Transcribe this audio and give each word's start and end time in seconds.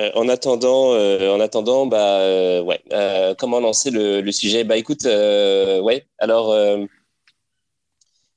Euh, 0.00 0.10
en 0.14 0.28
attendant, 0.28 0.94
euh, 0.94 1.30
en 1.30 1.40
attendant, 1.40 1.86
bah 1.86 2.20
euh, 2.20 2.62
ouais, 2.62 2.82
comment 3.38 3.60
lancer 3.60 3.90
le, 3.90 4.32
sujet? 4.32 4.64
Bah 4.64 4.76
écoute, 4.76 5.04
ouais. 5.04 6.06
Alors, 6.18 6.54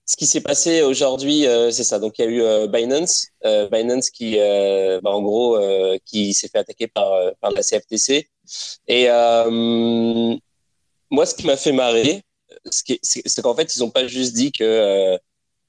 ce 0.06 0.18
qui 0.18 0.28
s'est 0.28 0.42
passé 0.42 0.82
aujourd'hui, 0.82 1.46
c'est 1.72 1.84
ça. 1.84 2.00
Donc 2.00 2.20
il 2.20 2.26
y 2.26 2.28
a 2.28 2.32
eu 2.32 2.68
Binance, 2.68 3.28
Binance 3.72 4.10
qui, 4.10 4.38
bah, 4.38 5.12
en 5.12 5.22
gros, 5.22 5.58
qui 6.06 6.34
s'est 6.34 6.50
fait 6.50 6.60
attaquer 6.60 6.88
par 6.88 7.14
la 7.44 7.64
CFTC. 7.64 8.28
Et 8.88 9.08
moi, 11.12 11.26
ce 11.26 11.36
qui 11.36 11.46
m'a 11.46 11.58
fait 11.58 11.72
marrer, 11.72 12.24
c'est 12.70 13.42
qu'en 13.42 13.56
fait, 13.56 13.76
ils 13.76 13.80
n'ont 13.80 13.92
pas 13.92 14.08
juste 14.08 14.34
dit 14.34 14.52
que 14.52 15.18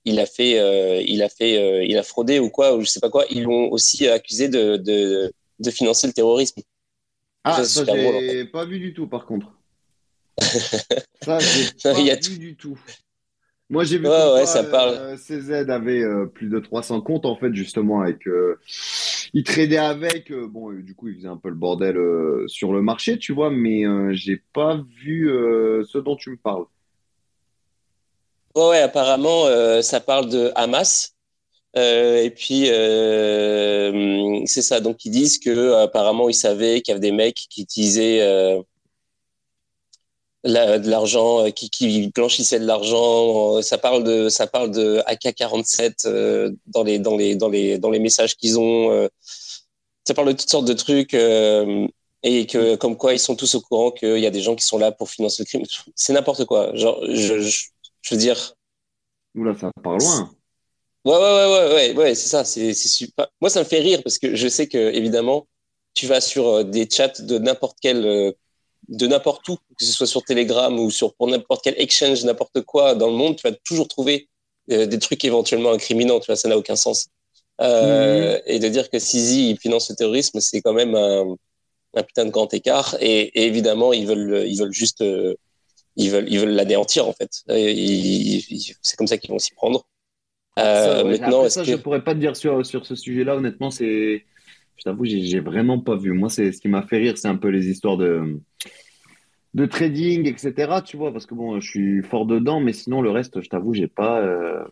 il 0.07 0.21
a 0.21 0.27
fait, 0.27 1.05
il 1.07 1.23
a 1.23 1.29
fait, 1.29 1.87
il 1.87 1.97
a 1.99 2.03
fraudé 2.03 2.39
ou 2.41 2.51
quoi, 2.51 2.75
ou 2.75 2.81
je 2.81 2.87
sais 2.87 3.01
pas 3.01 3.11
quoi. 3.11 3.27
Ils 3.31 3.45
l'ont 3.45 3.71
aussi 3.71 4.09
accusé 4.09 4.49
de 4.49 5.33
de 5.59 5.71
financer 5.71 6.07
le 6.07 6.13
terrorisme. 6.13 6.63
Ah, 7.45 7.63
ça, 7.65 7.85
j'ai 7.85 8.47
pas 8.47 8.65
vu 8.65 8.79
du 8.81 8.95
tout, 8.95 9.07
par 9.07 9.27
contre. 9.27 9.53
ça, 11.23 11.39
j'ai 11.39 11.71
pas 11.83 11.93
vu 11.93 12.39
du 12.39 12.57
tout. 12.57 12.79
Moi, 13.71 13.85
j'ai 13.85 13.99
vu 13.99 14.05
que 14.05 14.45
ça 14.47 14.65
parle. 14.65 14.95
Euh, 14.95 15.17
CZ 15.17 15.71
avait 15.71 16.03
euh, 16.03 16.27
plus 16.27 16.49
de 16.49 16.59
300 16.59 17.01
comptes, 17.01 17.27
en 17.27 17.37
fait, 17.37 17.53
justement, 17.55 18.03
avec. 18.03 18.27
Euh, 18.27 18.59
il 19.33 19.43
tradait 19.43 19.79
avec. 19.79 20.33
bon, 20.33 20.73
du 20.73 20.95
coup, 20.95 21.09
il 21.09 21.17
faisait 21.17 21.29
un 21.29 21.37
peu 21.37 21.49
le 21.49 21.55
bordel 21.55 21.97
sur 22.47 22.73
le 22.73 22.83
marché, 22.83 23.19
tu 23.19 23.33
vois, 23.33 23.51
mais 23.51 23.85
j'ai 24.15 24.43
pas 24.53 24.83
vu 25.03 25.29
ce 25.29 25.99
dont 25.99 26.17
tu 26.17 26.31
me 26.31 26.37
parles. 26.37 26.67
Ouais, 28.55 28.79
apparemment, 28.79 29.47
ça 29.83 30.01
parle 30.01 30.29
de 30.29 30.53
Hamas. 30.55 31.14
Euh, 31.77 32.23
et 32.23 32.31
puis 32.31 32.71
euh, 32.71 34.41
c'est 34.47 34.63
ça. 34.63 34.81
Donc 34.81 35.05
ils 35.05 35.11
disent 35.11 35.39
que 35.39 35.73
apparemment 35.75 36.29
ils 36.29 36.35
savaient 36.35 36.81
qu'il 36.81 36.93
y 36.93 36.97
avait 36.97 37.01
des 37.01 37.13
mecs 37.13 37.35
qui 37.51 37.63
utilisaient 37.63 38.21
euh, 38.21 38.63
de 40.45 40.89
l'argent, 40.91 41.51
qui, 41.51 42.13
blanchissaient 42.15 42.61
de 42.61 42.67
l'argent. 42.67 43.61
Ça 43.63 43.79
parle 43.79 44.05
de 44.05 44.29
ça 44.29 44.47
parle 44.47 44.71
de 44.71 45.03
AK-47 45.07 46.55
dans 46.67 46.85
les 46.85 46.99
dans 46.99 47.17
les 47.17 47.35
dans 47.35 47.49
les 47.49 47.79
dans 47.79 47.91
les 47.91 47.99
messages 47.99 48.37
qu'ils 48.37 48.59
ont. 48.59 49.09
ça 50.07 50.15
parle 50.15 50.29
de 50.29 50.33
toutes 50.33 50.51
sortes 50.51 50.69
de 50.69 50.75
trucs 50.75 51.15
et 51.15 52.47
que 52.47 52.77
comme 52.77 52.97
quoi 52.97 53.15
ils 53.15 53.19
sont 53.19 53.37
tous 53.37 53.55
au 53.55 53.61
courant 53.61 53.91
qu'il 53.91 54.19
y 54.19 54.27
a 54.27 54.31
des 54.31 54.43
gens 54.43 54.55
qui 54.55 54.65
sont 54.65 54.79
là 54.79 54.93
pour 54.93 55.11
financer 55.11 55.43
le 55.43 55.47
crime. 55.47 55.65
C'est 55.97 56.13
n'importe 56.13 56.45
quoi. 56.45 56.75
Genre 56.77 57.01
je, 57.09 57.41
je, 57.41 57.67
je 58.03 58.15
veux 58.15 58.21
dire. 58.21 58.55
Oula, 59.35 59.55
ça 59.59 59.71
part 59.83 59.99
loin. 59.99 60.34
Ouais, 61.05 61.13
ouais, 61.13 61.21
ouais, 61.21 61.75
ouais, 61.75 61.97
ouais, 61.97 62.15
c'est 62.15 62.29
ça. 62.29 62.45
C'est, 62.45 62.73
super. 62.75 63.29
Moi, 63.41 63.51
ça 63.51 63.61
me 63.61 63.65
fait 63.65 63.81
rire 63.81 64.03
parce 64.03 64.17
que 64.19 64.35
je 64.35 64.49
sais 64.49 64.69
que, 64.69 64.79
évidemment, 64.79 65.47
tu 65.93 66.07
vas 66.07 66.21
sur 66.23 66.49
euh, 66.49 66.65
des 66.65 66.89
chats 66.91 67.21
de 67.21 67.39
n'importe 67.39 67.77
quel, 67.83 68.07
euh, 68.07 68.33
de 68.89 69.07
n'importe 69.07 69.47
où, 69.49 69.57
que 69.57 69.85
ce 69.85 69.93
soit 69.93 70.07
sur 70.07 70.23
Telegram 70.25 70.79
ou 70.79 70.91
sur 70.91 71.15
pour 71.15 71.29
n'importe 71.29 71.63
quel 71.65 71.75
exchange, 71.79 72.25
n'importe 72.25 72.63
quoi 72.63 72.95
dans 72.95 73.09
le 73.09 73.15
monde, 73.15 73.37
tu 73.37 73.47
vas 73.47 73.55
toujours 73.65 73.87
trouver 73.89 74.29
euh, 74.71 74.87
des 74.87 74.99
trucs 74.99 75.25
éventuellement 75.27 75.73
incriminants. 75.73 76.21
Tu 76.21 76.27
vois, 76.27 76.37
ça 76.37 76.49
n'a 76.49 76.57
aucun 76.57 76.77
sens. 76.77 77.09
Euh, 77.61 78.41
Et 78.47 78.59
de 78.59 78.69
dire 78.69 78.91
que 78.91 78.99
Sisi 78.99 79.51
il 79.51 79.59
finance 79.59 79.91
le 79.91 79.97
terrorisme, 79.97 80.41
c'est 80.41 80.63
quand 80.63 80.73
même 80.73 80.95
un, 80.95 81.37
un, 81.95 82.03
putain 82.03 82.25
de 82.25 82.31
grand 82.31 82.53
écart. 82.55 82.97
Et, 83.01 83.21
et, 83.41 83.47
évidemment, 83.47 83.93
ils 83.93 84.07
veulent, 84.07 84.45
ils 84.49 84.59
veulent 84.59 84.73
juste, 84.73 85.05
ils 85.97 86.11
veulent, 86.11 86.33
ils 86.33 86.41
veulent 86.41 86.55
l'anéantir 86.55 87.07
en 87.09 87.13
fait. 87.13 87.31
c'est 88.83 88.97
comme 88.97 89.07
ça 89.07 89.19
qu'ils 89.19 89.31
vont 89.31 89.39
s'y 89.39 89.55
prendre. 89.55 89.87
Euh, 90.59 91.05
maintenant, 91.05 91.49
ça, 91.49 91.65
je 91.65 91.75
pourrais 91.77 92.05
pas 92.05 92.15
te 92.15 92.21
dire 92.21 92.37
sur, 92.37 92.65
sur 92.65 92.87
ce 92.87 92.95
sujet-là. 92.95 93.37
Honnêtement, 93.37 93.71
c'est, 93.71 94.25
je 94.77 94.83
t'avoue, 94.85 95.05
j'ai 95.05 95.41
vraiment 95.41 95.81
pas 95.81 95.97
vu. 95.97 96.13
Moi, 96.13 96.31
c'est 96.31 96.53
ce 96.53 96.61
qui 96.61 96.69
m'a 96.69 96.83
fait 96.83 96.99
rire, 96.99 97.19
c'est 97.19 97.29
un 97.29 97.37
peu 97.37 97.49
les 97.49 97.69
histoires 97.69 97.97
de 97.97 98.41
de 99.55 99.67
trading, 99.67 100.27
etc. 100.27 100.83
Tu 100.83 100.97
vois, 100.97 101.13
parce 101.13 101.27
que 101.27 101.35
bon, 101.35 101.61
je 101.61 101.69
suis 101.69 102.03
fort 102.03 102.27
dedans, 102.27 102.61
mais 102.61 102.73
sinon 102.73 103.03
le 103.03 103.11
reste, 103.11 103.41
je 103.41 103.49
t'avoue, 103.49 103.73
j'ai 103.75 103.87
pas, 103.87 104.21
euh, 104.21 104.65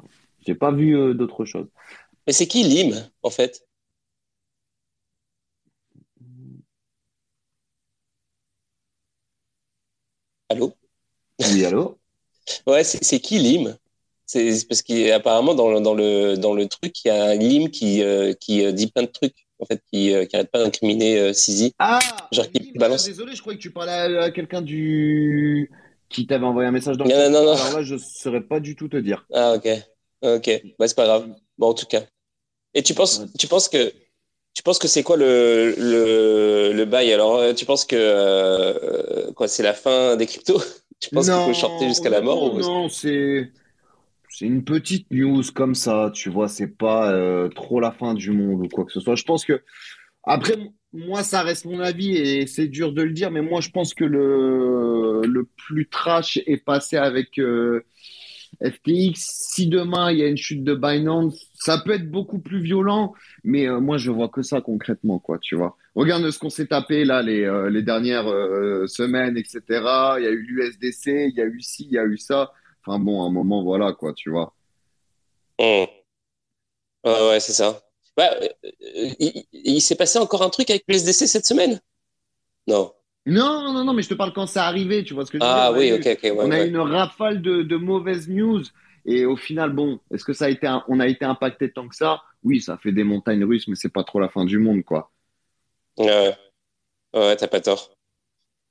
j'ai 0.47 0.55
pas 0.55 0.73
vu 0.73 0.97
euh, 0.97 1.15
d'autres 1.15 1.45
choses. 1.45 1.69
Mais 2.27 2.33
c'est 2.33 2.47
qui 2.47 2.65
Lim, 2.65 2.95
en 3.23 3.31
fait? 3.31 3.65
Allô? 10.49 10.77
Oui, 11.41 11.65
allô? 11.65 11.99
Ouais, 12.67 12.85
c'est 12.85 13.21
qui 13.21 13.39
Lim? 13.39 13.77
C'est 14.33 14.67
parce 14.67 14.83
qu'apparemment, 14.83 15.55
dans, 15.55 15.81
dans, 15.81 15.95
le, 15.95 16.37
dans 16.37 16.55
le 16.55 16.67
truc, 16.67 17.05
il 17.05 17.09
y 17.09 17.11
a 17.11 17.25
un 17.25 17.35
Lim 17.35 17.69
qui, 17.69 18.03
euh, 18.03 18.33
qui 18.33 18.65
euh, 18.65 18.73
dit 18.73 18.87
plein 18.87 19.03
de 19.03 19.09
trucs, 19.09 19.47
en 19.59 19.67
fait, 19.67 19.83
qui, 19.93 20.15
euh, 20.15 20.25
qui 20.25 20.37
arrête 20.37 20.51
pas 20.51 20.63
d'incriminer 20.63 21.19
euh, 21.19 21.33
Sisi. 21.33 21.75
Ah 21.79 21.99
Genre, 22.33 22.51
qui 22.51 22.73
balance. 22.77 23.05
Désolé, 23.05 23.35
je 23.35 23.41
croyais 23.43 23.59
que 23.59 23.63
tu 23.63 23.71
parlais 23.71 23.93
à, 23.93 24.31
quelqu'un 24.31 24.63
du. 24.63 25.71
qui 26.09 26.27
t'avait 26.27 26.47
envoyé 26.47 26.69
un 26.69 26.73
message 26.73 26.97
dans 26.97 27.05
le 27.05 27.11
non, 27.11 27.31
non, 27.31 27.45
non, 27.45 27.53
Alors 27.53 27.79
là, 27.79 27.83
je 27.83 27.97
saurais 27.99 28.41
pas 28.41 28.61
du 28.61 28.75
tout 28.75 28.89
te 28.89 28.97
dire. 28.97 29.27
Ah, 29.35 29.55
ok. 29.55 29.69
Ok. 30.23 30.63
Bah, 30.79 30.89
c'est 30.89 30.97
pas 30.97 31.05
grave. 31.05 31.29
Bon, 31.59 31.69
en 31.69 31.75
tout 31.75 31.87
cas. 31.87 32.03
Et 32.75 32.83
tu 32.83 32.95
penses, 32.95 33.23
tu 33.39 33.47
penses 33.47 33.69
que. 33.69 33.93
Tu 34.55 34.63
penses 34.63 34.79
que 34.79 34.87
c'est 34.87 35.03
quoi 35.03 35.17
le, 35.17 35.75
le, 35.79 36.73
le 36.75 36.85
bail? 36.85 37.11
Alors, 37.13 37.55
tu 37.55 37.65
penses 37.65 37.87
que 37.87 39.31
quoi, 39.33 39.49
c'est 39.49 39.63
la 39.63 39.73
fin 39.73 40.17
des 40.17 40.27
cryptos? 40.27 40.63
Tu 41.01 41.11
penses 41.11 41.27
qu'il 41.27 41.35
faut 41.35 41.53
shorter 41.53 41.89
jusqu'à 41.89 42.11
la 42.11 42.21
mort 42.21 42.55
Non, 42.55 42.89
c'est 42.89 43.51
c'est 44.43 44.49
une 44.49 44.65
petite 44.65 45.07
news 45.13 45.45
comme 45.55 45.77
ça, 45.77 46.11
tu 46.13 46.29
vois, 46.29 46.49
c'est 46.49 46.77
pas 46.77 47.13
euh, 47.13 47.49
trop 47.49 47.79
la 47.79 47.93
fin 47.93 48.13
du 48.13 48.33
monde 48.33 48.63
ou 48.63 48.69
quoi 48.69 48.85
que 48.85 48.91
ce 48.91 48.99
soit. 48.99 49.15
Je 49.15 49.23
pense 49.23 49.45
que, 49.45 49.63
après, 50.25 50.57
moi, 50.93 51.23
ça 51.23 51.43
reste 51.43 51.65
mon 51.65 51.79
avis 51.79 52.17
et 52.17 52.49
c'est 52.49 52.67
dur 52.67 52.93
de 52.93 53.03
le 53.03 53.13
dire, 53.13 53.31
mais 53.31 53.41
moi, 53.41 53.61
je 53.61 53.71
pense 53.71 53.95
que 53.95 54.05
le, 54.05 55.23
le 55.25 55.49
plus 55.57 55.89
trash 55.89 56.41
est 56.45 56.57
passé 56.57 56.97
avec 56.97 57.39
euh, 57.39 57.85
FTX. 58.61 59.13
Si 59.15 59.69
demain, 59.69 60.11
il 60.11 60.19
y 60.19 60.25
a 60.25 60.27
une 60.27 60.37
chute 60.37 60.65
de 60.65 60.75
Binance, 60.75 61.47
ça 61.55 61.79
peut 61.79 61.93
être 61.93 62.11
beaucoup 62.11 62.41
plus 62.41 62.61
violent, 62.61 63.15
mais 63.45 63.69
euh, 63.69 63.79
moi, 63.79 63.97
je 63.97 64.11
vois 64.11 64.29
que 64.29 64.43
ça 64.43 64.61
concrètement, 64.61 65.21
quoi, 65.21 65.39
tu 65.39 65.55
vois. 65.55 65.77
Regarde 65.95 66.29
ce 66.29 66.39
qu'on 66.41 66.51
s'est 66.51 66.67
tapé 66.67 67.05
là 67.05 67.23
les, 67.23 67.49
les 67.71 67.83
dernières 67.83 68.27
semaines, 68.89 69.37
etc. 69.37 69.61
Il 69.69 70.25
y 70.25 70.27
a 70.27 70.31
eu 70.31 70.43
l'USDC, 70.43 71.29
il 71.29 71.35
y 71.37 71.41
a 71.41 71.47
eu 71.47 71.61
ci, 71.61 71.87
il 71.89 71.93
y 71.93 71.99
a 71.99 72.05
eu 72.05 72.19
ça. 72.19 72.51
Enfin 72.85 72.99
bon, 72.99 73.23
à 73.23 73.27
un 73.27 73.31
moment, 73.31 73.63
voilà, 73.63 73.93
quoi, 73.93 74.13
tu 74.13 74.31
vois. 74.31 74.55
Mmh. 75.59 75.85
Ouais, 77.05 77.29
ouais, 77.29 77.41
c'est 77.41 77.53
ça. 77.53 77.81
Bah, 78.17 78.31
euh, 78.41 78.49
il, 79.53 79.81
s'est 79.81 79.97
passé 79.97 80.19
encore 80.19 80.43
un 80.43 80.51
truc 80.51 80.71
avec 80.71 80.85
le 80.87 80.95
SDC 80.95 81.27
cette 81.27 81.47
semaine? 81.47 81.81
Non. 82.67 82.93
Non, 83.25 83.73
non, 83.73 83.85
non, 83.85 83.93
mais 83.93 84.03
je 84.03 84.09
te 84.09 84.15
parle 84.15 84.33
quand 84.33 84.47
ça 84.47 84.67
arrivé, 84.67 85.05
tu 85.05 85.15
vois 85.15 85.25
ce 85.25 85.31
que 85.31 85.39
je 85.39 85.45
veux 85.45 85.49
ah, 85.49 85.71
dire. 85.71 85.77
Ah 85.77 85.79
oui, 85.79 85.93
ok, 85.93 86.19
ok. 86.23 86.33
on 86.37 86.51
a 86.51 86.61
une 86.61 86.77
rafale 86.77 87.41
de, 87.41 87.63
de, 87.63 87.77
mauvaises 87.77 88.29
news. 88.29 88.63
Et 89.05 89.25
au 89.25 89.37
final, 89.37 89.73
bon, 89.73 90.01
est-ce 90.13 90.25
que 90.25 90.33
ça 90.33 90.47
a 90.47 90.49
été, 90.49 90.69
on 90.89 91.01
a 91.01 91.07
été 91.07 91.25
impacté 91.25 91.73
tant 91.73 91.89
que 91.89 91.97
ça? 91.97 92.23
Oui, 92.43 92.61
ça 92.61 92.77
fait 92.79 92.93
des 92.93 93.05
montagnes 93.05 93.45
russes, 93.45 93.69
mais 93.69 93.77
c'est 93.77 93.93
pas 93.93 94.05
trop 94.05 94.21
la 94.21 94.29
fin 94.29 94.45
du 94.45 94.59
monde, 94.59 94.83
quoi. 94.85 95.11
Ouais, 95.97 96.37
ouais, 97.15 97.37
t'as 97.37 97.49
pas 97.49 97.61
tort. 97.61 97.95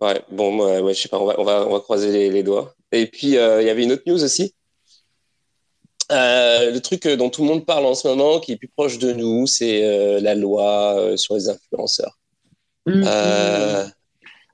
Ouais, 0.02 0.20
bon, 0.32 0.66
ouais, 0.66 0.80
ouais, 0.80 0.94
je 0.96 1.02
sais 1.02 1.10
pas, 1.10 1.20
on 1.20 1.26
va, 1.26 1.40
on 1.40 1.44
va, 1.44 1.68
on 1.68 1.74
va 1.74 1.80
croiser 1.80 2.32
les 2.32 2.44
doigts. 2.44 2.74
Et 2.92 3.06
puis, 3.06 3.38
euh, 3.38 3.62
il 3.62 3.68
y 3.68 3.70
avait 3.70 3.84
une 3.84 3.92
autre 3.92 4.04
news 4.08 4.24
aussi. 4.24 4.56
Euh, 6.12 6.72
le 6.72 6.82
truc 6.82 7.08
dont 7.08 7.30
tout 7.30 7.44
le 7.44 7.48
monde 7.48 7.66
parle 7.66 7.86
en 7.86 7.94
ce 7.94 8.08
moment, 8.08 8.40
qui 8.40 8.54
est 8.54 8.58
plus 8.58 8.68
proche 8.68 8.98
de 8.98 9.14
nous, 9.14 9.46
c'est 9.46 9.86
euh, 9.86 10.20
la 10.20 10.34
loi 10.34 11.14
sur 11.18 11.36
les 11.36 11.50
influenceurs. 11.50 12.18
Mmh. 12.88 13.04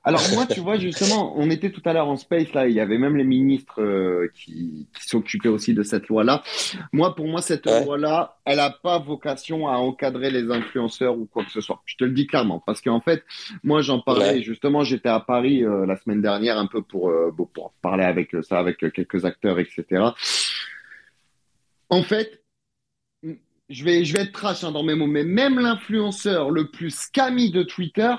Alors 0.04 0.22
moi, 0.32 0.46
tu 0.46 0.60
vois, 0.60 0.78
justement, 0.78 1.34
on 1.36 1.50
était 1.50 1.70
tout 1.70 1.82
à 1.84 1.92
l'heure 1.92 2.08
en 2.08 2.16
space, 2.16 2.52
là, 2.52 2.68
il 2.68 2.74
y 2.74 2.80
avait 2.80 2.98
même 2.98 3.16
les 3.16 3.24
ministres 3.24 3.82
euh, 3.82 4.30
qui, 4.34 4.86
qui 4.94 5.08
s'occupaient 5.08 5.48
aussi 5.48 5.74
de 5.74 5.82
cette 5.82 6.08
loi-là. 6.08 6.42
Moi, 6.92 7.14
pour 7.14 7.26
moi, 7.26 7.42
cette 7.42 7.66
loi-là, 7.66 8.38
elle 8.44 8.56
n'a 8.56 8.70
pas 8.70 8.98
vocation 8.98 9.68
à 9.68 9.72
encadrer 9.72 10.30
les 10.30 10.50
influenceurs 10.50 11.18
ou 11.18 11.26
quoi 11.26 11.44
que 11.44 11.50
ce 11.50 11.60
soit. 11.60 11.82
Je 11.84 11.96
te 11.96 12.04
le 12.04 12.12
dis 12.12 12.26
clairement, 12.26 12.62
parce 12.64 12.80
qu'en 12.80 13.00
fait, 13.00 13.24
moi, 13.64 13.82
j'en 13.82 14.00
parlais, 14.00 14.42
justement, 14.42 14.84
j'étais 14.84 15.08
à 15.08 15.20
Paris 15.20 15.64
euh, 15.64 15.84
la 15.84 15.96
semaine 15.96 16.22
dernière 16.22 16.58
un 16.58 16.66
peu 16.66 16.82
pour, 16.82 17.10
euh, 17.10 17.34
pour 17.52 17.72
parler 17.82 18.04
avec 18.04 18.34
ça, 18.42 18.58
avec 18.58 18.78
quelques 18.78 19.24
acteurs, 19.24 19.58
etc. 19.58 20.04
En 21.90 22.02
fait, 22.02 22.42
je 23.68 23.84
vais, 23.84 24.04
je 24.04 24.14
vais 24.14 24.22
être 24.22 24.32
trash 24.32 24.64
hein, 24.64 24.72
dans 24.72 24.82
mes 24.82 24.94
mots, 24.94 25.06
mais 25.06 25.24
même 25.24 25.58
l'influenceur 25.58 26.50
le 26.50 26.70
plus 26.70 26.94
scammy 26.94 27.50
de 27.50 27.62
Twitter, 27.62 28.14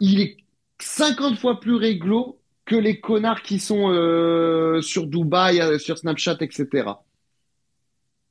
il 0.00 0.20
est 0.20 0.36
50 0.80 1.38
fois 1.38 1.60
plus 1.60 1.74
réglo 1.74 2.40
que 2.64 2.76
les 2.76 3.00
connards 3.00 3.42
qui 3.42 3.58
sont 3.58 3.90
euh, 3.90 4.80
sur 4.82 5.06
Dubaï, 5.06 5.60
euh, 5.60 5.78
sur 5.78 5.98
Snapchat, 5.98 6.38
etc. 6.40 6.88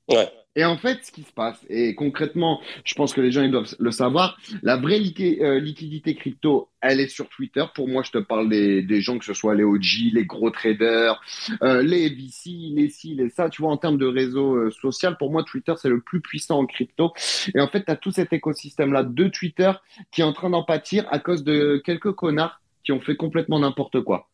Ouais, 0.10 0.32
Et 0.56 0.64
en 0.64 0.78
fait, 0.78 1.04
ce 1.04 1.12
qui 1.12 1.24
se 1.24 1.34
passe, 1.34 1.66
et 1.70 1.96
concrètement, 1.96 2.62
je 2.86 2.94
pense 2.96 3.14
que 3.14 3.20
les 3.20 3.32
gens 3.32 3.44
ils 3.44 3.52
doivent 3.52 3.76
le 3.78 3.92
savoir, 3.92 4.38
la 4.64 4.78
vraie 4.78 5.02
euh, 5.20 5.60
liquidité 5.60 6.16
crypto, 6.16 6.70
elle 6.80 7.02
est 7.02 7.10
sur 7.10 7.28
Twitter. 7.28 7.66
Pour 7.74 7.90
moi, 7.90 8.04
je 8.04 8.12
te 8.12 8.20
parle 8.20 8.48
des, 8.48 9.02
gens, 9.02 9.18
que 9.18 9.26
ce 9.26 9.34
soit 9.34 9.56
les 9.56 9.64
OG, 9.64 10.14
les 10.14 10.26
gros 10.26 10.52
traders, 10.52 11.22
euh, 11.62 11.82
les 11.82 12.10
VC, 12.10 12.52
les 12.74 12.90
ci, 12.90 13.16
les 13.16 13.30
ça. 13.30 13.50
Tu 13.50 13.62
vois, 13.62 13.72
en 13.72 13.78
termes 13.78 13.98
de 13.98 14.06
réseau 14.06 14.56
euh, 14.56 14.72
social, 14.72 15.18
pour 15.18 15.32
moi, 15.32 15.44
Twitter, 15.44 15.74
c'est 15.78 15.90
le 15.90 16.00
plus 16.00 16.22
puissant 16.22 16.60
en 16.60 16.66
crypto. 16.66 17.12
Et 17.54 17.60
en 17.60 17.68
fait, 17.68 17.84
tu 17.86 17.98
tout 17.98 18.12
cet 18.12 18.32
écosystème-là 18.32 19.04
de 19.04 19.28
Twitter 19.28 19.72
qui 20.12 20.22
est 20.22 20.26
en 20.26 20.34
train 20.34 20.50
d'en 20.50 20.64
pâtir 20.64 21.06
à 21.10 21.20
cause 21.20 21.44
de 21.44 21.82
quelques 21.84 22.14
connards 22.14 22.62
qui 22.84 22.92
ont 22.92 23.02
fait 23.02 23.16
complètement 23.16 23.60
n'importe 23.60 24.02
quoi. 24.02 24.30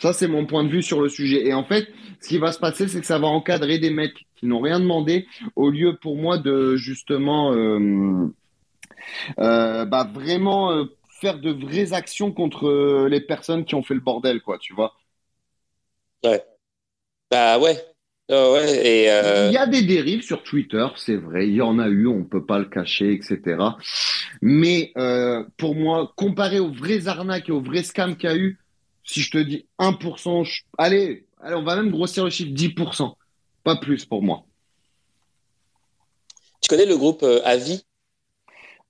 Ça, 0.00 0.12
c'est 0.12 0.26
mon 0.26 0.44
point 0.44 0.64
de 0.64 0.68
vue 0.68 0.82
sur 0.82 1.00
le 1.00 1.08
sujet. 1.08 1.46
Et 1.46 1.54
en 1.54 1.64
fait, 1.64 1.88
ce 2.20 2.28
qui 2.28 2.38
va 2.38 2.52
se 2.52 2.58
passer, 2.58 2.88
c'est 2.88 3.00
que 3.00 3.06
ça 3.06 3.18
va 3.18 3.28
encadrer 3.28 3.78
des 3.78 3.90
mecs 3.90 4.26
qui 4.36 4.46
n'ont 4.46 4.60
rien 4.60 4.80
demandé, 4.80 5.26
au 5.54 5.70
lieu 5.70 5.96
pour 6.00 6.16
moi 6.16 6.36
de 6.38 6.76
justement 6.76 7.52
euh, 7.52 8.26
euh, 9.38 9.84
bah, 9.84 10.08
vraiment 10.12 10.72
euh, 10.72 10.84
faire 11.20 11.38
de 11.38 11.52
vraies 11.52 11.92
actions 11.92 12.32
contre 12.32 13.06
les 13.08 13.20
personnes 13.20 13.64
qui 13.64 13.76
ont 13.76 13.82
fait 13.82 13.94
le 13.94 14.00
bordel, 14.00 14.42
quoi, 14.42 14.58
tu 14.58 14.74
vois. 14.74 14.94
Ouais. 16.24 16.42
Bah 17.30 17.58
ouais. 17.58 17.78
ouais 18.30 18.86
et 18.86 19.04
Il 19.46 19.52
y 19.52 19.56
a 19.56 19.66
des 19.66 19.82
dérives 19.82 20.22
sur 20.22 20.42
Twitter, 20.42 20.86
c'est 20.96 21.16
vrai, 21.16 21.46
il 21.46 21.54
y 21.54 21.62
en 21.62 21.78
a 21.78 21.88
eu, 21.88 22.06
on 22.08 22.24
peut 22.24 22.44
pas 22.44 22.58
le 22.58 22.64
cacher, 22.64 23.12
etc. 23.12 23.76
Mais 24.42 24.92
pour 25.56 25.76
moi, 25.76 26.12
comparé 26.16 26.58
aux 26.58 26.72
vraies 26.72 27.06
arnaques 27.06 27.48
et 27.48 27.52
aux 27.52 27.62
vrais 27.62 27.84
scams 27.84 28.16
qu'il 28.16 28.28
y 28.28 28.32
a 28.32 28.36
eu, 28.36 28.58
si 29.04 29.20
je 29.20 29.30
te 29.30 29.38
dis 29.38 29.66
1%, 29.78 30.44
allez, 30.78 31.26
allez, 31.40 31.54
on 31.54 31.62
va 31.62 31.76
même 31.76 31.90
grossir 31.90 32.24
le 32.24 32.30
chiffre 32.30 32.52
10%, 32.52 33.14
pas 33.62 33.76
plus 33.76 34.04
pour 34.04 34.22
moi. 34.22 34.44
Tu 36.64 36.68
connais 36.68 36.86
le 36.86 36.96
groupe 36.96 37.22
euh, 37.22 37.42
Avi? 37.44 37.84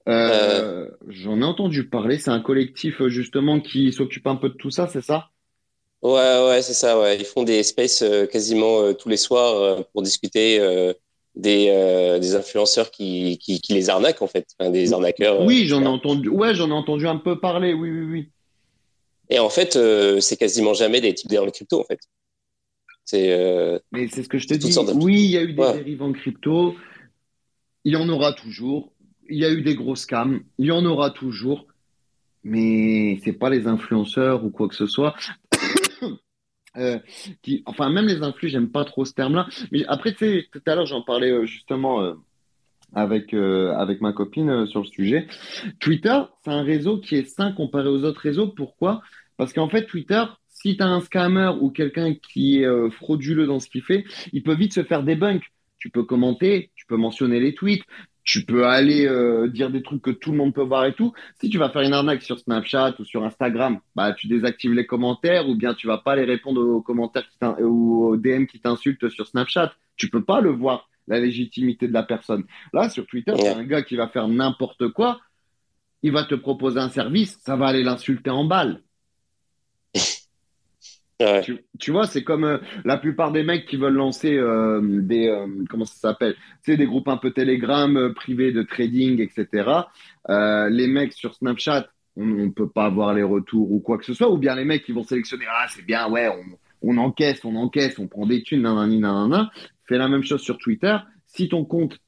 Euh, 0.09 0.89
J'en 1.09 1.41
ai 1.41 1.45
entendu 1.45 1.89
parler. 1.89 2.19
C'est 2.19 2.31
un 2.31 2.41
collectif 2.41 3.01
euh, 3.01 3.09
justement 3.09 3.59
qui 3.59 3.93
s'occupe 3.93 4.29
un 4.29 4.37
peu 4.37 4.49
de 4.49 4.55
tout 4.55 4.71
ça, 4.71 4.87
c'est 4.87 5.01
ça? 5.01 5.31
Ouais, 6.01 6.47
ouais, 6.47 6.63
c'est 6.63 6.75
ça. 6.75 7.01
Ouais. 7.01 7.17
Ils 7.19 7.25
font 7.25 7.43
des 7.43 7.65
spaces 7.65 8.05
quasiment 8.31 8.93
tous 8.95 9.09
les 9.09 9.17
soirs 9.17 9.85
pour 9.93 10.03
discuter 10.03 10.59
des, 11.35 12.19
des, 12.21 12.35
influenceurs 12.37 12.91
qui, 12.91 13.39
qui, 13.39 13.59
qui, 13.59 13.73
les 13.73 13.89
arnaquent 13.89 14.21
en 14.21 14.27
fait, 14.27 14.47
des 14.61 14.93
arnaqueurs. 14.93 15.41
Oui, 15.41 15.67
j'en 15.67 15.83
ai 15.83 15.87
entendu. 15.87 16.29
Ouais, 16.29 16.55
j'en 16.55 16.69
ai 16.69 16.75
entendu 16.75 17.09
un 17.09 17.17
peu 17.17 17.41
parler. 17.41 17.73
Oui, 17.73 17.91
oui, 17.91 18.05
oui. 18.05 18.31
Et 19.31 19.39
en 19.39 19.49
fait, 19.49 19.77
euh, 19.77 20.21
c'est 20.21 20.37
quasiment 20.37 20.75
jamais 20.75 21.01
des 21.01 21.15
types 21.15 21.33
en 21.39 21.51
crypto, 21.51 21.81
en 21.81 21.85
fait. 21.85 22.01
C'est. 23.05 23.33
Euh, 23.33 23.79
Mais 23.93 24.09
c'est 24.09 24.23
ce 24.23 24.29
que 24.29 24.39
je 24.39 24.47
te 24.47 24.55
dis. 24.55 24.77
Oui, 24.95 25.25
il 25.25 25.31
y 25.31 25.37
a 25.37 25.43
eu 25.43 25.53
des 25.53 25.73
dérives 25.73 26.03
en 26.03 26.13
crypto. 26.13 26.75
Il 27.85 27.93
y 27.93 27.97
en 27.97 28.09
aura 28.09 28.33
toujours. 28.33 28.93
Il 29.29 29.39
y 29.39 29.45
a 29.45 29.51
eu 29.51 29.63
des 29.63 29.75
gros 29.75 29.97
scams. 29.97 30.43
Il 30.59 30.67
y 30.67 30.73
en 30.73 30.85
aura 30.85 31.11
toujours. 31.11 31.67
Mais 32.43 33.19
c'est 33.25 33.33
pas 33.33 33.49
les 33.49 33.67
influenceurs 33.67 34.45
ou 34.45 34.51
quoi 34.51 34.69
que 34.69 34.75
ce 34.75 34.87
soit. 34.87 35.15
Euh, 36.77 36.99
qui, 37.41 37.63
enfin, 37.67 37.89
même 37.89 38.09
les 38.09 38.25
influx, 38.25 38.49
j'aime 38.49 38.69
pas 38.69 38.85
trop 38.85 39.05
ce 39.05 39.13
terme-là. 39.13 39.47
Mais 39.71 39.85
après, 39.87 40.13
tu 40.13 40.19
sais, 40.19 40.49
tout 40.51 40.61
à 40.67 40.75
l'heure, 40.75 40.87
j'en 40.87 41.03
parlais 41.03 41.47
justement 41.47 42.17
avec, 42.95 43.35
avec 43.35 44.01
ma 44.01 44.13
copine 44.13 44.67
sur 44.67 44.81
le 44.81 44.87
sujet. 44.87 45.27
Twitter, 45.81 46.21
c'est 46.45 46.51
un 46.51 46.63
réseau 46.63 46.99
qui 46.99 47.17
est 47.17 47.25
sain 47.25 47.53
comparé 47.53 47.89
aux 47.89 48.05
autres 48.05 48.21
réseaux. 48.21 48.49
Pourquoi? 48.49 49.03
Parce 49.37 49.53
qu'en 49.53 49.69
fait, 49.69 49.87
Twitter, 49.87 50.25
si 50.49 50.77
tu 50.77 50.83
as 50.83 50.89
un 50.89 51.01
scammer 51.01 51.53
ou 51.61 51.71
quelqu'un 51.71 52.15
qui 52.15 52.61
est 52.61 52.65
euh, 52.65 52.89
frauduleux 52.91 53.47
dans 53.47 53.61
ce 53.61 53.69
qu'il 53.69 53.83
fait, 53.83 54.05
il 54.33 54.43
peut 54.43 54.55
vite 54.55 54.73
se 54.73 54.83
faire 54.83 55.03
débunk. 55.03 55.43
Tu 55.79 55.91
peux 55.91 56.05
commenter, 56.05 56.71
tu 56.75 56.87
peux 56.87 56.97
mentionner 56.97 57.41
les 57.41 57.55
tweets, 57.55 57.83
tu 58.23 58.47
peux 58.47 58.65
aller 58.65 59.07
euh, 59.07 59.49
dire 59.49 59.71
des 59.71 59.83
trucs 59.83 60.01
que 60.01 60.11
tout 60.11 60.31
le 60.31 60.39
monde 60.39 60.55
peut 60.55 60.63
voir 60.63 60.87
et 60.87 60.95
tout. 60.95 61.13
Si 61.39 61.51
tu 61.51 61.59
vas 61.59 61.69
faire 61.69 61.83
une 61.83 61.93
arnaque 61.93 62.23
sur 62.23 62.39
Snapchat 62.39 62.95
ou 62.99 63.05
sur 63.05 63.25
Instagram, 63.25 63.81
bah 63.95 64.15
tu 64.15 64.27
désactives 64.27 64.73
les 64.73 64.87
commentaires 64.87 65.47
ou 65.49 65.55
bien 65.55 65.75
tu 65.75 65.87
vas 65.87 65.99
pas 65.99 66.13
aller 66.13 66.25
répondre 66.25 66.63
aux 66.63 66.81
commentaires 66.81 67.29
ou 67.61 68.07
aux 68.07 68.17
DM 68.17 68.47
qui 68.47 68.61
t'insultent 68.61 69.11
sur 69.11 69.27
Snapchat. 69.27 69.75
Tu 69.97 70.09
peux 70.09 70.25
pas 70.25 70.41
le 70.41 70.51
voir 70.51 70.89
la 71.09 71.21
légitimité 71.21 71.89
de 71.89 71.93
la 71.93 72.03
personne. 72.03 72.45
Là 72.73 72.89
sur 72.89 73.07
Twitter, 73.07 73.33
c'est 73.37 73.49
un 73.49 73.65
gars 73.65 73.83
qui 73.83 73.97
va 73.97 74.09
faire 74.09 74.29
n'importe 74.29 74.89
quoi. 74.89 75.21
Il 76.03 76.13
va 76.13 76.25
te 76.25 76.35
proposer 76.35 76.81
un 76.81 76.91
service, 76.91 77.39
ça 77.43 77.57
va 77.57 77.67
aller 77.67 77.83
l'insulter 77.83 78.31
en 78.31 78.45
balle. 78.45 78.83
Tu, 81.79 81.91
vois, 81.91 82.07
c'est 82.07 82.25
comme 82.25 82.45
euh, 82.45 82.59
la 82.85 82.99
plupart 82.99 83.31
des 83.31 83.45
mecs 83.45 83.67
qui 83.67 83.77
veulent 83.77 83.95
lancer 83.95 84.37
euh, 84.37 84.81
des 84.83 85.29
euh, 85.29 85.47
comment 85.71 85.85
ça 85.85 86.09
s'appelle, 86.09 86.35
c'est 86.63 86.77
des 86.77 86.87
groupes 86.87 87.09
un 87.09 87.17
peu 87.17 87.31
Telegram 87.31 88.13
privés 88.15 88.51
de 88.53 88.63
trading, 88.63 89.21
etc. 89.21 89.71
les 90.29 90.87
mecs 90.89 91.13
sur 91.13 91.35
Snapchat, 91.35 91.89
on 92.17 92.25
ne 92.25 92.49
peut 92.49 92.69
pas 92.69 92.87
avoir 92.87 93.15
les 93.15 93.23
retours 93.23 93.71
ou 93.71 93.79
quoi 93.81 93.99
que 93.99 94.05
ce 94.05 94.13
soit, 94.13 94.31
ou 94.31 94.39
bien 94.39 94.57
les 94.57 94.65
mecs 94.65 94.85
qui 94.85 94.93
vont 94.93 95.05
sélectionner 95.05 95.45
ah 95.49 95.67
c'est 95.69 95.85
bien, 95.85 96.09
ouais, 96.11 96.29
on, 96.29 96.91
on, 96.91 96.99
encaisse, 96.99 97.45
on 97.45 97.55
encaisse, 97.57 97.99
on 97.99 98.09
prend 98.09 98.27
des 98.27 98.43
thunes, 98.43 98.63
nanani, 98.63 98.99
nanana. 98.99 99.51
Fais 99.87 99.99
la 99.99 100.09
même 100.09 100.25
chose 100.25 100.41
sur 100.41 100.59
Twitter. 100.59 100.97
Si 101.27 101.49
ton 101.49 101.65
compte 101.65 101.99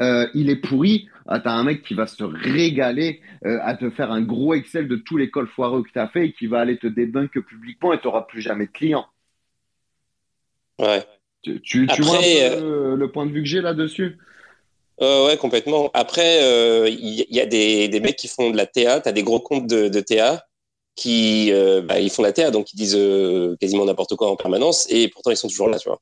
euh, 0.00 0.28
il 0.34 0.48
est 0.48 0.56
pourri, 0.56 1.08
ah, 1.26 1.40
tu 1.40 1.48
as 1.48 1.52
un 1.52 1.64
mec 1.64 1.82
qui 1.82 1.94
va 1.94 2.06
se 2.06 2.22
régaler 2.22 3.20
euh, 3.44 3.58
à 3.62 3.74
te 3.74 3.90
faire 3.90 4.12
un 4.12 4.22
gros 4.22 4.54
Excel 4.54 4.86
de 4.86 4.96
tous 4.96 5.16
les 5.16 5.28
cols 5.28 5.48
foireux 5.48 5.82
que 5.82 5.90
tu 5.90 5.98
as 5.98 6.08
fait 6.08 6.26
et 6.26 6.32
qui 6.32 6.46
va 6.46 6.60
aller 6.60 6.78
te 6.78 6.86
débunk 6.86 7.32
publiquement 7.32 7.92
et 7.92 8.00
tu 8.00 8.06
n'auras 8.06 8.22
plus 8.22 8.40
jamais 8.40 8.66
de 8.66 8.70
clients. 8.70 9.06
Ouais. 10.78 11.04
Tu, 11.42 11.86
vois 12.00 12.20
euh, 12.22 12.94
le 12.94 13.10
point 13.10 13.26
de 13.26 13.32
vue 13.32 13.42
que 13.42 13.48
j'ai 13.48 13.60
là-dessus? 13.60 14.18
Ouais, 15.00 15.36
complètement. 15.36 15.90
Après, 15.94 16.38
il 16.90 17.26
y, 17.30 17.40
a 17.40 17.46
des, 17.46 18.00
mecs 18.00 18.16
qui 18.16 18.28
font 18.28 18.50
de 18.50 18.56
la 18.56 18.66
TA, 18.66 19.00
tu 19.00 19.08
as 19.08 19.12
des 19.12 19.22
gros 19.22 19.40
comptes 19.40 19.66
de, 19.66 19.88
de 19.88 20.00
TA 20.00 20.44
qui 20.96 21.52
bah, 21.84 22.00
ils 22.00 22.10
font 22.10 22.22
de 22.22 22.28
la 22.28 22.32
TA, 22.32 22.50
donc 22.50 22.72
ils 22.72 22.76
disent 22.76 22.98
quasiment 23.60 23.84
n'importe 23.84 24.16
quoi 24.16 24.30
en 24.30 24.36
permanence 24.36 24.86
et 24.90 25.08
pourtant 25.08 25.30
ils 25.30 25.36
sont 25.36 25.48
toujours 25.48 25.68
là, 25.68 25.78
tu 25.78 25.88
vois 25.88 26.00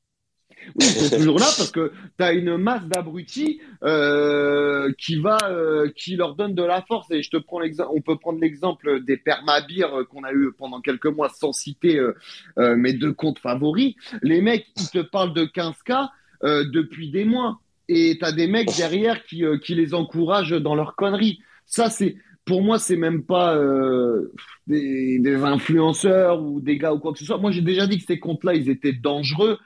ils 0.75 0.85
sont 0.85 1.17
toujours 1.17 1.39
là 1.39 1.45
parce 1.57 1.71
que 1.71 1.91
tu 2.17 2.23
as 2.23 2.33
une 2.33 2.57
masse 2.57 2.85
d'abrutis 2.85 3.61
euh, 3.83 4.91
qui 4.97 5.17
va, 5.17 5.37
euh, 5.43 5.89
qui 5.95 6.15
leur 6.15 6.35
donne 6.35 6.55
de 6.55 6.63
la 6.63 6.81
force. 6.81 7.09
Et 7.11 7.21
je 7.21 7.29
te 7.29 7.37
prends 7.37 7.59
l'exemple, 7.59 7.91
on 7.95 8.01
peut 8.01 8.17
prendre 8.17 8.39
l'exemple 8.39 9.03
des 9.03 9.17
permabires 9.17 10.05
qu'on 10.09 10.23
a 10.23 10.31
eu 10.31 10.51
pendant 10.57 10.81
quelques 10.81 11.07
mois 11.07 11.29
sans 11.29 11.51
citer 11.51 11.99
euh, 11.99 12.75
mes 12.75 12.93
deux 12.93 13.13
comptes 13.13 13.39
favoris. 13.39 13.95
Les 14.21 14.41
mecs, 14.41 14.67
ils 14.77 14.89
te 14.89 14.99
parlent 14.99 15.33
de 15.33 15.45
15K 15.45 16.09
depuis 16.43 17.09
des 17.09 17.25
mois. 17.25 17.59
Et 17.89 18.17
tu 18.19 18.25
as 18.25 18.31
des 18.31 18.47
mecs 18.47 18.75
derrière 18.75 19.23
qui, 19.23 19.43
qui 19.63 19.73
les 19.73 19.93
encouragent 19.93 20.51
dans 20.51 20.75
leurs 20.75 20.95
conneries. 20.95 21.39
Ça, 21.65 21.89
c'est, 21.89 22.17
pour 22.45 22.61
moi, 22.61 22.79
c'est 22.79 22.97
même 22.97 23.23
pas 23.23 23.57
des, 24.67 25.19
des, 25.19 25.35
influenceurs 25.35 26.41
ou 26.43 26.59
des 26.59 26.77
gars 26.77 26.93
ou 26.93 26.99
quoi 26.99 27.13
que 27.13 27.19
ce 27.19 27.25
soit. 27.25 27.37
Moi, 27.37 27.51
j'ai 27.51 27.61
déjà 27.61 27.87
dit 27.87 27.97
que 27.97 28.05
ces 28.05 28.19
comptes-là, 28.19 28.55
ils 28.55 28.69
étaient 28.69 28.93
dangereux 28.93 29.57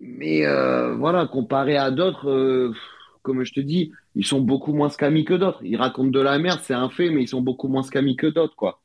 mais 0.00 0.46
euh, 0.46 0.94
voilà, 0.94 1.26
comparé 1.26 1.76
à 1.76 1.90
d'autres, 1.90 2.30
euh, 2.30 2.74
comme 3.22 3.44
je 3.44 3.52
te 3.52 3.60
dis, 3.60 3.92
ils 4.14 4.24
sont 4.24 4.40
beaucoup 4.40 4.72
moins 4.72 4.88
scammy 4.88 5.24
que 5.24 5.34
d'autres. 5.34 5.60
Ils 5.62 5.76
racontent 5.76 6.10
de 6.10 6.20
la 6.20 6.38
merde, 6.38 6.60
c'est 6.64 6.74
un 6.74 6.88
fait, 6.88 7.10
mais 7.10 7.22
ils 7.22 7.28
sont 7.28 7.42
beaucoup 7.42 7.68
moins 7.68 7.82
scammy 7.82 8.16
que 8.16 8.26
d'autres, 8.26 8.56
quoi. 8.56 8.80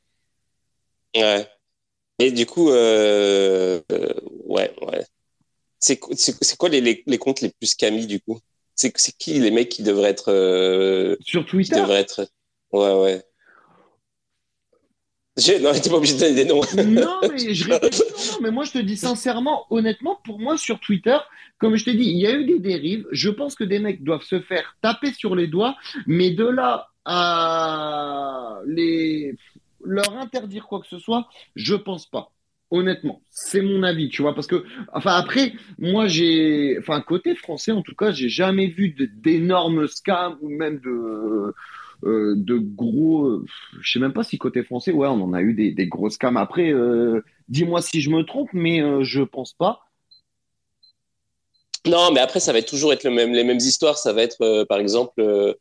Ouais. 1.16 1.48
Et 2.20 2.32
du 2.32 2.46
coup, 2.46 2.70
euh, 2.70 3.80
ouais, 4.46 4.74
ouais. 4.82 5.06
C'est 5.80 6.00
quoi 6.58 6.70
les, 6.70 7.04
les, 7.06 7.18
comptes 7.18 7.42
les 7.42 7.50
plus 7.50 7.68
scammy, 7.68 8.08
du 8.08 8.20
coup? 8.20 8.40
C'est 8.76 8.92
qui 9.18 9.40
les 9.40 9.52
mecs 9.52 9.70
qui 9.70 9.84
devraient 9.84 10.10
être. 10.10 11.18
Sur 11.22 11.46
Twitter? 11.46 11.76
devraient 11.76 12.02
être... 12.02 12.28
Ouais, 12.72 12.94
ouais. 12.94 13.24
Non, 15.38 15.74
t'es 15.74 15.90
pas 15.90 15.98
obligé 15.98 16.14
de 16.14 16.20
donner 16.20 16.34
des 16.34 16.46
noms. 16.46 16.62
non, 16.86 17.20
mais 17.30 17.54
je 17.54 17.70
répète, 17.70 18.02
non, 18.32 18.38
mais 18.42 18.52
moi 18.52 18.64
je 18.64 18.72
te 18.72 18.78
dis 18.78 18.96
sincèrement, 18.96 19.66
honnêtement, 19.70 20.18
pour 20.24 20.40
moi 20.40 20.58
sur 20.58 20.80
Twitter, 20.80 21.18
comme 21.60 21.76
je 21.76 21.84
t'ai 21.84 21.94
dit, 21.94 22.06
il 22.06 22.18
y 22.18 22.26
a 22.28 22.34
eu 22.34 22.46
des 22.46 22.60
dérives. 22.60 23.06
Je 23.12 23.30
pense 23.30 23.56
que 23.56 23.66
des 23.66 23.80
mecs 23.80 24.04
doivent 24.04 24.24
se 24.24 24.40
faire 24.40 24.78
taper 24.82 25.12
sur 25.12 25.36
les 25.36 25.48
doigts, 25.48 25.76
mais 26.08 26.32
de 26.32 26.46
là 26.46 26.90
à 27.04 28.60
les 28.66 29.36
leur 29.84 30.18
interdire 30.18 30.68
quoi 30.68 30.80
que 30.80 30.88
ce 30.88 31.00
soit, 31.00 31.28
je 31.56 31.76
pense 31.76 32.10
pas. 32.10 32.32
Honnêtement, 32.72 33.22
c'est 33.30 33.62
mon 33.62 33.84
avis, 33.84 34.10
tu 34.10 34.24
vois, 34.24 34.34
parce 34.34 34.48
que, 34.48 34.66
enfin, 34.92 35.14
après, 35.14 35.54
moi, 35.78 36.08
j'ai, 36.08 36.78
enfin, 36.80 37.00
côté 37.00 37.36
français, 37.36 37.72
en 37.72 37.84
tout 37.84 37.94
cas, 37.94 38.12
j'ai 38.12 38.28
jamais 38.28 38.68
vu 38.68 38.96
d'énormes 39.14 39.88
scams 39.88 40.38
ou 40.42 40.50
même 40.50 40.80
de, 40.80 41.54
euh, 42.06 42.36
de 42.38 42.58
gros. 42.58 43.26
Euh, 43.26 43.46
je 43.82 43.92
sais 43.92 44.00
même 44.00 44.14
pas 44.14 44.24
si 44.24 44.38
côté 44.38 44.64
français, 44.64 44.92
ouais, 44.92 45.08
on 45.08 45.24
en 45.24 45.34
a 45.34 45.42
eu 45.42 45.54
des, 45.54 45.72
des 45.72 45.88
gros 45.88 46.10
scams. 46.10 46.38
Après, 46.38 46.72
euh, 46.72 47.24
dis-moi 47.50 47.82
si 47.82 48.02
je 48.02 48.10
me 48.10 48.24
trompe, 48.24 48.50
mais 48.54 48.82
je 49.04 49.22
pense 49.24 49.54
pas. 49.54 49.82
Non, 51.88 52.12
mais 52.12 52.20
après, 52.20 52.40
ça 52.40 52.54
va 52.54 52.62
toujours 52.62 52.94
être 52.94 53.04
le 53.04 53.12
même, 53.12 53.32
les 53.32 53.44
mêmes 53.44 53.58
histoires. 53.58 53.98
Ça 53.98 54.14
va 54.14 54.24
être, 54.24 54.66
par 54.66 54.80
exemple, 54.80 55.56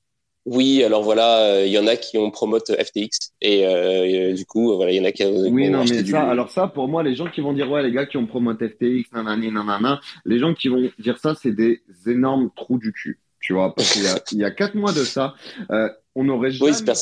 oui, 0.46 0.82
alors 0.82 1.02
voilà, 1.02 1.64
il 1.64 1.72
y 1.72 1.78
en 1.78 1.86
a 1.86 1.96
qui 1.96 2.18
ont 2.18 2.30
promote 2.30 2.70
FTX 2.70 3.32
et, 3.42 4.32
du 4.34 4.46
coup, 4.46 4.74
voilà, 4.74 4.92
il 4.92 4.96
y 4.96 5.00
en 5.00 5.04
a 5.04 5.12
qui. 5.12 5.24
Oui, 5.24 5.68
non, 5.68 5.84
mais 5.84 6.04
ça, 6.04 6.28
alors 6.28 6.50
ça, 6.50 6.68
pour 6.68 6.88
moi, 6.88 7.02
les 7.02 7.14
gens 7.14 7.28
qui 7.30 7.40
vont 7.40 7.52
dire 7.52 7.70
ouais, 7.70 7.82
les 7.82 7.92
gars 7.92 8.06
qui 8.06 8.16
ont 8.16 8.26
promote 8.26 8.58
FTX, 8.58 9.12
nanani, 9.12 9.50
nanana, 9.50 10.00
les 10.24 10.38
gens 10.38 10.54
qui 10.54 10.68
vont 10.68 10.90
dire 10.98 11.18
ça, 11.18 11.34
c'est 11.34 11.52
des 11.52 11.82
énormes 12.06 12.50
trous 12.54 12.78
du 12.78 12.92
cul. 12.92 13.18
Tu 13.44 13.52
vois, 13.52 13.74
parce 13.74 13.92
qu'il 13.92 14.04
y 14.04 14.06
a, 14.06 14.18
il 14.32 14.38
y 14.38 14.44
a 14.44 14.50
quatre 14.50 14.74
mois 14.74 14.92
de 14.92 15.04
ça, 15.04 15.34
euh, 15.70 15.90
on 16.14 16.24
n'aurait 16.24 16.50
jamais 16.50 16.72
pu 16.72 16.94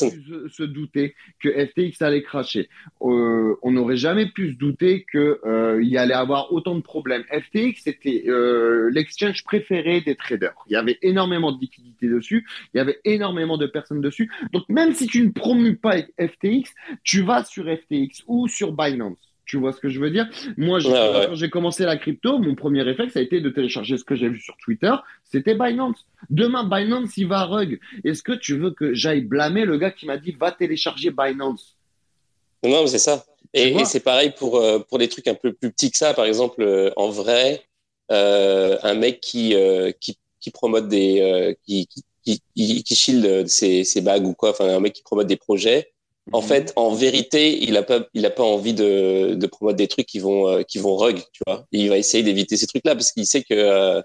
se, 0.50 0.62
douter 0.64 1.14
que 1.38 1.48
FTX 1.48 2.02
allait 2.02 2.24
cracher. 2.24 2.68
Euh, 3.00 3.54
on 3.62 3.70
n'aurait 3.70 3.96
jamais 3.96 4.26
pu 4.26 4.50
se 4.52 4.58
douter 4.58 5.06
qu'il 5.08 5.20
euh, 5.20 5.80
y 5.84 5.96
allait 5.98 6.14
avoir 6.14 6.52
autant 6.52 6.74
de 6.74 6.80
problèmes. 6.80 7.22
FTX 7.30 7.82
c'était 7.84 8.24
euh, 8.26 8.90
l'exchange 8.92 9.44
préféré 9.44 10.00
des 10.00 10.16
traders. 10.16 10.56
Il 10.66 10.72
y 10.72 10.76
avait 10.76 10.98
énormément 11.02 11.52
de 11.52 11.60
liquidités 11.60 12.08
dessus, 12.08 12.44
il 12.74 12.78
y 12.78 12.80
avait 12.80 12.98
énormément 13.04 13.56
de 13.56 13.66
personnes 13.66 14.00
dessus. 14.00 14.28
Donc 14.52 14.68
même 14.68 14.94
si 14.94 15.06
tu 15.06 15.24
ne 15.24 15.30
promues 15.30 15.76
pas 15.76 15.98
FTX, 16.18 16.74
tu 17.04 17.22
vas 17.22 17.44
sur 17.44 17.66
FTX 17.66 18.24
ou 18.26 18.48
sur 18.48 18.72
Binance. 18.72 19.31
Tu 19.44 19.56
vois 19.56 19.72
ce 19.72 19.80
que 19.80 19.88
je 19.88 19.98
veux 19.98 20.10
dire? 20.10 20.28
Moi, 20.56 20.78
quand 20.82 21.34
j'ai 21.34 21.50
commencé 21.50 21.84
la 21.84 21.96
crypto, 21.96 22.38
mon 22.38 22.54
premier 22.54 22.82
réflexe 22.82 23.16
a 23.16 23.20
été 23.20 23.40
de 23.40 23.50
télécharger 23.50 23.96
ce 23.96 24.04
que 24.04 24.14
j'ai 24.14 24.28
vu 24.28 24.38
sur 24.38 24.56
Twitter. 24.58 24.92
C'était 25.24 25.54
Binance. 25.54 26.06
Demain, 26.30 26.64
Binance, 26.64 27.16
il 27.16 27.26
va 27.26 27.40
à 27.40 27.44
Rug. 27.44 27.80
Est-ce 28.04 28.22
que 28.22 28.32
tu 28.32 28.56
veux 28.56 28.70
que 28.70 28.94
j'aille 28.94 29.22
blâmer 29.22 29.64
le 29.64 29.78
gars 29.78 29.90
qui 29.90 30.06
m'a 30.06 30.16
dit 30.16 30.32
va 30.32 30.52
télécharger 30.52 31.10
Binance? 31.10 31.76
Non, 32.62 32.86
c'est 32.86 32.98
ça. 32.98 33.24
Et, 33.54 33.84
c'est 33.84 34.00
pareil 34.00 34.32
pour, 34.36 34.56
euh, 34.56 34.78
pour 34.78 34.98
des 34.98 35.08
trucs 35.08 35.26
un 35.28 35.34
peu 35.34 35.52
plus 35.52 35.70
petits 35.70 35.90
que 35.90 35.98
ça. 35.98 36.14
Par 36.14 36.24
exemple, 36.24 36.62
euh, 36.62 36.90
en 36.96 37.08
vrai, 37.08 37.62
euh, 38.10 38.78
un 38.82 38.94
mec 38.94 39.20
qui, 39.20 39.54
qui, 40.00 40.18
qui 40.40 40.50
promote 40.50 40.88
des. 40.88 41.56
qui, 41.66 41.88
qui, 42.24 42.40
qui, 42.54 42.94
shield 42.94 43.48
ses, 43.48 43.82
ses 43.82 44.00
bagues 44.00 44.26
ou 44.26 44.34
quoi, 44.34 44.50
enfin, 44.50 44.68
un 44.68 44.80
mec 44.80 44.92
qui 44.92 45.02
promote 45.02 45.26
des 45.26 45.36
projets 45.36 45.92
en 46.30 46.40
mhm. 46.40 46.46
fait, 46.46 46.72
en 46.76 46.94
vérité, 46.94 47.62
il 47.64 47.76
a 47.76 47.82
pas, 47.82 48.06
il 48.14 48.24
a 48.26 48.30
pas 48.30 48.44
envie 48.44 48.74
de, 48.74 49.34
de 49.34 49.46
promouvoir 49.46 49.74
des 49.74 49.88
trucs 49.88 50.06
qui 50.06 50.20
vont, 50.20 50.48
euh, 50.48 50.62
qui 50.62 50.78
vont 50.78 50.96
rug, 50.96 51.16
tu 51.32 51.42
vois. 51.46 51.66
il 51.72 51.88
va 51.88 51.98
essayer 51.98 52.22
d'éviter 52.22 52.56
ces 52.56 52.66
trucs-là 52.66 52.94
parce 52.94 53.12
qu'il 53.12 53.26
sait 53.26 53.42
que 53.42 53.54
euh, 53.54 54.00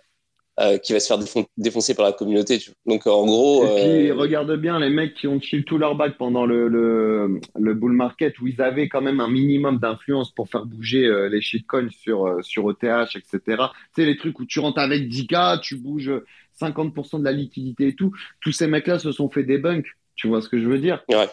euh 0.59 0.79
qu'il 0.79 0.95
va 0.95 0.99
se 0.99 1.13
faire 1.13 1.45
défoncer 1.57 1.93
par 1.93 2.05
la 2.05 2.13
communauté. 2.13 2.57
Tu 2.57 2.71
vois. 2.71 2.95
Donc 2.95 3.05
en 3.05 3.23
gros. 3.27 3.63
Et 3.67 3.83
puis 3.83 4.11
regarde 4.11 4.51
bien 4.55 4.79
les 4.79 4.89
mecs 4.89 5.13
qui 5.13 5.27
ont 5.27 5.39
chill 5.39 5.63
tout 5.63 5.77
leur 5.77 5.93
bac 5.93 6.17
pendant 6.17 6.47
le, 6.47 6.67
le, 6.67 7.39
le, 7.55 7.73
bull 7.75 7.91
market 7.91 8.39
où 8.39 8.47
ils 8.47 8.59
avaient 8.63 8.89
quand 8.89 9.01
même 9.01 9.19
un 9.19 9.29
minimum 9.29 9.77
d'influence 9.77 10.31
pour 10.31 10.49
faire 10.49 10.65
bouger 10.65 11.07
les 11.29 11.41
shitcoins 11.41 11.91
sur 11.91 12.37
sur 12.41 12.71
ETH, 12.71 13.15
etc. 13.15 13.39
Tu 13.45 13.55
sais 13.95 14.05
les 14.05 14.17
trucs 14.17 14.39
où 14.39 14.45
tu 14.45 14.59
rentres 14.59 14.79
avec 14.79 15.03
10K, 15.03 15.61
tu 15.61 15.75
bouges 15.75 16.11
50% 16.59 17.19
de 17.19 17.23
la 17.23 17.31
liquidité 17.31 17.89
et 17.89 17.95
tout. 17.95 18.11
Tous 18.41 18.51
ces 18.51 18.65
mecs-là 18.65 18.97
se 18.97 19.11
sont 19.11 19.29
fait 19.29 19.43
des 19.43 19.59
bunks. 19.59 19.85
Tu 20.15 20.27
vois 20.27 20.41
ce 20.41 20.49
que 20.49 20.59
je 20.59 20.67
veux 20.67 20.79
dire? 20.79 21.03
Ouais. 21.09 21.27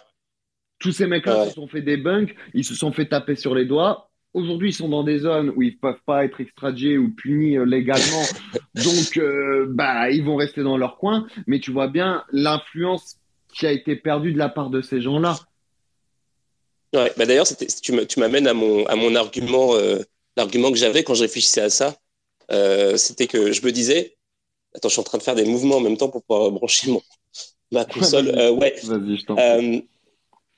Tous 0.79 0.93
ces 0.93 1.07
mecs-là 1.07 1.47
se 1.47 1.55
sont 1.55 1.67
fait 1.67 1.83
des 1.83 1.97
bunks, 1.97 2.35
ils 2.53 2.65
se 2.65 2.75
sont 2.75 2.93
fait 2.93 3.07
taper 3.07 3.37
sur 3.37 3.55
les 3.55 3.65
doigts. 3.65 4.11
Aujourd'hui, 4.35 4.71
ils 4.71 4.75
sont 4.75 4.89
dans 4.89 5.05
des 5.05 5.21
zones 5.21 5.53
où 5.55 5.63
ils 5.63 5.79
peuvent 5.79 6.03
pas 6.05 6.25
être 6.25 6.41
extradiés 6.41 6.99
ou 6.99 7.15
punis 7.15 7.57
euh, 7.57 7.65
légalement. 7.65 8.25
Donc, 8.75 9.17
euh, 9.17 9.67
bah, 9.69 10.11
ils 10.11 10.25
vont 10.25 10.35
rester 10.35 10.63
dans 10.65 10.77
leur 10.77 10.99
coin. 10.99 11.27
Mais 11.47 11.61
tu 11.61 11.71
vois 11.71 11.87
bien 11.87 12.25
l'influence 12.33 13.17
qui 13.55 13.67
a 13.67 13.71
été 13.71 13.95
perdue 13.95 14.33
de 14.33 14.39
la 14.39 14.49
part 14.49 14.71
de 14.71 14.83
ces 14.83 15.01
gens-là. 15.01 15.37
Ouais, 16.93 17.13
bah 17.17 17.27
d'ailleurs, 17.27 17.47
tu 17.47 18.21
m'amènes 18.21 18.49
à 18.49 18.55
mon, 18.55 18.85
à 18.87 18.97
mon 18.97 19.15
argument, 19.15 19.75
euh, 19.75 20.01
l'argument 20.37 20.71
que 20.73 20.79
j'avais 20.79 21.05
quand 21.05 21.15
je 21.15 21.23
réfléchissais 21.23 21.61
à 21.61 21.71
ça. 21.71 21.97
C'était 22.97 23.29
que 23.29 23.53
je 23.53 23.65
me 23.65 23.71
disais, 23.71 24.17
attends, 24.75 24.89
je 24.89 24.95
suis 24.95 25.01
en 25.01 25.05
train 25.05 25.19
de 25.19 25.23
faire 25.23 25.35
des 25.37 25.45
mouvements 25.45 25.77
en 25.77 25.81
même 25.81 25.97
temps 25.97 26.09
pour 26.09 26.25
pouvoir 26.25 26.51
brancher 26.51 26.91
mon, 26.91 27.03
ma 27.71 27.85
console. 27.85 28.27
ouais. 28.59 28.75
Vas-y, 28.83 29.17
je 29.17 29.25
t'en 29.25 29.37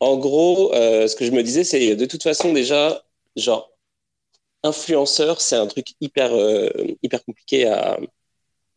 en 0.01 0.17
gros, 0.19 0.73
euh, 0.75 1.09
ce 1.09 1.17
que 1.17 1.25
je 1.25 1.31
me 1.33 1.43
disais, 1.43 1.65
c'est 1.65 1.97
de 1.97 2.07
toute 2.07 2.23
façon 2.23 2.53
déjà, 2.53 3.03
genre, 3.37 3.71
influenceur, 4.65 5.41
c'est 5.41 5.57
un 5.57 5.67
truc 5.67 5.89
hyper, 6.01 6.35
euh, 6.35 6.71
hyper 7.03 7.25
compliqué 7.25 7.67
à, 7.67 7.99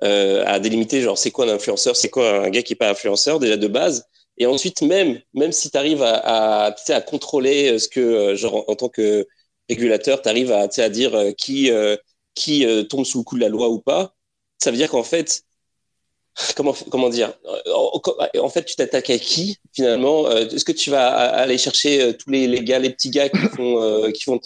euh, 0.04 0.44
à 0.48 0.60
délimiter. 0.60 1.02
Genre, 1.02 1.18
c'est 1.18 1.32
quoi 1.32 1.46
un 1.46 1.50
influenceur? 1.56 1.96
C'est 1.96 2.10
quoi 2.10 2.46
un 2.46 2.50
gars 2.52 2.64
qui 2.64 2.74
est 2.74 2.76
pas 2.78 2.92
influenceur 2.92 3.40
déjà 3.40 3.58
de 3.58 3.68
base? 3.68 4.08
Et 4.38 4.46
ensuite, 4.48 4.82
même, 4.84 5.22
même 5.34 5.52
si 5.54 5.72
tu 5.72 5.78
arrives 5.78 6.04
à, 6.04 6.68
à, 6.68 6.76
à 6.90 7.02
contrôler 7.02 7.80
ce 7.80 7.88
que, 7.90 8.36
genre, 8.36 8.66
en 8.70 8.76
tant 8.76 8.90
que 8.90 9.28
régulateur, 9.70 10.22
tu 10.22 10.30
arrives 10.30 10.52
à, 10.52 10.68
à 10.78 10.90
dire 10.90 11.18
qui, 11.38 11.72
qui 12.36 12.66
tombe 12.90 13.06
sous 13.06 13.20
le 13.20 13.24
coup 13.24 13.36
de 13.36 13.42
la 13.42 13.50
loi 13.50 13.70
ou 13.70 13.80
pas, 13.80 14.16
ça 14.60 14.72
veut 14.72 14.78
dire 14.78 14.90
qu'en 14.90 15.04
fait, 15.04 15.44
comment 16.56 16.74
comment 16.90 17.10
dire 17.10 17.34
euh, 17.68 18.40
en 18.40 18.50
fait 18.50 18.64
tu 18.64 18.76
t'attaques 18.76 19.10
à 19.10 19.18
qui 19.18 19.58
finalement 19.74 20.28
euh, 20.28 20.48
est-ce 20.48 20.66
que 20.66 20.72
tu 20.72 20.90
vas 20.90 21.08
aller 21.10 21.58
chercher 21.58 22.02
euh, 22.02 22.14
tous 22.14 22.30
les, 22.30 22.48
les 22.48 22.64
gars 22.64 22.80
les 22.80 22.90
petits 22.90 23.10
gars 23.10 23.30
qui 23.30 23.38
font 23.56 24.12
qui 24.12 24.24
font, 24.24 24.40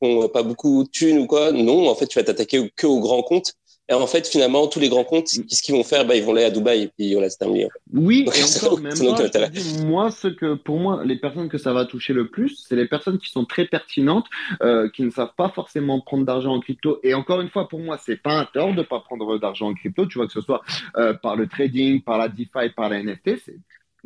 font 0.00 0.28
pas 0.28 0.42
beaucoup 0.42 0.84
de 0.84 0.88
thunes 0.88 1.18
ou 1.18 1.26
quoi? 1.26 1.52
Non 1.52 1.88
en 1.88 1.94
fait 1.94 2.06
tu 2.06 2.18
vas 2.18 2.24
t'attaquer 2.24 2.70
que 2.76 2.86
aux 2.86 3.00
grands 3.00 3.22
comptes 3.22 3.54
et 3.88 3.94
en 3.94 4.06
fait, 4.06 4.26
finalement, 4.26 4.66
tous 4.66 4.80
les 4.80 4.88
grands 4.88 5.04
comptes, 5.04 5.28
qu'est-ce 5.28 5.62
qu'ils 5.62 5.74
vont 5.74 5.84
faire? 5.84 6.04
Bah, 6.04 6.16
Ils 6.16 6.24
vont 6.24 6.32
aller 6.32 6.44
à 6.44 6.50
Dubaï 6.50 6.82
et 6.82 6.88
puis 6.88 7.16
c'est 7.30 7.38
terminé. 7.38 7.68
Oui, 7.92 8.26
et 8.34 8.42
encore, 8.42 8.80
même 8.80 8.94
moi, 9.86 10.10
ce 10.10 10.26
que, 10.26 10.54
pour 10.54 10.80
moi, 10.80 11.02
les 11.04 11.16
personnes 11.16 11.48
que 11.48 11.58
ça 11.58 11.72
va 11.72 11.84
toucher 11.84 12.12
le 12.12 12.28
plus, 12.28 12.64
c'est 12.68 12.74
les 12.74 12.88
personnes 12.88 13.18
qui 13.18 13.30
sont 13.30 13.44
très 13.44 13.66
pertinentes, 13.66 14.26
euh, 14.62 14.90
qui 14.90 15.02
ne 15.02 15.10
savent 15.10 15.34
pas 15.36 15.50
forcément 15.50 16.00
prendre 16.00 16.24
d'argent 16.24 16.52
en 16.52 16.60
crypto. 16.60 16.98
Et 17.04 17.14
encore 17.14 17.40
une 17.40 17.48
fois, 17.48 17.68
pour 17.68 17.78
moi, 17.78 17.96
c'est 18.04 18.20
pas 18.20 18.32
un 18.32 18.44
tort 18.44 18.74
de 18.74 18.82
pas 18.82 19.00
prendre 19.00 19.38
d'argent 19.38 19.68
en 19.68 19.74
crypto. 19.74 20.06
Tu 20.06 20.18
vois, 20.18 20.26
que 20.26 20.32
ce 20.32 20.40
soit 20.40 20.62
euh, 20.96 21.14
par 21.14 21.36
le 21.36 21.46
trading, 21.46 22.02
par 22.02 22.18
la 22.18 22.28
DeFi, 22.28 22.70
par 22.74 22.88
la 22.88 23.00
NFT, 23.02 23.38
c'est 23.44 23.56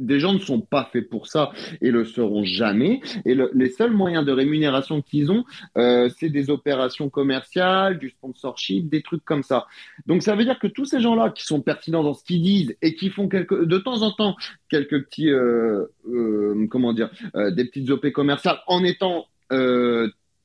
des 0.01 0.19
gens 0.19 0.33
ne 0.33 0.39
sont 0.39 0.61
pas 0.61 0.89
faits 0.93 1.09
pour 1.09 1.27
ça 1.27 1.53
et 1.81 1.91
le 1.91 2.05
seront 2.05 2.45
jamais. 2.45 3.01
Et 3.25 3.37
les 3.55 3.71
seuls 3.71 3.93
moyens 3.93 4.25
de 4.25 4.33
rémunération 4.33 5.03
qu'ils 5.03 5.31
ont, 5.31 5.45
euh, 5.77 6.09
c'est 6.19 6.31
des 6.31 6.51
opérations 6.51 7.09
commerciales, 7.09 7.99
du 7.99 8.11
sponsorship, 8.11 8.89
des 8.89 9.03
trucs 9.03 9.25
comme 9.25 9.43
ça. 9.43 9.67
Donc 10.07 10.23
ça 10.23 10.35
veut 10.35 10.45
dire 10.45 10.59
que 10.59 10.67
tous 10.67 10.87
ces 10.87 11.01
gens-là 11.01 11.31
qui 11.31 11.45
sont 11.45 11.61
pertinents 11.61 12.03
dans 12.03 12.15
ce 12.15 12.25
qu'ils 12.25 12.43
disent 12.43 12.77
et 12.83 12.95
qui 12.95 13.11
font 13.11 13.27
de 13.27 13.79
temps 13.79 14.03
en 14.03 14.11
temps 14.11 14.37
quelques 14.69 15.05
petits, 15.05 15.31
euh, 15.31 15.85
euh, 16.09 16.67
comment 16.69 16.93
dire, 16.93 17.11
des 17.35 17.65
petites 17.65 17.91
op 17.91 18.09
commerciales 18.11 18.59
en 18.67 18.83
étant 18.83 19.27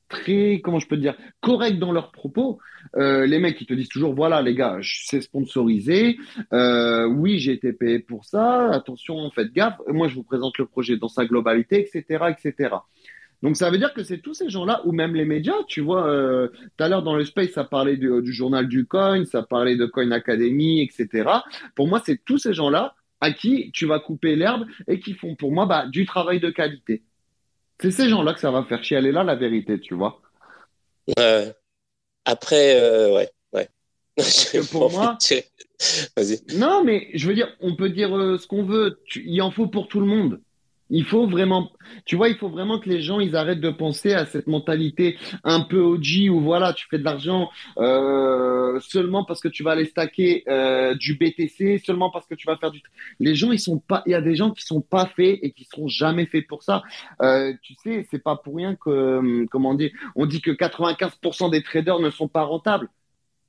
très, 0.08 0.60
comment 0.62 0.78
je 0.78 0.86
peux 0.86 0.96
dire, 0.96 1.16
corrects 1.40 1.78
dans 1.78 1.92
leurs 1.92 2.12
propos. 2.12 2.58
Euh, 2.96 3.26
les 3.26 3.38
mecs, 3.38 3.60
ils 3.60 3.66
te 3.66 3.74
disent 3.74 3.88
toujours, 3.88 4.14
voilà, 4.14 4.42
les 4.42 4.54
gars, 4.54 4.78
c'est 4.82 5.20
sponsorisé. 5.20 6.16
Euh, 6.52 7.06
oui, 7.06 7.38
j'ai 7.38 7.52
été 7.52 7.72
payé 7.72 7.98
pour 7.98 8.24
ça. 8.24 8.70
Attention, 8.70 9.30
faites 9.30 9.52
gaffe. 9.52 9.80
Moi, 9.88 10.08
je 10.08 10.14
vous 10.14 10.22
présente 10.22 10.58
le 10.58 10.66
projet 10.66 10.96
dans 10.96 11.08
sa 11.08 11.24
globalité, 11.24 11.80
etc., 11.80 12.26
etc. 12.30 12.76
Donc, 13.42 13.56
ça 13.56 13.70
veut 13.70 13.78
dire 13.78 13.92
que 13.92 14.02
c'est 14.02 14.18
tous 14.18 14.34
ces 14.34 14.48
gens-là, 14.48 14.80
ou 14.84 14.92
même 14.92 15.14
les 15.14 15.24
médias. 15.24 15.62
Tu 15.68 15.80
vois, 15.80 16.08
euh, 16.08 16.48
tout 16.48 16.84
à 16.84 16.88
l'heure 16.88 17.02
dans 17.02 17.16
le 17.16 17.24
space, 17.24 17.50
ça 17.50 17.64
parlait 17.64 17.96
du, 17.96 18.22
du, 18.22 18.32
journal 18.32 18.66
du 18.68 18.86
coin, 18.86 19.24
ça 19.24 19.42
parlait 19.42 19.76
de 19.76 19.86
Coin 19.86 20.10
Academy, 20.10 20.82
etc. 20.82 21.28
Pour 21.74 21.88
moi, 21.88 22.00
c'est 22.04 22.22
tous 22.24 22.38
ces 22.38 22.54
gens-là 22.54 22.94
à 23.20 23.32
qui 23.32 23.70
tu 23.72 23.86
vas 23.86 23.98
couper 23.98 24.36
l'herbe 24.36 24.66
et 24.88 25.00
qui 25.00 25.14
font, 25.14 25.34
pour 25.34 25.52
moi, 25.52 25.66
bah, 25.66 25.86
du 25.86 26.06
travail 26.06 26.40
de 26.40 26.50
qualité. 26.50 27.02
C'est 27.80 27.90
ces 27.90 28.08
gens-là 28.08 28.34
que 28.34 28.40
ça 28.40 28.50
va 28.50 28.64
faire 28.64 28.82
chialer 28.82 29.12
là, 29.12 29.22
la 29.22 29.34
vérité, 29.34 29.78
tu 29.80 29.94
vois. 29.94 30.20
après, 32.24 32.80
euh, 32.80 33.14
ouais, 33.14 33.30
ouais. 33.52 33.68
pour 34.72 34.90
moi. 34.90 35.16
Non, 36.54 36.82
mais 36.84 37.08
je 37.14 37.28
veux 37.28 37.34
dire, 37.34 37.54
on 37.60 37.76
peut 37.76 37.90
dire 37.90 38.16
euh, 38.16 38.38
ce 38.38 38.46
qu'on 38.46 38.64
veut. 38.64 39.00
il 39.14 39.40
en 39.42 39.50
faut 39.50 39.66
pour 39.66 39.88
tout 39.88 40.00
le 40.00 40.06
monde. 40.06 40.40
Il 40.90 41.04
faut 41.04 41.26
vraiment, 41.26 41.70
tu 42.04 42.16
vois, 42.16 42.28
il 42.28 42.36
faut 42.36 42.48
vraiment 42.48 42.78
que 42.78 42.88
les 42.88 43.00
gens 43.00 43.18
ils 43.20 43.34
arrêtent 43.34 43.60
de 43.60 43.70
penser 43.70 44.12
à 44.12 44.26
cette 44.26 44.46
mentalité 44.46 45.18
un 45.42 45.60
peu 45.60 45.80
OG 45.80 46.28
où 46.30 46.40
voilà, 46.40 46.72
tu 46.72 46.86
fais 46.88 46.98
de 46.98 47.04
l'argent 47.04 47.50
euh, 47.78 48.78
seulement 48.80 49.24
parce 49.24 49.40
que 49.40 49.48
tu 49.48 49.62
vas 49.62 49.72
aller 49.72 49.86
stacker 49.86 50.44
euh, 50.48 50.94
du 50.94 51.14
BTC, 51.14 51.78
seulement 51.84 52.10
parce 52.10 52.26
que 52.26 52.34
tu 52.34 52.46
vas 52.46 52.56
faire 52.56 52.70
du. 52.70 52.80
Les 53.18 53.34
gens 53.34 53.52
ils 53.52 53.58
sont 53.58 53.78
pas, 53.78 54.02
il 54.06 54.12
y 54.12 54.14
a 54.14 54.20
des 54.20 54.36
gens 54.36 54.50
qui 54.50 54.64
sont 54.64 54.80
pas 54.80 55.06
faits 55.06 55.38
et 55.42 55.50
qui 55.52 55.64
seront 55.64 55.88
jamais 55.88 56.26
faits 56.26 56.46
pour 56.46 56.62
ça. 56.62 56.82
Euh, 57.22 57.52
tu 57.62 57.74
sais, 57.82 58.06
c'est 58.10 58.22
pas 58.22 58.36
pour 58.36 58.56
rien 58.56 58.76
que, 58.76 59.18
hum, 59.18 59.48
comment 59.48 59.74
dire, 59.74 59.90
on 60.14 60.26
dit 60.26 60.40
que 60.40 60.50
95% 60.50 61.50
des 61.50 61.62
traders 61.62 61.98
ne 61.98 62.10
sont 62.10 62.28
pas 62.28 62.42
rentables. 62.42 62.88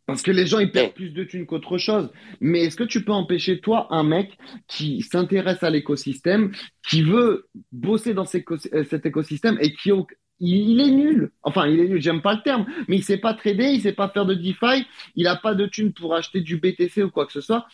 Parce 0.07 0.21
que 0.21 0.31
les 0.31 0.47
gens, 0.47 0.59
ils 0.59 0.71
perdent 0.71 0.93
plus 0.93 1.11
de 1.11 1.25
thunes 1.25 1.45
qu'autre 1.45 1.77
chose. 1.77 2.09
Mais 2.39 2.61
est-ce 2.61 2.77
que 2.77 2.85
tu 2.85 3.03
peux 3.03 3.11
empêcher, 3.11 3.59
toi, 3.59 3.87
un 3.91 4.03
mec 4.03 4.37
qui 4.67 5.01
s'intéresse 5.01 5.63
à 5.63 5.69
l'écosystème, 5.69 6.53
qui 6.87 7.01
veut 7.03 7.49
bosser 7.73 8.13
dans 8.13 8.23
euh, 8.23 8.83
cet 8.85 9.05
écosystème 9.05 9.57
et 9.61 9.73
qui 9.73 9.91
il 10.39 10.79
est 10.79 10.91
nul. 10.91 11.31
Enfin, 11.43 11.67
il 11.67 11.79
est 11.79 11.89
nul, 11.89 12.01
j'aime 12.01 12.21
pas 12.21 12.35
le 12.35 12.41
terme, 12.41 12.65
mais 12.87 12.95
il 12.95 13.03
sait 13.03 13.17
pas 13.17 13.33
trader, 13.33 13.71
il 13.73 13.81
sait 13.81 13.91
pas 13.91 14.07
faire 14.07 14.25
de 14.25 14.33
DeFi, 14.33 14.85
il 15.15 15.27
a 15.27 15.35
pas 15.35 15.55
de 15.55 15.65
thunes 15.65 15.91
pour 15.91 16.15
acheter 16.15 16.39
du 16.39 16.57
BTC 16.57 17.03
ou 17.03 17.09
quoi 17.09 17.25
que 17.25 17.33
ce 17.33 17.41
soit. 17.41 17.67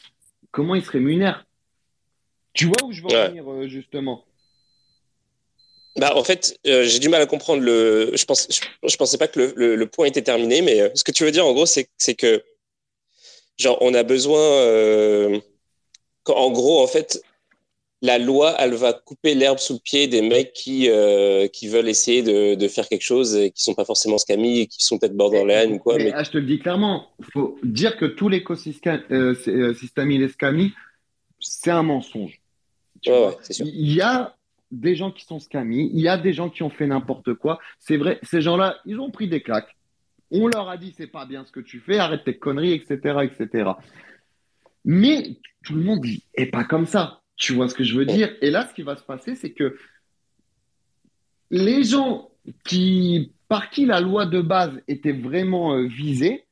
Comment 0.49 0.73
il 0.73 0.83
se 0.83 0.89
rémunère? 0.89 1.45
Tu 2.53 2.65
vois 2.65 2.83
où 2.83 2.91
je 2.91 3.01
veux 3.01 3.09
en 3.09 3.27
venir, 3.27 3.51
euh, 3.51 3.67
justement? 3.67 4.25
Bah, 5.95 6.15
en 6.15 6.23
fait, 6.23 6.59
euh, 6.65 6.83
j'ai 6.85 6.99
du 6.99 7.09
mal 7.09 7.21
à 7.21 7.27
comprendre 7.27 7.61
le. 7.61 8.11
Je 8.15 8.25
pense, 8.25 8.47
je, 8.49 8.97
pensais 8.97 9.17
pas 9.17 9.27
que 9.27 9.53
le, 9.55 9.75
le, 9.75 9.87
point 9.87 10.07
était 10.07 10.23
terminé, 10.23 10.61
mais 10.61 10.81
euh, 10.81 10.89
ce 10.95 11.03
que 11.03 11.11
tu 11.11 11.23
veux 11.23 11.31
dire, 11.31 11.45
en 11.45 11.53
gros, 11.53 11.67
c'est, 11.67 11.87
c'est 11.97 12.15
que, 12.15 12.43
genre, 13.59 13.77
on 13.81 13.93
a 13.93 14.01
besoin. 14.01 14.39
Euh, 14.39 15.39
en 16.27 16.51
gros, 16.51 16.81
en 16.81 16.87
fait, 16.87 17.21
la 18.01 18.17
loi, 18.17 18.55
elle 18.59 18.73
va 18.73 18.93
couper 18.93 19.35
l'herbe 19.35 19.59
sous 19.59 19.73
le 19.73 19.79
pied 19.79 20.07
des 20.07 20.23
mecs 20.23 20.53
qui, 20.53 20.89
qui 21.53 21.67
veulent 21.67 21.89
essayer 21.89 22.23
de, 22.23 22.55
de, 22.55 22.67
faire 22.67 22.87
quelque 22.89 23.03
chose 23.03 23.35
et 23.35 23.51
qui 23.51 23.61
sont 23.61 23.75
pas 23.75 23.85
forcément 23.85 24.17
scammy 24.17 24.61
et 24.61 24.67
qui 24.67 24.83
sont 24.83 24.97
peut-être 24.97 25.15
borderline 25.15 25.73
ou 25.73 25.79
quoi. 25.79 25.97
Mais, 25.97 26.11
Ah, 26.13 26.23
je 26.23 26.31
te 26.31 26.37
le 26.37 26.45
dis 26.45 26.59
clairement, 26.59 27.09
faut 27.33 27.59
dire 27.63 27.97
que 27.97 28.05
tout 28.05 28.29
l'écosystème 28.29 29.35
système 29.75 30.11
il 30.11 30.23
est 30.23 30.29
scammy, 30.29 30.71
c'est 31.39 31.71
un 31.71 31.83
mensonge. 31.83 32.41
Ouais, 33.05 33.27
ouais, 33.27 33.53
sûr. 33.53 33.65
Il 33.67 33.93
y 33.93 34.01
a 34.01 34.35
des 34.73 34.95
gens 34.95 35.11
qui 35.11 35.23
sont 35.23 35.39
scammy, 35.39 35.89
il 35.93 36.01
y 36.01 36.07
a 36.07 36.17
des 36.17 36.33
gens 36.33 36.49
qui 36.49 36.63
ont 36.63 36.69
fait 36.69 36.87
n'importe 36.87 37.35
quoi. 37.35 37.59
C'est 37.79 37.97
vrai, 37.97 38.19
ces 38.23 38.41
gens-là, 38.41 38.77
ils 38.85 38.99
ont 38.99 39.11
pris 39.11 39.27
des 39.27 39.41
claques. 39.41 39.77
On 40.31 40.47
leur 40.47 40.67
a 40.67 40.77
dit 40.77 40.93
c'est 40.97 41.07
pas 41.07 41.25
bien 41.25 41.45
ce 41.45 41.51
que 41.51 41.59
tu 41.59 41.79
fais, 41.79 41.99
arrête 41.99 42.23
tes 42.23 42.37
conneries, 42.37 42.73
etc., 42.73 43.19
etc. 43.23 43.71
Mais 44.83 45.37
tout 45.63 45.75
le 45.75 45.83
monde 45.83 46.05
est 46.33 46.47
pas 46.47 46.63
comme 46.63 46.87
ça. 46.87 47.21
Tu 47.35 47.53
vois 47.53 47.69
ce 47.69 47.75
que 47.75 47.83
je 47.83 47.95
veux 47.97 48.05
dire? 48.05 48.35
Et 48.41 48.49
là, 48.49 48.67
ce 48.67 48.73
qui 48.73 48.81
va 48.81 48.95
se 48.95 49.03
passer, 49.03 49.35
c'est 49.35 49.51
que 49.51 49.77
les 51.51 51.83
gens 51.83 52.31
qui, 52.65 53.31
par 53.47 53.69
qui 53.69 53.85
la 53.85 54.01
loi 54.01 54.25
de 54.25 54.41
base 54.41 54.81
était 54.87 55.11
vraiment 55.11 55.75
euh, 55.75 55.85
visée, 55.85 56.45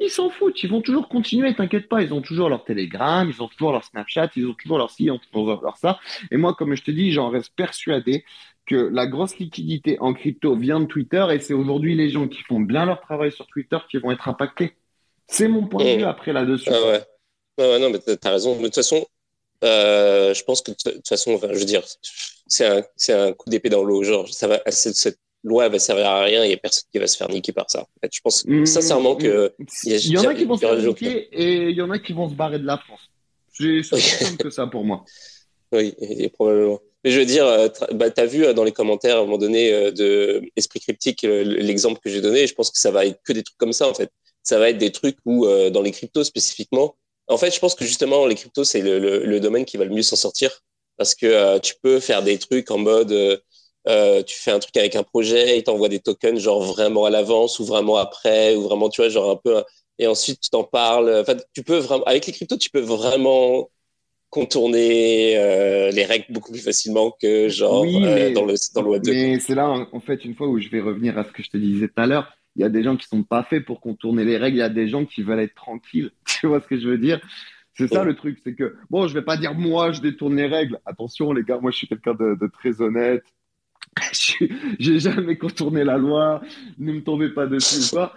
ils 0.00 0.10
s'en 0.10 0.30
foutent, 0.30 0.62
ils 0.62 0.70
vont 0.70 0.80
toujours 0.80 1.08
continuer, 1.08 1.54
t'inquiète 1.54 1.88
pas, 1.88 2.02
ils 2.02 2.14
ont 2.14 2.20
toujours 2.20 2.48
leur 2.48 2.64
Telegram, 2.64 3.28
ils 3.28 3.42
ont 3.42 3.48
toujours 3.48 3.72
leur 3.72 3.84
Snapchat, 3.84 4.30
ils 4.36 4.46
ont 4.46 4.54
toujours 4.54 4.78
leur 4.78 4.90
ci, 4.90 5.04
ils 5.04 5.10
ont 5.10 5.18
toujours 5.18 5.60
leur 5.62 5.76
ça. 5.76 5.98
Et 6.30 6.36
moi, 6.36 6.54
comme 6.54 6.74
je 6.74 6.82
te 6.82 6.90
dis, 6.90 7.10
j'en 7.12 7.30
reste 7.30 7.52
persuadé 7.56 8.24
que 8.66 8.76
la 8.76 9.06
grosse 9.06 9.38
liquidité 9.38 9.98
en 10.00 10.12
crypto 10.14 10.54
vient 10.54 10.80
de 10.80 10.86
Twitter 10.86 11.26
et 11.32 11.40
c'est 11.40 11.54
aujourd'hui 11.54 11.94
les 11.94 12.10
gens 12.10 12.28
qui 12.28 12.42
font 12.42 12.60
bien 12.60 12.84
leur 12.84 13.00
travail 13.00 13.32
sur 13.32 13.46
Twitter 13.46 13.78
qui 13.90 13.96
vont 13.98 14.12
être 14.12 14.28
impactés. 14.28 14.76
C'est 15.26 15.48
mon 15.48 15.66
point 15.66 15.84
de 15.84 15.98
vue 15.98 16.04
après 16.04 16.32
là-dessus. 16.32 16.70
Ah 16.72 16.86
ouais. 16.86 17.02
Ah 17.58 17.62
ouais, 17.62 17.78
non, 17.80 17.90
mais 17.90 17.98
t'as 17.98 18.30
raison. 18.30 18.56
de 18.56 18.66
toute 18.66 18.74
façon, 18.74 19.04
euh, 19.64 20.32
je 20.32 20.44
pense 20.44 20.62
que 20.62 20.70
de 20.70 20.76
toute 20.92 21.08
façon, 21.08 21.32
enfin, 21.34 21.48
je 21.52 21.58
veux 21.58 21.64
dire, 21.64 21.82
c'est 22.46 22.66
un, 22.66 22.82
un 23.14 23.32
coup 23.32 23.50
d'épée 23.50 23.68
dans 23.68 23.82
l'eau. 23.82 24.04
Genre, 24.04 24.28
ça 24.28 24.46
va, 24.46 24.60
cette, 24.70 24.94
cette 24.94 25.18
loi 25.48 25.68
va 25.68 25.78
servir 25.78 26.06
à 26.06 26.22
rien. 26.22 26.44
Il 26.44 26.50
y 26.50 26.54
a 26.54 26.56
personne 26.56 26.84
qui 26.92 26.98
va 26.98 27.06
se 27.06 27.16
faire 27.16 27.28
niquer 27.28 27.52
par 27.52 27.70
ça. 27.70 27.80
En 27.80 28.00
fait, 28.00 28.10
je 28.12 28.20
pense 28.20 28.44
mmh, 28.46 28.66
sincèrement 28.66 29.16
que 29.16 29.52
il 29.84 29.96
y, 29.96 30.08
y, 30.10 30.18
en 30.18 30.24
a 30.24 30.34
qui 30.34 30.44
vont 30.44 30.56
se 30.56 30.60
faire 30.60 30.76
niquer 30.76 31.28
et 31.32 31.70
il 31.70 31.76
y 31.76 31.82
en 31.82 31.90
a 31.90 31.98
qui 31.98 32.12
vont 32.12 32.28
se 32.28 32.34
barrer 32.34 32.58
de 32.58 32.66
la 32.66 32.78
France. 32.78 33.00
C'est 33.52 34.36
que 34.38 34.50
ça 34.50 34.66
pour 34.66 34.84
moi. 34.84 35.04
Oui, 35.70 35.92
et, 35.98 36.30
probablement. 36.30 36.80
Mais 37.04 37.10
je 37.10 37.20
veux 37.20 37.26
dire, 37.26 37.44
euh, 37.44 37.68
bah, 37.92 38.10
tu 38.10 38.18
as 38.22 38.24
vu 38.24 38.42
euh, 38.42 38.54
dans 38.54 38.64
les 38.64 38.72
commentaires 38.72 39.16
à 39.16 39.18
un 39.18 39.24
moment 39.24 39.36
donné 39.36 39.70
euh, 39.70 39.90
de 39.90 40.40
Esprit 40.56 40.80
Cryptique 40.80 41.24
l'exemple 41.24 42.00
que 42.02 42.08
j'ai 42.08 42.22
donné. 42.22 42.46
Je 42.46 42.54
pense 42.54 42.70
que 42.70 42.78
ça 42.78 42.90
va 42.90 43.04
être 43.04 43.20
que 43.22 43.34
des 43.34 43.42
trucs 43.42 43.58
comme 43.58 43.74
ça 43.74 43.86
en 43.86 43.92
fait. 43.92 44.10
Ça 44.42 44.58
va 44.58 44.70
être 44.70 44.78
des 44.78 44.92
trucs 44.92 45.18
où 45.26 45.46
dans 45.46 45.82
les 45.82 45.90
cryptos 45.90 46.24
spécifiquement, 46.24 46.96
en 47.26 47.36
fait, 47.36 47.54
je 47.54 47.60
pense 47.60 47.74
que 47.74 47.84
justement, 47.84 48.24
les 48.24 48.34
cryptos, 48.34 48.64
c'est 48.64 48.80
le, 48.80 48.98
le, 48.98 49.26
le, 49.26 49.40
domaine 49.40 49.66
qui 49.66 49.76
va 49.76 49.84
le 49.84 49.90
mieux 49.90 50.00
s'en 50.00 50.16
sortir 50.16 50.62
parce 50.98 51.14
que 51.14 51.26
euh, 51.26 51.58
tu 51.60 51.74
peux 51.80 52.00
faire 52.00 52.22
des 52.22 52.38
trucs 52.38 52.70
en 52.70 52.76
mode, 52.76 53.42
euh, 53.88 54.18
euh, 54.18 54.22
tu 54.22 54.38
fais 54.38 54.50
un 54.50 54.58
truc 54.58 54.76
avec 54.76 54.96
un 54.96 55.02
projet, 55.02 55.58
il 55.58 55.62
t'envoie 55.64 55.88
des 55.88 56.00
tokens 56.00 56.38
genre 56.40 56.62
vraiment 56.62 57.04
à 57.04 57.10
l'avance 57.10 57.58
ou 57.58 57.64
vraiment 57.64 57.96
après 57.96 58.54
ou 58.54 58.62
vraiment, 58.62 58.88
tu 58.88 59.00
vois, 59.00 59.08
genre 59.08 59.30
un 59.30 59.36
peu, 59.36 59.62
et 59.98 60.06
ensuite 60.06 60.40
tu 60.40 60.50
t'en 60.50 60.64
parles. 60.64 61.12
Enfin, 61.20 61.36
tu 61.54 61.62
peux 61.62 61.78
vraiment, 61.78 62.04
avec 62.04 62.26
les 62.26 62.32
cryptos, 62.32 62.58
tu 62.58 62.70
peux 62.70 62.80
vraiment 62.80 63.70
contourner 64.30 65.38
euh, 65.38 65.90
les 65.90 66.04
règles 66.04 66.26
beaucoup 66.30 66.52
plus 66.52 66.60
facilement 66.60 67.16
que 67.22 67.48
genre 67.48 67.80
oui, 67.80 67.98
mais, 67.98 68.32
dans 68.32 68.44
le 68.44 68.54
dans 68.74 68.82
le 68.82 68.88
web 68.90 69.02
2. 69.02 69.10
Mais 69.10 69.40
c'est 69.40 69.54
là 69.54 69.86
en 69.90 70.00
fait 70.00 70.24
une 70.24 70.34
fois 70.34 70.48
où 70.48 70.58
je 70.58 70.68
vais 70.68 70.80
revenir 70.80 71.16
à 71.16 71.24
ce 71.24 71.30
que 71.30 71.42
je 71.42 71.48
te 71.48 71.56
disais 71.56 71.88
tout 71.88 72.00
à 72.00 72.06
l'heure 72.06 72.30
il 72.58 72.62
y 72.62 72.64
a 72.64 72.68
des 72.68 72.82
gens 72.82 72.96
qui 72.96 73.06
sont 73.06 73.22
pas 73.22 73.44
faits 73.44 73.64
pour 73.64 73.80
contourner 73.80 74.24
les 74.24 74.36
règles, 74.36 74.56
il 74.56 74.60
y 74.60 74.62
a 74.62 74.68
des 74.68 74.88
gens 74.88 75.04
qui 75.04 75.22
veulent 75.22 75.38
être 75.38 75.54
tranquilles. 75.54 76.10
Tu 76.26 76.46
vois 76.46 76.60
ce 76.60 76.66
que 76.66 76.78
je 76.78 76.88
veux 76.88 76.98
dire? 76.98 77.20
C'est 77.74 77.86
ça 77.86 78.02
le 78.02 78.16
truc, 78.16 78.40
c'est 78.42 78.54
que, 78.54 78.76
bon, 78.90 79.06
je 79.06 79.14
vais 79.14 79.22
pas 79.22 79.36
dire 79.36 79.54
moi, 79.54 79.92
je 79.92 80.00
détourne 80.00 80.34
les 80.34 80.48
règles. 80.48 80.80
Attention, 80.84 81.32
les 81.32 81.44
gars, 81.44 81.58
moi, 81.60 81.70
je 81.70 81.76
suis 81.76 81.86
quelqu'un 81.86 82.14
de, 82.14 82.50
très 82.52 82.80
honnête. 82.82 83.22
J'ai 84.78 84.98
jamais 84.98 85.36
contourné 85.36 85.84
la 85.84 85.98
loi. 85.98 86.42
Ne 86.78 86.92
me 86.92 87.02
tombez 87.02 87.30
pas 87.30 87.46
dessus 87.46 87.90
quoi. 87.90 88.14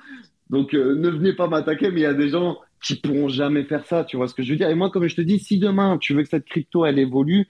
Donc, 0.49 0.73
euh, 0.73 0.95
ne 0.95 1.09
venez 1.09 1.33
pas 1.33 1.47
m'attaquer, 1.47 1.91
mais 1.91 2.01
il 2.01 2.03
y 2.03 2.07
a 2.07 2.13
des 2.13 2.29
gens 2.29 2.57
qui 2.83 2.95
pourront 2.95 3.29
jamais 3.29 3.63
faire 3.63 3.85
ça. 3.85 4.03
Tu 4.03 4.17
vois 4.17 4.27
ce 4.27 4.33
que 4.33 4.43
je 4.43 4.51
veux 4.51 4.57
dire 4.57 4.69
Et 4.69 4.75
moi, 4.75 4.89
comme 4.89 5.07
je 5.07 5.15
te 5.15 5.21
dis, 5.21 5.39
si 5.39 5.57
demain, 5.57 5.97
tu 5.97 6.13
veux 6.13 6.23
que 6.23 6.29
cette 6.29 6.45
crypto, 6.45 6.85
elle 6.85 6.99
évolue, 6.99 7.47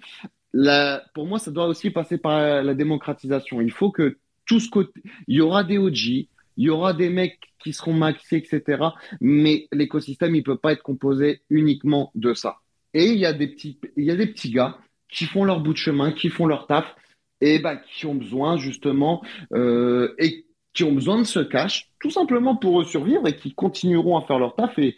pour 1.13 1.25
moi, 1.25 1.39
ça 1.39 1.51
doit 1.51 1.67
aussi 1.67 1.89
passer 1.89 2.17
par 2.17 2.63
la 2.63 2.73
démocratisation. 2.73 3.59
Il 3.61 3.71
faut 3.71 3.91
que 3.91 4.17
tout 4.45 4.59
ce 4.59 4.69
côté, 4.69 5.01
il 5.27 5.37
y 5.37 5.41
aura 5.41 5.63
des 5.63 5.77
OG, 5.77 5.97
il 5.97 6.27
y 6.57 6.69
aura 6.69 6.93
des 6.93 7.09
mecs 7.09 7.39
qui 7.59 7.73
seront 7.73 7.93
maxés, 7.93 8.37
etc. 8.37 8.83
Mais 9.19 9.67
l'écosystème, 9.71 10.35
il 10.35 10.43
peut 10.43 10.57
pas 10.57 10.73
être 10.73 10.83
composé 10.83 11.41
uniquement 11.49 12.11
de 12.15 12.33
ça. 12.33 12.57
Et 12.93 13.05
il 13.05 13.17
y 13.17 13.25
a 13.25 13.33
des 13.33 13.47
petits, 13.47 13.79
il 13.97 14.05
y 14.05 14.11
a 14.11 14.15
des 14.15 14.27
petits 14.27 14.51
gars 14.51 14.77
qui 15.09 15.25
font 15.25 15.43
leur 15.43 15.61
bout 15.61 15.73
de 15.73 15.77
chemin, 15.77 16.11
qui 16.11 16.29
font 16.29 16.45
leur 16.45 16.67
taf, 16.67 16.95
et 17.41 17.59
bah, 17.59 17.75
qui 17.75 18.05
ont 18.05 18.15
besoin 18.15 18.57
justement 18.57 19.21
euh, 19.53 20.13
et 20.17 20.45
qui 20.73 20.83
ont 20.83 20.93
besoin 20.93 21.19
de 21.19 21.25
ce 21.25 21.39
cash, 21.39 21.89
tout 21.99 22.11
simplement 22.11 22.55
pour 22.55 22.85
survivre 22.85 23.27
et 23.27 23.35
qui 23.35 23.53
continueront 23.53 24.17
à 24.17 24.21
faire 24.21 24.39
leur 24.39 24.55
taf. 24.55 24.77
Et 24.79 24.97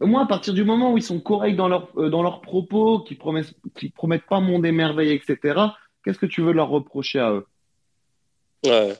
moi, 0.00 0.22
à 0.22 0.26
partir 0.26 0.54
du 0.54 0.64
moment 0.64 0.92
où 0.92 0.98
ils 0.98 1.02
sont 1.02 1.20
corrects 1.20 1.56
dans, 1.56 1.68
leur, 1.68 1.88
euh, 1.96 2.08
dans 2.08 2.22
leurs 2.22 2.40
propos, 2.40 3.00
qui 3.00 3.14
promettent, 3.14 3.54
qui 3.76 3.90
promettent 3.90 4.26
pas 4.26 4.40
monde 4.40 4.64
et 4.66 4.72
merveille, 4.72 5.12
etc., 5.12 5.60
qu'est-ce 6.04 6.18
que 6.18 6.26
tu 6.26 6.42
veux 6.42 6.52
leur 6.52 6.68
reprocher 6.68 7.18
à 7.20 7.32
eux? 7.32 7.46
Ouais. 8.64 8.94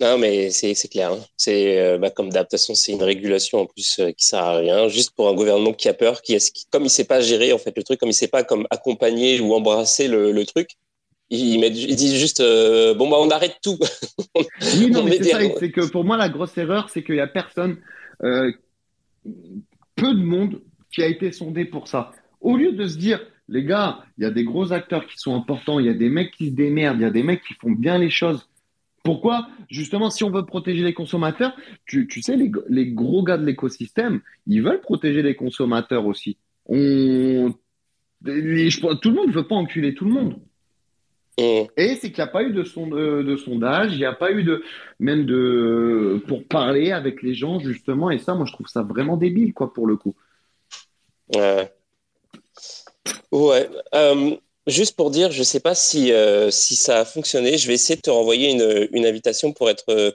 Non, 0.00 0.18
mais 0.18 0.50
c'est 0.50 0.74
clair. 0.88 1.12
Hein. 1.12 1.18
C'est 1.36 1.80
euh, 1.80 1.98
bah, 1.98 2.10
comme 2.10 2.28
d'adaptation, 2.28 2.74
c'est 2.74 2.92
une 2.92 3.02
régulation 3.02 3.60
en 3.60 3.66
plus 3.66 3.98
euh, 3.98 4.12
qui 4.12 4.24
sert 4.24 4.42
à 4.42 4.56
rien, 4.56 4.88
juste 4.88 5.14
pour 5.16 5.28
un 5.28 5.34
gouvernement 5.34 5.72
qui 5.72 5.88
a 5.88 5.94
peur, 5.94 6.22
qui, 6.22 6.34
est, 6.34 6.66
comme 6.70 6.84
il 6.84 6.90
sait 6.90 7.04
pas 7.04 7.20
gérer 7.20 7.52
en 7.52 7.58
fait 7.58 7.76
le 7.76 7.82
truc, 7.82 7.98
comme 7.98 8.10
il 8.10 8.14
sait 8.14 8.28
pas 8.28 8.44
comme 8.44 8.66
accompagner 8.70 9.40
ou 9.40 9.54
embrasser 9.54 10.06
le, 10.06 10.30
le 10.30 10.46
truc, 10.46 10.76
il, 11.30 11.60
met, 11.60 11.68
il, 11.68 11.96
dit 11.96 12.16
juste 12.16 12.40
euh, 12.40 12.94
bon 12.94 13.08
bah 13.08 13.16
on 13.20 13.30
arrête 13.30 13.58
tout. 13.62 13.78
oui, 14.78 14.90
non, 14.90 15.04
mais 15.04 15.18
c'est 15.18 15.24
ça. 15.24 15.38
C'est 15.58 15.70
que 15.70 15.90
pour 15.90 16.04
moi 16.04 16.16
la 16.16 16.28
grosse 16.28 16.56
erreur, 16.58 16.88
c'est 16.90 17.02
qu'il 17.02 17.16
y 17.16 17.20
a 17.20 17.26
personne, 17.26 17.78
peu 18.20 18.54
de 20.14 20.22
monde 20.22 20.60
qui 20.92 21.02
a 21.02 21.06
été 21.06 21.32
sondé 21.32 21.64
pour 21.64 21.88
ça. 21.88 22.12
Au 22.40 22.56
lieu 22.56 22.72
de 22.72 22.86
se 22.86 22.96
dire 22.96 23.20
les 23.48 23.64
gars, 23.64 24.04
il 24.16 24.24
y 24.24 24.26
a 24.26 24.30
des 24.30 24.44
gros 24.44 24.72
acteurs 24.72 25.06
qui 25.06 25.16
sont 25.16 25.34
importants, 25.34 25.80
il 25.80 25.86
y 25.86 25.90
a 25.90 25.94
des 25.94 26.10
mecs 26.10 26.32
qui 26.32 26.50
se 26.50 26.54
démerdent, 26.54 26.98
il 26.98 27.02
y 27.02 27.06
a 27.06 27.10
des 27.10 27.22
mecs 27.22 27.42
qui 27.42 27.54
font 27.54 27.72
bien 27.72 27.98
les 27.98 28.10
choses 28.10 28.48
pourquoi? 29.08 29.48
Justement, 29.70 30.10
si 30.10 30.22
on 30.22 30.30
veut 30.30 30.44
protéger 30.44 30.84
les 30.84 30.92
consommateurs, 30.92 31.56
tu, 31.86 32.06
sais, 32.20 32.36
les, 32.36 32.86
gros 32.92 33.22
gars 33.22 33.38
de 33.38 33.46
l'écosystème, 33.46 34.20
ils 34.46 34.62
veulent 34.62 34.82
protéger 34.82 35.22
les 35.22 35.34
consommateurs 35.34 36.04
aussi. 36.04 36.36
On, 36.66 37.54
tout 38.22 38.28
le 38.28 39.12
monde 39.14 39.28
ne 39.28 39.32
veut 39.32 39.46
pas 39.46 39.54
enculer 39.54 39.94
tout 39.94 40.04
le 40.04 40.10
monde. 40.10 40.38
Et 41.38 41.68
c'est 41.94 42.10
qu'il 42.10 42.22
n'y 42.22 42.28
a 42.28 42.32
pas 42.32 42.42
eu 42.42 42.52
de, 42.52 43.22
de, 43.22 43.36
sondage, 43.36 43.92
il 43.92 43.98
n'y 43.98 44.04
a 44.04 44.12
pas 44.12 44.32
eu 44.32 44.42
de 44.42 44.64
même 44.98 45.24
de 45.24 46.20
pour 46.26 46.44
parler 46.44 46.90
avec 46.90 47.22
les 47.22 47.34
gens 47.34 47.60
justement. 47.60 48.10
Et 48.10 48.18
ça, 48.18 48.34
moi, 48.34 48.44
je 48.44 48.52
trouve 48.52 48.66
ça 48.66 48.82
vraiment 48.82 49.16
débile, 49.16 49.54
quoi, 49.54 49.72
pour 49.72 49.86
le 49.86 49.96
coup. 49.96 50.16
Ouais. 51.34 51.72
Ouais. 53.30 53.70
Euh, 53.94 54.36
Juste 54.68 54.96
pour 54.96 55.10
dire, 55.10 55.32
je 55.32 55.38
ne 55.38 55.44
sais 55.44 55.60
pas 55.60 55.74
si, 55.74 56.12
euh, 56.12 56.50
si 56.50 56.76
ça 56.76 57.00
a 57.00 57.04
fonctionné. 57.06 57.56
Je 57.56 57.66
vais 57.66 57.74
essayer 57.74 57.96
de 57.96 58.02
te 58.02 58.10
renvoyer 58.10 58.50
une, 58.50 58.88
une 58.92 59.06
invitation 59.06 59.52
pour 59.52 59.70
être 59.70 59.84
euh. 59.88 60.10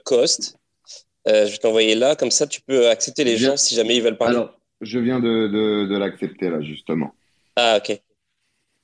Euh, 1.26 1.46
je 1.46 1.52
vais 1.52 1.58
t'envoyer 1.58 1.94
là, 1.96 2.14
comme 2.14 2.30
ça 2.30 2.46
tu 2.46 2.60
peux 2.60 2.88
accepter 2.88 3.24
les 3.24 3.36
gens 3.36 3.56
si 3.56 3.74
jamais 3.74 3.96
ils 3.96 4.02
veulent 4.02 4.18
parler. 4.18 4.36
Alors, 4.36 4.54
je 4.80 4.98
viens 5.00 5.18
de, 5.18 5.48
de, 5.48 5.86
de 5.88 5.98
l'accepter 5.98 6.50
là, 6.50 6.60
justement. 6.60 7.14
Ah, 7.56 7.78
ok. 7.78 8.00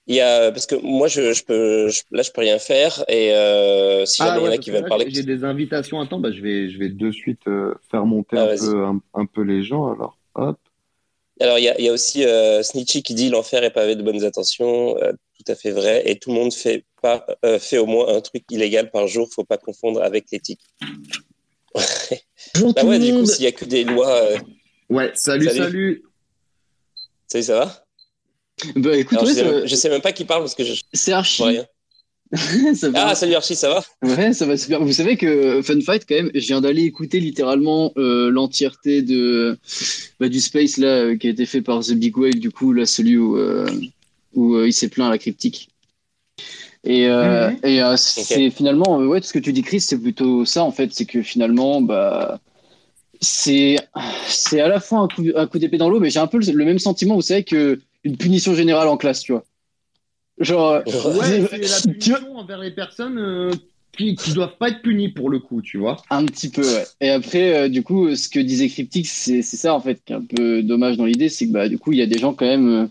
Il 0.07 0.17
y 0.17 0.21
a, 0.21 0.51
parce 0.51 0.67
que 0.67 0.75
moi, 0.75 1.07
je, 1.09 1.33
je 1.33 1.45
peux, 1.45 1.89
là, 2.11 2.23
je 2.23 2.31
peux 2.33 2.41
rien 2.41 2.59
faire. 2.59 3.05
Et 3.09 3.33
euh, 3.33 4.05
si 4.07 4.19
jamais 4.19 4.31
ah, 4.33 4.39
il 4.41 4.45
y 4.45 4.49
en 4.49 4.53
a 4.53 4.59
qui 4.59 4.71
veulent 4.71 4.89
parler. 4.89 5.07
J'ai 5.09 5.23
des 5.23 5.45
invitations. 5.45 6.01
Attends, 6.01 6.19
bah, 6.19 6.33
je, 6.33 6.41
vais, 6.41 6.69
je 6.69 6.79
vais 6.79 6.89
de 6.89 7.13
suite 7.13 7.45
faire 7.91 8.07
monter 8.07 8.37
ah, 8.37 8.45
un, 8.45 8.57
peu, 8.57 8.85
un, 8.85 9.01
un, 9.15 9.27
peu 9.27 9.43
les 9.43 9.63
gens. 9.63 9.93
Alors, 9.93 10.19
hop. 10.35 10.59
Alors, 11.41 11.59
il 11.59 11.65
y 11.65 11.69
a, 11.69 11.81
y 11.81 11.89
a, 11.89 11.93
aussi 11.93 12.25
euh, 12.25 12.63
Snitchy 12.63 13.03
qui 13.03 13.15
dit 13.15 13.31
l'enfer 13.31 13.65
est 13.65 13.71
pavé 13.71 13.97
de 13.97 14.03
bonnes 14.03 14.25
intentions. 14.25 14.97
Euh, 14.99 15.13
tout 15.39 15.51
à 15.51 15.55
fait 15.55 15.71
vrai. 15.71 16.03
Et 16.05 16.19
tout 16.19 16.31
le 16.31 16.37
monde 16.37 16.53
fait, 16.53 16.85
pas, 17.01 17.27
euh, 17.45 17.59
fait 17.59 17.79
au 17.79 17.87
moins 17.87 18.15
un 18.15 18.21
truc 18.21 18.45
illégal 18.51 18.91
par 18.91 19.09
jour. 19.09 19.29
faut 19.33 19.45
pas 19.45 19.57
confondre 19.57 20.03
avec 20.03 20.27
l'éthique. 20.31 20.61
bah 21.75 22.85
ouais, 22.85 22.99
du 22.99 23.13
coup, 23.13 23.25
s'il 23.25 23.45
y 23.45 23.49
a 23.49 23.53
que 23.53 23.65
des 23.65 23.85
lois. 23.85 24.15
Euh, 24.17 24.39
ouais, 24.91 25.13
salut, 25.15 25.47
salut, 25.47 26.03
salut. 27.27 27.43
ça 27.43 27.55
va? 27.59 27.87
Bah 28.77 28.97
écoute, 28.97 29.19
je, 29.23 29.33
sais, 29.33 29.67
je, 29.67 29.75
sais, 29.75 29.89
même 29.89 30.01
pas 30.01 30.13
qui 30.13 30.25
parle 30.25 30.43
parce 30.43 30.55
que 30.55 30.65
je. 30.65 30.81
C'est 30.93 31.13
Archie. 31.13 31.43
Rien. 31.43 31.67
ah, 32.95 33.15
salut 33.17 33.35
Archie, 33.35 33.57
ça 33.57 33.69
va? 33.69 33.85
Ouais, 34.03 34.33
ça 34.33 34.47
va 34.47 34.57
super. 34.57 34.81
Vous 34.81 34.93
savez 34.93 35.17
que 35.17 35.63
Fun 35.63 35.81
Fight, 35.81 36.05
quand 36.09 36.15
même, 36.15 36.31
je 36.33 36.47
viens 36.47 36.61
d'aller 36.61 36.85
écouter 36.85 37.19
littéralement 37.19 37.93
euh, 37.97 38.31
l'entièreté 38.31 39.03
de 39.03 39.59
bah, 40.21 40.29
du 40.29 40.41
Space 40.41 40.77
là, 40.77 40.89
euh, 40.89 41.17
qui 41.17 41.27
a 41.27 41.31
été 41.31 41.45
fait 41.45 41.61
par 41.61 41.81
The 41.81 41.93
Big 41.93 42.17
Whale, 42.17 42.39
du 42.39 42.53
coup, 42.53 42.73
là, 42.73 42.87
celui 42.87 43.17
où, 43.17 43.37
euh, 43.37 43.69
où 44.35 44.61
il 44.61 44.73
s'est 44.73 44.89
plaint 44.89 45.09
à 45.09 45.11
la 45.11 45.19
cryptique. 45.19 45.71
Et, 46.85 47.09
mhm. 47.09 47.59
et 47.65 47.83
c'est 47.97 48.51
finalement, 48.51 48.99
ouais, 48.99 49.21
tout 49.21 49.27
ce 49.27 49.33
que 49.33 49.39
tu 49.41 49.53
dis, 49.53 49.63
Chris, 49.63 49.81
c'est 49.81 49.99
plutôt 49.99 50.45
ça, 50.45 50.63
en 50.63 50.71
fait, 50.71 50.91
c'est 50.93 51.07
que 51.07 51.23
finalement, 51.23 51.83
bah, 51.83 52.39
c'est 53.21 53.77
à 53.97 54.69
la 54.69 54.79
fois 54.79 55.01
un 55.01 55.09
coup, 55.09 55.25
un 55.35 55.47
coup 55.49 55.59
d'épée 55.59 55.79
dans 55.79 55.91
l'eau, 55.91 55.99
mais 55.99 56.11
j'ai 56.11 56.21
un 56.21 56.29
peu 56.29 56.39
le, 56.39 56.53
le, 56.53 56.65
même 56.65 56.79
sentiment, 56.79 57.17
vous 57.17 57.23
savez, 57.23 57.45
qu'une 58.03 58.17
punition 58.17 58.55
générale 58.55 58.89
en 58.89 58.97
classe, 58.97 59.21
tu 59.21 59.33
vois. 59.33 59.45
Genre, 60.39 60.83
ouais, 60.87 61.47
c'est 61.51 61.59
la 61.59 61.81
punition 61.93 62.37
envers 62.37 62.59
les 62.59 62.71
personnes 62.71 63.51
qui, 63.93 64.15
qui 64.17 64.33
doivent 64.33 64.57
pas 64.59 64.71
être 64.71 64.81
punies 64.81 65.11
pour 65.11 65.29
le 65.29 65.39
coup, 65.39 65.61
tu 65.61 65.79
vois. 65.79 66.03
Un 66.09 66.25
petit 66.25 66.49
peu, 66.49 66.63
ouais. 66.63 66.87
Et 67.01 67.11
après, 67.11 67.69
du 67.69 67.83
coup, 67.83 68.15
ce 68.15 68.29
que 68.29 68.41
disait 68.41 68.69
Cryptic, 68.69 69.07
c'est 69.07 69.43
ça 69.43 69.75
en 69.75 69.81
fait 69.81 70.03
qui 70.05 70.13
est 70.13 70.17
un 70.17 70.25
peu 70.25 70.63
dommage 70.63 70.97
dans 70.97 71.05
l'idée, 71.05 71.29
c'est 71.29 71.47
que 71.47 71.53
bah 71.53 71.69
du 71.69 71.79
coup, 71.79 71.93
il 71.93 71.99
y 71.99 72.03
a 72.03 72.07
des 72.07 72.19
gens 72.19 72.33
quand 72.33 72.47
même 72.47 72.89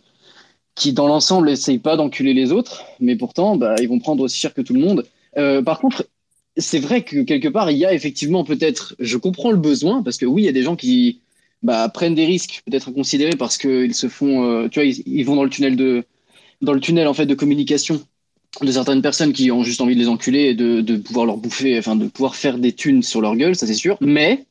qui 0.79 0.93
dans 0.93 1.07
l'ensemble 1.07 1.49
n'essayent 1.49 1.77
pas 1.77 1.97
d'enculer 1.97 2.33
les 2.33 2.51
autres, 2.51 2.85
mais 3.01 3.17
pourtant, 3.17 3.57
bah, 3.57 3.75
ils 3.81 3.89
vont 3.89 3.99
prendre 3.99 4.23
aussi 4.23 4.39
cher 4.39 4.53
que 4.53 4.61
tout 4.61 4.73
le 4.73 4.79
monde. 4.79 5.05
Euh, 5.37 5.61
par 5.61 5.79
contre, 5.79 6.07
c'est 6.55 6.79
vrai 6.79 7.03
que 7.03 7.21
quelque 7.21 7.49
part, 7.49 7.69
il 7.69 7.77
y 7.77 7.85
a 7.85 7.93
effectivement 7.93 8.45
peut-être, 8.45 8.95
je 8.97 9.17
comprends 9.17 9.51
le 9.51 9.57
besoin, 9.57 10.01
parce 10.01 10.17
que 10.17 10.25
oui, 10.25 10.43
il 10.43 10.45
y 10.45 10.49
a 10.49 10.53
des 10.53 10.63
gens 10.63 10.77
qui 10.77 11.19
bah, 11.63 11.89
prennent 11.89 12.15
des 12.15 12.25
risques, 12.25 12.61
peut-être 12.65 12.89
inconsidérés, 12.89 13.35
parce 13.35 13.57
qu'ils 13.57 13.95
se 13.95 14.07
font, 14.07 14.43
euh, 14.43 14.67
tu 14.69 14.79
vois, 14.79 14.85
ils, 14.85 15.23
vont 15.23 15.35
dans 15.35 15.43
le 15.43 15.49
tunnel 15.49 15.75
de, 15.75 16.03
dans 16.61 16.73
le 16.73 16.79
tunnel 16.79 17.07
en 17.07 17.13
fait 17.13 17.25
de 17.25 17.35
communication 17.35 18.01
de 18.61 18.71
certaines 18.71 19.01
personnes 19.01 19.33
qui 19.33 19.51
ont 19.51 19.63
juste 19.63 19.81
envie 19.81 19.95
de 19.95 19.99
les 19.99 20.07
enculer 20.07 20.45
et 20.45 20.53
de, 20.53 20.81
de 20.81 20.97
pouvoir 20.97 21.25
leur 21.25 21.37
bouffer, 21.37 21.77
enfin 21.77 21.95
de 21.95 22.07
pouvoir 22.07 22.35
faire 22.35 22.57
des 22.57 22.73
thunes 22.73 23.03
sur 23.03 23.21
leur 23.21 23.35
gueule, 23.35 23.55
ça 23.55 23.67
c'est 23.67 23.73
sûr. 23.73 23.97
Mais 24.01 24.45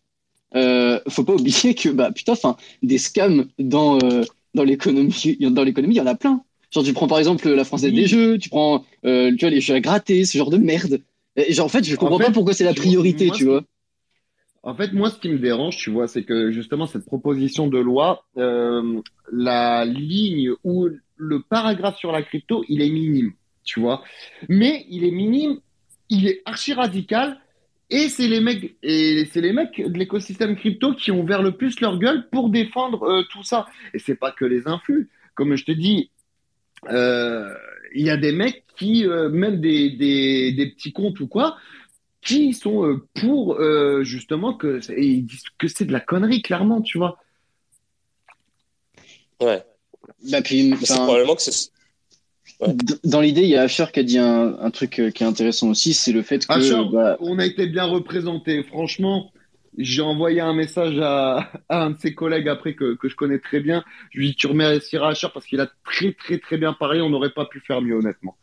euh, 0.55 1.01
faut 1.09 1.25
pas 1.25 1.35
oublier 1.35 1.75
que 1.75 1.89
bah 1.91 2.11
putain, 2.13 2.33
enfin 2.33 2.57
des 2.83 2.99
scams 2.99 3.47
dans 3.59 3.99
euh, 4.03 4.25
dans 4.55 4.65
l'économie, 4.65 5.37
dans 5.41 5.65
l'économie, 5.65 5.95
il 5.95 5.99
y 5.99 6.01
en 6.01 6.07
a 6.07 6.15
plein. 6.15 6.43
Genre, 6.71 6.85
tu 6.85 6.93
prends 6.93 7.09
par 7.09 7.19
exemple 7.19 7.49
la 7.49 7.65
Française 7.65 7.93
des 7.93 8.07
Jeux, 8.07 8.39
tu 8.39 8.49
prends 8.51 8.85
euh, 9.05 9.31
tu 9.31 9.41
vois, 9.41 9.51
les 9.51 9.61
jeux 9.61 9.75
à 9.75 9.81
gratter, 9.81 10.25
ce 10.25 10.37
genre 10.39 10.51
de 10.51 10.59
merde. 10.59 11.01
Et 11.37 11.53
genre, 11.53 11.67
en 11.67 11.69
fait, 11.69 11.85
je 11.85 11.97
comprends 11.97 12.19
pas 12.19 12.31
pourquoi 12.31 12.53
c'est 12.53 12.65
la 12.65 12.75
priorité, 12.75 13.31
tu 13.31 13.45
vois. 13.45 13.63
En 14.63 14.75
fait, 14.75 14.93
moi, 14.93 15.11
ce 15.11 15.19
qui 15.19 15.29
me 15.29 15.39
dérange, 15.39 15.77
tu 15.77 15.91
vois, 15.91 16.09
c'est 16.09 16.25
que 16.25 16.51
justement, 16.51 16.87
cette 16.87 17.07
proposition 17.07 17.69
de 17.69 17.79
loi, 17.79 18.25
euh, 18.37 19.01
la 19.33 19.85
ligne 19.85 20.51
ou 20.65 20.89
le 21.17 21.43
paragraphe 21.43 21.97
sur 21.97 22.13
la 22.13 22.23
crypto, 22.23 22.65
il 22.69 22.83
est 22.83 22.91
minime, 22.91 23.33
tu 23.65 23.81
vois. 23.81 24.03
Mais 24.49 24.85
il 24.89 25.05
est 25.05 25.11
minime, 25.11 25.61
il 26.11 26.27
est 26.27 26.43
archi 26.45 26.73
radical 26.73 27.39
et 27.91 28.09
c'est 28.09 28.29
les 28.29 28.41
mecs, 28.41 28.77
et 28.83 29.25
c'est 29.33 29.41
les 29.41 29.53
mecs 29.53 29.81
de 29.81 29.99
l'écosystème 29.99 30.57
crypto 30.57 30.95
qui 30.95 31.11
ont 31.11 31.21
ouvert 31.21 31.43
le 31.43 31.53
plus 31.53 31.81
leur 31.81 31.99
gueule 31.99 32.29
pour 32.31 32.51
défendre 32.51 33.03
euh, 33.05 33.23
tout 33.31 33.43
ça. 33.43 33.67
Et 33.95 33.99
c'est 33.99 34.17
pas 34.17 34.31
que 34.31 34.45
les 34.45 34.69
influx. 34.69 35.09
Comme 35.35 35.57
je 35.57 35.65
te 35.65 35.73
dis, 35.73 36.11
euh, 36.91 37.55
il 37.95 38.05
y 38.05 38.11
a 38.11 38.17
des 38.17 38.33
mecs 38.33 38.65
qui, 38.77 39.07
euh, 39.07 39.31
des, 39.57 39.91
des, 39.91 40.67
petits 40.75 40.93
comptes 40.93 41.21
ou 41.21 41.27
quoi, 41.27 41.57
qui 42.23 42.53
sont 42.53 43.01
pour 43.15 43.59
justement 44.03 44.55
que 44.55 44.81
ils 44.99 45.25
disent 45.25 45.45
que 45.59 45.69
c'est 45.69 45.85
de 45.85 45.93
la 45.93 46.01
connerie, 46.01 46.43
clairement, 46.43 46.83
tu 46.83 46.99
vois. 46.99 47.19
Ouais. 49.41 49.63
Bah, 50.31 50.43
puis, 50.43 50.75
c'est 50.83 50.95
probablement 50.95 51.37
que 51.37 51.43
c'est 51.43 51.71
dans 53.05 53.21
l'idée, 53.21 53.43
il 53.43 53.49
y 53.49 53.57
a 53.57 53.63
Asher 53.63 53.87
qui 53.93 54.01
a 54.01 54.03
dit 54.03 54.19
un, 54.19 54.71
truc 54.71 54.99
euh, 54.99 55.11
qui 55.11 55.23
est 55.23 55.27
intéressant 55.27 55.69
aussi, 55.69 55.95
c'est 55.95 56.13
le 56.13 56.23
fait 56.23 56.45
que. 56.45 56.93
Bah, 56.93 57.17
on 57.21 57.39
a 57.39 57.47
été 57.47 57.67
bien 57.67 57.85
représenté. 57.85 58.63
Franchement, 58.65 59.31
j'ai 59.79 60.03
envoyé 60.03 60.41
un 60.41 60.53
message 60.53 60.99
à, 61.01 61.51
un 61.71 61.91
de 61.91 61.99
ses 61.99 62.15
collègues 62.15 62.49
après 62.49 62.75
que, 62.75 62.97
je 63.03 63.15
connais 63.15 63.39
très 63.39 63.61
bien. 63.61 63.85
Je 64.11 64.19
lui 64.19 64.27
dis 64.29 64.35
Tu 64.35 64.47
remercieras 64.47 65.11
Asher 65.11 65.29
parce 65.33 65.47
qu'il 65.47 65.61
a 65.61 65.69
très, 65.85 66.13
très, 66.13 66.39
très 66.39 66.59
bien 66.59 66.73
parlé. 66.73 67.01
On 67.01 67.11
n'aurait 67.11 67.31
pas 67.31 67.47
pu 67.47 67.61
faire 67.61 67.81
mieux, 67.81 67.95
honnêtement. 67.95 68.37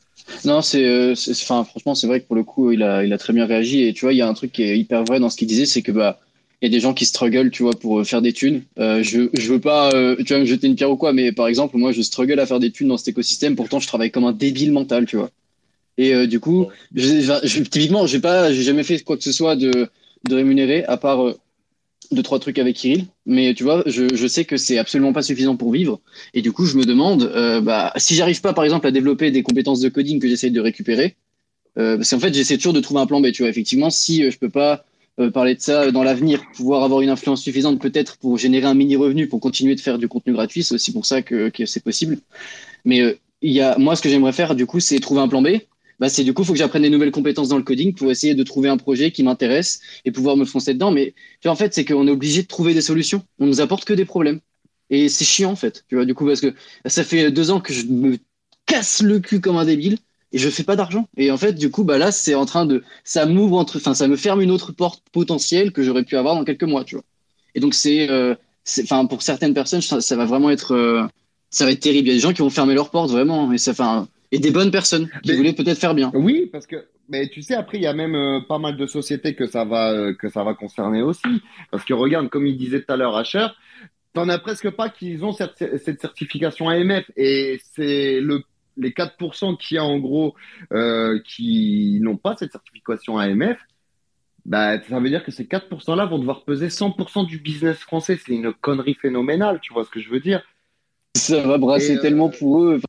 Non, 0.45 0.61
c'est, 0.61 0.85
euh, 0.85 1.13
enfin, 1.31 1.63
franchement, 1.65 1.93
c'est 1.93 2.07
vrai 2.07 2.21
que 2.21 2.25
pour 2.25 2.35
le 2.35 2.43
coup, 2.43 2.71
il 2.71 2.81
a, 2.81 3.03
il 3.03 3.11
a 3.13 3.17
très 3.17 3.33
bien 3.33 3.45
réagi. 3.45 3.83
Et 3.83 3.93
tu 3.93 4.05
vois, 4.05 4.13
il 4.13 4.17
y 4.17 4.21
a 4.21 4.27
un 4.27 4.33
truc 4.33 4.51
qui 4.51 4.63
est 4.63 4.79
hyper 4.79 5.03
vrai 5.03 5.19
dans 5.19 5.29
ce 5.29 5.37
qu'il 5.37 5.47
disait, 5.47 5.65
c'est 5.65 5.81
que 5.81 5.91
bah, 5.91 6.19
il 6.61 6.65
y 6.65 6.71
a 6.71 6.75
des 6.75 6.79
gens 6.79 6.93
qui 6.93 7.05
struggle, 7.05 7.51
tu 7.51 7.63
vois, 7.63 7.73
pour 7.73 7.99
euh, 7.99 8.03
faire 8.03 8.21
des 8.21 8.33
thunes. 8.33 8.63
Euh, 8.79 9.03
je, 9.03 9.29
je 9.37 9.51
veux 9.51 9.59
pas, 9.59 9.91
euh, 9.93 10.15
tu 10.25 10.33
vas 10.33 10.39
me 10.39 10.45
jeter 10.45 10.67
une 10.67 10.75
pierre 10.75 10.89
ou 10.89 10.97
quoi, 10.97 11.13
mais 11.13 11.31
par 11.31 11.47
exemple, 11.47 11.77
moi, 11.77 11.91
je 11.91 12.01
struggle 12.01 12.39
à 12.39 12.45
faire 12.45 12.59
des 12.59 12.71
thunes 12.71 12.87
dans 12.87 12.97
cet 12.97 13.09
écosystème. 13.09 13.55
Pourtant, 13.55 13.79
je 13.79 13.87
travaille 13.87 14.09
comme 14.11 14.25
un 14.25 14.31
débile 14.31 14.71
mental, 14.71 15.05
tu 15.05 15.17
vois. 15.17 15.29
Et 15.97 16.13
euh, 16.13 16.27
du 16.27 16.39
coup, 16.39 16.67
je, 16.93 17.39
je, 17.43 17.61
typiquement, 17.63 18.05
j'ai 18.05 18.19
pas, 18.19 18.51
j'ai 18.51 18.63
jamais 18.63 18.83
fait 18.83 18.99
quoi 18.99 19.17
que 19.17 19.23
ce 19.23 19.31
soit 19.31 19.55
de, 19.55 19.89
de 20.27 20.35
rémunéré 20.35 20.83
à 20.85 20.97
part 20.97 21.25
euh, 21.25 21.37
deux 22.11 22.23
trois 22.23 22.39
trucs 22.39 22.59
avec 22.59 22.75
Kirill. 22.75 23.05
Mais 23.25 23.53
tu 23.53 23.63
vois, 23.63 23.83
je, 23.85 24.13
je 24.13 24.27
sais 24.27 24.45
que 24.45 24.57
c'est 24.57 24.77
absolument 24.77 25.13
pas 25.13 25.21
suffisant 25.21 25.55
pour 25.55 25.71
vivre. 25.71 25.99
Et 26.33 26.41
du 26.41 26.51
coup, 26.51 26.65
je 26.65 26.77
me 26.77 26.83
demande, 26.83 27.31
bah, 27.63 27.91
si 27.97 28.13
j'arrive 28.15 28.41
pas, 28.41 28.53
par 28.53 28.63
exemple, 28.63 28.85
à 28.85 28.91
développer 28.91 29.31
des 29.31 29.41
compétences 29.41 29.79
de 29.79 29.89
coding 29.89 30.19
que 30.19 30.27
j'essaie 30.27 30.51
de 30.51 30.61
récupérer, 30.61 31.15
parce 31.75 32.11
qu'en 32.11 32.19
fait, 32.19 32.33
j'essaie 32.33 32.57
toujours 32.57 32.73
de 32.73 32.79
trouver 32.79 33.01
un 33.01 33.07
plan 33.07 33.21
B. 33.21 33.31
Tu 33.31 33.41
vois, 33.41 33.49
effectivement, 33.49 33.89
si 33.89 34.29
je 34.29 34.37
peux 34.37 34.49
pas 34.51 34.85
euh, 35.17 35.31
parler 35.31 35.55
de 35.55 35.61
ça 35.61 35.91
dans 35.91 36.03
l'avenir, 36.03 36.43
pouvoir 36.53 36.83
avoir 36.83 36.99
une 36.99 37.09
influence 37.09 37.41
suffisante 37.41 37.79
peut-être 37.79 38.17
pour 38.17 38.37
générer 38.37 38.65
un 38.65 38.73
mini 38.73 38.97
revenu 38.97 39.29
pour 39.29 39.39
continuer 39.39 39.73
de 39.73 39.79
faire 39.79 39.97
du 39.97 40.09
contenu 40.09 40.33
gratuit. 40.33 40.61
C'est 40.61 40.75
aussi 40.75 40.91
pour 40.91 41.05
ça 41.05 41.21
que, 41.21 41.47
que 41.47 41.65
c'est 41.65 41.81
possible. 41.81 42.17
Mais 42.83 42.99
euh, 42.99 43.17
il 43.41 43.53
y 43.53 43.61
a, 43.61 43.77
moi, 43.77 43.95
ce 43.95 44.01
que 44.01 44.09
j'aimerais 44.09 44.33
faire, 44.33 44.55
du 44.55 44.65
coup, 44.65 44.81
c'est 44.81 44.99
trouver 44.99 45.21
un 45.21 45.29
plan 45.29 45.41
B. 45.41 45.59
Bah, 45.99 46.09
c'est 46.09 46.23
du 46.23 46.33
coup, 46.33 46.41
il 46.41 46.45
faut 46.45 46.53
que 46.53 46.59
j'apprenne 46.59 46.81
des 46.81 46.89
nouvelles 46.89 47.11
compétences 47.11 47.47
dans 47.49 47.57
le 47.57 47.63
coding 47.63 47.93
pour 47.93 48.11
essayer 48.11 48.35
de 48.35 48.43
trouver 48.43 48.69
un 48.69 48.77
projet 48.77 49.11
qui 49.11 49.23
m'intéresse 49.23 49.79
et 50.03 50.11
pouvoir 50.11 50.35
me 50.37 50.45
foncer 50.45 50.73
dedans. 50.73 50.91
Mais 50.91 51.13
tu 51.41 51.47
vois, 51.47 51.51
en 51.51 51.55
fait, 51.55 51.73
c'est 51.73 51.85
qu'on 51.85 52.07
est 52.07 52.11
obligé 52.11 52.41
de 52.41 52.47
trouver 52.47 52.73
des 52.73 52.81
solutions. 52.81 53.23
On 53.39 53.45
nous 53.45 53.61
apporte 53.61 53.85
que 53.85 53.93
des 53.93 54.05
problèmes. 54.05 54.39
Et 54.89 55.09
c'est 55.09 55.25
chiant, 55.25 55.51
en 55.51 55.55
fait. 55.55 55.85
Tu 55.87 55.95
vois, 55.95 56.05
du 56.05 56.13
coup, 56.13 56.25
parce 56.25 56.41
que 56.41 56.53
ça 56.85 57.03
fait 57.03 57.31
deux 57.31 57.51
ans 57.51 57.59
que 57.61 57.73
je 57.73 57.85
me 57.85 58.17
casse 58.65 59.01
le 59.01 59.19
cul 59.19 59.41
comme 59.41 59.57
un 59.57 59.65
débile 59.65 59.97
et 60.31 60.37
je 60.37 60.49
fais 60.49 60.63
pas 60.63 60.75
d'argent. 60.75 61.07
Et 61.17 61.31
en 61.31 61.37
fait, 61.37 61.53
du 61.53 61.71
coup, 61.71 61.83
bah 61.83 61.97
là, 61.97 62.11
c'est 62.11 62.35
en 62.35 62.45
train 62.45 62.65
de, 62.65 62.83
ça 63.03 63.25
m'ouvre 63.25 63.57
entre, 63.57 63.77
enfin, 63.77 63.93
ça 63.93 64.07
me 64.07 64.17
ferme 64.17 64.41
une 64.41 64.51
autre 64.51 64.73
porte 64.73 65.03
potentielle 65.11 65.71
que 65.71 65.81
j'aurais 65.81 66.03
pu 66.03 66.17
avoir 66.17 66.35
dans 66.35 66.43
quelques 66.43 66.63
mois, 66.63 66.83
tu 66.83 66.95
vois. 66.95 67.05
Et 67.55 67.61
donc 67.61 67.73
c'est, 67.73 68.09
euh, 68.09 68.35
enfin, 68.83 69.05
pour 69.05 69.21
certaines 69.21 69.53
personnes, 69.53 69.81
ça, 69.81 70.15
va 70.15 70.25
vraiment 70.25 70.49
être, 70.49 70.73
euh, 70.73 71.03
ça 71.49 71.65
va 71.65 71.71
être 71.71 71.79
terrible. 71.79 72.07
Il 72.07 72.11
y 72.11 72.13
a 72.13 72.15
des 72.15 72.19
gens 72.19 72.33
qui 72.33 72.41
vont 72.41 72.49
fermer 72.49 72.73
leurs 72.73 72.89
portes 72.89 73.11
vraiment, 73.11 73.53
et 73.53 73.57
ça, 73.57 73.71
enfin, 73.71 74.09
et 74.31 74.39
des 74.39 74.51
bonnes 74.51 74.71
personnes 74.71 75.09
qui 75.23 75.35
voulaient 75.35 75.53
peut-être 75.53 75.77
faire 75.77 75.95
bien. 75.95 76.11
Oui, 76.13 76.49
parce 76.51 76.67
que, 76.67 76.87
mais 77.09 77.27
tu 77.29 77.41
sais, 77.41 77.55
après, 77.55 77.77
il 77.77 77.83
y 77.83 77.87
a 77.87 77.93
même 77.93 78.15
euh, 78.15 78.39
pas 78.47 78.59
mal 78.59 78.77
de 78.77 78.85
sociétés 78.85 79.35
que 79.35 79.47
ça 79.47 79.65
va, 79.65 80.13
que 80.13 80.29
ça 80.29 80.43
va 80.43 80.53
concerner 80.53 81.01
aussi, 81.01 81.41
parce 81.71 81.85
que 81.85 81.93
regarde, 81.93 82.29
comme 82.29 82.47
il 82.47 82.57
disait 82.57 82.81
tout 82.81 82.91
à 82.91 82.97
l'heure, 82.97 83.15
Asher, 83.15 83.47
t'en 84.13 84.29
as 84.29 84.39
presque 84.39 84.69
pas 84.71 84.89
qu'ils 84.89 85.23
ont 85.23 85.31
cette, 85.31 85.77
cette 85.77 86.01
certification 86.01 86.69
AMF, 86.69 87.09
et 87.15 87.59
c'est 87.73 88.19
le 88.19 88.43
les 88.77 88.91
4% 88.91 89.57
qui 89.57 89.77
a 89.77 89.83
en 89.83 89.99
gros 89.99 90.35
euh, 90.73 91.19
qui 91.25 91.99
n'ont 92.01 92.17
pas 92.17 92.35
cette 92.35 92.51
certification 92.51 93.17
AMF, 93.17 93.57
bah, 94.45 94.81
ça 94.83 94.99
veut 94.99 95.09
dire 95.09 95.23
que 95.23 95.31
ces 95.31 95.45
4%-là 95.45 96.05
vont 96.05 96.19
devoir 96.19 96.43
peser 96.43 96.67
100% 96.67 97.25
du 97.25 97.39
business 97.39 97.77
français. 97.79 98.19
C'est 98.23 98.33
une 98.33 98.53
connerie 98.53 98.93
phénoménale, 98.93 99.59
tu 99.61 99.73
vois 99.73 99.85
ce 99.85 99.89
que 99.89 99.99
je 99.99 100.09
veux 100.09 100.19
dire? 100.19 100.43
Ça 101.15 101.41
va 101.41 101.57
brasser 101.57 101.99
tellement 101.99 102.27
euh, 102.27 102.37
pour 102.37 102.63
eux. 102.63 102.81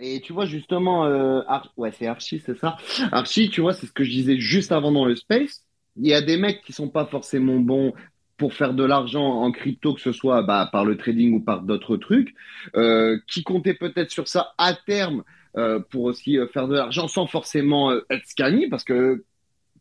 Et 0.00 0.20
tu 0.20 0.32
vois, 0.32 0.46
justement, 0.46 1.06
euh, 1.06 1.40
ouais, 1.76 1.92
c'est 1.92 2.06
Archie, 2.06 2.42
c'est 2.44 2.58
ça. 2.58 2.76
Archie, 3.12 3.48
tu 3.48 3.60
vois, 3.60 3.72
c'est 3.72 3.86
ce 3.86 3.92
que 3.92 4.04
je 4.04 4.10
disais 4.10 4.38
juste 4.38 4.72
avant 4.72 4.92
dans 4.92 5.04
le 5.04 5.16
space. 5.16 5.64
Il 5.96 6.06
y 6.06 6.12
a 6.14 6.20
des 6.20 6.36
mecs 6.36 6.62
qui 6.62 6.72
sont 6.72 6.88
pas 6.88 7.06
forcément 7.06 7.58
bons 7.58 7.94
pour 8.36 8.52
faire 8.52 8.74
de 8.74 8.84
l'argent 8.84 9.24
en 9.24 9.50
crypto, 9.50 9.94
que 9.94 10.00
ce 10.00 10.12
soit 10.12 10.42
bah, 10.42 10.68
par 10.70 10.84
le 10.84 10.98
trading 10.98 11.32
ou 11.32 11.40
par 11.40 11.62
d'autres 11.62 11.96
trucs, 11.96 12.34
euh, 12.74 13.18
qui 13.26 13.42
comptaient 13.42 13.74
peut-être 13.74 14.10
sur 14.10 14.28
ça 14.28 14.52
à 14.58 14.74
terme 14.74 15.24
euh, 15.56 15.80
pour 15.80 16.04
aussi 16.04 16.36
faire 16.52 16.68
de 16.68 16.74
l'argent 16.74 17.08
sans 17.08 17.26
forcément 17.26 17.92
être 18.10 18.26
scammy, 18.26 18.68
parce 18.68 18.84
que 18.84 19.24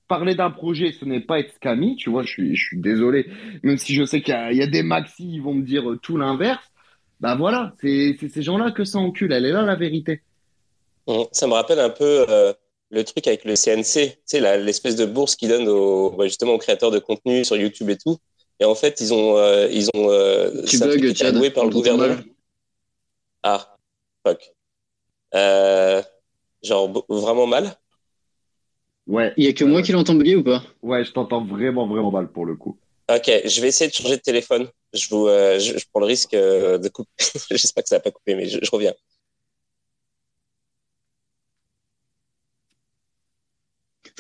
parler 0.08 0.36
d'un 0.36 0.52
projet, 0.52 0.94
ce 0.94 1.04
n'est 1.04 1.20
pas 1.20 1.40
être 1.40 1.54
scammy, 1.56 1.98
tu 1.98 2.10
vois, 2.10 2.24
je 2.24 2.30
suis, 2.30 2.56
je 2.56 2.66
suis 2.66 2.78
désolé, 2.78 3.28
même 3.64 3.78
si 3.78 3.94
je 3.94 4.06
sais 4.06 4.22
qu'il 4.22 4.34
y, 4.34 4.56
y, 4.56 4.62
a 4.62 4.68
des 4.68 4.84
maxis, 4.84 5.28
ils 5.34 5.42
vont 5.42 5.56
me 5.56 5.64
dire 5.64 5.98
tout 6.02 6.16
l'inverse, 6.16 6.72
bah 7.20 7.36
voilà, 7.36 7.74
c'est 7.82 8.18
ces 8.30 8.42
gens-là 8.42 8.72
que 8.72 8.84
ça 8.84 9.00
encule, 9.00 9.32
elle 9.32 9.46
est 9.46 9.52
là 9.52 9.62
la 9.62 9.76
vérité. 9.76 10.22
Mmh, 11.08 11.24
ça 11.32 11.48
me 11.48 11.54
rappelle 11.54 11.80
un 11.80 11.90
peu 11.90 12.26
le 12.92 13.04
truc 13.04 13.28
avec 13.28 13.46
le 13.46 13.56
CNC, 13.56 13.84
tu 13.84 14.18
sais, 14.26 14.58
l'espèce 14.58 14.96
de 14.96 15.06
bourse 15.06 15.36
qu'ils 15.36 15.50
donnent 15.50 15.68
aux, 15.68 16.12
bah, 16.12 16.26
justement 16.26 16.54
aux 16.54 16.58
créateurs 16.58 16.92
de 16.92 17.00
contenu 17.00 17.44
sur 17.44 17.58
YouTube 17.58 17.90
et 17.90 17.98
tout. 17.98 18.18
Et 18.60 18.66
en 18.66 18.76
fait, 18.76 19.02
ils 19.02 19.14
ont, 19.14 19.38
euh, 19.38 19.68
ils 19.70 19.90
ont, 19.96 20.10
euh, 20.10 20.64
tu 20.66 20.80
bugs, 20.80 21.14
alloué 21.22 21.50
par 21.50 21.66
le 21.66 21.72
gouvernement. 21.72 22.16
Ah, 23.44 23.76
fuck. 24.26 24.54
Euh, 25.34 26.02
genre 26.64 27.06
vraiment 27.10 27.48
mal? 27.48 27.76
Ouais. 29.08 29.34
Il 29.38 29.46
y 29.46 29.48
a 29.48 29.54
que 29.54 29.66
moi 29.66 29.82
qui 29.82 29.92
l'entends 29.92 30.16
bugger 30.16 30.38
ou 30.38 30.44
pas? 30.44 30.64
Ouais, 30.82 31.04
je 31.04 31.12
t'entends 31.12 31.44
vraiment, 31.44 31.86
vraiment 31.86 32.12
mal 32.12 32.30
pour 32.30 32.46
le 32.46 32.56
coup. 32.56 32.78
Ok, 33.08 33.30
je 33.46 33.62
vais 33.62 33.68
essayer 33.68 33.90
de 33.90 33.96
changer 33.96 34.18
de 34.18 34.22
téléphone. 34.22 34.68
Je, 34.94 35.08
vous, 35.10 35.28
euh, 35.28 35.60
je, 35.60 35.74
prends 35.92 36.00
le 36.00 36.08
risque 36.08 36.34
euh, 36.34 36.80
de 36.80 36.90
couper. 36.90 37.10
J'espère 37.52 37.84
que 37.84 37.90
ça 37.90 37.98
va 37.98 38.02
pas 38.02 38.12
couper, 38.12 38.34
mais 38.34 38.48
je, 38.48 38.60
je 38.62 38.72
reviens. 38.72 38.94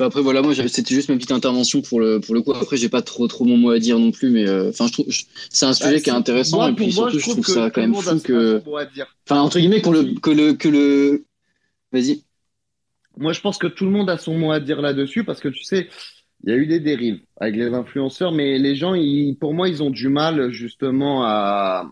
après 0.03 0.21
voilà, 0.21 0.41
moi 0.41 0.53
c'était 0.53 0.93
juste 0.93 1.09
ma 1.09 1.15
petite 1.15 1.31
intervention 1.31 1.81
pour 1.81 1.99
le 1.99 2.19
pour 2.19 2.35
le 2.35 2.41
coup. 2.41 2.51
Après 2.51 2.75
j'ai 2.75 2.89
pas 2.89 3.01
trop 3.01 3.27
trop 3.27 3.45
mon 3.45 3.57
mot 3.57 3.69
à 3.69 3.79
dire 3.79 3.97
non 3.97 4.11
plus, 4.11 4.29
mais 4.29 4.47
euh, 4.47 4.69
enfin 4.69 4.87
je 4.87 4.93
trouve 4.93 5.05
c'est 5.49 5.65
un 5.65 5.73
sujet 5.73 6.01
qui 6.01 6.09
est 6.09 6.13
intéressant 6.13 6.67
et 6.67 6.73
puis 6.73 6.91
surtout 6.91 7.17
je 7.17 7.29
trouve, 7.29 7.45
ça 7.45 7.69
quand 7.69 7.81
même 7.81 7.95
fou 7.95 8.19
que 8.19 8.61
enfin 9.25 9.39
entre 9.39 9.59
guillemets 9.59 9.81
que 9.81 9.89
le 9.89 10.19
que 10.19 10.31
le 10.31 10.53
que 10.53 10.67
le 10.67 11.25
vas-y. 11.93 12.23
Moi 13.17 13.31
je 13.31 13.39
pense 13.39 13.57
que 13.57 13.67
tout 13.67 13.85
le 13.85 13.91
monde 13.91 14.09
a 14.09 14.17
son 14.17 14.37
mot 14.37 14.51
à 14.51 14.59
dire 14.59 14.81
là-dessus 14.81 15.23
parce 15.23 15.39
que 15.39 15.47
tu 15.47 15.63
sais 15.63 15.87
il 16.45 16.51
y 16.51 16.53
a 16.53 16.57
eu 16.57 16.67
des 16.67 16.79
dérives 16.79 17.21
avec 17.37 17.55
les 17.55 17.73
influenceurs, 17.73 18.31
mais 18.31 18.59
les 18.59 18.75
gens, 18.75 18.93
pour 19.39 19.55
moi, 19.55 19.67
ils 19.67 19.81
ont 19.81 19.89
du 19.89 20.09
mal 20.09 20.51
justement 20.51 21.23
à, 21.25 21.89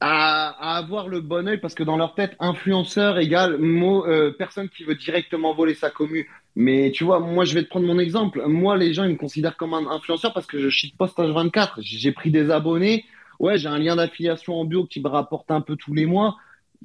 à, 0.00 0.78
avoir 0.78 1.08
le 1.08 1.20
bon 1.20 1.46
oeil 1.46 1.58
parce 1.58 1.74
que 1.74 1.82
dans 1.82 1.98
leur 1.98 2.14
tête, 2.14 2.36
influenceur 2.40 3.18
égale 3.18 3.58
mot, 3.58 4.06
euh, 4.06 4.32
personne 4.32 4.70
qui 4.70 4.84
veut 4.84 4.94
directement 4.94 5.52
voler 5.52 5.74
sa 5.74 5.90
commu. 5.90 6.30
Mais 6.56 6.90
tu 6.92 7.04
vois, 7.04 7.20
moi, 7.20 7.44
je 7.44 7.54
vais 7.54 7.62
te 7.62 7.68
prendre 7.68 7.86
mon 7.86 7.98
exemple. 7.98 8.42
Moi, 8.46 8.78
les 8.78 8.94
gens, 8.94 9.04
ils 9.04 9.12
me 9.12 9.18
considèrent 9.18 9.58
comme 9.58 9.74
un 9.74 9.86
influenceur 9.88 10.32
parce 10.32 10.46
que 10.46 10.58
je 10.58 10.70
shit 10.70 10.96
postage 10.96 11.30
24. 11.30 11.80
J'ai 11.82 12.12
pris 12.12 12.30
des 12.30 12.50
abonnés. 12.50 13.04
Ouais, 13.38 13.58
j'ai 13.58 13.68
un 13.68 13.78
lien 13.78 13.96
d'affiliation 13.96 14.54
en 14.58 14.64
bio 14.64 14.86
qui 14.86 15.00
me 15.00 15.08
rapporte 15.08 15.50
un 15.50 15.60
peu 15.60 15.76
tous 15.76 15.92
les 15.92 16.06
mois. 16.06 16.36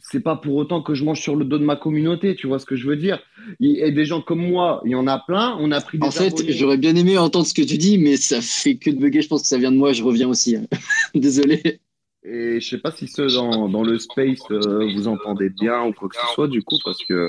C'est 0.02 0.20
pas 0.20 0.36
pour 0.36 0.56
autant 0.56 0.82
que 0.82 0.94
je 0.94 1.04
mange 1.06 1.22
sur 1.22 1.36
le 1.36 1.46
dos 1.46 1.58
de 1.58 1.64
ma 1.64 1.78
communauté, 1.78 2.36
tu 2.36 2.48
vois 2.48 2.60
ce 2.60 2.66
que 2.66 2.76
je 2.76 2.88
veux 2.88 2.98
dire. 2.98 3.20
Et 3.62 3.92
des 3.92 4.06
gens 4.06 4.22
comme 4.22 4.46
moi, 4.46 4.82
il 4.86 4.92
y 4.92 4.96
en 4.96 5.08
a 5.08 5.20
plein. 5.20 5.58
On 5.60 5.72
a 5.72 5.80
pris 5.80 5.98
des 5.98 6.06
En 6.06 6.12
fait, 6.12 6.34
j'aurais 6.50 6.78
bien 6.78 6.96
aimé 6.96 7.18
entendre 7.18 7.46
ce 7.46 7.54
que 7.54 7.62
tu 7.62 7.78
dis, 7.78 7.98
mais 7.98 8.18
ça 8.18 8.42
fait 8.42 8.76
que 8.76 8.90
de 8.90 8.98
bugger. 8.98 9.22
Je 9.22 9.30
pense 9.30 9.44
que 9.44 9.48
ça 9.48 9.58
vient 9.58 9.72
de 9.72 9.78
moi. 9.78 9.94
Je 9.94 10.04
reviens 10.04 10.28
aussi. 10.28 10.58
Hein. 10.58 10.66
Désolé. 11.16 11.80
Et 12.28 12.60
je 12.60 12.68
sais 12.68 12.80
pas 12.80 12.92
si 12.92 13.08
ceux 13.08 13.28
dans, 13.28 13.70
dans 13.70 13.84
le 13.84 14.00
space 14.00 14.40
euh, 14.50 14.92
vous 14.96 15.08
entendez 15.08 15.50
bien 15.50 15.84
ou 15.84 15.94
quoi 15.94 16.10
que 16.10 16.16
ce 16.16 16.34
soit 16.34 16.48
du 16.48 16.64
coup 16.64 16.78
parce 16.84 16.98
que. 17.04 17.28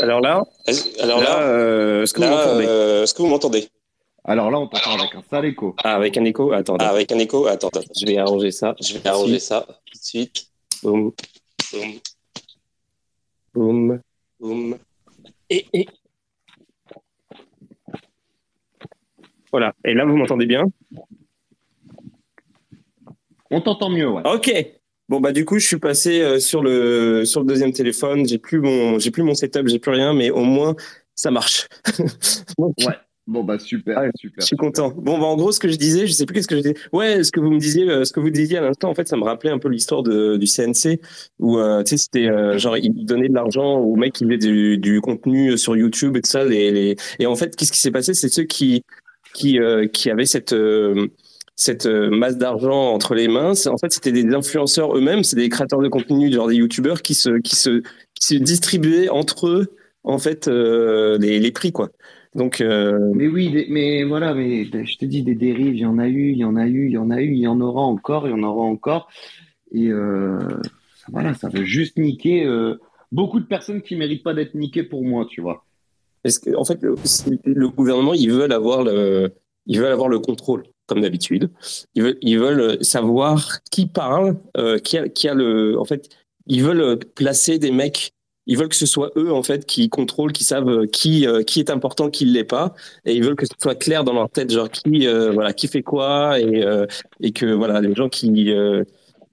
Alors 0.00 0.22
là, 0.22 0.44
alors 1.02 1.20
là, 1.20 1.42
euh, 1.42 2.02
est-ce 2.04 2.14
que, 2.14 2.22
vous 2.22 2.30
m'entendez 2.30 2.66
euh, 2.66 3.02
est-ce 3.02 3.12
que 3.12 3.20
vous 3.20 3.28
m'entendez? 3.28 3.68
Alors 4.24 4.50
là, 4.50 4.58
on 4.58 4.66
t'entend 4.66 4.98
avec 4.98 5.14
un 5.14 5.22
sale 5.28 5.44
écho. 5.44 5.74
Ah, 5.84 5.94
avec 5.94 6.16
un 6.16 6.24
écho. 6.24 6.52
Attends. 6.52 6.76
Ah, 6.78 6.88
avec 6.88 7.12
un 7.12 7.18
écho. 7.18 7.46
Attends, 7.46 7.68
attends. 7.68 7.80
Je 7.98 8.06
vais 8.06 8.16
arranger 8.16 8.50
ça. 8.50 8.74
Je 8.80 8.94
vais 8.96 9.06
arranger 9.06 9.38
ça 9.38 9.66
tout 9.84 9.98
de 9.98 10.04
suite. 10.04 10.46
Boum. 10.82 11.12
Boum. 11.72 12.00
Boum. 13.54 14.00
Boum. 14.38 14.78
Et, 15.48 15.66
et. 15.72 15.88
Voilà. 19.50 19.74
Et 19.84 19.94
là, 19.94 20.04
vous 20.04 20.16
m'entendez 20.16 20.46
bien? 20.46 20.64
On 23.50 23.60
t'entend 23.60 23.90
mieux, 23.90 24.08
ouais. 24.08 24.22
Ok. 24.24 24.52
Bon 25.08 25.20
bah 25.20 25.32
du 25.32 25.44
coup 25.44 25.58
je 25.58 25.66
suis 25.66 25.80
passé 25.80 26.20
euh, 26.20 26.38
sur 26.38 26.62
le 26.62 27.24
sur 27.24 27.40
le 27.40 27.46
deuxième 27.46 27.72
téléphone. 27.72 28.28
J'ai 28.28 28.38
plus 28.38 28.60
mon 28.60 29.00
j'ai 29.00 29.10
plus 29.10 29.24
mon 29.24 29.34
setup, 29.34 29.66
j'ai 29.66 29.80
plus 29.80 29.90
rien, 29.90 30.14
mais 30.14 30.30
au 30.30 30.44
moins 30.44 30.76
ça 31.16 31.32
marche. 31.32 31.66
ouais. 32.58 32.96
Bon 33.26 33.44
bah 33.44 33.58
super, 33.58 34.10
super. 34.16 34.40
Je 34.40 34.46
suis 34.46 34.56
content. 34.56 34.92
Bon 34.96 35.18
bah 35.18 35.26
en 35.26 35.36
gros 35.36 35.52
ce 35.52 35.60
que 35.60 35.68
je 35.68 35.76
disais, 35.76 36.06
je 36.06 36.12
sais 36.12 36.26
plus 36.26 36.34
qu'est-ce 36.34 36.48
que 36.48 36.56
je 36.56 36.62
disais. 36.62 36.74
Ouais, 36.92 37.22
ce 37.22 37.30
que 37.30 37.38
vous 37.38 37.50
me 37.50 37.58
disiez, 37.58 37.88
euh, 37.88 38.04
ce 38.04 38.12
que 38.12 38.20
vous 38.20 38.30
disiez 38.30 38.58
à 38.58 38.60
l'instant, 38.62 38.90
en 38.90 38.94
fait, 38.94 39.06
ça 39.06 39.16
me 39.16 39.24
rappelait 39.24 39.50
un 39.50 39.58
peu 39.58 39.68
l'histoire 39.68 40.02
de 40.02 40.36
du 40.36 40.46
CNC 40.46 41.00
où 41.38 41.58
euh, 41.58 41.82
tu 41.84 41.90
sais 41.90 41.96
c'était 41.96 42.58
genre 42.58 42.76
ils 42.76 43.04
donnaient 43.04 43.28
de 43.28 43.34
l'argent 43.34 43.78
aux 43.78 43.96
mecs 43.96 44.14
qui 44.14 44.24
faisaient 44.24 44.38
du, 44.38 44.78
du 44.78 45.00
contenu 45.00 45.56
sur 45.56 45.76
YouTube 45.76 46.16
et 46.16 46.22
tout 46.22 46.30
ça. 46.30 46.44
Les, 46.44 46.70
les... 46.70 46.96
Et 47.18 47.26
en 47.26 47.36
fait, 47.36 47.54
qu'est-ce 47.54 47.72
qui 47.72 47.80
s'est 47.80 47.90
passé, 47.92 48.14
c'est 48.14 48.28
ceux 48.28 48.44
qui 48.44 48.82
qui 49.32 49.58
qui 49.92 50.10
avaient 50.10 50.26
cette 50.26 50.54
cette 51.60 51.86
euh, 51.86 52.10
masse 52.10 52.38
d'argent 52.38 52.92
entre 52.92 53.14
les 53.14 53.28
mains. 53.28 53.52
En 53.66 53.76
fait, 53.76 53.92
c'était 53.92 54.12
des 54.12 54.34
influenceurs 54.34 54.96
eux-mêmes, 54.96 55.22
c'est 55.22 55.36
des 55.36 55.48
créateurs 55.48 55.80
de 55.80 55.88
contenu, 55.88 56.32
genre 56.32 56.48
des 56.48 56.56
youtubeurs 56.56 57.02
qui 57.02 57.14
se, 57.14 57.38
qui 57.40 57.54
se, 57.54 57.82
qui 58.14 58.26
se 58.26 58.34
distribuaient 58.34 59.10
entre 59.10 59.46
eux, 59.48 59.76
en 60.02 60.18
fait, 60.18 60.48
euh, 60.48 61.18
les, 61.18 61.38
les, 61.38 61.52
prix, 61.52 61.70
quoi. 61.70 61.90
Donc, 62.34 62.60
euh... 62.60 63.10
Mais 63.14 63.26
oui, 63.26 63.66
mais 63.70 64.04
voilà, 64.04 64.34
mais 64.34 64.64
je 64.64 64.96
te 64.96 65.04
dis, 65.04 65.22
des 65.22 65.34
dérives, 65.34 65.74
il 65.74 65.80
y 65.80 65.86
en 65.86 65.98
a 65.98 66.08
eu, 66.08 66.30
il 66.30 66.38
y 66.38 66.44
en 66.44 66.56
a 66.56 66.66
eu, 66.66 66.86
il 66.86 66.92
y 66.92 66.98
en 66.98 67.10
a 67.10 67.20
eu, 67.20 67.32
il 67.32 67.40
y 67.40 67.48
en 67.48 67.60
aura 67.60 67.82
encore, 67.82 68.28
il 68.28 68.30
y 68.30 68.34
en 68.34 68.42
aura 68.42 68.62
encore. 68.62 69.08
Et 69.72 69.88
euh, 69.88 70.38
voilà, 71.08 71.34
ça 71.34 71.48
veut 71.48 71.64
juste 71.64 71.98
niquer 71.98 72.44
euh, 72.46 72.76
beaucoup 73.10 73.40
de 73.40 73.46
personnes 73.46 73.82
qui 73.82 73.96
méritent 73.96 74.22
pas 74.22 74.34
d'être 74.34 74.54
niquées 74.54 74.84
pour 74.84 75.04
moi, 75.04 75.26
tu 75.28 75.40
vois. 75.40 75.64
Est-ce 76.22 76.38
que, 76.38 76.54
en 76.54 76.64
fait, 76.64 76.80
le, 76.82 76.94
le, 77.44 77.68
gouvernement, 77.68 78.14
ils 78.14 78.30
veulent 78.30 78.52
avoir 78.52 78.84
le, 78.84 79.32
ils 79.66 79.80
veulent 79.80 79.92
avoir 79.92 80.08
le 80.08 80.20
contrôle 80.20 80.64
comme 80.86 81.00
d'habitude. 81.00 81.50
Ils 81.94 82.02
veulent, 82.02 82.18
ils 82.20 82.38
veulent 82.38 82.84
savoir 82.84 83.60
qui 83.70 83.86
parle, 83.86 84.36
qui, 84.84 84.98
a, 84.98 85.08
qui 85.08 85.28
a 85.28 85.34
le. 85.34 85.78
En 85.80 85.84
fait, 85.84 86.10
ils 86.46 86.62
veulent 86.62 86.98
placer 86.98 87.58
des 87.58 87.70
mecs. 87.70 88.12
Ils 88.46 88.58
veulent 88.58 88.68
que 88.68 88.76
ce 88.76 88.86
soit 88.86 89.10
eux 89.16 89.32
en 89.32 89.42
fait 89.42 89.66
qui 89.66 89.88
contrôlent, 89.88 90.32
qui 90.32 90.44
savent 90.44 90.86
qui 90.86 91.26
euh, 91.26 91.42
qui 91.42 91.60
est 91.60 91.70
important, 91.70 92.10
qui 92.10 92.24
l'est 92.24 92.44
pas, 92.44 92.74
et 93.04 93.14
ils 93.14 93.22
veulent 93.22 93.36
que 93.36 93.46
ce 93.46 93.52
soit 93.60 93.74
clair 93.74 94.02
dans 94.04 94.14
leur 94.14 94.30
tête, 94.30 94.50
genre 94.50 94.70
qui 94.70 95.06
euh, 95.06 95.30
voilà 95.32 95.52
qui 95.52 95.68
fait 95.68 95.82
quoi, 95.82 96.40
et 96.40 96.64
euh, 96.64 96.86
et 97.20 97.32
que 97.32 97.46
voilà 97.46 97.80
les 97.80 97.94
gens 97.94 98.08
qui 98.08 98.52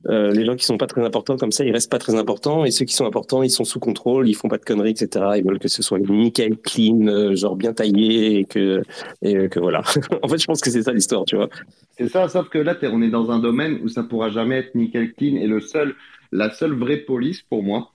euh, 0.06 0.32
les 0.32 0.46
gens 0.46 0.56
qui 0.56 0.64
sont 0.64 0.78
pas 0.78 0.88
très 0.88 1.04
importants 1.04 1.38
comme 1.38 1.52
ça, 1.52 1.66
ils 1.66 1.72
restent 1.72 1.92
pas 1.92 2.00
très 2.00 2.16
importants, 2.16 2.64
et 2.64 2.72
ceux 2.72 2.86
qui 2.86 2.94
sont 2.94 3.06
importants, 3.06 3.44
ils 3.44 3.50
sont 3.50 3.66
sous 3.66 3.80
contrôle, 3.80 4.30
ils 4.30 4.36
font 4.36 4.48
pas 4.48 4.58
de 4.58 4.64
conneries, 4.64 4.92
etc. 4.92 5.26
Ils 5.38 5.44
veulent 5.44 5.60
que 5.60 5.68
ce 5.68 5.82
soit 5.82 6.00
nickel, 6.00 6.58
clean, 6.58 7.08
euh, 7.08 7.36
genre 7.36 7.56
bien 7.56 7.74
taillé, 7.74 8.40
et 8.40 8.46
que, 8.46 8.84
et 9.22 9.50
que 9.50 9.60
voilà. 9.60 9.82
en 10.22 10.28
fait, 10.28 10.38
je 10.38 10.46
pense 10.46 10.62
que 10.62 10.70
c'est 10.70 10.84
ça 10.84 10.94
l'histoire, 10.94 11.26
tu 11.26 11.36
vois. 11.36 11.50
C'est 11.98 12.08
ça, 12.08 12.30
sauf 12.30 12.48
que 12.48 12.60
là, 12.60 12.78
on 12.84 13.02
est 13.02 13.10
dans 13.10 13.32
un 13.32 13.40
domaine 13.40 13.80
où 13.84 13.90
ça 13.90 14.04
pourra 14.04 14.30
jamais 14.30 14.58
être 14.60 14.76
nickel, 14.76 15.14
clean, 15.14 15.36
et 15.36 15.48
le 15.48 15.60
seul, 15.60 15.96
la 16.32 16.52
seule 16.52 16.74
vraie 16.74 16.98
police 16.98 17.42
pour 17.42 17.64
moi, 17.64 17.92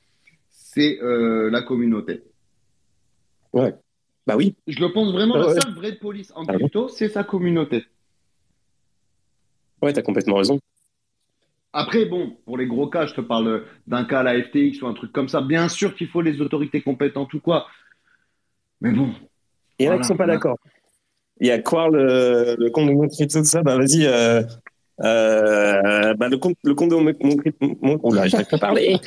c'est 0.75 1.01
euh, 1.03 1.51
la 1.51 1.63
communauté. 1.63 2.23
Ouais. 3.53 3.75
Bah 4.27 4.37
oui. 4.37 4.57
Je 4.67 4.81
le 4.81 4.93
pense 4.93 5.13
vraiment, 5.13 5.37
la 5.37 5.61
seule 5.61 5.75
vraie 5.75 5.97
police 5.97 6.33
en 6.35 6.45
ah 6.47 6.55
crypto, 6.55 6.89
c'est 6.89 7.09
sa 7.09 7.25
communauté. 7.25 7.85
Ouais, 9.83 9.93
t'as 9.93 10.03
complètement 10.03 10.37
raison. 10.37 10.61
Après, 11.75 12.07
bon, 12.07 12.37
pour 12.45 12.57
les 12.57 12.67
gros 12.67 12.87
cas, 12.87 13.07
je 13.07 13.15
te 13.15 13.21
parle 13.21 13.65
d'un 13.87 14.05
cas 14.05 14.21
à 14.21 14.23
la 14.23 14.43
FTX 14.43 14.81
ou 14.83 14.87
un 14.87 14.95
truc 14.95 15.13
comme 15.13 15.29
ça. 15.29 15.41
Bien 15.41 15.69
sûr 15.69 15.95
qu'il 15.95 16.09
faut 16.09 16.23
les 16.23 16.41
autorités 16.41 16.81
compétentes 16.81 17.35
ou 17.35 17.41
quoi. 17.41 17.67
Mais 18.81 18.93
bon. 18.93 19.11
Il 19.79 19.87
y 19.87 19.89
en 19.89 19.93
a 19.93 19.99
qui 19.99 20.05
sont 20.05 20.17
pas 20.17 20.27
d'accord. 20.27 20.59
Il 21.41 21.49
y 21.49 21.51
a 21.51 21.61
quoi 21.61 21.89
le, 21.89 22.57
le 22.59 22.71
compte 22.71 22.89
de 22.89 22.93
mon 22.93 23.09
crypto, 23.09 23.41
tout 23.41 23.45
ça 23.45 23.63
Bah 23.63 23.77
vas-y. 23.77 24.07
Euh, 24.07 24.43
euh, 25.01 26.15
bah, 26.15 26.29
le 26.29 26.39
compte, 26.39 26.57
le 26.63 26.75
compte 26.75 26.91
de 26.91 26.95
mon, 26.95 27.13
mon, 27.61 27.77
mon 27.83 28.01
oh 28.03 28.15
là, 28.15 28.29
j'arrive 28.29 28.47
pas 28.49 28.57
à 28.57 28.61
parler. 28.61 29.01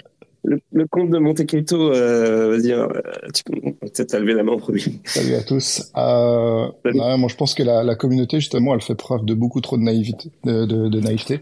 Le, 0.45 0.59
le, 0.71 0.87
compte 0.87 1.09
de 1.09 1.17
Monte 1.17 1.45
Crypto, 1.45 1.91
euh, 1.91 2.51
vas-y, 2.51 2.71
euh, 2.71 2.87
tu 3.33 3.43
peux 3.43 3.73
peut-être 3.81 4.15
lever 4.17 4.33
la 4.33 4.43
main 4.43 4.53
en 4.53 4.57
premier. 4.57 4.81
Salut 5.03 5.33
à 5.33 5.41
tous. 5.41 5.91
Euh, 5.97 6.67
bah, 6.83 7.17
moi, 7.17 7.27
je 7.29 7.35
pense 7.35 7.55
que 7.55 7.63
la, 7.63 7.83
la, 7.83 7.95
communauté, 7.95 8.39
justement, 8.39 8.75
elle 8.75 8.81
fait 8.81 8.95
preuve 8.95 9.25
de 9.25 9.33
beaucoup 9.33 9.59
trop 9.61 9.77
de 9.77 9.81
naïveté. 9.81 10.31
De, 10.43 10.65
de, 10.65 10.87
de 10.87 10.99
naïveté. 10.99 11.41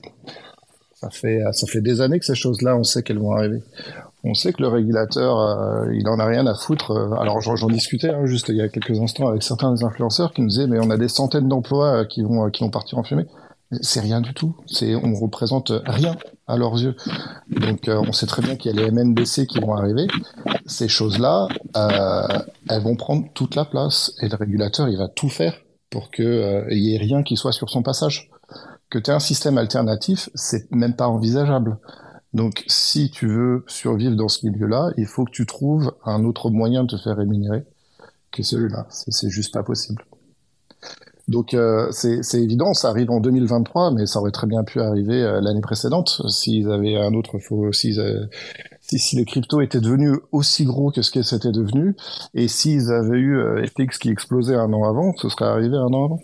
Ça 0.94 1.10
fait, 1.10 1.42
ça 1.52 1.68
fait 1.68 1.82
des 1.82 2.00
années 2.00 2.18
que 2.18 2.26
ces 2.26 2.36
choses-là, 2.36 2.78
on 2.78 2.84
sait 2.84 3.04
qu'elles 3.04 3.20
vont 3.20 3.34
arriver. 3.34 3.62
On 4.24 4.34
sait 4.34 4.54
que 4.54 4.62
le 4.62 4.70
régulateur, 4.70 5.38
euh, 5.38 5.94
il 5.94 6.08
en 6.08 6.18
a 6.18 6.26
rien 6.26 6.48
à 6.48 6.56
foutre. 6.56 6.92
Alors 7.20 7.42
j'en 7.42 7.68
discutais 7.68 8.10
hein, 8.10 8.26
juste 8.26 8.48
il 8.48 8.56
y 8.56 8.62
a 8.62 8.70
quelques 8.70 8.98
instants 9.02 9.28
avec 9.28 9.44
certains 9.44 9.74
des 9.74 9.84
influenceurs 9.84 10.32
qui 10.32 10.42
nous 10.42 10.48
disaient 10.48 10.68
mais 10.68 10.80
on 10.80 10.90
a 10.92 10.98
des 10.98 11.10
centaines 11.10 11.50
d'emplois 11.50 12.06
qui 12.06 12.24
vont 12.24 12.50
qui 12.50 12.64
vont 12.64 12.70
partir 12.70 12.98
en 13.00 13.04
fumée. 13.04 13.26
C'est 13.82 14.00
rien 14.00 14.22
du 14.22 14.34
tout. 14.34 14.56
C'est 14.66 14.96
on 14.96 15.14
représente 15.14 15.74
rien 15.86 16.16
à 16.48 16.58
leurs 16.58 16.82
yeux. 16.82 16.96
Donc 17.48 17.88
euh, 17.88 18.02
on 18.08 18.12
sait 18.12 18.26
très 18.26 18.42
bien 18.42 18.56
qu'il 18.56 18.76
y 18.76 18.80
a 18.80 18.82
les 18.82 18.92
MNBC 18.92 19.48
qui 19.48 19.60
vont 19.60 19.76
arriver. 19.76 20.08
Ces 20.66 20.88
choses-là, 20.88 21.48
euh, 21.78 22.40
elles 22.70 22.82
vont 22.82 22.96
prendre 22.96 23.28
toute 23.34 23.56
la 23.56 23.66
place 23.66 24.14
et 24.22 24.30
le 24.30 24.36
régulateur 24.36 24.90
il 24.90 24.98
va 24.98 25.08
tout 25.08 25.30
faire 25.30 25.56
pour 25.90 26.10
que 26.12 26.66
il 26.72 26.80
y 26.80 26.96
ait 26.96 27.00
rien 27.00 27.24
qui 27.24 27.38
soit 27.38 27.52
sur 27.52 27.70
son 27.70 27.84
passage 27.84 28.30
que 28.94 29.00
tu 29.00 29.10
aies 29.10 29.14
un 29.16 29.20
système 29.20 29.58
alternatif, 29.58 30.30
c'est 30.36 30.72
même 30.72 30.96
pas 30.96 31.08
envisageable. 31.08 31.80
Donc, 32.34 32.64
si 32.68 33.10
tu 33.10 33.28
veux 33.28 33.64
survivre 33.68 34.16
dans 34.16 34.28
ce 34.28 34.46
milieu-là, 34.46 34.92
il 34.98 35.08
faut 35.08 35.26
que 35.26 35.32
tu 35.32 35.48
trouves 35.48 35.92
un 36.06 36.24
autre 36.26 36.52
moyen 36.52 36.84
de 36.84 36.96
te 36.96 37.02
faire 37.02 37.18
rémunérer 37.18 37.64
que 38.32 38.44
celui-là. 38.44 38.86
C'est 38.90 39.30
juste 39.30 39.52
pas 39.52 39.64
possible. 39.64 40.06
Donc, 41.28 41.54
euh, 41.54 41.88
c'est 41.92 42.42
évident, 42.42 42.74
ça 42.74 42.90
arrive 42.90 43.10
en 43.10 43.22
2023, 43.22 43.92
mais 43.92 44.06
ça 44.06 44.20
aurait 44.20 44.32
très 44.32 44.48
bien 44.48 44.64
pu 44.64 44.82
arriver 44.82 45.24
euh, 45.24 45.40
l'année 45.40 45.62
précédente 45.62 46.22
s'ils 46.30 46.70
avaient 46.70 46.98
un 46.98 47.14
autre 47.14 47.40
faux, 47.40 47.72
si, 47.72 47.98
si 48.82 49.16
les 49.16 49.26
cryptos 49.26 49.62
étaient 49.62 49.80
devenus 49.80 50.18
aussi 50.32 50.66
gros 50.66 50.92
que 50.92 51.02
ce 51.02 51.12
qu'elles 51.12 51.24
s'étaient 51.24 51.54
devenues, 51.54 51.96
et 52.34 52.48
s'ils 52.48 52.92
avaient 52.92 53.18
eu 53.18 53.38
euh, 53.38 53.66
FTX 53.66 53.98
qui 54.00 54.10
explosait 54.10 54.56
un 54.56 54.74
an 54.74 54.84
avant, 54.84 55.14
ce 55.16 55.30
serait 55.30 55.46
arrivé 55.46 55.78
un 55.78 55.94
an 55.94 56.06
avant 56.06 56.20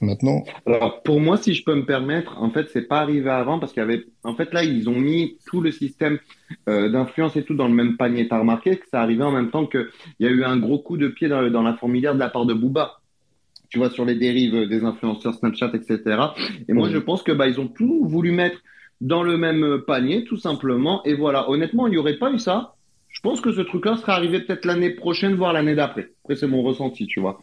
maintenant 0.00 0.44
Alors, 0.66 1.02
pour 1.02 1.20
moi, 1.20 1.36
si 1.38 1.54
je 1.54 1.64
peux 1.64 1.74
me 1.74 1.84
permettre, 1.84 2.40
en 2.40 2.50
fait, 2.50 2.68
c'est 2.72 2.82
pas 2.82 3.00
arrivé 3.00 3.30
avant 3.30 3.58
parce 3.58 3.72
qu'il 3.72 3.80
y 3.80 3.84
avait, 3.84 4.04
en 4.22 4.34
fait, 4.34 4.52
là, 4.52 4.62
ils 4.62 4.88
ont 4.88 4.98
mis 4.98 5.38
tout 5.46 5.60
le 5.60 5.72
système 5.72 6.18
euh, 6.68 6.88
d'influence 6.88 7.36
et 7.36 7.42
tout 7.42 7.54
dans 7.54 7.66
le 7.66 7.74
même 7.74 7.96
panier. 7.96 8.28
T'as 8.28 8.38
remarqué 8.38 8.76
que 8.76 8.86
ça 8.90 9.00
arrivait 9.00 9.24
en 9.24 9.32
même 9.32 9.50
temps 9.50 9.66
qu'il 9.66 9.88
y 10.20 10.26
a 10.26 10.30
eu 10.30 10.44
un 10.44 10.56
gros 10.56 10.78
coup 10.78 10.96
de 10.96 11.08
pied 11.08 11.28
dans, 11.28 11.50
dans 11.50 11.62
la 11.62 11.74
fourmilière 11.74 12.14
de 12.14 12.20
la 12.20 12.28
part 12.28 12.46
de 12.46 12.54
Booba. 12.54 13.00
Tu 13.68 13.78
vois, 13.78 13.90
sur 13.90 14.04
les 14.04 14.14
dérives 14.14 14.66
des 14.66 14.84
influenceurs 14.84 15.34
Snapchat, 15.34 15.72
etc. 15.74 16.00
Et 16.68 16.72
moi, 16.72 16.88
je 16.88 16.98
pense 16.98 17.22
que, 17.22 17.32
bah, 17.32 17.48
ils 17.48 17.60
ont 17.60 17.68
tout 17.68 18.06
voulu 18.08 18.32
mettre 18.32 18.58
dans 19.00 19.22
le 19.22 19.36
même 19.36 19.82
panier, 19.86 20.24
tout 20.24 20.38
simplement. 20.38 21.04
Et 21.04 21.14
voilà. 21.14 21.50
Honnêtement, 21.50 21.86
il 21.86 21.90
n'y 21.90 21.98
aurait 21.98 22.18
pas 22.18 22.32
eu 22.32 22.38
ça. 22.38 22.74
Je 23.08 23.20
pense 23.20 23.40
que 23.40 23.52
ce 23.52 23.60
truc-là 23.60 23.96
serait 23.96 24.12
arrivé 24.12 24.40
peut-être 24.40 24.64
l'année 24.64 24.90
prochaine, 24.90 25.34
voire 25.34 25.52
l'année 25.52 25.74
d'après. 25.74 26.08
Après, 26.24 26.36
c'est 26.36 26.46
mon 26.46 26.62
ressenti, 26.62 27.06
tu 27.06 27.20
vois. 27.20 27.40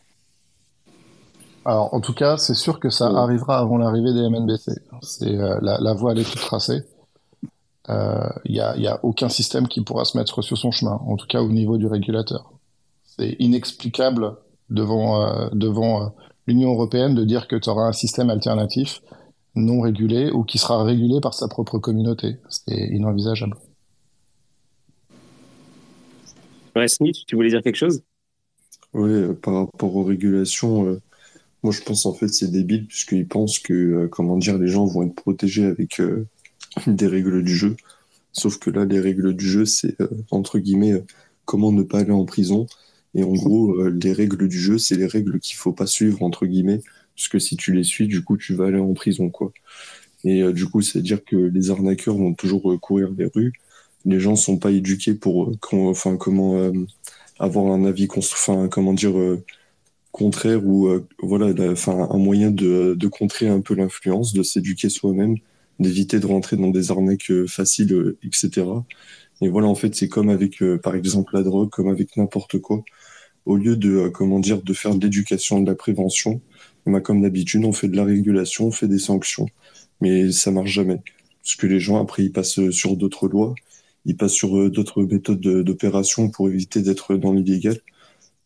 Alors, 1.66 1.94
en 1.94 2.00
tout 2.00 2.14
cas, 2.14 2.38
c'est 2.38 2.54
sûr 2.54 2.80
que 2.80 2.90
ça 2.90 3.08
arrivera 3.08 3.58
avant 3.58 3.78
l'arrivée 3.78 4.14
des 4.14 4.30
MNBC. 4.30 4.72
C'est 5.02 5.36
euh, 5.36 5.58
la, 5.62 5.80
la, 5.80 5.94
voie 5.94 6.12
elle 6.12 6.20
est 6.20 6.32
toute 6.32 6.42
tracée. 6.42 6.84
Il 7.88 7.94
euh, 7.94 8.30
n'y 8.48 8.60
a, 8.60 8.78
y 8.78 8.88
a, 8.88 9.00
aucun 9.04 9.30
système 9.30 9.68
qui 9.68 9.84
pourra 9.84 10.06
se 10.06 10.18
mettre 10.18 10.42
sur 10.42 10.58
son 10.58 10.72
chemin, 10.72 11.00
en 11.06 11.18
tout 11.18 11.28
cas 11.28 11.42
au 11.42 11.50
niveau 11.50 11.78
du 11.78 11.88
régulateur. 11.88 12.52
C'est 13.04 13.36
inexplicable 13.40 14.36
devant, 14.69 15.23
euh, 15.23 15.49
devant 15.54 16.15
l'Union 16.47 16.71
européenne 16.73 17.15
de 17.15 17.23
dire 17.23 17.47
que 17.47 17.56
tu 17.56 17.69
auras 17.69 17.88
un 17.88 17.93
système 17.93 18.30
alternatif 18.30 19.01
non 19.56 19.82
régulé 19.82 20.32
ou 20.32 20.43
qui 20.43 20.58
sera 20.58 20.84
régulé 20.84 21.19
par 21.21 21.34
sa 21.34 21.47
propre 21.47 21.80
communauté. 21.80 22.38
C'est 22.49 22.75
inenvisageable. 22.75 23.56
Ouais, 26.75 26.88
Smith, 26.88 27.15
tu 27.25 27.36
voulais 27.36 27.49
dire 27.49 27.63
quelque 27.63 27.78
chose? 27.78 28.04
Oui, 28.93 29.10
euh, 29.10 29.34
par 29.34 29.54
rapport 29.54 29.95
aux 29.95 30.04
régulations, 30.04 30.86
euh, 30.86 31.01
moi 31.63 31.71
je 31.71 31.82
pense 31.82 32.06
en 32.06 32.13
fait 32.13 32.28
c'est 32.28 32.51
débile 32.51 32.86
puisqu'ils 32.88 33.28
pensent 33.28 33.60
que 33.60 33.73
euh, 33.73 34.08
comment 34.10 34.38
dire 34.38 34.58
les 34.58 34.67
gens 34.67 34.86
vont 34.86 35.04
être 35.04 35.15
protégés 35.15 35.65
avec 35.65 36.01
des 36.88 37.08
règles 37.08 37.43
du 37.43 37.56
jeu. 37.56 37.75
Sauf 38.34 38.60
que 38.60 38.69
là, 38.69 38.84
les 38.84 38.99
règles 38.99 39.34
du 39.34 39.47
jeu, 39.47 39.63
c'est 39.65 39.95
entre 40.32 40.60
guillemets 40.60 41.01
comment 41.45 41.71
ne 41.71 41.84
pas 41.84 41.99
aller 41.99 42.12
en 42.12 42.25
prison. 42.25 42.67
Et 43.15 43.23
en 43.23 43.34
gros, 43.34 43.88
les 43.88 44.13
règles 44.13 44.47
du 44.47 44.60
jeu, 44.60 44.78
c'est 44.78 44.95
les 44.95 45.08
règles 45.08 45.39
qu'il 45.39 45.56
faut 45.58 45.73
pas 45.73 45.88
suivre 45.88 46.21
entre 46.23 46.45
guillemets, 46.45 46.82
parce 47.15 47.28
que 47.30 47.39
si 47.39 47.56
tu 47.58 47.73
les 47.73 47.84
suis, 47.84 48.08
du 48.08 48.23
coup, 48.23 48.38
tu 48.38 48.54
vas 48.56 48.67
aller 48.67 48.80
en 48.80 48.93
prison, 48.93 49.30
quoi. 49.30 49.51
Et 50.25 50.43
du 50.54 50.65
coup, 50.67 50.82
c'est-à-dire 50.82 51.23
que 51.23 51.36
les 51.36 51.69
arnaqueurs 51.69 52.17
vont 52.17 52.34
toujours 52.34 52.80
courir 52.82 53.12
les 53.17 53.28
rues. 53.28 53.54
Les 54.06 54.19
gens 54.19 54.36
sont 54.36 54.58
pas 54.58 54.71
éduqués 54.71 55.15
pour 55.15 55.49
euh, 55.49 55.58
enfin 55.73 56.15
comment 56.17 56.58
euh, 56.58 56.71
avoir 57.39 57.73
un 57.73 57.86
avis 57.86 58.08
enfin 58.17 58.67
comment 58.69 58.93
dire 58.93 59.17
euh, 59.17 59.43
contraire 60.12 60.65
ou 60.65 60.89
voilà 61.21 61.54
enfin 61.71 62.08
un 62.10 62.17
moyen 62.17 62.51
de 62.51 63.08
contrer 63.08 63.47
un 63.49 63.62
peu 63.62 63.75
l'influence 63.75 64.34
de 64.34 64.43
s'éduquer 64.43 64.89
soi-même 64.89 65.36
d'éviter 65.80 66.19
de 66.19 66.25
rentrer 66.25 66.56
dans 66.56 66.69
des 66.69 66.89
arnaques 66.91 67.34
faciles 67.47 68.15
etc 68.23 68.65
et 69.41 69.49
voilà 69.49 69.67
en 69.67 69.75
fait 69.75 69.93
c'est 69.93 70.08
comme 70.08 70.30
avec 70.30 70.63
par 70.84 70.95
exemple 70.95 71.36
la 71.36 71.43
drogue 71.43 71.69
comme 71.69 71.89
avec 71.89 72.15
n'importe 72.15 72.60
quoi 72.60 72.86
au 73.46 73.56
lieu 73.56 73.76
de 73.76 74.10
comment 74.10 74.40
dire 74.40 74.62
de 74.62 74.74
faire 74.74 74.96
de 74.96 75.04
l'éducation 75.04 75.62
de 75.62 75.70
la 75.70 75.76
prévention 75.76 76.42
bah, 76.86 77.02
comme 77.02 77.22
d'habitude 77.22 77.66
on 77.66 77.74
fait 77.74 77.88
de 77.88 77.96
la 77.96 78.04
régulation 78.04 78.68
on 78.68 78.72
fait 78.72 78.88
des 78.88 79.00
sanctions 79.00 79.48
mais 80.02 80.32
ça 80.32 80.52
marche 80.52 80.72
jamais 80.72 81.02
parce 81.44 81.56
que 81.56 81.68
les 81.68 81.80
gens 81.80 82.02
après 82.02 82.24
ils 82.24 82.32
passent 82.32 82.70
sur 82.70 82.98
d'autres 82.98 83.28
lois 83.28 83.56
il 84.06 84.16
passe 84.16 84.32
sur 84.32 84.58
euh, 84.58 84.70
d'autres 84.70 85.04
méthodes 85.04 85.40
d'opération 85.40 86.30
pour 86.30 86.50
éviter 86.50 86.82
d'être 86.82 87.16
dans 87.16 87.34
l'illégal. 87.34 87.78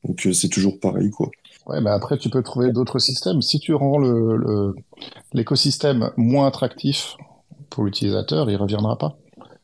Donc 0.06 0.26
euh, 0.26 0.34
c'est 0.34 0.50
toujours 0.50 0.80
pareil, 0.80 1.12
quoi. 1.12 1.30
Ouais, 1.68 1.82
mais 1.82 1.90
après, 1.90 2.18
tu 2.18 2.30
peux 2.30 2.42
trouver 2.42 2.72
d'autres 2.72 3.00
systèmes. 3.00 3.42
Si 3.42 3.60
tu 3.60 3.74
rends 3.74 4.00
l'écosystème 5.34 6.12
le, 6.18 6.24
moins 6.24 6.48
attractif 6.48 7.16
pour 7.70 7.84
l'utilisateur, 7.84 8.50
il 8.50 8.56
reviendra 8.56 8.98
pas. 8.98 9.18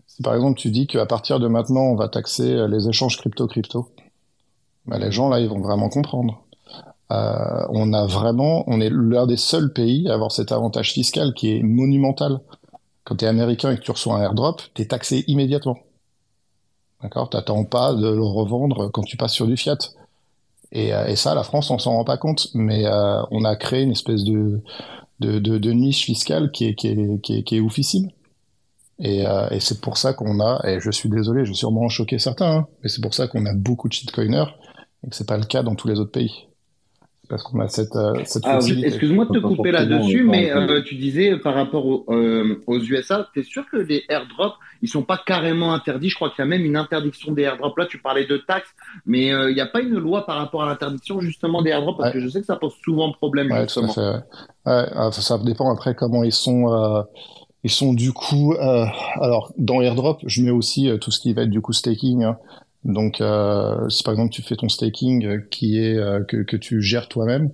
Si 0.05 0.21
par 0.21 0.35
exemple 0.35 0.59
tu 0.59 0.69
dis 0.69 0.87
qu'à 0.87 1.05
partir 1.05 1.39
de 1.39 1.47
maintenant, 1.47 1.85
on 1.85 1.95
va 1.95 2.07
taxer 2.07 2.67
les 2.69 2.87
échanges 2.87 3.17
crypto-crypto, 3.17 3.89
bah, 4.87 4.97
les 4.99 5.11
gens 5.11 5.29
là, 5.29 5.39
ils 5.39 5.49
vont 5.49 5.59
vraiment 5.59 5.89
comprendre. 5.89 6.41
Euh, 7.11 7.65
on 7.69 7.93
a 7.93 8.05
vraiment, 8.05 8.63
on 8.67 8.81
est 8.81 8.89
l'un 8.91 9.27
des 9.27 9.37
seuls 9.37 9.71
pays 9.71 10.09
à 10.09 10.13
avoir 10.13 10.31
cet 10.31 10.51
avantage 10.51 10.93
fiscal 10.93 11.33
qui 11.33 11.55
est 11.55 11.63
monumental. 11.63 12.39
Quand 13.03 13.17
tu 13.17 13.25
es 13.25 13.27
américain 13.27 13.71
et 13.71 13.77
que 13.77 13.81
tu 13.81 13.91
reçois 13.91 14.15
un 14.15 14.21
airdrop, 14.21 14.61
tu 14.73 14.81
es 14.81 14.85
taxé 14.85 15.23
immédiatement. 15.27 15.77
D'accord? 17.03 17.29
T'attends 17.29 17.63
pas 17.63 17.93
de 17.93 18.07
le 18.07 18.23
revendre 18.23 18.89
quand 18.91 19.03
tu 19.03 19.17
passes 19.17 19.33
sur 19.33 19.45
du 19.45 19.57
fiat. 19.57 19.77
Et, 20.71 20.93
euh, 20.93 21.05
et 21.05 21.15
ça, 21.15 21.35
la 21.35 21.43
France, 21.43 21.69
on 21.69 21.77
s'en 21.77 21.91
rend 21.91 22.03
pas 22.03 22.17
compte, 22.17 22.47
mais 22.55 22.85
euh, 22.85 23.21
on 23.29 23.45
a 23.45 23.55
créé 23.55 23.83
une 23.83 23.91
espèce 23.91 24.23
de, 24.23 24.61
niche 25.19 26.05
fiscale 26.05 26.51
qui 26.51 26.65
est, 26.65 26.75
qui 26.75 27.59
oufissime. 27.59 28.09
Et, 28.99 29.27
euh, 29.27 29.49
et 29.49 29.59
c'est 29.59 29.81
pour 29.81 29.97
ça 29.97 30.13
qu'on 30.13 30.39
a, 30.39 30.61
et 30.67 30.79
je 30.79 30.89
suis 30.89 31.09
désolé, 31.09 31.45
je 31.45 31.51
vais 31.51 31.55
sûrement 31.55 31.89
choquer 31.89 32.17
certains, 32.17 32.59
hein, 32.59 32.67
mais 32.81 32.89
c'est 32.89 33.01
pour 33.01 33.13
ça 33.13 33.27
qu'on 33.27 33.45
a 33.45 33.53
beaucoup 33.53 33.89
de 33.89 33.93
shitcoiners 33.93 34.45
et 35.05 35.09
que 35.09 35.15
c'est 35.15 35.27
pas 35.27 35.37
le 35.37 35.45
cas 35.45 35.63
dans 35.63 35.75
tous 35.75 35.87
les 35.87 35.99
autres 35.99 36.11
pays 36.11 36.47
parce 37.27 37.43
qu'on 37.43 37.59
a 37.59 37.67
cette, 37.67 37.95
euh, 37.95 38.13
cette 38.25 38.43
ah, 38.45 38.59
Excuse-moi 38.59 39.25
de 39.25 39.39
te 39.39 39.39
couper 39.39 39.71
là-dessus, 39.71 40.23
mais 40.23 40.51
euh, 40.51 40.81
tu 40.81 40.95
disais 40.95 41.37
par 41.37 41.55
rapport 41.55 42.03
euh, 42.09 42.61
aux 42.67 42.79
USA, 42.79 43.27
tu 43.33 43.39
es 43.39 43.43
sûr 43.43 43.65
que 43.71 43.77
les 43.77 44.03
airdrops, 44.09 44.55
ils 44.81 44.89
sont 44.89 45.03
pas 45.03 45.19
carrément 45.25 45.73
interdits? 45.73 46.09
Je 46.09 46.15
crois 46.15 46.29
qu'il 46.29 46.39
y 46.39 46.41
a 46.43 46.45
même 46.45 46.65
une 46.65 46.77
interdiction 46.77 47.31
des 47.31 47.43
airdrops. 47.43 47.77
Là, 47.77 47.85
tu 47.85 47.99
parlais 47.99 48.25
de 48.25 48.37
taxes, 48.37 48.69
mais 49.05 49.27
il 49.27 49.53
n'y 49.53 49.61
a 49.61 49.65
pas 49.65 49.81
une 49.81 49.97
loi 49.97 50.25
par 50.25 50.37
rapport 50.37 50.63
à 50.63 50.67
l'interdiction 50.67 51.19
justement 51.19 51.61
des 51.61 51.71
airdrops? 51.71 51.97
Parce 51.97 52.13
que 52.13 52.19
je 52.19 52.27
sais 52.27 52.41
que 52.41 52.45
ça 52.45 52.57
pose 52.57 52.73
souvent 52.83 53.11
problème. 53.11 53.51
Ouais, 53.51 53.63
justement. 53.63 53.93
Tout 53.93 53.99
à 53.99 54.21
fait, 54.65 54.91
ah, 54.95 55.11
ça 55.11 55.37
dépend 55.39 55.71
après 55.71 55.95
comment 55.95 56.23
ils 56.23 56.33
sont. 56.33 57.05
ils 57.63 57.71
sont 57.71 57.93
du 57.93 58.13
coup, 58.13 58.53
alors 58.59 59.53
dans 59.57 59.81
airdrop, 59.81 60.21
je 60.25 60.41
mets 60.41 60.51
aussi 60.51 60.89
tout 61.01 61.11
ce 61.11 61.19
qui 61.19 61.33
va 61.33 61.43
être 61.43 61.49
du 61.49 61.61
coup 61.61 61.73
staking. 61.73 62.23
Hein. 62.23 62.37
Donc, 62.85 63.19
euh, 63.19 63.89
si 63.89 64.03
par 64.03 64.13
exemple 64.13 64.31
tu 64.31 64.43
fais 64.43 64.55
ton 64.55 64.69
staking 64.69 65.25
euh, 65.25 65.41
qui 65.49 65.79
est 65.79 65.97
euh, 65.97 66.23
que, 66.23 66.55
tu 66.55 66.81
gères 66.81 67.09
toi-même, 67.09 67.51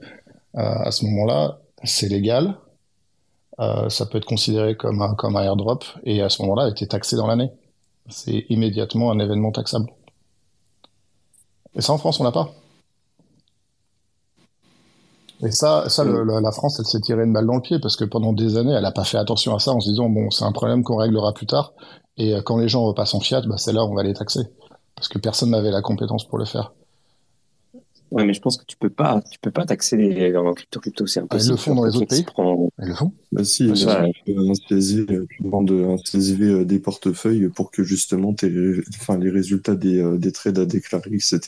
à 0.54 0.92
ce 0.92 1.06
moment-là, 1.06 1.60
c'est 1.86 2.10
légal. 2.10 2.58
ça 3.58 4.06
peut 4.06 4.18
être 4.18 4.26
considéré 4.26 4.76
comme 4.76 5.02
un, 5.02 5.16
comme 5.16 5.38
un 5.38 5.44
airdrop 5.44 5.86
et 6.04 6.22
à 6.22 6.28
ce 6.28 6.42
moment-là, 6.42 6.74
tu 6.74 6.84
es 6.84 6.88
taxé 6.88 7.16
dans 7.16 7.28
l'année. 7.28 7.50
C'est 8.10 8.46
immédiatement 8.50 9.12
un 9.12 9.20
événement 9.20 9.52
taxable. 9.52 9.86
Et 11.76 11.82
ça, 11.82 11.94
en 11.94 11.98
France, 11.98 12.20
on 12.20 12.26
l'a 12.26 12.34
pas. 12.34 12.50
Et 15.44 15.52
ça, 15.52 15.88
ça 15.88 16.04
la 16.04 16.52
France, 16.52 16.80
elle 16.80 16.86
s'est 16.86 17.00
tirée 17.00 17.24
une 17.24 17.32
balle 17.32 17.48
dans 17.48 17.56
le 17.56 17.62
pied 17.62 17.80
parce 17.80 17.96
que 17.96 18.04
pendant 18.04 18.34
des 18.34 18.58
années, 18.58 18.74
elle 18.74 18.84
n'a 18.84 18.92
pas 18.92 19.06
fait 19.06 19.18
attention 19.18 19.56
à 19.56 19.60
ça 19.60 19.72
en 19.72 19.80
se 19.80 19.90
disant 19.90 20.10
bon, 20.10 20.30
c'est 20.32 20.44
un 20.44 20.52
problème 20.52 20.84
qu'on 20.84 20.98
réglera 20.98 21.34
plus 21.34 21.48
tard. 21.48 21.72
Et 22.18 22.36
quand 22.44 22.58
les 22.58 22.68
gens 22.68 22.84
repassent 22.84 23.14
en 23.14 23.22
fiat, 23.22 23.42
bah, 23.48 23.56
c'est 23.58 23.72
là 23.72 23.86
où 23.86 23.92
on 23.92 23.96
va 23.96 24.04
les 24.04 24.14
taxer 24.14 24.42
parce 24.96 25.08
que 25.08 25.18
personne 25.18 25.52
n'avait 25.52 25.72
la 25.72 25.82
compétence 25.82 26.28
pour 26.28 26.38
le 26.38 26.46
faire. 26.46 26.74
Ouais, 28.12 28.26
mais 28.26 28.34
je 28.34 28.42
pense 28.42 28.58
que 28.58 28.66
tu 28.66 28.76
peux 28.76 28.90
pas, 28.90 29.22
tu 29.32 29.40
peux 29.40 29.52
pas 29.52 29.66
taxer 29.66 29.96
les 29.96 30.36
en 30.36 30.54
crypto 30.54 30.82
crypto, 30.82 31.08
c'est 31.08 31.22
impossible. 31.22 31.42
Ah, 31.42 31.46
ils 31.48 31.52
le 31.52 31.58
font 31.58 31.76
dans 31.76 31.86
les 31.86 31.96
autres 31.96 32.08
pays? 32.08 32.26
Ils 32.80 32.88
le 32.90 32.94
font? 32.94 33.14
Bah 33.32 33.44
si, 33.46 33.68
bah, 33.68 34.06
tu 34.26 34.34
demandes 35.40 35.72
un 35.72 35.96
CSV 35.96 36.44
euh, 36.44 36.66
des 36.66 36.80
portefeuilles 36.80 37.48
pour 37.48 37.72
que 37.72 37.84
justement 37.84 38.36
enfin 39.00 39.18
les 39.18 39.30
résultats 39.30 39.76
des, 39.76 40.02
euh, 40.02 40.18
des 40.18 40.34
trades 40.34 40.60
à 40.60 40.66
déclarer, 40.66 41.12
etc. 41.14 41.40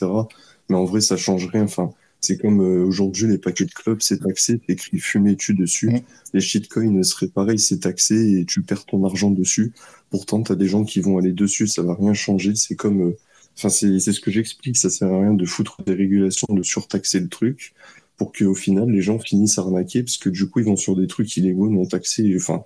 Mais 0.70 0.76
en 0.76 0.86
vrai, 0.86 1.02
ça 1.02 1.18
change 1.18 1.46
rien. 1.48 1.64
Enfin, 1.64 1.90
c'est 2.22 2.38
comme 2.38 2.62
euh, 2.62 2.82
aujourd'hui 2.82 3.28
les 3.28 3.36
paquets 3.36 3.66
de 3.66 3.72
clubs, 3.72 4.00
c'est 4.00 4.20
taxé, 4.20 4.62
écrit 4.66 4.98
fumé 4.98 5.36
tu 5.36 5.52
dessus. 5.52 5.90
Mm. 5.90 6.00
Les 6.32 6.40
shitcoins 6.40 7.02
seraient 7.02 7.28
pareil, 7.28 7.58
c'est 7.58 7.80
taxé 7.80 8.38
et 8.38 8.46
tu 8.46 8.62
perds 8.62 8.86
ton 8.86 9.04
argent 9.04 9.30
dessus. 9.30 9.74
Pourtant, 10.08 10.42
tu 10.42 10.52
as 10.52 10.54
des 10.54 10.68
gens 10.68 10.84
qui 10.84 11.00
vont 11.00 11.18
aller 11.18 11.32
dessus, 11.32 11.66
ça 11.66 11.82
va 11.82 11.94
rien 11.94 12.14
changer. 12.14 12.54
C'est 12.54 12.74
comme 12.74 13.12
Enfin, 13.56 13.68
c'est 13.68 14.00
ce 14.00 14.20
que 14.20 14.30
j'explique. 14.30 14.76
Ça 14.76 14.90
sert 14.90 15.12
à 15.12 15.20
rien 15.20 15.34
de 15.34 15.44
foutre 15.44 15.82
des 15.84 15.94
régulations, 15.94 16.52
de 16.52 16.62
surtaxer 16.62 17.20
le 17.20 17.28
truc 17.28 17.74
pour 18.16 18.32
qu'au 18.32 18.54
final, 18.54 18.90
les 18.90 19.02
gens 19.02 19.18
finissent 19.18 19.58
à 19.58 19.62
arnaquer 19.62 20.02
parce 20.02 20.18
que 20.18 20.28
du 20.28 20.48
coup, 20.48 20.60
ils 20.60 20.66
vont 20.66 20.76
sur 20.76 20.96
des 20.96 21.06
trucs 21.06 21.36
illégaux, 21.36 21.68
non 21.68 21.84
taxés. 21.86 22.32
Enfin, 22.36 22.64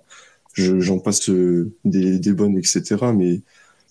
j'en 0.53 0.99
passe 0.99 1.29
euh, 1.29 1.73
des, 1.85 2.19
des, 2.19 2.33
bonnes, 2.33 2.57
etc. 2.57 2.97
Mais 3.15 3.41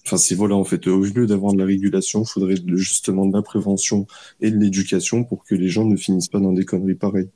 enfin, 0.06 0.16
c'est 0.16 0.34
voilà, 0.34 0.56
en 0.56 0.64
fait, 0.64 0.87
au 0.87 1.02
lieu 1.04 1.26
d'avoir 1.26 1.52
de 1.52 1.58
la 1.58 1.64
régulation, 1.64 2.22
il 2.22 2.28
faudrait 2.28 2.56
justement 2.74 3.26
de 3.26 3.37
la 3.37 3.42
prévention 3.42 4.06
et 4.40 4.50
de 4.50 4.56
l'éducation 4.56 5.24
pour 5.24 5.44
que 5.44 5.54
les 5.54 5.68
gens 5.68 5.84
ne 5.84 5.96
finissent 5.96 6.28
pas 6.28 6.40
dans 6.40 6.52
des 6.52 6.64
conneries 6.64 6.94
pareilles. 6.94 7.30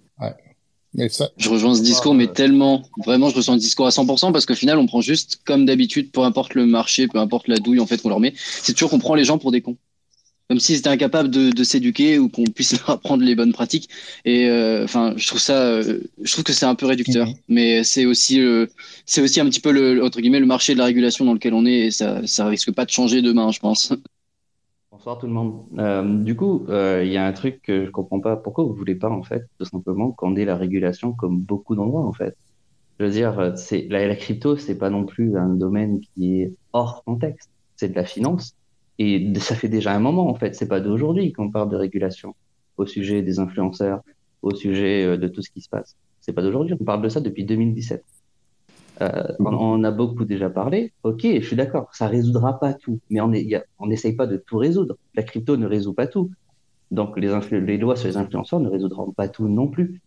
Je 0.94 1.48
rejoins 1.48 1.74
ce 1.74 1.82
discours, 1.82 2.14
mais 2.14 2.26
tellement, 2.26 2.82
vraiment, 3.04 3.30
je 3.30 3.36
ressens 3.36 3.54
le 3.54 3.60
discours 3.60 3.86
à 3.86 3.90
100% 3.90 4.32
parce 4.32 4.44
qu'au 4.44 4.54
final, 4.54 4.78
on 4.78 4.86
prend 4.86 5.00
juste, 5.00 5.40
comme 5.44 5.64
d'habitude, 5.64 6.10
peu 6.10 6.20
importe 6.20 6.54
le 6.54 6.66
marché, 6.66 7.08
peu 7.08 7.18
importe 7.18 7.48
la 7.48 7.56
douille, 7.56 7.80
en 7.80 7.86
fait, 7.86 8.02
qu'on 8.02 8.10
leur 8.10 8.20
met, 8.20 8.34
c'est 8.36 8.74
toujours 8.74 8.90
qu'on 8.90 8.98
prend 8.98 9.14
les 9.14 9.24
gens 9.24 9.38
pour 9.38 9.52
des 9.52 9.62
cons. 9.62 9.76
Comme 10.48 10.60
s'ils 10.60 10.76
étaient 10.76 10.88
incapables 10.88 11.30
de, 11.30 11.50
de 11.50 11.64
s'éduquer 11.64 12.18
ou 12.18 12.28
qu'on 12.28 12.44
puisse 12.44 12.72
leur 12.78 12.90
apprendre 12.90 13.22
les 13.22 13.34
bonnes 13.34 13.54
pratiques. 13.54 13.88
Et, 14.26 14.48
euh, 14.48 14.84
enfin, 14.84 15.14
je 15.16 15.26
trouve 15.26 15.40
ça, 15.40 15.62
euh, 15.62 16.00
je 16.20 16.32
trouve 16.32 16.44
que 16.44 16.52
c'est 16.52 16.66
un 16.66 16.74
peu 16.74 16.84
réducteur. 16.84 17.26
Mhm. 17.26 17.34
Mais 17.48 17.84
c'est 17.84 18.04
aussi, 18.04 18.40
euh, 18.40 18.66
c'est 19.06 19.22
aussi 19.22 19.40
un 19.40 19.46
petit 19.46 19.60
peu 19.60 19.72
le, 19.72 20.04
entre 20.04 20.20
guillemets, 20.20 20.40
le 20.40 20.46
marché 20.46 20.74
de 20.74 20.78
la 20.78 20.84
régulation 20.84 21.24
dans 21.24 21.32
lequel 21.32 21.54
on 21.54 21.64
est 21.64 21.86
et 21.86 21.90
ça, 21.90 22.20
ça 22.26 22.46
risque 22.46 22.70
pas 22.72 22.84
de 22.84 22.90
changer 22.90 23.22
demain, 23.22 23.50
je 23.50 23.60
pense. 23.60 23.92
Bonsoir 25.02 25.18
tout 25.18 25.26
le 25.26 25.32
monde. 25.32 25.64
Euh, 25.80 26.22
du 26.22 26.36
coup, 26.36 26.64
euh, 26.68 27.02
il 27.04 27.10
y 27.10 27.16
a 27.16 27.26
un 27.26 27.32
truc 27.32 27.60
que 27.62 27.86
je 27.86 27.90
comprends 27.90 28.20
pas. 28.20 28.36
Pourquoi 28.36 28.62
vous 28.62 28.72
voulez 28.72 28.94
pas, 28.94 29.10
en 29.10 29.24
fait, 29.24 29.48
tout 29.58 29.64
simplement, 29.64 30.12
qu'on 30.12 30.36
ait 30.36 30.44
la 30.44 30.56
régulation 30.56 31.12
comme 31.12 31.40
beaucoup 31.40 31.74
d'endroits, 31.74 32.06
en 32.06 32.12
fait? 32.12 32.36
Je 33.00 33.06
veux 33.06 33.10
dire, 33.10 33.54
c'est 33.56 33.88
la, 33.90 34.06
la 34.06 34.14
crypto, 34.14 34.56
c'est 34.56 34.78
pas 34.78 34.90
non 34.90 35.04
plus 35.04 35.36
un 35.36 35.48
domaine 35.48 35.98
qui 35.98 36.42
est 36.42 36.54
hors 36.72 37.02
contexte. 37.02 37.50
C'est 37.74 37.88
de 37.88 37.96
la 37.96 38.04
finance. 38.04 38.54
Et 39.00 39.32
ça 39.40 39.56
fait 39.56 39.68
déjà 39.68 39.92
un 39.92 39.98
moment, 39.98 40.28
en 40.28 40.36
fait. 40.36 40.54
C'est 40.54 40.68
pas 40.68 40.78
d'aujourd'hui 40.78 41.32
qu'on 41.32 41.50
parle 41.50 41.70
de 41.70 41.76
régulation 41.76 42.36
au 42.76 42.86
sujet 42.86 43.22
des 43.22 43.40
influenceurs, 43.40 44.02
au 44.42 44.54
sujet 44.54 45.04
euh, 45.04 45.16
de 45.16 45.26
tout 45.26 45.42
ce 45.42 45.50
qui 45.50 45.62
se 45.62 45.68
passe. 45.68 45.96
C'est 46.20 46.32
pas 46.32 46.42
d'aujourd'hui. 46.42 46.76
On 46.80 46.84
parle 46.84 47.02
de 47.02 47.08
ça 47.08 47.20
depuis 47.20 47.44
2017. 47.44 48.04
Euh, 49.02 49.32
on, 49.40 49.82
a 49.84 49.90
beaucoup 49.90 50.24
déjà 50.24 50.48
parlé. 50.48 50.92
Ok, 51.02 51.22
je 51.24 51.44
suis 51.44 51.56
d'accord, 51.56 51.88
ça 51.92 52.06
résoudra 52.06 52.60
pas 52.60 52.72
tout, 52.72 53.00
mais 53.10 53.20
on 53.20 53.86
n'essaye 53.86 54.14
pas 54.14 54.26
de 54.26 54.36
tout 54.36 54.58
résoudre. 54.58 54.96
La 55.14 55.22
crypto 55.22 55.56
ne 55.56 55.66
résout 55.66 55.92
pas 55.92 56.06
tout. 56.06 56.30
Donc 56.90 57.18
les, 57.18 57.28
les, 57.60 57.78
lois 57.78 57.96
sur 57.96 58.08
les 58.08 58.16
influenceurs 58.16 58.60
ne 58.60 58.68
résoudront 58.68 59.10
pas 59.12 59.28
tout 59.28 59.48
non 59.48 59.66
plus. 59.66 60.00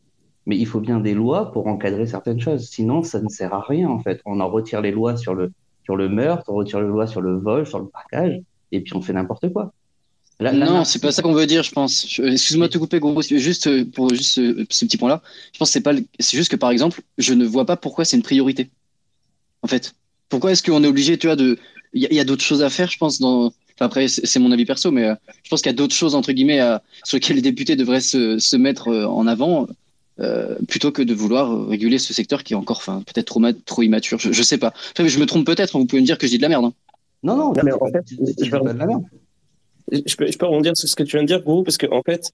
Mais 0.46 0.58
il 0.58 0.68
faut 0.68 0.80
bien 0.80 1.00
des 1.00 1.16
lois 1.16 1.52
pour 1.52 1.68
encadrer 1.68 2.06
certaines 2.06 2.40
choses. 2.40 2.70
Sinon, 2.70 3.02
ça 3.04 3.20
ne 3.20 3.28
sert 3.28 3.54
à 3.54 3.62
rien 3.62 3.90
en 3.90 4.00
fait. 4.00 4.22
On 4.26 4.40
en 4.40 4.50
retire 4.50 4.82
les 4.82 4.92
lois 4.92 5.18
sur 5.18 5.34
le, 5.34 5.52
sur 5.84 5.96
le 5.96 6.08
meurtre, 6.08 6.46
on 6.48 6.54
retire 6.54 6.80
les 6.80 6.88
lois 6.88 7.08
sur 7.08 7.22
le 7.22 7.38
vol, 7.38 7.66
sur 7.66 7.80
le 7.80 7.88
parquage, 7.88 8.40
et 8.72 8.82
puis 8.82 8.96
on 8.96 9.02
fait 9.02 9.14
n'importe 9.14 9.52
quoi. 9.52 9.74
non, 10.40 10.84
c'est 10.84 11.02
pas 11.02 11.12
ça 11.12 11.24
qu'on 11.24 11.34
veut 11.34 11.48
dire, 11.48 11.64
je 11.64 11.72
pense. 11.72 12.20
Excuse-moi 12.20 12.68
de 12.68 12.74
te 12.74 12.78
couper, 12.78 13.00
gros. 13.00 13.20
Juste 13.22 13.92
pour 13.92 14.10
juste 14.10 14.36
ce, 14.36 14.86
petit 14.86 14.98
point-là, 14.98 15.24
je 15.54 15.60
pense 15.60 15.70
que 15.70 15.74
c'est 15.74 15.82
pas. 15.82 15.94
C'est 16.20 16.38
juste 16.38 16.52
que 16.52 16.56
par 16.56 16.70
exemple, 16.70 17.02
je 17.18 17.34
ne 17.34 17.46
vois 17.46 17.66
pas 17.66 17.78
pourquoi 17.78 18.06
c'est 18.06 18.16
une 18.16 18.24
priorité. 18.24 18.70
En 19.66 19.68
fait, 19.68 19.96
pourquoi 20.30 20.52
est-ce 20.52 20.62
qu'on 20.62 20.84
est 20.84 20.88
obligé, 20.88 21.18
tu 21.18 21.26
vois, 21.26 21.36
de. 21.36 21.58
Il 21.94 22.02
y 22.14 22.20
a, 22.20 22.24
d'autres 22.24 22.44
choses 22.44 22.62
à 22.62 22.70
faire, 22.70 22.92
je 22.92 23.00
pense. 23.00 23.20
Dans. 23.20 23.48
Enfin, 23.48 23.88
après, 23.88 24.08
c'est 24.08 24.38
mon 24.38 24.52
avis 24.52 24.64
perso, 24.64 24.92
mais 24.92 25.06
euh, 25.06 25.16
je 25.42 25.50
pense 25.50 25.64
qu'il 25.64 25.72
y 25.72 25.74
a 25.74 25.76
d'autres 25.76 25.96
choses 25.96 26.14
entre 26.14 26.32
guillemets 26.34 26.62
sur 27.04 27.16
lesquelles 27.16 27.38
les 27.38 27.42
députés 27.42 27.76
devraient 27.76 28.00
se, 28.00 28.38
se 28.38 28.56
mettre 28.56 28.90
euh, 28.90 29.08
en 29.08 29.26
avant. 29.26 29.68
plutôt 30.68 30.92
que 30.92 31.02
de 31.02 31.14
vouloir 31.16 31.68
réguler 31.68 31.98
ce 31.98 32.14
secteur 32.14 32.44
qui 32.44 32.54
est 32.54 32.56
encore, 32.56 32.84
peut-être 32.84 33.26
trop, 33.26 33.42
trop 33.66 33.82
immature. 33.82 34.20
Je, 34.20 34.32
je 34.32 34.44
sais 34.44 34.60
pas. 34.60 34.72
Enfin, 34.92 35.08
je 35.08 35.20
me 35.20 35.26
trompe 35.26 35.48
peut-être. 35.48 35.76
Hein, 35.76 35.80
vous 35.80 35.88
pouvez 35.88 36.02
me 36.04 36.06
dire 36.06 36.20
que 36.20 36.28
je 36.28 36.34
dis 36.34 36.38
de 36.38 36.44
la 36.44 36.50
merde. 36.50 36.66
Hein. 36.66 36.74
Non, 37.24 37.36
non, 37.36 37.54
mais 37.64 37.72
en 37.72 37.92
fait, 37.92 38.06
je, 38.08 38.50
pas 38.52 38.60
de 38.60 38.66
la 38.68 38.86
merde 38.86 39.04
je 39.92 40.16
peux, 40.16 40.32
je 40.32 40.38
peux 40.38 40.46
rebondir 40.46 40.76
sur 40.76 40.88
ce 40.90 40.96
que 40.96 41.04
tu 41.04 41.16
viens 41.16 41.24
de 41.24 41.28
dire, 41.28 41.42
Gros, 41.42 41.64
parce 41.64 41.78
qu'en 41.78 41.98
en 41.98 42.04
fait, 42.04 42.32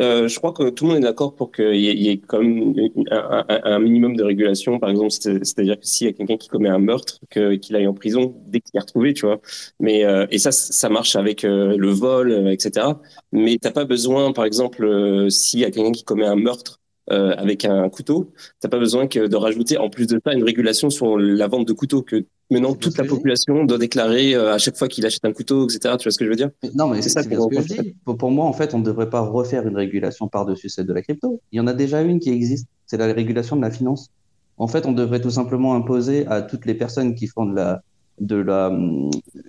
euh, 0.00 0.26
je 0.26 0.38
crois 0.38 0.52
que 0.52 0.70
tout 0.70 0.84
le 0.84 0.90
monde 0.90 0.98
est 0.98 1.06
d'accord 1.06 1.34
pour 1.36 1.52
qu'il 1.52 1.76
y, 1.76 2.08
ait 2.08 2.18
quand 2.18 2.40
même 2.42 2.74
un, 3.10 3.44
un, 3.48 3.78
minimum 3.78 4.16
de 4.16 4.24
régulation. 4.24 4.78
Par 4.80 4.90
exemple, 4.90 5.10
c'est-à-dire 5.10 5.78
que 5.78 5.86
s'il 5.86 6.06
y 6.08 6.10
a 6.10 6.12
quelqu'un 6.12 6.36
qui 6.36 6.48
commet 6.48 6.68
un 6.68 6.78
meurtre, 6.78 7.20
qu'il 7.30 7.76
aille 7.76 7.86
en 7.86 7.94
prison 7.94 8.34
dès 8.46 8.60
qu'il 8.60 8.76
est 8.76 8.80
retrouvé, 8.80 9.14
tu 9.14 9.26
vois. 9.26 9.40
Mais 9.80 10.04
euh, 10.04 10.26
et 10.30 10.38
ça, 10.38 10.52
ça 10.52 10.88
marche 10.88 11.16
avec 11.16 11.44
euh, 11.44 11.76
le 11.76 11.90
vol, 11.90 12.32
euh, 12.32 12.52
etc. 12.52 12.86
Mais 13.32 13.58
t'as 13.60 13.70
pas 13.70 13.84
besoin, 13.84 14.32
par 14.32 14.44
exemple, 14.44 15.28
s'il 15.30 15.60
y 15.60 15.64
a 15.64 15.70
quelqu'un 15.70 15.92
qui 15.92 16.04
commet 16.04 16.26
un 16.26 16.36
meurtre 16.36 16.80
euh, 17.10 17.34
avec 17.36 17.66
un 17.66 17.88
couteau, 17.90 18.32
t'as 18.60 18.68
pas 18.68 18.78
besoin 18.78 19.06
que 19.06 19.26
de 19.26 19.36
rajouter 19.36 19.76
en 19.76 19.90
plus 19.90 20.06
de 20.06 20.18
ça 20.24 20.32
une 20.32 20.42
régulation 20.42 20.88
sur 20.88 21.18
la 21.18 21.48
vente 21.48 21.68
de 21.68 21.74
couteaux 21.74 22.00
que 22.00 22.24
maintenant 22.50 22.74
toute 22.74 22.96
la 22.96 23.04
population 23.04 23.64
doit 23.64 23.76
déclarer 23.76 24.34
euh, 24.34 24.54
à 24.54 24.58
chaque 24.58 24.76
fois 24.76 24.88
qu'il 24.88 25.04
achète 25.04 25.24
un 25.26 25.32
couteau, 25.32 25.64
etc. 25.64 25.96
Tu 25.98 26.04
vois 26.04 26.12
ce 26.12 26.18
que 26.18 26.24
je 26.24 26.30
veux 26.30 26.36
dire? 26.36 26.48
Non, 26.74 26.88
mais 26.88 27.02
c'est 27.02 27.10
ça 27.10 27.22
que, 27.22 27.28
je 27.34 27.82
dis. 27.82 27.94
Pour, 28.06 28.30
moi, 28.30 28.46
en 28.46 28.54
fait, 28.54 28.72
on 28.72 28.78
ne 28.78 28.84
devrait 28.84 29.10
pas 29.10 29.20
refaire 29.20 29.66
une 29.68 29.76
régulation 29.76 30.28
par-dessus 30.28 30.70
celle 30.70 30.86
de 30.86 30.94
la 30.94 31.02
crypto. 31.02 31.42
Il 31.52 31.58
y 31.58 31.60
en 31.60 31.66
a 31.66 31.74
déjà 31.74 32.00
une 32.00 32.20
qui 32.20 32.30
existe, 32.30 32.68
c'est 32.86 32.96
la 32.96 33.12
régulation 33.12 33.56
de 33.56 33.62
la 33.62 33.70
finance. 33.70 34.08
En 34.56 34.66
fait, 34.66 34.86
on 34.86 34.92
devrait 34.92 35.20
tout 35.20 35.30
simplement 35.30 35.74
imposer 35.74 36.26
à 36.26 36.40
toutes 36.40 36.64
les 36.64 36.74
personnes 36.74 37.14
qui 37.14 37.26
font 37.26 37.44
de 37.44 37.54
la 37.54 37.82
de 38.20 38.36
la 38.36 38.70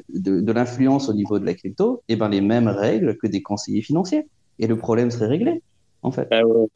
de, 0.10 0.42
de 0.42 0.52
l'influence 0.52 1.08
au 1.08 1.14
niveau 1.14 1.40
de 1.40 1.46
la 1.46 1.54
crypto, 1.54 2.02
et 2.10 2.14
eh 2.14 2.16
ben 2.18 2.28
les 2.28 2.42
mêmes 2.42 2.68
règles 2.68 3.16
que 3.16 3.28
des 3.28 3.42
conseillers 3.42 3.84
financiers. 3.84 4.28
Et 4.60 4.68
le 4.68 4.78
problème 4.78 5.10
serait 5.12 5.28
réglé, 5.28 5.62
en 6.02 6.12
fait. 6.12 6.28
Ah 6.32 6.46
ouais, 6.46 6.68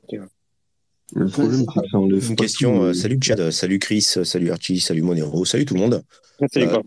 une 1.16 2.36
question. 2.36 2.84
Euh, 2.84 2.94
salut 2.94 3.20
Chad, 3.22 3.52
salut 3.52 3.80
Chris, 3.80 4.02
salut 4.02 4.52
Archie, 4.52 4.80
salut 4.80 5.02
Monero, 5.02 5.46
salut 5.46 5.66
tout 5.66 5.74
le 5.74 5.80
monde. 5.80 6.04
Euh, 6.42 6.82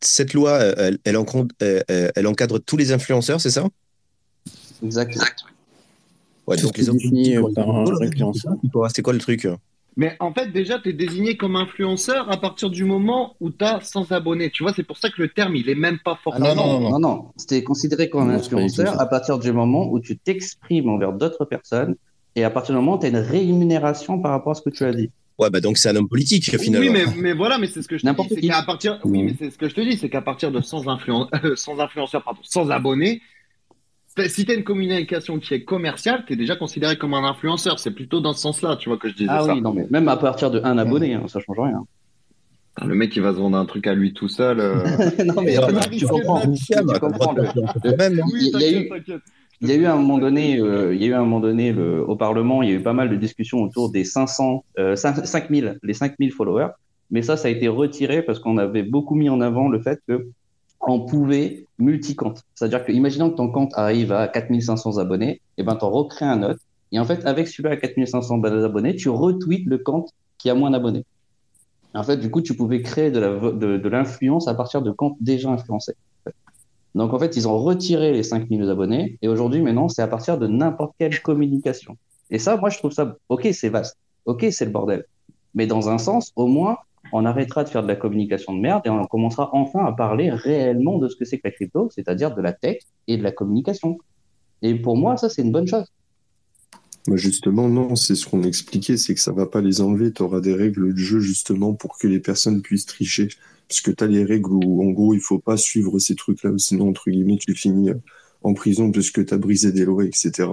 cette 0.00 0.34
loi, 0.34 0.58
elle, 0.58 0.98
elle, 1.04 1.16
encadre, 1.16 1.54
elle, 1.58 2.26
encadre 2.26 2.58
tous 2.58 2.76
les 2.76 2.92
influenceurs, 2.92 3.40
c'est 3.40 3.50
ça? 3.50 3.68
Exact. 4.82 5.18
Ouais, 6.46 6.56
donc 6.56 6.76
les 6.78 6.88
influenceurs. 6.88 8.56
C'est 8.94 9.02
quoi 9.02 9.12
le 9.12 9.18
truc? 9.18 9.48
Mais 9.98 10.14
en 10.20 10.32
fait, 10.32 10.52
déjà, 10.52 10.78
tu 10.78 10.90
es 10.90 10.92
désigné 10.92 11.38
comme 11.38 11.56
influenceur 11.56 12.30
à 12.30 12.38
partir 12.38 12.68
du 12.68 12.84
moment 12.84 13.34
où 13.40 13.50
tu 13.50 13.64
as 13.64 13.80
100 13.80 14.12
abonnés. 14.12 14.50
Tu 14.50 14.62
vois, 14.62 14.74
c'est 14.74 14.82
pour 14.82 14.98
ça 14.98 15.08
que 15.08 15.22
le 15.22 15.28
terme, 15.30 15.56
il 15.56 15.70
est 15.70 15.74
même 15.74 15.98
pas 16.04 16.18
forcément. 16.22 16.48
Ah 16.50 16.54
non, 16.54 16.80
non, 16.80 16.90
non, 16.90 16.98
non. 16.98 17.24
C'était 17.36 17.62
considéré 17.62 18.10
comme 18.10 18.28
un 18.28 18.34
influenceur 18.34 19.00
à 19.00 19.06
partir 19.06 19.38
du 19.38 19.52
moment 19.52 19.90
où 19.90 19.98
tu 19.98 20.18
t'exprimes 20.18 20.90
envers 20.90 21.14
d'autres 21.14 21.46
personnes 21.46 21.96
et 22.36 22.44
à 22.44 22.50
partir 22.50 22.74
du 22.74 22.80
moment 22.80 22.96
où 22.96 23.00
tu 23.00 23.06
as 23.06 23.08
une 23.08 23.16
rémunération 23.16 24.20
par 24.20 24.30
rapport 24.30 24.52
à 24.52 24.54
ce 24.54 24.62
que 24.62 24.70
tu 24.70 24.84
as 24.84 24.92
dit. 24.92 25.10
Ouais, 25.38 25.50
bah 25.50 25.60
donc 25.60 25.76
c'est 25.76 25.90
un 25.90 25.96
homme 25.96 26.08
politique 26.08 26.44
finalement. 26.58 26.86
Oui, 26.86 26.92
mais, 26.92 27.04
mais 27.20 27.32
voilà, 27.32 27.58
mais 27.58 27.66
c'est 27.66 27.82
ce 27.82 27.88
que 27.88 27.98
je 27.98 28.06
te 28.06 28.10
dis. 28.10 28.34
C'est 28.34 28.40
qu'à 28.40 28.62
partir, 28.62 29.00
oui, 29.04 29.24
mais 29.24 29.34
c'est 29.38 29.50
ce 29.50 29.58
que 29.58 29.68
je 29.68 29.74
te 29.74 29.80
dis, 29.80 29.98
c'est 29.98 30.08
qu'à 30.08 30.22
partir 30.22 30.50
de 30.50 30.60
100, 30.60 30.88
influen... 30.88 31.28
Euh, 31.44 31.80
influenceurs, 31.80 32.22
pardon, 32.22 32.40
100 32.42 32.70
abonnés, 32.70 33.20
si 34.28 34.44
tu 34.44 34.50
as 34.50 34.54
une 34.54 34.64
communication 34.64 35.38
qui 35.38 35.54
est 35.54 35.64
commerciale, 35.64 36.24
tu 36.26 36.32
es 36.32 36.36
déjà 36.36 36.56
considéré 36.56 36.96
comme 36.96 37.14
un 37.14 37.24
influenceur. 37.24 37.78
C'est 37.78 37.90
plutôt 37.90 38.20
dans 38.20 38.32
ce 38.32 38.40
sens-là, 38.40 38.76
tu 38.76 38.88
vois, 38.88 38.98
que 38.98 39.08
je 39.08 39.14
disais 39.14 39.30
ah 39.30 39.42
ça. 39.44 39.54
oui, 39.54 39.60
non, 39.60 39.72
mais 39.72 39.86
même 39.90 40.08
à 40.08 40.16
partir 40.16 40.50
de 40.50 40.60
un 40.64 40.78
abonné, 40.78 41.14
hein, 41.14 41.24
ça 41.28 41.40
change 41.40 41.58
rien. 41.58 41.84
Le 42.84 42.94
mec, 42.94 43.14
il 43.16 43.22
va 43.22 43.32
se 43.32 43.38
vendre 43.38 43.56
un 43.56 43.64
truc 43.64 43.86
à 43.86 43.94
lui 43.94 44.12
tout 44.12 44.28
seul. 44.28 44.60
Euh. 44.60 44.84
non, 45.24 45.42
mais 45.42 45.56
tu 45.90 46.06
comprends. 46.06 46.40
Tu 46.40 46.98
comprends. 47.00 47.34
Même, 47.98 48.20
il 48.34 48.60
y 48.60 48.64
a 48.64 48.80
eu, 48.80 48.90
il 49.60 49.68
y 49.68 49.72
a 49.72 49.74
eu 49.74 49.86
un 49.86 49.96
moment 49.96 50.18
donné, 50.18 50.60
euh, 50.60 50.94
il 50.94 51.00
y 51.00 51.04
a 51.04 51.08
eu 51.08 51.14
un 51.14 51.20
moment 51.20 51.40
donné 51.40 51.72
au 51.72 52.14
Parlement, 52.16 52.62
il 52.62 52.68
y 52.68 52.72
a 52.72 52.74
eu 52.76 52.82
pas 52.82 52.92
mal 52.92 53.08
de 53.08 53.16
discussions 53.16 53.62
autour 53.62 53.90
des 53.90 54.04
500, 54.04 54.64
euh, 54.78 54.96
5000, 54.96 55.78
les 55.82 55.94
5000 55.94 56.32
followers. 56.32 56.68
Mais 57.10 57.22
ça, 57.22 57.36
ça 57.36 57.48
a 57.48 57.50
été 57.50 57.68
retiré 57.68 58.22
parce 58.22 58.38
qu'on 58.38 58.58
avait 58.58 58.82
beaucoup 58.82 59.14
mis 59.14 59.28
en 59.30 59.40
avant 59.40 59.68
le 59.68 59.80
fait 59.80 60.00
que 60.06 60.28
on 60.80 61.00
pouvait 61.00 61.66
multi-compte. 61.78 62.42
C'est-à-dire 62.54 62.84
que, 62.84 62.92
imaginons 62.92 63.30
que 63.30 63.36
ton 63.36 63.50
compte 63.50 63.72
arrive 63.74 64.12
à 64.12 64.28
4500 64.28 64.98
abonnés, 64.98 65.30
et 65.30 65.40
eh 65.58 65.62
ben, 65.62 65.74
t'en 65.74 65.90
recrées 65.90 66.26
un 66.26 66.42
autre. 66.42 66.60
Et 66.92 66.98
en 66.98 67.04
fait, 67.04 67.24
avec 67.24 67.48
celui-là 67.48 67.70
à 67.70 67.76
4500 67.76 68.42
abonnés, 68.42 68.94
tu 68.94 69.08
retweets 69.08 69.64
le 69.66 69.78
compte 69.78 70.10
qui 70.38 70.50
a 70.50 70.54
moins 70.54 70.70
d'abonnés. 70.70 71.04
En 71.94 72.02
fait, 72.02 72.18
du 72.18 72.30
coup, 72.30 72.42
tu 72.42 72.54
pouvais 72.54 72.82
créer 72.82 73.10
de 73.10 73.88
l'influence 73.88 74.48
à 74.48 74.54
partir 74.54 74.82
de 74.82 74.90
comptes 74.90 75.16
déjà 75.20 75.50
influencés. 75.50 75.94
Donc 76.96 77.12
en 77.12 77.18
fait, 77.18 77.36
ils 77.36 77.46
ont 77.46 77.58
retiré 77.58 78.10
les 78.10 78.22
5000 78.22 78.70
abonnés 78.70 79.18
et 79.20 79.28
aujourd'hui, 79.28 79.60
maintenant, 79.60 79.88
c'est 79.90 80.00
à 80.00 80.08
partir 80.08 80.38
de 80.38 80.46
n'importe 80.46 80.94
quelle 80.98 81.20
communication. 81.20 81.98
Et 82.30 82.38
ça, 82.38 82.56
moi, 82.56 82.70
je 82.70 82.78
trouve 82.78 82.90
ça, 82.90 83.18
ok, 83.28 83.46
c'est 83.52 83.68
vaste, 83.68 83.98
ok, 84.24 84.46
c'est 84.50 84.64
le 84.64 84.70
bordel. 84.70 85.04
Mais 85.54 85.66
dans 85.66 85.90
un 85.90 85.98
sens, 85.98 86.32
au 86.36 86.46
moins, 86.46 86.78
on 87.12 87.26
arrêtera 87.26 87.64
de 87.64 87.68
faire 87.68 87.82
de 87.82 87.88
la 87.88 87.96
communication 87.96 88.54
de 88.54 88.60
merde 88.60 88.80
et 88.86 88.88
on 88.88 89.04
commencera 89.04 89.50
enfin 89.52 89.84
à 89.84 89.92
parler 89.92 90.30
réellement 90.30 90.96
de 90.96 91.08
ce 91.08 91.16
que 91.16 91.26
c'est 91.26 91.36
que 91.36 91.46
la 91.46 91.50
crypto, 91.50 91.90
c'est-à-dire 91.94 92.34
de 92.34 92.40
la 92.40 92.54
tech 92.54 92.78
et 93.06 93.18
de 93.18 93.22
la 93.22 93.30
communication. 93.30 93.98
Et 94.62 94.74
pour 94.74 94.96
moi, 94.96 95.18
ça, 95.18 95.28
c'est 95.28 95.42
une 95.42 95.52
bonne 95.52 95.68
chose. 95.68 95.84
justement, 97.12 97.68
non, 97.68 97.94
c'est 97.94 98.14
ce 98.14 98.26
qu'on 98.26 98.42
expliquait, 98.42 98.96
c'est 98.96 99.12
que 99.12 99.20
ça 99.20 99.32
va 99.32 99.44
pas 99.44 99.60
les 99.60 99.82
enlever. 99.82 100.12
Tu 100.14 100.22
auras 100.22 100.40
des 100.40 100.54
règles 100.54 100.94
de 100.94 100.98
jeu 100.98 101.20
justement 101.20 101.74
pour 101.74 101.98
que 101.98 102.08
les 102.08 102.20
personnes 102.20 102.62
puissent 102.62 102.86
tricher 102.86 103.28
parce 103.68 103.80
que 103.80 103.90
tu 103.90 104.04
as 104.04 104.06
les 104.06 104.24
règles 104.24 104.52
où, 104.52 104.82
en 104.82 104.90
gros, 104.90 105.14
il 105.14 105.20
faut 105.20 105.38
pas 105.38 105.56
suivre 105.56 105.98
ces 105.98 106.14
trucs-là, 106.14 106.52
sinon, 106.58 106.88
entre 106.90 107.10
guillemets, 107.10 107.38
tu 107.38 107.54
finis 107.54 107.90
euh, 107.90 107.94
en 108.42 108.54
prison 108.54 108.92
parce 108.92 109.10
que 109.10 109.20
tu 109.20 109.34
as 109.34 109.38
brisé 109.38 109.72
des 109.72 109.84
lois, 109.84 110.04
etc. 110.04 110.48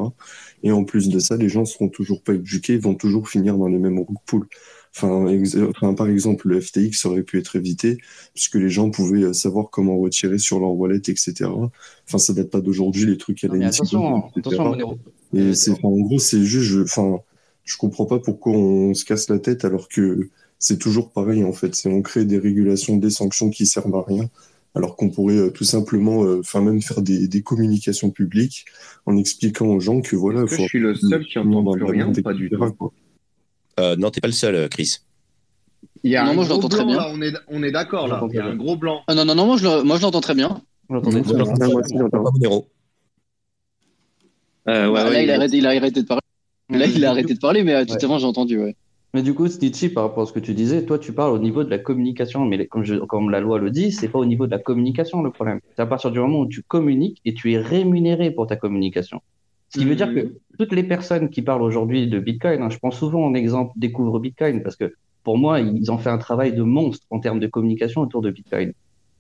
Et 0.64 0.72
en 0.72 0.84
plus 0.84 1.10
de 1.10 1.20
ça, 1.20 1.38
les 1.38 1.50
gens 1.50 1.66
seront 1.66 1.90
toujours 1.90 2.24
pas 2.24 2.34
éduqués, 2.34 2.78
vont 2.78 2.96
toujours 2.96 3.30
finir 3.30 3.58
dans 3.58 3.68
les 3.68 3.78
mêmes 3.78 4.04
poules. 4.26 4.48
Enfin, 4.96 5.26
enfin, 5.70 5.94
par 5.96 6.08
exemple, 6.08 6.48
le 6.48 6.62
FTX 6.62 7.06
aurait 7.06 7.24
pu 7.24 7.40
être 7.40 7.56
évité 7.56 7.98
puisque 8.36 8.56
les 8.56 8.70
gens 8.70 8.92
pouvaient 8.92 9.24
euh, 9.24 9.34
savoir 9.34 9.70
comment 9.72 9.98
retirer 9.98 10.38
sur 10.38 10.60
leur 10.60 10.72
wallet, 10.72 10.98
etc. 10.98 11.46
Enfin, 12.08 12.18
ça 12.20 12.34
date 12.34 12.52
pas 12.52 12.62
d'aujourd'hui, 12.62 13.06
les 13.06 13.18
trucs 13.18 13.44
à 13.44 13.48
la 13.48 13.68
attention, 13.68 14.28
attention, 14.36 15.00
Et 15.34 15.56
c'est, 15.56 15.72
en 15.84 15.98
gros, 16.00 16.20
c'est 16.20 16.44
juste, 16.44 16.66
je, 16.66 16.82
enfin, 16.82 17.18
je 17.64 17.78
comprends 17.78 18.06
pas 18.06 18.20
pourquoi 18.20 18.54
on 18.54 18.94
se 18.94 19.04
casse 19.04 19.30
la 19.30 19.40
tête 19.40 19.66
alors 19.66 19.88
que 19.88 20.30
c'est 20.64 20.80
toujours 20.80 21.12
pareil 21.12 21.44
en 21.44 21.54
fait. 21.54 21.76
C'est 21.76 21.90
on 21.90 22.02
crée 22.02 22.26
des 22.26 22.40
régulations, 22.40 22.98
des 22.98 23.10
sanctions 23.10 23.50
qui 23.50 23.66
servent 23.66 23.96
à 23.96 24.04
rien, 24.08 24.30
alors 24.76 24.96
qu'on 24.96 25.10
pourrait 25.10 25.38
euh, 25.38 25.50
tout 25.50 25.66
simplement, 25.66 26.24
euh, 26.24 26.40
enfin 26.40 26.62
même 26.62 26.82
faire 26.82 27.02
des, 27.02 27.28
des, 27.28 27.42
communications 27.42 28.12
publiques 28.12 28.66
en 29.06 29.18
expliquant 29.18 29.68
aux 29.68 29.82
gens 29.82 30.02
que 30.02 30.16
voilà. 30.16 30.48
Faut 30.48 30.64
je 30.64 30.68
suis 30.68 30.80
le 30.80 30.96
seul 30.96 31.26
qui 31.26 31.38
entend 31.38 31.70
plus 31.74 31.84
rien, 31.84 32.12
pas 32.24 32.34
du 32.34 32.50
tout. 32.50 32.92
Euh, 33.80 33.96
non, 33.98 34.10
t'es 34.10 34.22
pas 34.22 34.28
le 34.28 34.34
seul, 34.34 34.70
Chris. 34.70 35.00
Il 36.04 36.12
y 36.12 36.16
a 36.16 36.24
non, 36.24 36.32
un 36.32 36.34
moi, 36.34 36.46
gros 36.46 36.60
blanc, 36.60 36.70
très 36.70 36.86
bien. 36.86 36.98
Là, 36.98 37.12
on 37.12 37.22
est, 37.22 37.34
on 37.48 37.64
est 37.64 37.72
d'accord 37.72 38.08
là. 38.08 38.26
Il 38.30 38.36
y 38.36 38.40
a 38.40 38.46
un 38.46 38.56
gros 38.56 38.78
blanc. 38.78 39.02
Ah, 39.08 39.16
non, 39.16 39.26
non, 39.26 39.36
non, 39.36 39.46
moi 39.46 39.58
je, 39.58 39.84
moi, 39.84 39.98
je 39.98 40.02
l'entends 40.02 40.22
très 40.22 40.36
bien. 40.36 40.62
Je 40.90 40.94
l'entends 40.96 41.12
très 41.12 42.40
bien. 42.40 42.62
Euh, 44.70 44.88
ouais, 44.88 45.04
bah, 45.04 45.10
là, 45.10 45.22
il, 45.22 45.30
a 45.30 45.36
arrêté, 45.36 45.58
il 45.58 45.66
a 45.66 45.70
arrêté 45.70 46.02
de 46.02 46.08
parler. 46.08 46.22
Là, 46.70 46.86
il 46.86 47.04
a 47.04 47.10
arrêté 47.10 47.34
de 47.34 47.40
parler, 47.40 47.64
mais 47.64 47.86
tout 47.86 47.96
avant, 48.02 48.18
j'ai 48.18 48.26
entendu, 48.26 48.58
ouais. 48.58 48.76
Mais 49.14 49.22
du 49.22 49.36
coup, 49.36 49.48
Stitchy, 49.48 49.90
par 49.90 50.06
rapport 50.06 50.24
à 50.24 50.26
ce 50.26 50.34
que 50.34 50.40
tu 50.40 50.56
disais, 50.56 50.86
toi, 50.86 50.98
tu 50.98 51.14
parles 51.14 51.34
au 51.34 51.40
niveau 51.40 51.64
de 51.64 51.70
la 51.70 51.78
communication. 51.78 52.46
Mais 52.46 52.66
comme, 52.66 52.84
je, 52.84 52.96
comme 52.96 53.30
la 53.30 53.40
loi 53.40 53.60
le 53.60 53.70
dit, 53.70 53.92
c'est 53.92 54.08
pas 54.08 54.18
au 54.18 54.26
niveau 54.26 54.48
de 54.48 54.52
la 54.52 54.58
communication 54.58 55.22
le 55.22 55.30
problème. 55.30 55.60
C'est 55.76 55.82
à 55.82 55.86
partir 55.86 56.10
du 56.10 56.20
moment 56.20 56.40
où 56.40 56.48
tu 56.48 56.64
communiques 56.64 57.22
et 57.24 57.36
tu 57.36 57.54
es 57.54 57.58
rémunéré 57.58 58.32
pour 58.32 58.48
ta 58.48 58.56
communication. 58.56 59.22
Ce 59.70 59.80
qui 59.80 59.86
veut 59.86 59.96
dire 59.96 60.14
que 60.14 60.20
mmh. 60.20 60.34
toutes 60.58 60.74
les 60.74 60.84
personnes 60.84 61.30
qui 61.30 61.42
parlent 61.42 61.62
aujourd'hui 61.64 62.08
de 62.08 62.20
Bitcoin, 62.20 62.62
hein, 62.62 62.70
je 62.70 62.78
prends 62.78 62.92
souvent 62.92 63.26
en 63.26 63.34
exemple 63.34 63.74
Découvre 63.76 64.20
Bitcoin 64.20 64.62
parce 64.62 64.76
que 64.76 64.94
pour 65.24 65.38
moi, 65.38 65.60
ils 65.62 65.92
ont 65.92 65.98
fait 65.98 66.10
un 66.10 66.18
travail 66.18 66.54
de 66.54 66.64
monstre 66.64 67.06
en 67.10 67.20
termes 67.20 67.40
de 67.40 67.48
communication 67.48 68.02
autour 68.02 68.22
de 68.22 68.30
Bitcoin. 68.30 68.74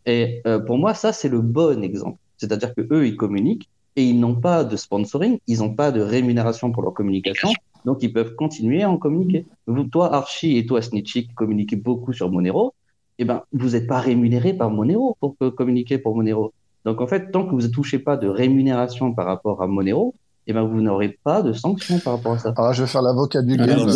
Et 0.05 0.41
euh, 0.45 0.59
pour 0.59 0.77
moi, 0.77 0.93
ça, 0.93 1.13
c'est 1.13 1.29
le 1.29 1.41
bon 1.41 1.83
exemple. 1.83 2.17
C'est-à-dire 2.37 2.73
que 2.75 2.81
eux, 2.91 3.07
ils 3.07 3.15
communiquent 3.15 3.69
et 3.95 4.03
ils 4.03 4.19
n'ont 4.19 4.35
pas 4.35 4.63
de 4.63 4.75
sponsoring, 4.75 5.39
ils 5.47 5.59
n'ont 5.59 5.73
pas 5.73 5.91
de 5.91 6.01
rémunération 6.01 6.71
pour 6.71 6.83
leur 6.83 6.93
communication. 6.93 7.49
Donc, 7.86 8.01
ils 8.01 8.11
peuvent 8.11 8.36
continuer 8.36 8.84
à 8.84 8.89
en 8.89 8.97
communiquer. 8.97 9.45
Vous, 9.67 9.84
toi, 9.84 10.13
Archie 10.13 10.57
et 10.57 10.65
toi, 10.65 10.81
Snitchy, 10.81 11.27
qui 11.27 11.34
communiquez 11.34 11.75
beaucoup 11.75 12.13
sur 12.13 12.31
Monero, 12.31 12.73
eh 13.19 13.25
ben, 13.25 13.43
vous 13.51 13.69
n'êtes 13.69 13.88
pas 13.88 13.99
rémunéré 13.99 14.53
par 14.53 14.69
Monero 14.69 15.17
pour 15.19 15.36
communiquer 15.55 15.97
pour 15.97 16.15
Monero. 16.15 16.53
Donc, 16.86 17.01
en 17.01 17.07
fait, 17.07 17.31
tant 17.31 17.45
que 17.45 17.51
vous 17.51 17.61
ne 17.61 17.67
touchez 17.67 17.99
pas 17.99 18.17
de 18.17 18.27
rémunération 18.27 19.13
par 19.13 19.25
rapport 19.25 19.61
à 19.61 19.67
Monero, 19.67 20.15
eh 20.47 20.53
ben, 20.53 20.63
vous 20.63 20.81
n'aurez 20.81 21.17
pas 21.23 21.41
de 21.41 21.53
sanctions 21.53 21.99
par 21.99 22.17
rapport 22.17 22.34
à 22.34 22.39
ça. 22.39 22.53
Ah, 22.57 22.73
je 22.73 22.84
vais 22.84 22.88
faire 22.88 23.01
l'avocat 23.01 23.41
du 23.41 23.55
diable. 23.55 23.89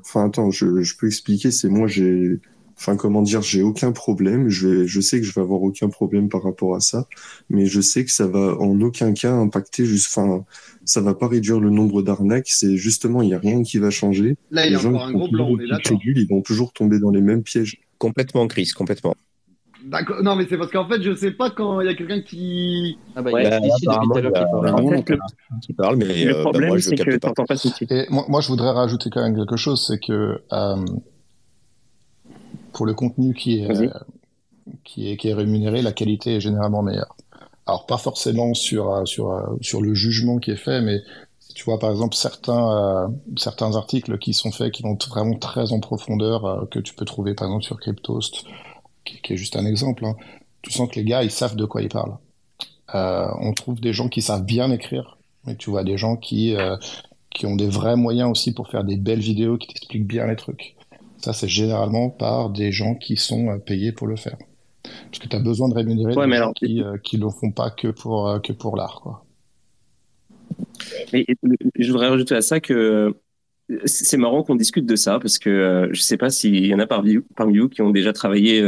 Enfin, 0.00 0.26
attends, 0.26 0.50
je, 0.50 0.82
je 0.82 0.96
peux 0.96 1.06
expliquer. 1.06 1.50
C'est 1.50 1.68
moi, 1.68 1.86
j'ai 1.86 2.40
Enfin, 2.78 2.96
comment 2.96 3.22
dire, 3.22 3.42
j'ai 3.42 3.62
aucun 3.62 3.90
problème. 3.90 4.48
Je, 4.48 4.68
vais, 4.68 4.86
je 4.86 5.00
sais 5.00 5.18
que 5.18 5.26
je 5.26 5.32
vais 5.32 5.40
avoir 5.40 5.62
aucun 5.62 5.88
problème 5.88 6.28
par 6.28 6.44
rapport 6.44 6.76
à 6.76 6.80
ça, 6.80 7.08
mais 7.50 7.66
je 7.66 7.80
sais 7.80 8.04
que 8.04 8.10
ça 8.12 8.28
va 8.28 8.56
en 8.60 8.80
aucun 8.80 9.12
cas 9.12 9.32
impacter. 9.32 9.84
Juste, 9.84 10.16
enfin, 10.16 10.44
ça 10.84 11.00
va 11.00 11.14
pas 11.14 11.26
réduire 11.26 11.58
le 11.58 11.70
nombre 11.70 12.02
d'arnaques. 12.02 12.48
C'est 12.48 12.76
justement, 12.76 13.20
il 13.22 13.30
y 13.30 13.34
a 13.34 13.38
rien 13.40 13.62
qui 13.64 13.78
va 13.78 13.90
changer. 13.90 14.36
Là, 14.52 14.66
il 14.66 14.72
y 14.72 14.76
a 14.76 14.78
encore 14.78 15.06
un 15.06 15.12
gros 15.12 15.28
blanc. 15.28 15.48
On 15.50 15.58
est 15.58 15.66
d'accord. 15.66 15.98
Ils 16.04 16.28
vont 16.28 16.40
toujours 16.40 16.72
tomber 16.72 17.00
dans 17.00 17.10
les 17.10 17.20
mêmes 17.20 17.42
pièges. 17.42 17.80
Complètement, 17.98 18.46
Chris, 18.46 18.70
complètement. 18.76 19.16
D'accord. 19.84 20.22
Non, 20.22 20.36
mais 20.36 20.46
c'est 20.48 20.56
parce 20.56 20.70
qu'en 20.70 20.88
fait, 20.88 21.02
je 21.02 21.14
sais 21.14 21.30
pas 21.32 21.50
quand 21.50 21.80
il 21.80 21.86
y 21.86 21.90
a 21.90 21.94
quelqu'un 21.94 22.20
qui. 22.20 22.98
Ah 23.16 23.22
bah, 23.22 23.30
il 23.32 23.42
y 23.42 23.46
a 23.46 23.58
ici 23.58 23.86
depuis 23.86 24.06
tout 24.06 24.18
à 24.18 24.20
l'heure 24.20 25.04
qui 25.62 25.72
parle. 25.72 25.96
mais 25.96 26.24
le 26.24 26.42
problème, 26.42 26.78
c'est 26.78 26.96
que 26.96 27.16
t'entends 27.16 27.44
pas 27.44 27.54
moi, 28.10 28.24
moi, 28.28 28.40
je 28.40 28.48
voudrais 28.48 28.70
rajouter 28.70 29.10
quand 29.10 29.22
même 29.22 29.36
quelque 29.36 29.56
chose, 29.56 29.84
c'est 29.86 29.98
que 29.98 30.40
euh, 30.52 30.84
pour 32.72 32.86
le 32.86 32.94
contenu 32.94 33.34
qui 33.34 33.60
est, 33.60 33.70
euh, 33.70 33.90
qui 34.84 35.10
est, 35.10 35.16
qui 35.16 35.28
est 35.28 35.34
rémunéré, 35.34 35.82
la 35.82 35.92
qualité 35.92 36.36
est 36.36 36.40
généralement 36.40 36.82
meilleure. 36.82 37.16
Alors 37.66 37.86
pas 37.86 37.98
forcément 37.98 38.54
sur 38.54 38.92
euh, 38.92 39.04
sur 39.04 39.32
euh, 39.32 39.56
sur 39.60 39.82
le 39.82 39.94
jugement 39.94 40.38
qui 40.38 40.50
est 40.50 40.56
fait, 40.56 40.80
mais 40.80 41.02
tu 41.54 41.64
vois 41.64 41.78
par 41.78 41.90
exemple 41.90 42.14
certains 42.14 43.12
certains 43.36 43.76
articles 43.76 44.18
qui 44.18 44.32
sont 44.32 44.52
faits 44.52 44.72
qui 44.72 44.82
vont 44.82 44.96
vraiment 45.08 45.36
très 45.36 45.72
en 45.72 45.80
profondeur 45.80 46.66
que 46.70 46.78
tu 46.78 46.94
peux 46.94 47.04
trouver 47.04 47.34
par 47.34 47.48
exemple 47.48 47.64
sur 47.64 47.78
Cryptost, 47.78 48.44
qui, 49.04 49.20
qui 49.20 49.32
est 49.32 49.36
juste 49.36 49.56
un 49.56 49.66
exemple. 49.66 50.04
Hein. 50.06 50.16
Tu 50.62 50.72
sens 50.72 50.88
que 50.88 50.96
les 50.96 51.04
gars 51.04 51.22
ils 51.22 51.30
savent 51.30 51.56
de 51.56 51.64
quoi 51.64 51.82
ils 51.82 51.88
parlent. 51.88 52.16
on 52.94 53.52
trouve 53.54 53.80
des 53.80 53.92
gens 53.92 54.08
qui 54.08 54.22
savent 54.22 54.44
bien 54.44 54.70
écrire, 54.70 55.18
mais 55.44 55.56
tu 55.56 55.70
vois 55.70 55.84
des 55.84 55.98
gens 55.98 56.16
qui 56.16 56.54
qui 57.30 57.46
ont 57.46 57.56
des 57.56 57.68
vrais 57.68 57.96
moyens 57.96 58.30
aussi 58.30 58.52
pour 58.52 58.68
faire 58.68 58.84
des 58.84 58.96
belles 58.96 59.20
vidéos 59.20 59.58
qui 59.58 59.68
t'expliquent 59.68 60.06
bien 60.06 60.26
les 60.26 60.36
trucs. 60.36 60.77
Ça, 61.20 61.32
c'est 61.32 61.48
généralement 61.48 62.10
par 62.10 62.50
des 62.50 62.70
gens 62.72 62.94
qui 62.94 63.16
sont 63.16 63.48
euh, 63.48 63.58
payés 63.58 63.92
pour 63.92 64.06
le 64.06 64.16
faire. 64.16 64.36
Parce 64.82 65.18
que 65.18 65.28
tu 65.28 65.36
as 65.36 65.40
besoin 65.40 65.68
de 65.68 65.74
rémunérer 65.74 66.14
des 66.14 66.36
gens 66.36 66.52
qui 66.52 66.76
ne 66.76 66.84
euh, 66.84 66.98
le 67.12 67.30
font 67.30 67.50
pas 67.50 67.70
que 67.70 67.88
pour, 67.88 68.28
euh, 68.28 68.38
que 68.38 68.52
pour 68.52 68.76
l'art. 68.76 69.00
Quoi. 69.02 69.24
je 71.12 71.90
voudrais 71.90 72.08
rajouter 72.08 72.36
à 72.36 72.42
ça 72.42 72.60
que 72.60 73.14
c'est 73.84 74.16
marrant 74.16 74.42
qu'on 74.42 74.54
discute 74.54 74.86
de 74.86 74.96
ça 74.96 75.18
parce 75.18 75.38
que 75.38 75.88
je 75.92 75.98
ne 75.98 76.02
sais 76.02 76.16
pas 76.16 76.30
s'il 76.30 76.64
y 76.64 76.74
en 76.74 76.78
a 76.78 76.86
parmi, 76.86 77.18
parmi 77.36 77.58
vous 77.58 77.68
qui 77.68 77.82
ont 77.82 77.90
déjà 77.90 78.14
travaillé 78.14 78.66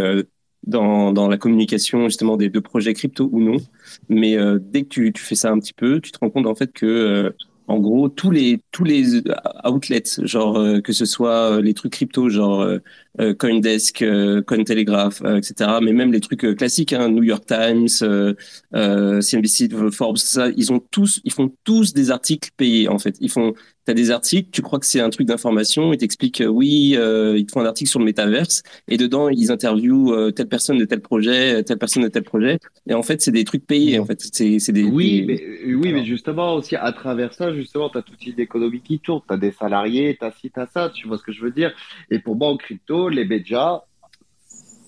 dans, 0.66 1.10
dans, 1.10 1.26
la 1.26 1.38
communication 1.38 2.04
justement 2.04 2.36
des 2.36 2.50
deux 2.50 2.60
projets 2.60 2.92
crypto 2.92 3.30
ou 3.32 3.40
non. 3.40 3.56
Mais 4.10 4.36
dès 4.60 4.82
que 4.82 4.88
tu, 4.88 5.12
tu, 5.14 5.22
fais 5.22 5.36
ça 5.36 5.50
un 5.50 5.58
petit 5.58 5.72
peu, 5.72 6.02
tu 6.02 6.12
te 6.12 6.18
rends 6.18 6.28
compte 6.28 6.46
en 6.46 6.54
fait 6.54 6.70
que 6.70 7.34
en 7.70 7.78
gros 7.78 8.08
tous 8.08 8.30
les 8.30 8.60
tous 8.72 8.84
euh, 8.84 9.20
outlets 9.64 10.02
genre 10.24 10.58
euh, 10.58 10.80
que 10.80 10.92
ce 10.92 11.04
soit 11.04 11.52
euh, 11.52 11.62
les 11.62 11.72
trucs 11.72 11.92
crypto 11.92 12.28
genre 12.28 12.66
CoinDesk, 13.38 14.04
Cointelegraph, 14.46 15.20
etc. 15.36 15.78
Mais 15.82 15.92
même 15.92 16.12
les 16.12 16.20
trucs 16.20 16.56
classiques, 16.56 16.92
hein, 16.92 17.08
New 17.08 17.24
York 17.24 17.44
Times, 17.44 17.88
CNBC, 18.72 19.68
Forbes, 19.90 20.16
ça, 20.16 20.48
ils 20.56 20.72
ont 20.72 20.80
font 21.32 21.52
tous 21.64 21.92
des 21.92 22.10
articles 22.10 22.50
payés 22.56 22.88
en 22.88 22.98
fait. 22.98 23.16
Tu 23.90 24.00
as 24.00 24.02
des 24.02 24.10
articles, 24.10 24.50
tu 24.52 24.62
crois 24.62 24.78
que 24.78 24.86
c'est 24.86 25.00
un 25.00 25.10
truc 25.10 25.26
d'information, 25.26 25.92
ils 25.92 25.98
t'expliquent, 25.98 26.42
oui, 26.46 26.94
euh, 26.96 27.36
ils 27.36 27.46
te 27.46 27.52
font 27.52 27.60
un 27.60 27.66
article 27.66 27.90
sur 27.90 27.98
le 27.98 28.04
métaverse, 28.04 28.62
et 28.88 28.96
dedans, 28.96 29.28
ils 29.28 29.50
interviewent 29.50 30.12
euh, 30.12 30.30
telle 30.30 30.48
personne 30.48 30.78
de 30.78 30.84
tel 30.84 31.00
projet, 31.00 31.62
telle 31.64 31.78
personne 31.78 32.02
de 32.02 32.08
tel 32.08 32.22
projet, 32.22 32.58
et 32.88 32.94
en 32.94 33.02
fait, 33.02 33.20
c'est 33.20 33.32
des 33.32 33.44
trucs 33.44 33.66
payés, 33.66 33.98
en 33.98 34.04
fait. 34.04 34.20
C'est, 34.20 34.72
des, 34.72 34.84
oui, 34.84 35.24
Mais, 35.26 35.42
oui 35.66 35.92
mais 35.92 36.04
justement, 36.04 36.54
aussi, 36.54 36.76
à 36.76 36.92
travers 36.92 37.34
ça, 37.34 37.52
justement, 37.54 37.88
tu 37.90 37.98
as 37.98 38.02
toute 38.02 38.24
une 38.26 38.38
économie 38.38 38.80
qui 38.80 39.00
tourne, 39.00 39.22
tu 39.26 39.34
as 39.34 39.36
des 39.36 39.52
salariés, 39.52 40.16
tu 40.18 40.24
as 40.24 40.32
ci, 40.32 40.50
tu 40.50 40.60
as 40.60 40.66
ça, 40.66 40.90
tu 40.94 41.08
vois 41.08 41.18
ce 41.18 41.22
que 41.22 41.32
je 41.32 41.42
veux 41.42 41.50
dire. 41.50 41.72
Et 42.10 42.18
pour 42.18 42.36
moi, 42.36 42.48
en 42.48 42.56
crypto, 42.56 43.08
les 43.08 43.24
médias, 43.24 43.80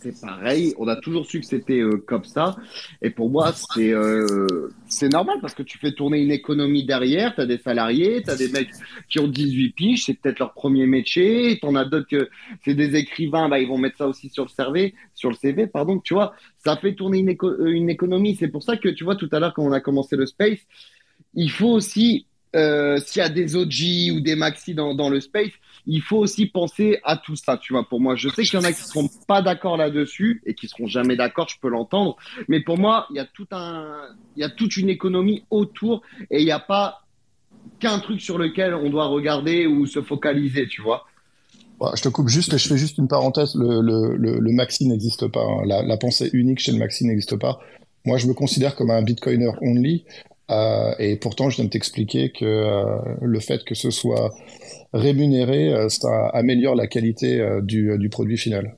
c'est 0.02 0.20
pareil. 0.20 0.74
On 0.78 0.88
a 0.88 0.96
toujours 0.96 1.26
su 1.26 1.40
que 1.40 1.46
c'était 1.46 1.80
euh, 1.80 2.02
comme 2.06 2.24
ça. 2.24 2.56
Et 3.00 3.10
pour 3.10 3.30
moi, 3.30 3.52
c'est 3.52 3.92
euh, 3.92 4.68
c'est 4.86 5.08
normal 5.08 5.38
parce 5.40 5.54
que 5.54 5.62
tu 5.62 5.78
fais 5.78 5.92
tourner 5.92 6.20
une 6.20 6.30
économie 6.30 6.84
derrière. 6.84 7.34
Tu 7.34 7.40
as 7.40 7.46
des 7.46 7.58
salariés, 7.58 8.22
tu 8.22 8.30
as 8.30 8.36
des 8.36 8.48
mecs 8.48 8.70
qui 9.08 9.20
ont 9.20 9.28
18 9.28 9.70
piges, 9.70 10.04
c'est 10.04 10.14
peut-être 10.14 10.38
leur 10.38 10.52
premier 10.52 10.86
métier. 10.86 11.58
Tu 11.58 11.66
en 11.66 11.74
as 11.74 11.84
d'autres 11.84 12.08
que 12.08 12.28
c'est 12.64 12.74
des 12.74 12.96
écrivains, 12.96 13.48
bah, 13.48 13.60
ils 13.60 13.68
vont 13.68 13.78
mettre 13.78 13.98
ça 13.98 14.08
aussi 14.08 14.28
sur 14.28 14.44
le 14.44 14.50
CV, 14.50 14.94
sur 15.14 15.30
le 15.30 15.36
CV, 15.36 15.66
pardon. 15.66 15.98
Tu 15.98 16.14
vois, 16.14 16.34
ça 16.58 16.76
fait 16.76 16.94
tourner 16.94 17.18
une 17.18 17.90
économie. 17.90 18.36
C'est 18.36 18.48
pour 18.48 18.62
ça 18.62 18.76
que 18.76 18.88
tu 18.88 19.04
vois, 19.04 19.16
tout 19.16 19.28
à 19.32 19.38
l'heure, 19.38 19.54
quand 19.54 19.64
on 19.64 19.72
a 19.72 19.80
commencé 19.80 20.16
le 20.16 20.26
space, 20.26 20.60
il 21.34 21.50
faut 21.50 21.70
aussi, 21.70 22.26
s'il 22.54 23.20
y 23.20 23.24
a 23.24 23.28
des 23.28 23.56
OG 23.56 24.14
ou 24.14 24.20
des 24.20 24.36
maxi 24.36 24.74
dans, 24.74 25.08
le 25.08 25.20
space, 25.20 25.52
il 25.86 26.02
faut 26.02 26.18
aussi 26.18 26.46
penser 26.46 26.98
à 27.04 27.16
tout 27.16 27.36
ça, 27.36 27.56
tu 27.56 27.72
vois. 27.72 27.88
Pour 27.88 28.00
moi, 28.00 28.14
je 28.14 28.28
sais 28.28 28.42
qu'il 28.42 28.58
y 28.58 28.62
en 28.62 28.64
a 28.64 28.72
qui 28.72 28.82
seront 28.82 29.08
pas 29.26 29.42
d'accord 29.42 29.76
là-dessus 29.76 30.42
et 30.46 30.54
qui 30.54 30.68
seront 30.68 30.86
jamais 30.86 31.16
d'accord, 31.16 31.48
je 31.48 31.58
peux 31.60 31.68
l'entendre. 31.68 32.16
Mais 32.48 32.60
pour 32.60 32.78
moi, 32.78 33.06
il 33.10 33.16
y 33.16 34.44
a 34.44 34.48
toute 34.50 34.76
une 34.76 34.88
économie 34.88 35.44
autour 35.50 36.02
et 36.30 36.40
il 36.40 36.44
n'y 36.44 36.52
a 36.52 36.60
pas 36.60 37.02
qu'un 37.80 37.98
truc 37.98 38.20
sur 38.20 38.38
lequel 38.38 38.74
on 38.74 38.90
doit 38.90 39.06
regarder 39.06 39.66
ou 39.66 39.86
se 39.86 40.02
focaliser, 40.02 40.68
tu 40.68 40.82
vois. 40.82 41.06
Je 41.94 42.02
te 42.02 42.08
coupe 42.08 42.28
juste, 42.28 42.56
je 42.56 42.68
fais 42.68 42.76
juste 42.76 42.98
une 42.98 43.08
parenthèse. 43.08 43.54
Le, 43.56 44.52
maxi 44.52 44.86
n'existe 44.86 45.26
pas. 45.26 45.42
Hein. 45.42 45.64
La, 45.66 45.96
pensée 45.96 46.30
unique 46.32 46.60
chez 46.60 46.72
le 46.72 46.78
maxi 46.78 47.04
n'existe 47.04 47.36
pas. 47.36 47.58
Moi, 48.04 48.18
je 48.18 48.26
me 48.26 48.34
considère 48.34 48.76
comme 48.76 48.90
un 48.90 49.02
bitcoiner 49.02 49.50
only. 49.60 50.04
Euh, 50.50 50.92
et 50.98 51.16
pourtant, 51.16 51.50
je 51.50 51.56
viens 51.56 51.64
de 51.64 51.70
t'expliquer 51.70 52.30
que 52.30 52.44
euh, 52.44 52.98
le 53.20 53.40
fait 53.40 53.64
que 53.64 53.74
ce 53.74 53.90
soit 53.90 54.32
rémunéré, 54.92 55.72
euh, 55.72 55.88
ça 55.88 56.28
améliore 56.28 56.74
la 56.74 56.86
qualité 56.86 57.42
du, 57.62 57.96
du, 57.98 58.08
produit 58.08 58.36
final. 58.36 58.76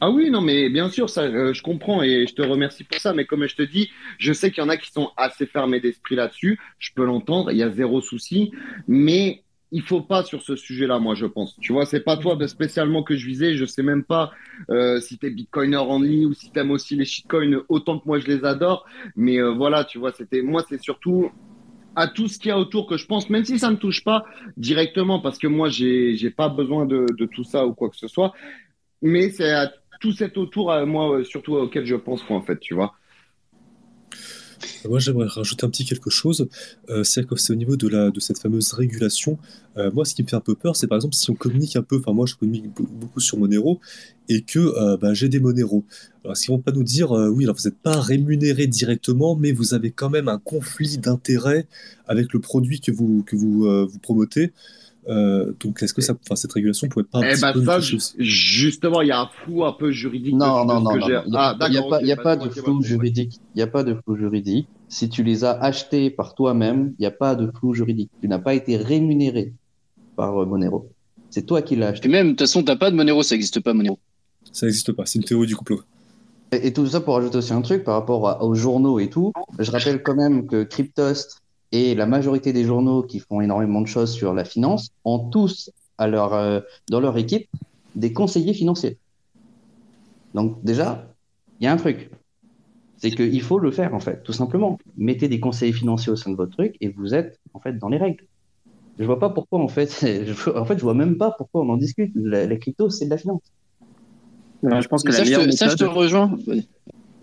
Ah 0.00 0.10
oui, 0.10 0.30
non, 0.30 0.40
mais 0.40 0.70
bien 0.70 0.88
sûr, 0.88 1.10
ça, 1.10 1.52
je 1.52 1.62
comprends 1.62 2.02
et 2.02 2.26
je 2.26 2.34
te 2.34 2.40
remercie 2.40 2.84
pour 2.84 2.98
ça. 2.98 3.12
Mais 3.12 3.26
comme 3.26 3.46
je 3.46 3.54
te 3.54 3.62
dis, 3.62 3.90
je 4.18 4.32
sais 4.32 4.50
qu'il 4.50 4.62
y 4.62 4.66
en 4.66 4.70
a 4.70 4.78
qui 4.78 4.90
sont 4.90 5.10
assez 5.16 5.44
fermés 5.44 5.80
d'esprit 5.80 6.16
là-dessus. 6.16 6.58
Je 6.78 6.90
peux 6.94 7.04
l'entendre, 7.04 7.50
il 7.50 7.58
y 7.58 7.62
a 7.62 7.70
zéro 7.70 8.00
souci. 8.00 8.50
Mais 8.88 9.42
il 9.72 9.82
faut 9.82 10.00
pas 10.00 10.24
sur 10.24 10.42
ce 10.42 10.56
sujet-là, 10.56 10.98
moi, 10.98 11.14
je 11.14 11.26
pense. 11.26 11.56
Tu 11.60 11.72
vois, 11.72 11.86
c'est 11.86 12.00
pas 12.00 12.16
toi 12.16 12.36
spécialement 12.48 13.02
que 13.02 13.16
je 13.16 13.26
visais. 13.26 13.56
Je 13.56 13.64
sais 13.64 13.82
même 13.82 14.04
pas 14.04 14.32
euh, 14.70 15.00
si 15.00 15.18
t'es 15.18 15.30
bitcoiner 15.30 15.76
en 15.76 16.00
ligne 16.00 16.26
ou 16.26 16.34
si 16.34 16.50
t'aimes 16.50 16.70
aussi 16.70 16.96
les 16.96 17.04
shitcoins 17.04 17.62
autant 17.68 17.98
que 17.98 18.06
moi 18.06 18.18
je 18.18 18.26
les 18.26 18.44
adore. 18.44 18.86
Mais 19.16 19.38
euh, 19.38 19.52
voilà, 19.52 19.84
tu 19.84 19.98
vois, 19.98 20.12
c'était 20.12 20.42
moi, 20.42 20.64
c'est 20.68 20.82
surtout 20.82 21.30
à 21.96 22.08
tout 22.08 22.28
ce 22.28 22.38
qu'il 22.38 22.48
y 22.48 22.52
a 22.52 22.58
autour 22.58 22.86
que 22.86 22.96
je 22.96 23.06
pense, 23.06 23.30
même 23.30 23.44
si 23.44 23.58
ça 23.58 23.70
ne 23.70 23.76
touche 23.76 24.04
pas 24.04 24.24
directement, 24.56 25.20
parce 25.20 25.38
que 25.38 25.46
moi, 25.46 25.68
j'ai 25.68 26.16
j'ai 26.16 26.30
pas 26.30 26.48
besoin 26.48 26.86
de, 26.86 27.06
de 27.16 27.26
tout 27.26 27.44
ça 27.44 27.66
ou 27.66 27.74
quoi 27.74 27.90
que 27.90 27.96
ce 27.96 28.08
soit. 28.08 28.32
Mais 29.02 29.30
c'est 29.30 29.50
à 29.52 29.72
tout 30.00 30.12
cet 30.12 30.36
autour, 30.36 30.72
à 30.72 30.84
moi, 30.84 31.22
surtout 31.24 31.54
auquel 31.56 31.84
je 31.86 31.96
pense, 31.96 32.22
quoi, 32.22 32.36
en 32.36 32.42
fait, 32.42 32.58
tu 32.58 32.74
vois. 32.74 32.94
Moi, 34.88 34.98
j'aimerais 34.98 35.26
rajouter 35.26 35.64
un 35.64 35.70
petit 35.70 35.84
quelque 35.84 36.10
chose. 36.10 36.48
Euh, 36.88 37.04
c'est 37.04 37.26
que 37.26 37.36
c'est 37.36 37.52
au 37.52 37.56
niveau 37.56 37.76
de, 37.76 37.88
la, 37.88 38.10
de 38.10 38.20
cette 38.20 38.38
fameuse 38.38 38.72
régulation. 38.72 39.38
Euh, 39.76 39.90
moi, 39.92 40.04
ce 40.04 40.14
qui 40.14 40.22
me 40.22 40.28
fait 40.28 40.36
un 40.36 40.40
peu 40.40 40.54
peur, 40.54 40.76
c'est 40.76 40.86
par 40.86 40.96
exemple 40.96 41.14
si 41.14 41.30
on 41.30 41.34
communique 41.34 41.76
un 41.76 41.82
peu, 41.82 41.98
enfin 41.98 42.12
moi 42.12 42.26
je 42.26 42.34
communique 42.34 42.66
beaucoup 42.74 43.20
sur 43.20 43.38
Monero, 43.38 43.80
et 44.28 44.42
que 44.42 44.58
euh, 44.58 44.96
bah, 44.96 45.14
j'ai 45.14 45.28
des 45.28 45.40
Monero. 45.40 45.84
Alors, 46.24 46.32
est-ce 46.32 46.44
qu'ils 46.44 46.54
vont 46.54 46.60
pas 46.60 46.72
nous 46.72 46.82
dire, 46.82 47.12
oui, 47.12 47.44
alors 47.44 47.56
vous 47.56 47.68
n'êtes 47.68 47.78
pas 47.78 48.00
rémunéré 48.00 48.66
directement, 48.66 49.36
mais 49.36 49.52
vous 49.52 49.74
avez 49.74 49.90
quand 49.90 50.10
même 50.10 50.28
un 50.28 50.38
conflit 50.38 50.98
d'intérêt 50.98 51.66
avec 52.06 52.32
le 52.32 52.40
produit 52.40 52.80
que 52.80 52.90
vous, 52.90 53.22
que 53.22 53.36
vous, 53.36 53.86
vous 53.86 53.98
promotez 54.00 54.52
euh, 55.10 55.52
donc, 55.58 55.82
est-ce 55.82 55.92
que 55.92 56.02
ça, 56.02 56.14
cette 56.34 56.52
régulation 56.52 56.88
pourrait 56.88 57.04
pas 57.04 57.20
eh 57.24 57.40
ben 57.40 57.52
ça, 57.64 57.80
justement, 58.18 59.02
il 59.02 59.08
y 59.08 59.10
a 59.10 59.20
un 59.20 59.26
flou 59.26 59.64
un 59.64 59.72
peu 59.72 59.90
juridique. 59.90 60.34
Non, 60.34 60.64
non, 60.64 60.80
non, 60.80 60.96
il 60.96 61.06
n'y 61.06 61.14
a, 61.14 61.24
ah, 61.34 61.56
a, 61.58 62.16
pas, 62.16 62.36
de 62.36 62.48
flou 62.48 62.80
juridique. 62.82 63.40
Il 63.54 63.58
n'y 63.58 63.62
a 63.62 63.66
pas 63.66 63.82
de 63.82 63.94
flou 63.94 64.16
juridique. 64.16 64.68
Si 64.88 65.08
tu 65.08 65.24
les 65.24 65.44
as 65.44 65.52
achetés 65.52 66.10
par 66.10 66.34
toi-même, 66.34 66.94
il 66.98 67.02
n'y 67.02 67.06
a 67.06 67.10
pas 67.10 67.34
de 67.34 67.50
flou 67.50 67.74
juridique. 67.74 68.10
Tu 68.20 68.28
n'as 68.28 68.38
pas 68.38 68.54
été 68.54 68.76
rémunéré 68.76 69.52
par 70.14 70.40
euh, 70.42 70.46
Monero. 70.46 70.88
C'est 71.28 71.44
toi 71.44 71.62
qui 71.62 71.74
l'as 71.74 71.88
acheté. 71.88 72.08
Et 72.08 72.12
même, 72.12 72.26
de 72.26 72.30
toute 72.32 72.40
façon, 72.40 72.60
tu 72.60 72.66
n'as 72.66 72.76
pas 72.76 72.90
de 72.90 72.96
Monero, 72.96 73.22
ça 73.24 73.34
n'existe 73.34 73.60
pas, 73.60 73.74
Monero. 73.74 73.98
Ça 74.52 74.66
n'existe 74.66 74.92
pas, 74.92 75.06
c'est 75.06 75.18
une 75.18 75.24
théorie 75.24 75.46
du 75.48 75.56
complot. 75.56 75.80
Et, 76.52 76.72
tout 76.72 76.86
ça 76.86 77.00
pour 77.00 77.16
ajouter 77.16 77.38
aussi 77.38 77.52
un 77.52 77.62
truc 77.62 77.84
par 77.84 77.94
rapport 77.94 78.42
aux 78.42 78.54
journaux 78.54 78.98
et 78.98 79.08
tout. 79.08 79.32
Je 79.58 79.70
rappelle 79.70 80.02
quand 80.02 80.16
même 80.16 80.46
que 80.46 80.64
Cryptost 80.64 81.39
et 81.72 81.94
la 81.94 82.06
majorité 82.06 82.52
des 82.52 82.64
journaux 82.64 83.02
qui 83.02 83.20
font 83.20 83.40
énormément 83.40 83.80
de 83.80 83.86
choses 83.86 84.12
sur 84.12 84.34
la 84.34 84.44
finance 84.44 84.90
ont 85.04 85.18
tous 85.18 85.70
à 85.98 86.08
leur, 86.08 86.34
euh, 86.34 86.60
dans 86.90 87.00
leur 87.00 87.16
équipe 87.16 87.48
des 87.94 88.12
conseillers 88.12 88.54
financiers. 88.54 88.98
Donc 90.34 90.62
déjà, 90.64 91.14
il 91.60 91.64
y 91.64 91.66
a 91.66 91.72
un 91.72 91.76
truc. 91.76 92.10
C'est 92.96 93.10
qu'il 93.10 93.40
faut 93.40 93.58
le 93.58 93.70
faire, 93.70 93.94
en 93.94 94.00
fait, 94.00 94.22
tout 94.22 94.32
simplement. 94.32 94.78
Mettez 94.98 95.28
des 95.28 95.40
conseillers 95.40 95.72
financiers 95.72 96.12
au 96.12 96.16
sein 96.16 96.30
de 96.30 96.36
votre 96.36 96.52
truc 96.52 96.76
et 96.80 96.88
vous 96.88 97.14
êtes, 97.14 97.40
en 97.54 97.60
fait, 97.60 97.78
dans 97.78 97.88
les 97.88 97.96
règles. 97.96 98.24
Je 98.98 99.04
vois 99.04 99.18
pas 99.18 99.30
pourquoi, 99.30 99.60
en 99.60 99.68
fait, 99.68 99.90
je, 100.02 100.50
en 100.50 100.64
fait, 100.64 100.76
je 100.76 100.82
vois 100.82 100.94
même 100.94 101.16
pas 101.16 101.30
pourquoi 101.30 101.62
on 101.62 101.68
en 101.70 101.76
discute. 101.76 102.12
La, 102.14 102.56
crypto, 102.56 102.90
c'est 102.90 103.06
de 103.06 103.10
la 103.10 103.16
finance. 103.16 103.42
je 104.62 104.88
pense 104.88 105.02
que 105.02 105.12
ça, 105.12 105.24
je 105.24 105.34
te, 105.34 105.50
ça, 105.52 105.68
je 105.68 105.76
te 105.76 105.84
rejoins 105.84 106.36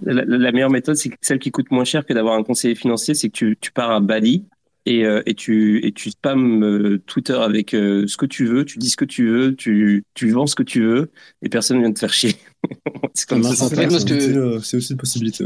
la, 0.04 0.52
meilleure 0.52 0.70
méthode, 0.70 0.96
c'est 0.96 1.12
celle 1.22 1.40
qui 1.40 1.52
coûte 1.52 1.72
moins 1.72 1.84
cher 1.84 2.06
que 2.06 2.14
d'avoir 2.14 2.36
un 2.36 2.44
conseiller 2.44 2.76
financier, 2.76 3.14
c'est 3.14 3.30
que 3.30 3.54
tu, 3.54 3.72
pars 3.72 3.92
à 3.92 4.00
Bali 4.00 4.46
et, 4.86 5.06
euh, 5.06 5.22
et 5.26 5.34
tu 5.34 5.86
et 5.86 5.92
tu 5.92 6.12
spams 6.12 6.64
euh, 6.64 7.02
Twitter 7.06 7.34
avec 7.34 7.72
ce 7.72 8.18
que 8.18 8.26
tu 8.26 8.46
veux, 8.46 8.64
tu 8.66 8.78
dis 8.80 8.90
ce 8.90 8.98
que 8.98 9.06
tu 9.06 9.28
veux, 9.28 9.56
tu 9.56 10.04
tu 10.14 10.30
vends 10.32 10.48
ce 10.48 10.56
que 10.56 10.64
tu 10.64 10.84
veux 10.84 11.12
et 11.42 11.50
personne 11.50 11.80
vient 11.80 11.92
te 11.92 12.00
faire 12.00 12.14
chier. 12.14 12.36
c'est 13.14 13.28
comme 13.28 13.44
ça. 13.44 13.68
C'est 13.68 14.78
aussi 14.78 14.92
une 14.92 14.98
possibilité. 14.98 15.46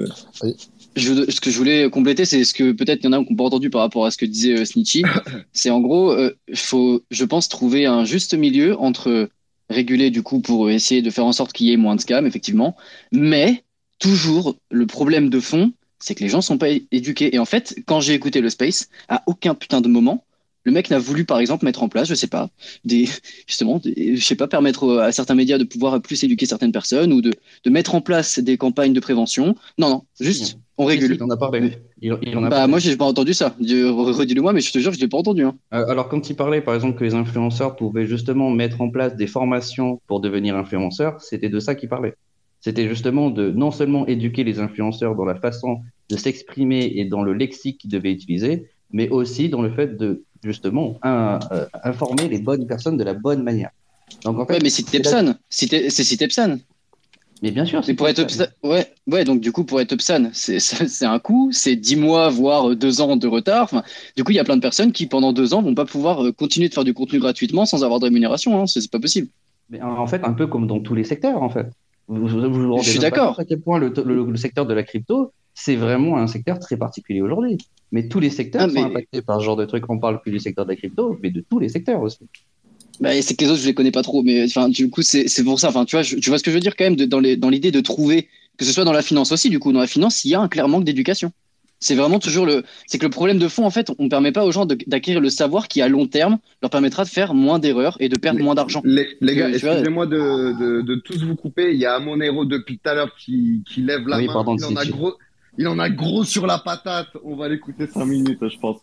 Je, 0.98 1.32
ce 1.32 1.40
que 1.40 1.50
je 1.50 1.58
voulais 1.58 1.90
compléter, 1.90 2.26
c'est 2.26 2.44
ce 2.44 2.54
que 2.54 2.74
peut-être 2.74 3.00
il 3.04 3.06
y 3.06 3.08
en 3.08 3.14
a 3.14 3.24
qui 3.24 3.32
n'ont 3.32 3.38
pas 3.38 3.46
entendu 3.46 3.70
par 3.70 3.82
rapport 3.82 4.06
à 4.06 4.12
ce 4.12 4.18
que 4.18 4.26
disait 4.26 4.66
Snitchy. 4.66 5.04
c'est 5.54 5.70
en 5.70 5.80
gros, 5.80 6.14
il 6.48 6.58
faut, 6.58 7.02
je 7.10 7.26
pense, 7.26 7.48
trouver 7.48 7.86
un 7.86 8.04
juste 8.04 8.34
milieu 8.34 8.78
entre 8.78 9.30
réguler 9.72 10.12
du 10.12 10.22
coup 10.22 10.42
pour 10.42 10.70
essayer 10.70 11.02
de 11.02 11.10
faire 11.10 11.26
en 11.26 11.32
sorte 11.32 11.54
qu'il 11.54 11.68
y 11.68 11.74
ait 11.74 11.78
moins 11.78 11.96
de 11.96 12.02
scams, 12.02 12.28
effectivement, 12.28 12.76
mais 13.12 13.64
toujours 14.02 14.58
le 14.70 14.86
problème 14.86 15.30
de 15.30 15.40
fond, 15.40 15.72
c'est 16.00 16.16
que 16.16 16.24
les 16.24 16.30
gens 16.30 16.42
sont 16.42 16.58
pas 16.58 16.70
éduqués. 16.92 17.34
Et 17.34 17.40
en 17.40 17.46
fait, 17.46 17.76
quand 17.86 18.02
j'ai 18.02 18.14
écouté 18.14 18.42
le 18.42 18.50
Space, 18.50 18.90
à 19.08 19.24
aucun 19.28 19.56
putain 19.56 19.80
de 19.80 19.88
moment, 19.88 20.26
le 20.64 20.72
mec 20.72 20.90
n'a 20.90 21.00
voulu, 21.00 21.26
par 21.26 21.40
exemple, 21.40 21.66
mettre 21.66 21.82
en 21.82 21.90
place, 21.90 22.08
je 22.08 22.16
sais 22.16 22.28
pas, 22.28 22.50
des, 22.84 23.08
justement, 23.48 23.80
je 23.84 24.22
sais 24.22 24.36
pas, 24.36 24.48
permettre 24.48 25.00
à 25.00 25.12
certains 25.12 25.36
médias 25.36 25.58
de 25.58 25.64
pouvoir 25.64 26.02
plus 26.02 26.24
éduquer 26.24 26.46
certaines 26.46 26.72
personnes 26.72 27.14
ou 27.14 27.22
de, 27.22 27.32
de 27.64 27.70
mettre 27.70 27.96
en 27.96 28.02
place 28.02 28.40
des 28.40 28.58
campagnes 28.58 28.94
de 28.94 29.00
prévention. 29.00 29.56
Non, 29.78 29.90
non, 29.90 30.04
juste, 30.20 30.58
on 30.78 30.86
régule. 30.86 31.16
Il 31.16 31.24
en 31.24 31.30
a 31.30 31.38
parlé. 31.38 31.78
Il, 32.02 32.14
en 32.14 32.44
a 32.44 32.50
bah, 32.50 32.68
moi, 32.68 32.80
j'ai 32.80 32.96
pas 32.98 33.06
entendu 33.06 33.34
ça. 33.34 33.56
Redis-le-moi, 33.60 34.54
mais 34.54 34.62
je 34.62 34.72
te 34.72 34.80
jure, 34.80 34.94
je 34.94 35.00
l'ai 35.00 35.08
pas 35.08 35.18
entendu. 35.18 35.44
Hein. 35.44 35.56
Euh, 35.74 35.88
alors, 35.88 36.10
quand 36.10 36.30
il 36.30 36.36
parlait, 36.36 36.62
par 36.62 36.74
exemple, 36.74 36.98
que 36.98 37.04
les 37.04 37.14
influenceurs 37.14 37.76
pouvaient 37.76 38.08
justement 38.08 38.50
mettre 38.50 38.82
en 38.82 38.90
place 38.90 39.16
des 39.16 39.28
formations 39.28 40.02
pour 40.08 40.22
devenir 40.22 40.56
influenceurs, 40.56 41.22
c'était 41.22 41.50
de 41.50 41.60
ça 41.60 41.76
qu'il 41.76 41.90
parlait. 41.90 42.16
C'était 42.62 42.88
justement 42.88 43.30
de 43.30 43.52
non 43.52 43.72
seulement 43.72 44.06
éduquer 44.08 44.44
les 44.44 44.60
influenceurs 44.60 45.16
dans 45.16 45.26
la 45.26 45.36
façon 45.36 45.82
de 46.10 46.16
s'exprimer 46.16 46.94
et 46.96 47.06
dans 47.06 47.24
le 47.24 47.34
lexique 47.34 47.80
qu'ils 47.80 47.90
devaient 47.90 48.12
utiliser, 48.12 48.70
mais 48.92 49.10
aussi 49.10 49.50
dans 49.50 49.62
le 49.62 49.72
fait 49.72 49.98
de 49.98 50.24
justement 50.44 51.00
euh, 51.06 51.40
informer 51.84 52.28
les 52.28 52.40
bonnes 52.40 52.68
personnes 52.68 52.98
de 52.98 53.04
la 53.04 53.14
bonne 53.14 53.44
manière. 53.44 53.72
Donc 54.24 54.40
en 54.40 54.46
fait, 54.46 54.54
ouais, 54.54 54.60
mais 54.62 54.70
c'est 54.70 54.84
Tepsan, 54.84 55.36
c'est 55.50 56.18
Tepsan. 56.18 56.60
Mais 57.42 57.50
bien 57.50 57.66
sûr, 57.66 57.84
c'est 57.84 57.96
pour 57.96 58.08
être 58.08 58.28
ouais, 58.62 58.86
ouais, 59.08 59.24
donc 59.24 59.42
du 59.42 59.52
coup 59.52 59.64
pour 59.64 59.82
être 59.82 59.94
Upsan, 59.94 60.30
c'est 60.34 61.06
un 61.06 61.18
coût, 61.18 61.50
c'est 61.52 61.76
10 61.76 61.96
mois 61.96 62.30
voire 62.30 62.76
2 62.76 63.02
ans 63.02 63.18
de 63.18 63.28
retard. 63.28 63.64
Enfin, 63.64 63.84
du 64.16 64.24
coup, 64.24 64.32
il 64.32 64.36
y 64.36 64.40
a 64.40 64.44
plein 64.44 64.58
de 64.58 64.62
personnes 64.62 64.92
qui 64.92 65.08
pendant 65.08 65.34
2 65.34 65.56
ans 65.56 65.64
vont 65.64 65.74
pas 65.74 65.86
pouvoir 65.86 66.24
euh, 66.24 66.32
continuer 66.32 66.70
de 66.70 66.74
faire 66.76 66.84
du 66.84 66.94
contenu 66.94 67.18
gratuitement 67.18 67.66
sans 67.66 67.84
avoir 67.84 68.00
de 68.00 68.06
rémunération. 68.06 68.62
Hein. 68.62 68.68
C'est 68.68 68.92
pas 68.92 69.00
possible. 69.00 69.30
Mais 69.72 69.82
en 69.82 70.06
fait, 70.06 70.24
un 70.24 70.34
peu 70.34 70.46
comme 70.46 70.68
dans 70.68 70.82
tous 70.82 70.94
les 70.94 71.04
secteurs, 71.04 71.42
en 71.42 71.50
fait. 71.50 71.68
Vous, 72.12 72.28
vous, 72.28 72.78
Je 72.84 72.90
suis 72.90 73.00
d'accord. 73.00 73.40
À 73.40 73.46
quel 73.46 73.62
point 73.62 73.80
le, 73.80 73.88
le, 73.90 74.36
secteur 74.36 74.66
de 74.66 74.74
la 74.74 74.84
crypto, 74.84 75.32
c'est 75.54 75.78
vraiment 75.78 76.18
un 76.18 76.28
secteur 76.28 76.60
très 76.60 76.76
particulier 76.76 77.22
aujourd'hui. 77.22 77.58
Mais 77.94 78.10
tous 78.10 78.20
les 78.20 78.30
secteurs 78.30 78.64
ah, 78.64 78.70
sont 78.70 78.84
impactés 78.84 79.22
par 79.22 79.40
ce 79.40 79.46
genre 79.46 79.56
de 79.56 79.64
trucs. 79.64 79.90
On 79.90 79.98
parle 79.98 80.22
plus 80.22 80.32
du 80.32 80.40
secteur 80.40 80.66
de 80.66 80.72
la 80.72 80.76
crypto, 80.76 81.18
mais 81.24 81.30
de 81.30 81.42
tous 81.50 81.60
les 81.60 81.70
secteurs 81.70 82.02
aussi. 82.02 82.20
Bah, 83.00 83.10
c'est 83.22 83.36
que 83.36 83.46
les 83.46 83.52
autres, 83.52 83.62
je 83.62 83.66
les 83.68 83.74
connais 83.74 83.92
pas 83.92 84.04
trop, 84.04 84.24
mais 84.24 84.44
enfin, 84.44 84.68
du 84.68 84.90
coup, 84.90 85.02
c'est 85.02 85.44
pour 85.46 85.58
ça. 85.58 85.70
Enfin, 85.70 85.86
tu 85.86 85.96
vois, 85.96 86.04
tu 86.04 86.30
vois 86.30 86.38
ce 86.38 86.44
que 86.44 86.52
je 86.52 86.56
veux 86.56 86.62
dire 86.62 86.76
quand 86.76 86.84
même 86.84 86.98
de, 86.98 87.06
dans 87.06 87.50
l'idée 87.50 87.72
de 87.72 87.80
trouver, 87.80 88.28
que 88.58 88.66
ce 88.66 88.74
soit 88.74 88.84
dans 88.84 88.92
la 88.92 89.02
finance 89.02 89.32
aussi, 89.32 89.50
du 89.50 89.60
coup, 89.60 89.72
dans 89.72 89.80
la 89.80 89.88
finance, 89.88 90.26
il 90.26 90.32
y 90.32 90.36
a 90.36 90.42
un 90.42 90.50
clair 90.50 90.68
manque 90.68 90.84
d'éducation. 90.84 91.32
C'est 91.84 91.96
vraiment 91.96 92.20
toujours 92.20 92.46
le, 92.46 92.64
c'est 92.86 93.00
que 93.00 93.06
le 93.06 93.10
problème 93.10 93.40
de 93.40 93.48
fond, 93.48 93.66
en 93.66 93.72
fait, 93.72 93.90
on 93.98 94.04
ne 94.04 94.10
permet 94.10 94.32
pas 94.32 94.46
aux 94.46 94.52
gens 94.52 94.68
d'acquérir 94.68 95.20
le 95.20 95.32
savoir 95.32 95.68
qui, 95.68 95.82
à 95.82 95.90
long 95.90 96.06
terme, 96.06 96.38
leur 96.62 96.70
permettra 96.70 97.04
de 97.04 97.10
faire 97.10 97.34
moins 97.34 97.58
d'erreurs 97.58 97.98
et 98.00 98.08
de 98.08 98.18
perdre 98.20 98.40
moins 98.40 98.54
d'argent. 98.54 98.84
Les, 98.86 99.08
les, 99.20 99.36
gars, 99.36 99.50
excusez-moi 99.50 100.06
de, 100.06 100.60
de, 100.60 100.82
de, 100.82 100.96
tous 100.96 101.24
vous 101.24 101.36
couper. 101.36 101.74
Il 101.74 101.80
y 101.80 101.88
a 101.88 102.00
Monero 102.00 102.46
depuis 102.46 102.78
tout 102.78 102.88
à 102.88 102.94
l'heure 102.94 103.16
qui, 103.16 103.64
qui 103.68 103.82
lève 103.82 104.08
la 104.08 104.18
main. 104.18 104.24
il, 104.24 104.64
en 104.64 104.76
a 104.76 104.86
gros, 104.86 105.16
il 105.58 105.68
en 105.68 105.80
a 105.80 105.90
gros 105.90 106.24
sur 106.24 106.46
la 106.46 106.60
patate. 106.60 107.10
On 107.24 107.36
va 107.36 107.50
l'écouter 107.50 107.88
cinq 107.88 108.06
minutes, 108.06 108.48
je 108.48 108.60
pense. 108.60 108.78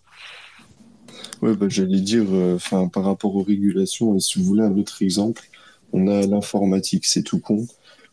Ouais, 1.40 1.54
bah, 1.54 1.66
j'allais 1.68 2.00
dire, 2.00 2.24
euh, 2.32 2.56
enfin, 2.56 2.88
par 2.88 3.04
rapport 3.04 3.36
aux 3.36 3.44
régulations, 3.44 4.18
si 4.18 4.40
vous 4.40 4.44
voulez 4.44 4.62
un 4.62 4.76
autre 4.76 5.02
exemple, 5.02 5.44
on 5.92 6.08
a 6.08 6.26
l'informatique, 6.26 7.06
c'est 7.06 7.22
tout 7.22 7.38
con. 7.38 7.64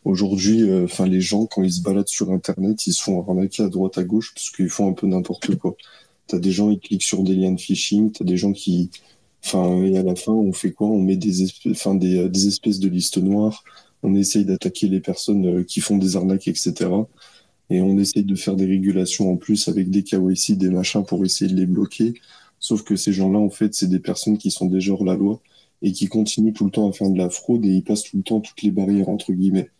Aujourd'hui, 0.06 0.62
euh, 0.62 0.84
enfin, 0.84 1.04
les 1.04 1.20
gens, 1.20 1.46
quand 1.46 1.64
ils 1.64 1.72
se 1.72 1.82
baladent 1.82 2.06
sur 2.06 2.30
Internet, 2.30 2.86
ils 2.86 2.92
se 2.92 3.02
font 3.02 3.20
arnaquer 3.28 3.64
à 3.64 3.68
droite 3.68 3.98
à 3.98 4.04
gauche 4.04 4.32
parce 4.32 4.50
qu'ils 4.50 4.68
font 4.68 4.88
un 4.88 4.92
peu 4.92 5.08
n'importe 5.08 5.56
quoi. 5.56 5.74
T'as 6.28 6.38
des 6.38 6.52
gens, 6.52 6.70
ils 6.70 6.78
cliquent 6.78 7.02
sur 7.02 7.24
des 7.24 7.34
liens 7.34 7.50
de 7.50 7.60
phishing, 7.60 8.12
t'as 8.12 8.24
des 8.24 8.36
gens 8.36 8.52
qui, 8.52 8.90
enfin, 9.44 9.82
et 9.82 9.98
à 9.98 10.04
la 10.04 10.14
fin, 10.14 10.30
on 10.30 10.52
fait 10.52 10.70
quoi? 10.70 10.86
On 10.86 11.02
met 11.02 11.16
des, 11.16 11.42
espèces, 11.42 11.84
euh, 11.88 12.28
des 12.28 12.46
espèces 12.46 12.78
de 12.78 12.88
listes 12.88 13.18
noires. 13.18 13.64
On 14.04 14.14
essaye 14.14 14.44
d'attaquer 14.44 14.86
les 14.86 15.00
personnes 15.00 15.64
qui 15.64 15.80
font 15.80 15.98
des 15.98 16.14
arnaques, 16.14 16.46
etc. 16.46 16.88
Et 17.70 17.80
on 17.80 17.98
essaye 17.98 18.22
de 18.24 18.36
faire 18.36 18.54
des 18.54 18.66
régulations 18.66 19.32
en 19.32 19.36
plus 19.36 19.66
avec 19.66 19.90
des 19.90 20.04
KYC, 20.04 20.56
des 20.56 20.70
machins 20.70 21.04
pour 21.04 21.24
essayer 21.24 21.50
de 21.50 21.56
les 21.56 21.66
bloquer. 21.66 22.14
Sauf 22.60 22.84
que 22.84 22.94
ces 22.94 23.12
gens-là, 23.12 23.40
en 23.40 23.50
fait, 23.50 23.74
c'est 23.74 23.88
des 23.88 23.98
personnes 23.98 24.38
qui 24.38 24.52
sont 24.52 24.66
déjà 24.66 24.92
hors 24.92 25.04
la 25.04 25.16
loi 25.16 25.40
et 25.82 25.90
qui 25.90 26.06
continuent 26.06 26.52
tout 26.52 26.64
le 26.64 26.70
temps 26.70 26.88
à 26.88 26.92
faire 26.92 27.10
de 27.10 27.18
la 27.18 27.28
fraude 27.28 27.64
et 27.64 27.70
ils 27.70 27.82
passent 27.82 28.04
tout 28.04 28.18
le 28.18 28.22
temps 28.22 28.40
toutes 28.40 28.62
les 28.62 28.70
barrières, 28.70 29.08
entre 29.08 29.32
guillemets. 29.32 29.70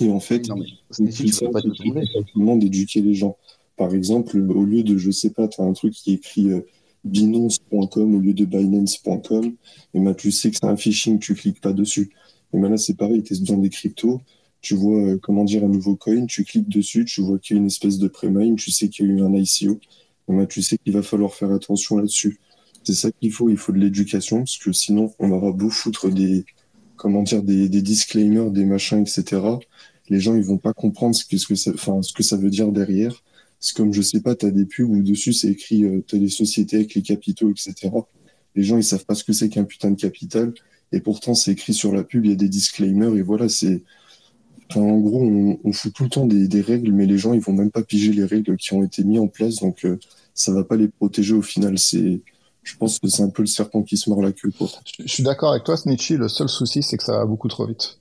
Et 0.00 0.10
en 0.10 0.20
fait, 0.20 0.48
c'est 0.90 1.50
pas 1.50 1.60
simplement 1.60 2.56
d'éduquer 2.56 3.02
les 3.02 3.14
gens. 3.14 3.36
Par 3.76 3.94
exemple, 3.94 4.38
au 4.38 4.64
lieu 4.64 4.82
de, 4.82 4.96
je 4.96 5.10
sais 5.10 5.30
pas, 5.30 5.48
tu 5.48 5.60
as 5.60 5.64
un 5.64 5.72
truc 5.72 5.92
qui 5.92 6.12
est 6.12 6.14
écrit 6.14 6.50
euh, 6.50 6.60
binance.com 7.04 8.14
au 8.14 8.18
lieu 8.20 8.32
de 8.32 8.44
binance.com, 8.44 9.54
et 9.94 10.00
ben, 10.00 10.14
tu 10.14 10.30
sais 10.30 10.50
que 10.50 10.56
c'est 10.60 10.66
un 10.66 10.76
phishing, 10.76 11.18
tu 11.18 11.34
cliques 11.34 11.60
pas 11.60 11.72
dessus. 11.72 12.10
Et 12.52 12.58
ben 12.58 12.68
là, 12.68 12.76
c'est 12.76 12.96
pareil, 12.96 13.22
tu 13.22 13.34
es 13.34 13.38
dans 13.38 13.58
des 13.58 13.70
cryptos, 13.70 14.20
tu 14.60 14.74
vois, 14.74 14.98
euh, 14.98 15.18
comment 15.20 15.44
dire, 15.44 15.64
un 15.64 15.68
nouveau 15.68 15.96
coin, 15.96 16.26
tu 16.26 16.44
cliques 16.44 16.68
dessus, 16.68 17.04
tu 17.04 17.22
vois 17.22 17.38
qu'il 17.38 17.56
y 17.56 17.58
a 17.58 17.60
une 17.60 17.66
espèce 17.66 17.98
de 17.98 18.08
pré-mine, 18.08 18.56
tu 18.56 18.70
sais 18.70 18.88
qu'il 18.88 19.06
y 19.06 19.10
a 19.10 19.12
eu 19.12 19.22
un 19.22 19.34
ICO, 19.34 19.80
ben, 20.28 20.46
tu 20.46 20.62
sais 20.62 20.78
qu'il 20.78 20.92
va 20.92 21.02
falloir 21.02 21.34
faire 21.34 21.50
attention 21.50 21.96
là-dessus. 21.96 22.38
C'est 22.84 22.94
ça 22.94 23.10
qu'il 23.12 23.32
faut, 23.32 23.48
il 23.48 23.56
faut 23.56 23.72
de 23.72 23.78
l'éducation, 23.78 24.38
parce 24.38 24.58
que 24.58 24.72
sinon, 24.72 25.12
on 25.18 25.30
aura 25.30 25.52
beau 25.52 25.70
foutre 25.70 26.10
des, 26.10 26.44
comment 27.02 27.24
dire, 27.24 27.42
des, 27.42 27.68
disclaimers, 27.68 28.52
des 28.52 28.64
machins, 28.64 29.00
etc. 29.00 29.42
Les 30.08 30.20
gens, 30.20 30.36
ils 30.36 30.44
vont 30.44 30.56
pas 30.56 30.72
comprendre 30.72 31.16
ce 31.16 31.24
que, 31.24 31.56
ça, 31.56 32.36
veut 32.36 32.48
dire 32.48 32.70
derrière. 32.70 33.24
C'est 33.58 33.76
comme, 33.76 33.92
je 33.92 34.00
sais 34.00 34.20
pas, 34.20 34.36
tu 34.36 34.52
des 34.52 34.66
pubs 34.66 34.88
où 34.88 35.02
dessus, 35.02 35.32
c'est 35.32 35.48
écrit, 35.48 35.84
euh, 35.84 36.00
tu 36.06 36.20
des 36.20 36.28
sociétés 36.28 36.76
avec 36.76 36.94
les 36.94 37.02
capitaux, 37.02 37.50
etc. 37.50 37.90
Les 38.54 38.62
gens, 38.62 38.76
ils 38.76 38.84
savent 38.84 39.04
pas 39.04 39.16
ce 39.16 39.24
que 39.24 39.32
c'est 39.32 39.48
qu'un 39.48 39.64
putain 39.64 39.90
de 39.90 40.00
capital. 40.00 40.54
Et 40.92 41.00
pourtant, 41.00 41.34
c'est 41.34 41.50
écrit 41.50 41.74
sur 41.74 41.92
la 41.92 42.04
pub, 42.04 42.24
il 42.24 42.30
y 42.30 42.34
a 42.34 42.36
des 42.36 42.48
disclaimers, 42.48 43.16
et 43.16 43.22
voilà, 43.22 43.48
c'est, 43.48 43.82
en 44.76 44.98
gros, 44.98 45.24
on, 45.64 45.72
fout 45.72 45.92
tout 45.92 46.04
le 46.04 46.08
temps 46.08 46.26
des, 46.26 46.60
règles, 46.60 46.92
mais 46.92 47.06
les 47.06 47.18
gens, 47.18 47.34
ils 47.34 47.40
vont 47.40 47.52
même 47.52 47.72
pas 47.72 47.82
piger 47.82 48.12
les 48.12 48.24
règles 48.24 48.56
qui 48.56 48.74
ont 48.74 48.84
été 48.84 49.02
mises 49.02 49.18
en 49.18 49.26
place, 49.26 49.56
donc 49.56 49.84
euh, 49.84 49.98
ça 50.34 50.52
va 50.52 50.62
pas 50.62 50.76
les 50.76 50.86
protéger 50.86 51.34
au 51.34 51.42
final. 51.42 51.80
C'est, 51.80 52.20
je 52.62 52.76
pense 52.76 52.98
que 52.98 53.08
c'est 53.08 53.22
un 53.22 53.30
peu 53.30 53.42
le 53.42 53.46
serpent 53.46 53.82
qui 53.82 53.96
se 53.96 54.08
mord 54.08 54.22
la 54.22 54.32
queue. 54.32 54.52
Quoi. 54.56 54.68
Je, 54.98 55.12
suis 55.12 55.22
d'accord 55.22 55.50
avec 55.50 55.64
toi, 55.64 55.76
Snitchy. 55.76 56.16
Le 56.16 56.28
seul 56.28 56.48
souci, 56.48 56.82
c'est 56.82 56.96
que 56.96 57.02
ça 57.02 57.18
va 57.18 57.26
beaucoup 57.26 57.48
trop 57.48 57.66
vite. 57.66 57.98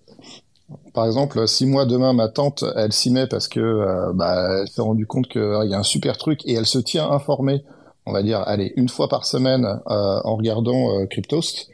Par 0.93 1.05
exemple, 1.05 1.47
si 1.47 1.65
moi 1.65 1.85
demain 1.85 2.13
ma 2.13 2.29
tante, 2.29 2.63
elle 2.75 2.93
s'y 2.93 3.11
met 3.11 3.27
parce 3.27 3.47
que 3.47 3.59
euh, 3.59 4.13
bah, 4.13 4.61
elle 4.61 4.67
s'est 4.67 4.81
rendue 4.81 5.05
compte 5.05 5.27
qu'il 5.27 5.41
y 5.41 5.73
a 5.73 5.79
un 5.79 5.83
super 5.83 6.17
truc 6.17 6.41
et 6.45 6.53
elle 6.53 6.65
se 6.65 6.79
tient 6.79 7.09
informée, 7.09 7.63
on 8.05 8.13
va 8.13 8.23
dire, 8.23 8.39
allez, 8.45 8.71
une 8.77 8.87
fois 8.87 9.09
par 9.09 9.25
semaine 9.25 9.65
euh, 9.65 10.21
en 10.23 10.35
regardant 10.35 11.05
Cryptost, 11.07 11.69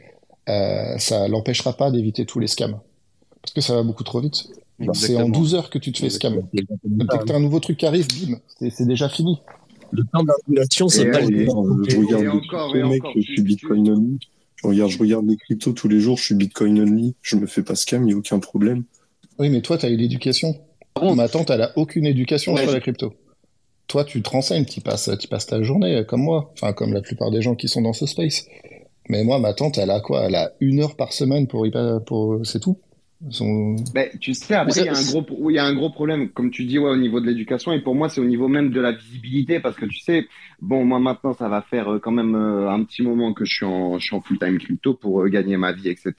ça 0.46 1.28
l'empêchera 1.28 1.74
pas 1.74 1.90
d'éviter 1.90 2.26
tous 2.26 2.40
les 2.40 2.48
scams. 2.48 2.80
Parce 3.42 3.52
que 3.52 3.60
ça 3.60 3.74
va 3.74 3.82
beaucoup 3.82 4.04
trop 4.04 4.20
vite. 4.20 4.48
C'est 4.94 5.16
en 5.16 5.28
12 5.28 5.54
heures 5.54 5.70
que 5.70 5.78
tu 5.78 5.92
te 5.92 5.98
fais 5.98 6.10
scam. 6.10 6.42
Dès 6.52 6.62
que 6.62 7.24
tu 7.24 7.32
as 7.32 7.36
un 7.36 7.40
nouveau 7.40 7.60
truc 7.60 7.78
qui 7.78 7.86
arrive, 7.86 8.06
bim, 8.08 8.38
c'est 8.70 8.86
déjà 8.86 9.08
fini. 9.08 9.40
Le 9.90 10.04
temps 10.12 10.22
d'argulation, 10.22 10.88
c'est 10.88 11.10
pas 11.10 11.20
le 11.20 11.46
Je 11.88 11.96
regarde 11.96 12.88
mec, 12.88 13.02
je 13.14 13.20
suis 13.20 13.42
Bitcoin 13.42 13.90
only. 13.90 14.18
Je 14.56 14.66
regarde, 14.66 14.90
je 14.90 14.98
regarde 14.98 15.26
les 15.28 15.36
cryptos 15.36 15.72
tous 15.72 15.88
les 15.88 16.00
jours, 16.00 16.18
je 16.18 16.24
suis 16.24 16.34
Bitcoin 16.34 16.80
only. 16.80 17.14
Je 17.22 17.36
me 17.36 17.46
fais 17.46 17.62
pas 17.62 17.74
scam, 17.74 18.02
il 18.02 18.06
n'y 18.06 18.12
a 18.12 18.16
aucun 18.16 18.38
problème. 18.38 18.84
Oui, 19.38 19.50
mais 19.50 19.60
toi, 19.60 19.78
tu 19.78 19.86
as 19.86 19.90
eu 19.90 19.96
l'éducation. 19.96 20.56
Ma 21.00 21.28
tante, 21.28 21.50
elle 21.50 21.62
a 21.62 21.72
aucune 21.76 22.06
éducation 22.06 22.56
sur 22.56 22.70
la 22.70 22.80
crypto. 22.80 23.14
Toi, 23.86 24.04
tu 24.04 24.20
te 24.20 24.28
renseignes, 24.28 24.64
tu 24.64 24.80
passes, 24.80 25.10
tu 25.18 25.28
passes 25.28 25.46
ta 25.46 25.62
journée 25.62 26.04
comme 26.06 26.22
moi, 26.22 26.52
enfin 26.54 26.72
comme 26.72 26.92
la 26.92 27.00
plupart 27.00 27.30
des 27.30 27.40
gens 27.40 27.54
qui 27.54 27.68
sont 27.68 27.80
dans 27.80 27.92
ce 27.92 28.04
space. 28.04 28.46
Mais 29.08 29.24
moi, 29.24 29.38
ma 29.38 29.54
tante, 29.54 29.78
elle 29.78 29.90
a 29.90 30.00
quoi? 30.00 30.26
Elle 30.26 30.34
a 30.34 30.52
une 30.60 30.80
heure 30.80 30.96
par 30.96 31.12
semaine 31.12 31.46
pour 31.46 31.66
y 31.66 31.72
pour 32.04 32.44
c'est 32.44 32.60
tout. 32.60 32.78
Ben, 33.20 34.08
tu 34.20 34.32
sais, 34.32 34.54
après, 34.54 34.80
il 34.80 34.84
y, 34.84 34.88
a 34.88 34.96
un 34.96 35.02
gros, 35.02 35.50
il 35.50 35.54
y 35.56 35.58
a 35.58 35.64
un 35.64 35.74
gros 35.74 35.90
problème, 35.90 36.30
comme 36.30 36.52
tu 36.52 36.64
dis, 36.64 36.78
ouais, 36.78 36.90
au 36.90 36.96
niveau 36.96 37.20
de 37.20 37.26
l'éducation. 37.26 37.72
Et 37.72 37.80
pour 37.80 37.96
moi, 37.96 38.08
c'est 38.08 38.20
au 38.20 38.24
niveau 38.24 38.46
même 38.46 38.70
de 38.70 38.80
la 38.80 38.92
visibilité. 38.92 39.58
Parce 39.58 39.74
que 39.74 39.86
tu 39.86 39.98
sais, 39.98 40.28
bon, 40.62 40.84
moi 40.84 41.00
maintenant, 41.00 41.32
ça 41.32 41.48
va 41.48 41.60
faire 41.62 41.94
euh, 41.94 41.98
quand 41.98 42.12
même 42.12 42.36
euh, 42.36 42.70
un 42.70 42.84
petit 42.84 43.02
moment 43.02 43.34
que 43.34 43.44
je 43.44 43.56
suis 43.56 43.66
en, 43.66 43.98
je 43.98 44.04
suis 44.04 44.14
en 44.14 44.20
full-time 44.20 44.58
crypto 44.58 44.94
pour 44.94 45.22
euh, 45.22 45.28
gagner 45.28 45.56
ma 45.56 45.72
vie, 45.72 45.88
etc. 45.88 46.14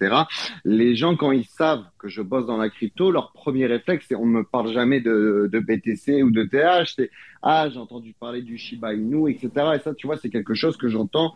Les 0.65 0.93
gens, 0.93 1.15
quand 1.15 1.31
ils 1.31 1.45
savent 1.45 1.85
que 1.99 2.09
je 2.09 2.21
bosse 2.21 2.45
dans 2.45 2.57
la 2.57 2.69
crypto, 2.69 3.11
leur 3.11 3.31
premier 3.31 3.65
réflexe, 3.65 4.07
c'est 4.09 4.15
on 4.15 4.25
ne 4.25 4.39
me 4.39 4.43
parle 4.43 4.73
jamais 4.73 4.99
de, 4.99 5.49
de 5.49 5.59
BTC 5.59 6.21
ou 6.21 6.31
de 6.31 6.43
TH. 6.43 6.95
C'est 6.97 7.11
ah, 7.41 7.69
j'ai 7.69 7.79
entendu 7.79 8.13
parler 8.19 8.41
du 8.41 8.57
Shiba 8.57 8.93
Inu, 8.93 9.31
etc. 9.31 9.49
Et 9.75 9.79
ça, 9.79 9.93
tu 9.93 10.05
vois, 10.05 10.17
c'est 10.17 10.29
quelque 10.29 10.53
chose 10.53 10.75
que 10.75 10.89
j'entends 10.89 11.33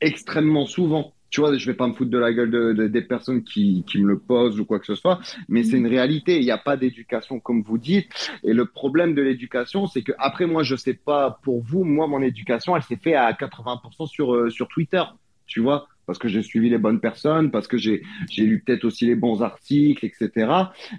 extrêmement 0.00 0.66
souvent 0.66 1.12
tu 1.34 1.40
vois, 1.40 1.56
je 1.56 1.66
vais 1.66 1.74
pas 1.74 1.88
me 1.88 1.94
foutre 1.94 2.12
de 2.12 2.18
la 2.18 2.32
gueule 2.32 2.48
de, 2.48 2.86
des 2.86 3.02
personnes 3.02 3.42
qui, 3.42 3.82
qui 3.88 4.00
me 4.00 4.06
le 4.06 4.20
posent 4.20 4.60
ou 4.60 4.64
quoi 4.64 4.78
que 4.78 4.86
ce 4.86 4.94
soit, 4.94 5.18
mais 5.48 5.64
c'est 5.64 5.76
une 5.76 5.88
réalité. 5.88 6.38
Il 6.38 6.44
n'y 6.44 6.52
a 6.52 6.58
pas 6.58 6.76
d'éducation 6.76 7.40
comme 7.40 7.62
vous 7.62 7.76
dites. 7.76 8.30
Et 8.44 8.52
le 8.52 8.66
problème 8.66 9.14
de 9.14 9.22
l'éducation, 9.22 9.88
c'est 9.88 10.02
que 10.02 10.12
après, 10.18 10.46
moi, 10.46 10.62
je 10.62 10.76
sais 10.76 10.94
pas 10.94 11.40
pour 11.42 11.60
vous, 11.60 11.82
moi, 11.82 12.06
mon 12.06 12.22
éducation, 12.22 12.76
elle 12.76 12.84
s'est 12.84 13.00
faite 13.02 13.16
à 13.16 13.32
80% 13.32 14.06
sur, 14.06 14.32
euh, 14.32 14.48
sur 14.48 14.68
Twitter, 14.68 15.02
tu 15.46 15.58
vois 15.58 15.88
parce 16.06 16.18
que 16.18 16.28
j'ai 16.28 16.42
suivi 16.42 16.68
les 16.68 16.76
bonnes 16.76 17.00
personnes, 17.00 17.50
parce 17.50 17.66
que 17.66 17.78
j'ai 17.78 18.02
lu 18.36 18.62
peut-être 18.62 18.84
aussi 18.84 19.06
les 19.06 19.14
bons 19.14 19.42
articles, 19.42 20.04
etc. 20.04 20.52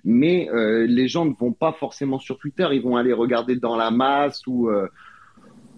Mais 0.04 0.50
euh, 0.50 0.88
les 0.88 1.08
gens 1.08 1.26
ne 1.26 1.34
vont 1.40 1.54
pas 1.54 1.74
forcément 1.74 2.18
sur 2.18 2.40
Twitter, 2.40 2.68
ils 2.72 2.82
vont 2.82 2.98
aller 2.98 3.14
regarder 3.14 3.56
dans 3.56 3.76
la 3.76 3.92
masse 3.92 4.42
ou 4.48 4.68
euh, 4.68 4.88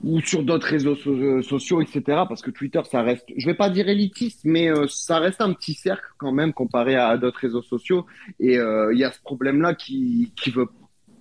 ou 0.04 0.22
sur 0.22 0.44
d'autres 0.44 0.68
réseaux 0.68 0.96
sociaux, 1.42 1.82
etc. 1.82 2.02
Parce 2.28 2.42
que 2.42 2.52
Twitter, 2.52 2.82
ça 2.90 3.02
reste, 3.02 3.26
je 3.36 3.46
vais 3.46 3.56
pas 3.56 3.70
dire 3.70 3.90
élitiste, 3.90 4.42
mais 4.44 4.70
euh, 4.70 4.86
ça 4.88 5.20
reste 5.20 5.42
un 5.42 5.54
petit 5.54 5.74
cercle 5.74 6.06
quand 6.18 6.32
même 6.32 6.54
comparé 6.54 6.96
à, 6.96 7.18
d'autres 7.18 7.40
réseaux 7.40 7.62
sociaux. 7.62 8.06
Et 8.40 8.58
euh, 8.58 8.94
il 8.94 9.00
y 9.00 9.04
a 9.04 9.12
ce 9.12 9.22
problème-là 9.22 9.74
qui, 9.76 10.32
qui 10.42 10.52
veut, 10.52 10.68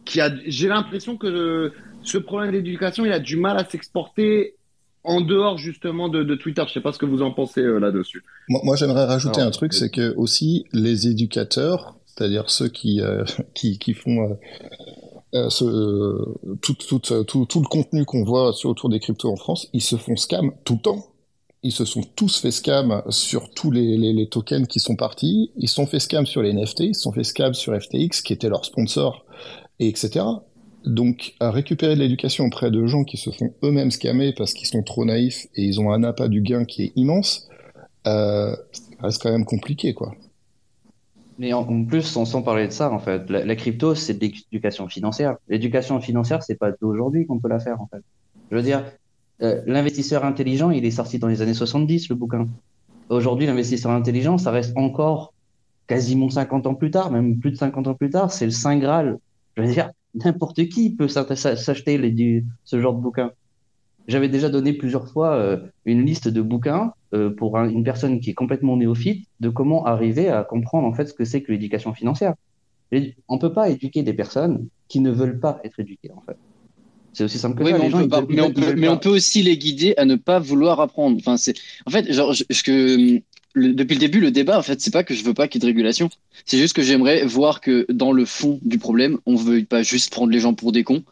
qui 0.04 0.20
a, 0.20 0.30
j'ai 0.46 0.68
l'impression 0.68 1.16
que 1.16 1.72
ce 2.02 2.18
problème 2.18 2.52
d'éducation, 2.52 3.04
il 3.04 3.12
a 3.12 3.18
du 3.18 3.36
mal 3.36 3.58
à 3.58 3.64
s'exporter 3.64 4.54
en 5.04 5.20
dehors 5.20 5.56
justement 5.56 6.08
de, 6.08 6.22
de, 6.22 6.34
Twitter. 6.34 6.62
Je 6.66 6.72
sais 6.72 6.80
pas 6.80 6.92
ce 6.92 6.98
que 6.98 7.06
vous 7.06 7.22
en 7.22 7.30
pensez 7.30 7.62
euh, 7.62 7.78
là-dessus. 7.78 8.24
Moi, 8.48 8.60
moi 8.64 8.76
j'aimerais 8.76 9.04
rajouter 9.04 9.40
un 9.40 9.50
truc, 9.50 9.72
c'est 9.72 9.90
que 9.90 10.14
aussi 10.16 10.66
les 10.72 11.08
éducateurs, 11.08 11.96
c'est-à-dire 12.06 12.50
ceux 12.50 12.68
qui, 12.68 13.00
qui, 13.54 13.78
qui 13.78 13.94
font 13.94 14.30
euh, 14.30 14.34
ce, 15.50 16.54
tout, 16.60 16.74
tout, 16.74 16.98
tout, 17.00 17.60
le 17.60 17.68
contenu 17.68 18.04
qu'on 18.04 18.24
voit 18.24 18.52
sur, 18.52 18.70
autour 18.70 18.88
des 18.88 19.00
cryptos 19.00 19.30
en 19.30 19.36
France, 19.36 19.68
ils 19.72 19.82
se 19.82 19.96
font 19.96 20.16
scam 20.16 20.52
tout 20.64 20.74
le 20.74 20.80
temps. 20.80 21.06
Ils 21.62 21.72
se 21.72 21.84
sont 21.84 22.02
tous 22.14 22.38
fait 22.38 22.50
scam 22.50 23.02
sur 23.08 23.50
tous 23.50 23.70
les, 23.70 24.28
tokens 24.30 24.66
qui 24.66 24.78
sont 24.78 24.96
partis. 24.96 25.50
Ils 25.56 25.68
se 25.68 25.74
sont 25.74 25.86
fait 25.86 25.98
scam 25.98 26.26
sur 26.26 26.42
les 26.42 26.52
NFT, 26.52 26.80
ils 26.80 26.94
se 26.94 27.02
sont 27.02 27.12
fait 27.12 27.24
scam 27.24 27.54
sur 27.54 27.74
FTX, 27.74 28.22
qui 28.22 28.32
était 28.32 28.48
leur 28.48 28.64
sponsor, 28.64 29.24
et 29.78 29.88
etc. 29.88 30.24
Donc, 30.84 31.34
à 31.40 31.50
récupérer 31.50 31.96
de 31.96 32.00
l'éducation 32.00 32.44
auprès 32.44 32.70
de 32.70 32.86
gens 32.86 33.02
qui 33.02 33.16
se 33.16 33.30
font 33.30 33.52
eux-mêmes 33.64 33.90
scammer 33.90 34.32
parce 34.32 34.52
qu'ils 34.52 34.68
sont 34.68 34.84
trop 34.84 35.04
naïfs 35.04 35.46
et 35.56 35.64
ils 35.64 35.80
ont 35.80 35.90
un 35.90 36.04
appât 36.04 36.28
du 36.28 36.42
gain 36.42 36.64
qui 36.64 36.84
est 36.84 36.92
immense, 36.94 37.48
euh, 38.06 38.54
ça 38.72 38.82
reste 39.02 39.22
quand 39.22 39.32
même 39.32 39.44
compliqué, 39.44 39.94
quoi. 39.94 40.14
Mais 41.38 41.52
en, 41.52 41.84
plus, 41.84 42.02
sans, 42.02 42.42
parler 42.42 42.66
de 42.66 42.72
ça, 42.72 42.90
en 42.90 42.98
fait, 42.98 43.28
la, 43.28 43.56
crypto, 43.56 43.94
c'est 43.94 44.14
de 44.14 44.20
l'éducation 44.20 44.88
financière. 44.88 45.36
L'éducation 45.48 46.00
financière, 46.00 46.42
c'est 46.42 46.54
pas 46.54 46.72
d'aujourd'hui 46.72 47.26
qu'on 47.26 47.38
peut 47.38 47.48
la 47.48 47.60
faire, 47.60 47.80
en 47.80 47.86
fait. 47.86 48.02
Je 48.50 48.56
veux 48.56 48.62
dire, 48.62 48.84
euh, 49.42 49.60
l'investisseur 49.66 50.24
intelligent, 50.24 50.70
il 50.70 50.84
est 50.84 50.90
sorti 50.90 51.18
dans 51.18 51.28
les 51.28 51.42
années 51.42 51.54
70, 51.54 52.08
le 52.08 52.14
bouquin. 52.14 52.46
Aujourd'hui, 53.10 53.46
l'investisseur 53.46 53.92
intelligent, 53.92 54.38
ça 54.38 54.50
reste 54.50 54.76
encore 54.76 55.34
quasiment 55.86 56.30
50 56.30 56.66
ans 56.66 56.74
plus 56.74 56.90
tard, 56.90 57.10
même 57.10 57.38
plus 57.38 57.52
de 57.52 57.56
50 57.56 57.86
ans 57.86 57.94
plus 57.94 58.10
tard, 58.10 58.32
c'est 58.32 58.46
le 58.46 58.50
Saint 58.50 58.78
Graal. 58.78 59.18
Je 59.56 59.62
veux 59.62 59.68
dire, 59.68 59.90
n'importe 60.14 60.68
qui 60.68 60.90
peut 60.90 61.08
s'acheter 61.08 62.42
ce 62.64 62.80
genre 62.80 62.94
de 62.94 63.00
bouquin. 63.00 63.30
J'avais 64.08 64.28
déjà 64.28 64.48
donné 64.48 64.72
plusieurs 64.72 65.08
fois 65.08 65.34
euh, 65.34 65.58
une 65.84 66.04
liste 66.04 66.28
de 66.28 66.40
bouquins 66.40 66.92
euh, 67.14 67.30
pour 67.30 67.58
une 67.58 67.82
personne 67.82 68.20
qui 68.20 68.30
est 68.30 68.34
complètement 68.34 68.76
néophyte 68.76 69.26
de 69.40 69.48
comment 69.48 69.84
arriver 69.84 70.28
à 70.28 70.44
comprendre 70.44 70.86
en 70.86 70.92
fait 70.92 71.06
ce 71.06 71.12
que 71.12 71.24
c'est 71.24 71.42
que 71.42 71.52
l'éducation 71.52 71.92
financière. 71.92 72.34
Et 72.92 73.16
on 73.28 73.38
peut 73.38 73.52
pas 73.52 73.68
éduquer 73.68 74.02
des 74.02 74.12
personnes 74.12 74.68
qui 74.88 75.00
ne 75.00 75.10
veulent 75.10 75.40
pas 75.40 75.60
être 75.64 75.80
éduquées 75.80 76.12
en 76.12 76.20
fait. 76.20 76.36
C'est 77.12 77.24
aussi 77.24 77.38
simple 77.38 77.56
que 77.56 77.64
ça. 77.64 77.78
Mais, 77.78 77.94
on, 77.94 78.08
peut, 78.08 78.74
mais, 78.76 78.88
on 78.88 78.98
peut, 78.98 79.08
aussi 79.08 79.42
les 79.42 79.56
guider 79.56 79.94
à 79.96 80.04
ne 80.04 80.16
pas 80.16 80.38
vouloir 80.38 80.80
apprendre. 80.80 81.16
Enfin, 81.18 81.38
c'est 81.38 81.54
en 81.86 81.90
fait 81.90 82.12
genre 82.12 82.34
que 82.64 83.22
depuis 83.56 83.94
le 83.94 84.00
début, 84.00 84.20
le 84.20 84.30
débat, 84.30 84.58
en 84.58 84.62
fait, 84.62 84.80
c'est 84.80 84.92
pas 84.92 85.02
que 85.02 85.14
je 85.14 85.24
veux 85.24 85.32
pas 85.32 85.48
qu'il 85.48 85.62
y 85.62 85.64
ait 85.64 85.66
de 85.66 85.72
régulation. 85.72 86.10
C'est 86.44 86.58
juste 86.58 86.76
que 86.76 86.82
j'aimerais 86.82 87.24
voir 87.24 87.60
que 87.60 87.86
dans 87.90 88.12
le 88.12 88.26
fond 88.26 88.60
du 88.62 88.78
problème, 88.78 89.18
on 89.24 89.34
veut 89.34 89.64
pas 89.64 89.82
juste 89.82 90.12
prendre 90.12 90.30
les 90.30 90.40
gens 90.40 90.52
pour 90.52 90.72
des 90.72 90.84
cons, 90.84 91.02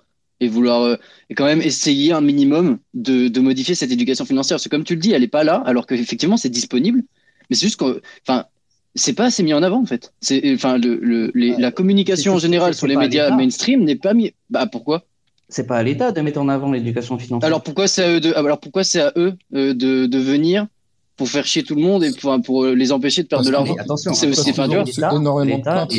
et 0.41 0.49
vouloir 0.49 0.83
euh, 0.83 0.97
et 1.31 1.35
quand 1.35 1.45
même 1.45 1.63
essayer 1.63 2.13
un 2.13 2.21
minimum 2.21 2.79
de, 2.95 3.29
de, 3.29 3.41
modifier 3.41 3.75
cette 3.75 3.93
éducation 3.93 4.25
financière. 4.25 4.57
Parce 4.57 4.65
que 4.65 4.69
comme 4.69 4.85
tu 4.85 4.95
le 4.95 5.01
dis, 5.01 5.13
elle 5.13 5.23
est 5.23 5.29
pas 5.29 5.45
là, 5.45 5.63
alors 5.67 5.87
qu'effectivement 5.87 6.37
c'est 6.37 6.49
disponible. 6.49 7.03
Mais 7.51 7.57
c'est 7.57 7.67
juste 7.67 7.79
que, 7.79 8.01
enfin, 8.27 8.47
c'est 8.95 9.13
pas 9.13 9.27
assez 9.27 9.43
mis 9.43 9.55
en 9.55 9.63
avant 9.63 9.81
en 9.83 9.87
fait. 9.87 10.13
C'est, 10.21 10.55
enfin, 10.55 10.79
le, 10.79 10.97
le 11.03 11.31
la 11.35 11.71
communication 11.71 12.35
en 12.35 12.39
général 12.39 12.75
sur 12.75 12.87
les 12.87 12.97
médias 12.97 13.35
mainstream 13.37 13.85
n'est 13.85 13.97
pas 13.97 14.15
mis. 14.15 14.33
Bah 14.51 14.67
pourquoi? 14.67 15.05
C'est 15.49 15.67
pas 15.67 15.77
à 15.77 15.83
l'État 15.83 16.11
de 16.11 16.21
mettre 16.21 16.41
en 16.41 16.49
avant 16.49 16.73
l'éducation 16.73 17.19
financière. 17.19 17.47
Alors 17.47 17.63
pourquoi 17.63 17.87
c'est 17.87 18.03
à 18.03 18.11
eux 18.11 18.21
de, 18.21 18.33
alors 18.33 18.59
pourquoi 18.59 18.83
c'est 18.83 19.01
à 19.01 19.13
eux 19.17 19.35
euh, 19.55 19.75
de, 19.75 20.07
de 20.07 20.19
venir 20.19 20.67
pour 21.17 21.29
faire 21.29 21.47
chier 21.47 21.63
tout 21.63 21.75
le 21.75 21.83
monde 21.83 22.03
et 22.03 22.11
pour, 22.13 22.37
pour 22.43 22.65
les 22.67 22.93
empêcher 22.93 23.23
de 23.23 23.29
perdre 23.29 23.47
de 23.47 23.51
l'argent. 23.51 23.77
C'est 23.97 24.27
aussi 24.27 24.51
enfin, 24.51 24.67
ils 24.69 24.77
ont 24.77 24.83
reçu 24.83 25.01
énormément 25.13 25.59
de 25.59 25.63
plaintes. 25.63 25.95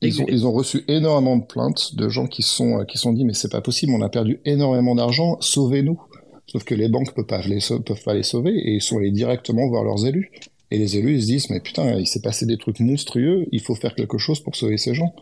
Ils 0.00 0.22
ont, 0.22 0.26
ils 0.28 0.46
ont, 0.46 0.52
reçu 0.52 0.84
énormément 0.88 1.36
de 1.36 1.44
plaintes 1.44 1.94
de 1.94 2.08
gens 2.08 2.26
qui 2.26 2.42
sont 2.42 2.84
qui 2.86 2.98
sont 2.98 3.12
dit 3.12 3.24
mais 3.24 3.34
c'est 3.34 3.50
pas 3.50 3.60
possible, 3.60 3.92
on 3.92 4.02
a 4.02 4.08
perdu 4.08 4.40
énormément 4.44 4.94
d'argent, 4.94 5.36
sauvez-nous. 5.40 6.00
Sauf 6.46 6.64
que 6.64 6.74
les 6.74 6.88
banques 6.88 7.14
peuvent 7.14 7.26
pas 7.26 7.40
les 7.42 7.58
peuvent 7.84 8.02
pas 8.04 8.14
les 8.14 8.22
sauver 8.22 8.52
et 8.52 8.74
ils 8.74 8.82
sont 8.82 8.98
allés 8.98 9.10
directement 9.10 9.66
voir 9.68 9.84
leurs 9.84 10.06
élus. 10.06 10.30
Et 10.70 10.78
les 10.78 10.96
élus 10.96 11.16
ils 11.16 11.22
se 11.22 11.26
disent 11.26 11.50
mais 11.50 11.60
putain 11.60 11.98
il 11.98 12.06
s'est 12.06 12.22
passé 12.22 12.46
des 12.46 12.56
trucs 12.56 12.80
monstrueux, 12.80 13.46
il 13.52 13.60
faut 13.60 13.74
faire 13.74 13.94
quelque 13.94 14.18
chose 14.18 14.40
pour 14.40 14.56
sauver 14.56 14.78
ces 14.78 14.94
gens. 14.94 15.14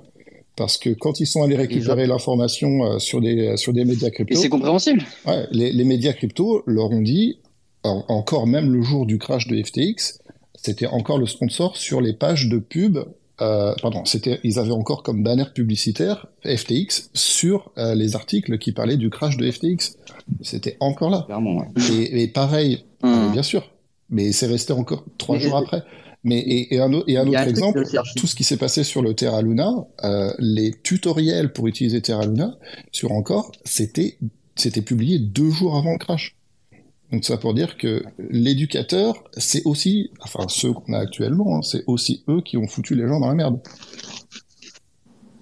Parce 0.55 0.76
que 0.76 0.90
quand 0.90 1.18
ils 1.18 1.26
sont 1.26 1.43
allés 1.43 1.57
récupérer 1.57 2.07
l'information 2.07 2.84
euh, 2.84 2.99
sur 2.99 3.22
des 3.22 3.57
sur 3.57 3.72
des 3.72 3.86
médias 3.86 4.11
crypto, 4.11 4.34
et 4.34 4.36
c'est 4.36 4.51
compréhensible. 4.51 5.03
Ouais, 5.26 5.47
les, 5.51 5.72
les 5.72 5.84
médias 5.84 6.12
crypto 6.12 6.62
leur 6.66 6.90
ont 6.90 7.01
dit 7.01 7.38
encore 7.85 8.47
même 8.47 8.72
le 8.72 8.83
jour 8.83 9.07
du 9.07 9.18
crash 9.18 9.49
de 9.49 9.61
FTX, 9.61 10.20
c'était 10.55 10.87
encore 10.87 11.18
le 11.18 11.26
sponsor 11.26 11.76
sur 11.76 12.01
les 12.01 12.12
pages 12.12 12.49
de 12.49 12.59
pub. 12.59 12.99
Euh, 13.41 13.74
pardon, 13.83 14.05
c'était, 14.05 14.39
ils 14.45 14.59
avaient 14.59 14.72
encore 14.72 15.03
comme 15.03 15.22
banner 15.22 15.47
publicitaire 15.53 16.26
FTX 16.45 17.11
sur 17.14 17.72
euh, 17.78 17.95
les 17.95 18.14
articles 18.14 18.59
qui 18.59 18.72
parlaient 18.72 18.97
du 18.97 19.11
crash 19.11 19.37
de 19.37 19.51
FTX. 19.51 19.97
C'était 20.43 20.76
encore 20.80 21.11
là. 21.11 21.26
et, 21.99 22.28
pareil, 22.28 22.85
mmh. 23.03 23.07
euh, 23.07 23.28
bien 23.30 23.43
sûr, 23.43 23.70
mais 24.11 24.30
c'est 24.33 24.47
resté 24.47 24.72
encore 24.72 25.05
trois 25.18 25.39
jours 25.39 25.57
après. 25.57 25.83
Mais 26.24 26.39
et, 26.47 26.78
un, 26.78 26.93
et 27.09 27.16
un 27.16 27.26
autre 27.26 27.49
exemple, 27.49 27.83
tout 28.16 28.28
ce 28.28 28.37
qui 28.37 28.45
s'est 28.45 28.57
passé 28.57 28.85
sur 28.85 29.03
le 29.03 29.14
Terra 29.14 29.43
Luna, 29.43 29.87
euh, 30.05 30.33
les 30.39 30.70
tutoriels 30.70 31.53
pour 31.53 31.66
utiliser 31.66 32.01
Terra 32.01 32.26
Luna 32.26 32.57
sur 32.93 33.11
encore, 33.11 33.51
c'était 33.64 34.18
c'était 34.55 34.83
publié 34.83 35.18
deux 35.18 35.51
jours 35.51 35.76
avant 35.76 35.93
le 35.93 35.99
crash. 35.99 36.37
Donc 37.12 37.24
ça 37.24 37.36
pour 37.36 37.52
dire 37.52 37.76
que 37.76 38.02
l'éducateur, 38.18 39.22
c'est 39.36 39.62
aussi, 39.66 40.10
enfin 40.20 40.48
ceux 40.48 40.72
qu'on 40.72 40.94
a 40.94 40.98
actuellement, 40.98 41.58
hein, 41.58 41.62
c'est 41.62 41.84
aussi 41.86 42.24
eux 42.28 42.40
qui 42.40 42.56
ont 42.56 42.66
foutu 42.66 42.94
les 42.94 43.06
gens 43.06 43.20
dans 43.20 43.28
la 43.28 43.34
merde. 43.34 43.60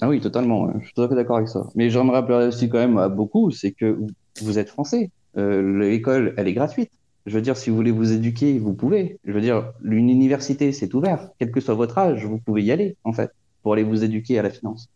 Ah 0.01 0.09
oui, 0.09 0.21
totalement. 0.21 0.69
Je 0.81 0.87
suis 0.87 0.95
tout 0.95 1.03
à 1.03 1.09
fait 1.09 1.15
d'accord 1.15 1.37
avec 1.37 1.49
ça. 1.49 1.69
Mais 1.77 1.91
j'en 1.91 2.05
me 2.05 2.11
rappellerai 2.11 2.49
aussi 2.49 2.69
quand 2.69 2.79
même 2.79 2.99
à 2.99 3.09
beaucoup, 3.09 3.51
c'est 3.51 3.71
que 3.71 3.99
vous 4.43 4.59
êtes 4.59 4.69
français. 4.69 5.11
Euh, 5.37 5.79
L'école, 5.79 6.35
elle 6.37 6.49
est 6.49 6.55
gratuite. 6.55 6.91
Je 7.27 7.37
veux 7.37 7.43
dire, 7.43 7.57
si 7.57 7.71
vous 7.71 7.77
voulez 7.77 7.91
vous 7.91 8.13
éduquer, 8.13 8.59
vous 8.59 8.73
pouvez. 8.73 9.19
Je 9.25 9.33
veux 9.33 9.43
dire, 9.43 9.73
une 9.85 10.09
université, 10.09 10.73
c'est 10.73 10.93
ouvert. 10.95 11.29
Quel 11.39 11.53
que 11.53 11.61
soit 11.61 11.75
votre 11.75 11.99
âge, 11.99 12.25
vous 12.25 12.39
pouvez 12.39 12.63
y 12.63 12.73
aller, 12.73 12.97
en 13.05 13.13
fait, 13.13 13.31
pour 13.63 13.75
aller 13.75 13.83
vous 13.83 14.03
éduquer 14.03 14.39
à 14.39 14.43
la 14.43 14.51
finance. 14.51 14.89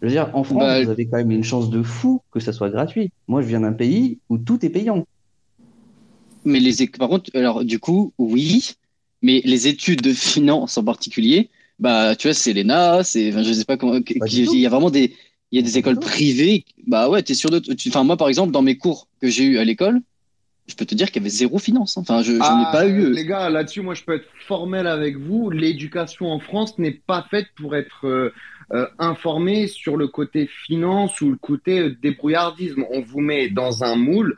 Je 0.00 0.06
veux 0.06 0.12
dire, 0.12 0.30
en 0.32 0.44
France, 0.44 0.60
bah, 0.60 0.82
vous 0.82 0.90
avez 0.90 1.06
quand 1.06 1.18
même 1.18 1.32
une 1.32 1.44
chance 1.44 1.68
de 1.68 1.82
fou 1.82 2.22
que 2.30 2.40
ça 2.40 2.52
soit 2.52 2.70
gratuit. 2.70 3.12
Moi, 3.26 3.42
je 3.42 3.48
viens 3.48 3.60
d'un 3.60 3.72
pays 3.72 4.20
où 4.30 4.38
tout 4.38 4.64
est 4.64 4.70
payant. 4.70 5.04
Mais 6.44 6.60
les 6.60 6.86
par 6.86 7.08
contre, 7.08 7.30
alors 7.34 7.64
du 7.64 7.78
coup, 7.78 8.12
oui, 8.18 8.72
mais 9.22 9.42
les 9.44 9.68
études 9.68 10.00
de 10.00 10.12
finance 10.12 10.78
en 10.78 10.84
particulier, 10.84 11.50
bah 11.78 12.16
tu 12.16 12.28
vois, 12.28 12.34
c'est 12.34 12.52
l'ENA, 12.52 13.02
c'est, 13.04 13.30
enfin, 13.30 13.42
je 13.42 13.52
sais 13.52 13.64
pas 13.64 13.76
comment, 13.76 13.98
il 14.26 14.58
y 14.58 14.66
a 14.66 14.70
vraiment 14.70 14.90
des, 14.90 15.14
il 15.50 15.56
y 15.56 15.62
a 15.62 15.62
des 15.62 15.78
écoles 15.78 15.98
privées. 15.98 16.64
Bah 16.86 17.08
ouais, 17.08 17.22
t'es 17.22 17.34
sûr 17.34 17.50
de, 17.50 17.62
enfin 17.88 18.04
moi 18.04 18.16
par 18.16 18.28
exemple 18.28 18.52
dans 18.52 18.62
mes 18.62 18.76
cours 18.76 19.08
que 19.20 19.28
j'ai 19.28 19.44
eu 19.44 19.58
à 19.58 19.64
l'école, 19.64 20.00
je 20.70 20.76
peux 20.76 20.86
te 20.86 20.94
dire 20.94 21.08
qu'il 21.08 21.16
y 21.16 21.24
avait 21.24 21.30
zéro 21.30 21.58
finance. 21.58 21.98
Hein. 21.98 22.02
Enfin, 22.02 22.22
je 22.22 22.32
n'en 22.32 22.68
ai 22.68 22.72
pas 22.72 22.86
eu. 22.86 23.04
Euh. 23.04 23.10
Les 23.10 23.26
gars, 23.26 23.50
là-dessus, 23.50 23.82
moi, 23.82 23.94
je 23.94 24.04
peux 24.04 24.14
être 24.14 24.28
formel 24.46 24.86
avec 24.86 25.16
vous. 25.16 25.50
L'éducation 25.50 26.30
en 26.30 26.38
France 26.38 26.78
n'est 26.78 26.92
pas 27.06 27.26
faite 27.30 27.48
pour 27.56 27.76
être 27.76 28.06
euh, 28.06 28.32
euh, 28.72 28.86
informé 28.98 29.66
sur 29.66 29.96
le 29.96 30.08
côté 30.08 30.48
finance 30.66 31.20
ou 31.20 31.30
le 31.30 31.36
côté 31.36 31.90
débrouillardisme. 32.02 32.84
On 32.90 33.00
vous 33.00 33.20
met 33.20 33.48
dans 33.48 33.84
un 33.84 33.96
moule 33.96 34.36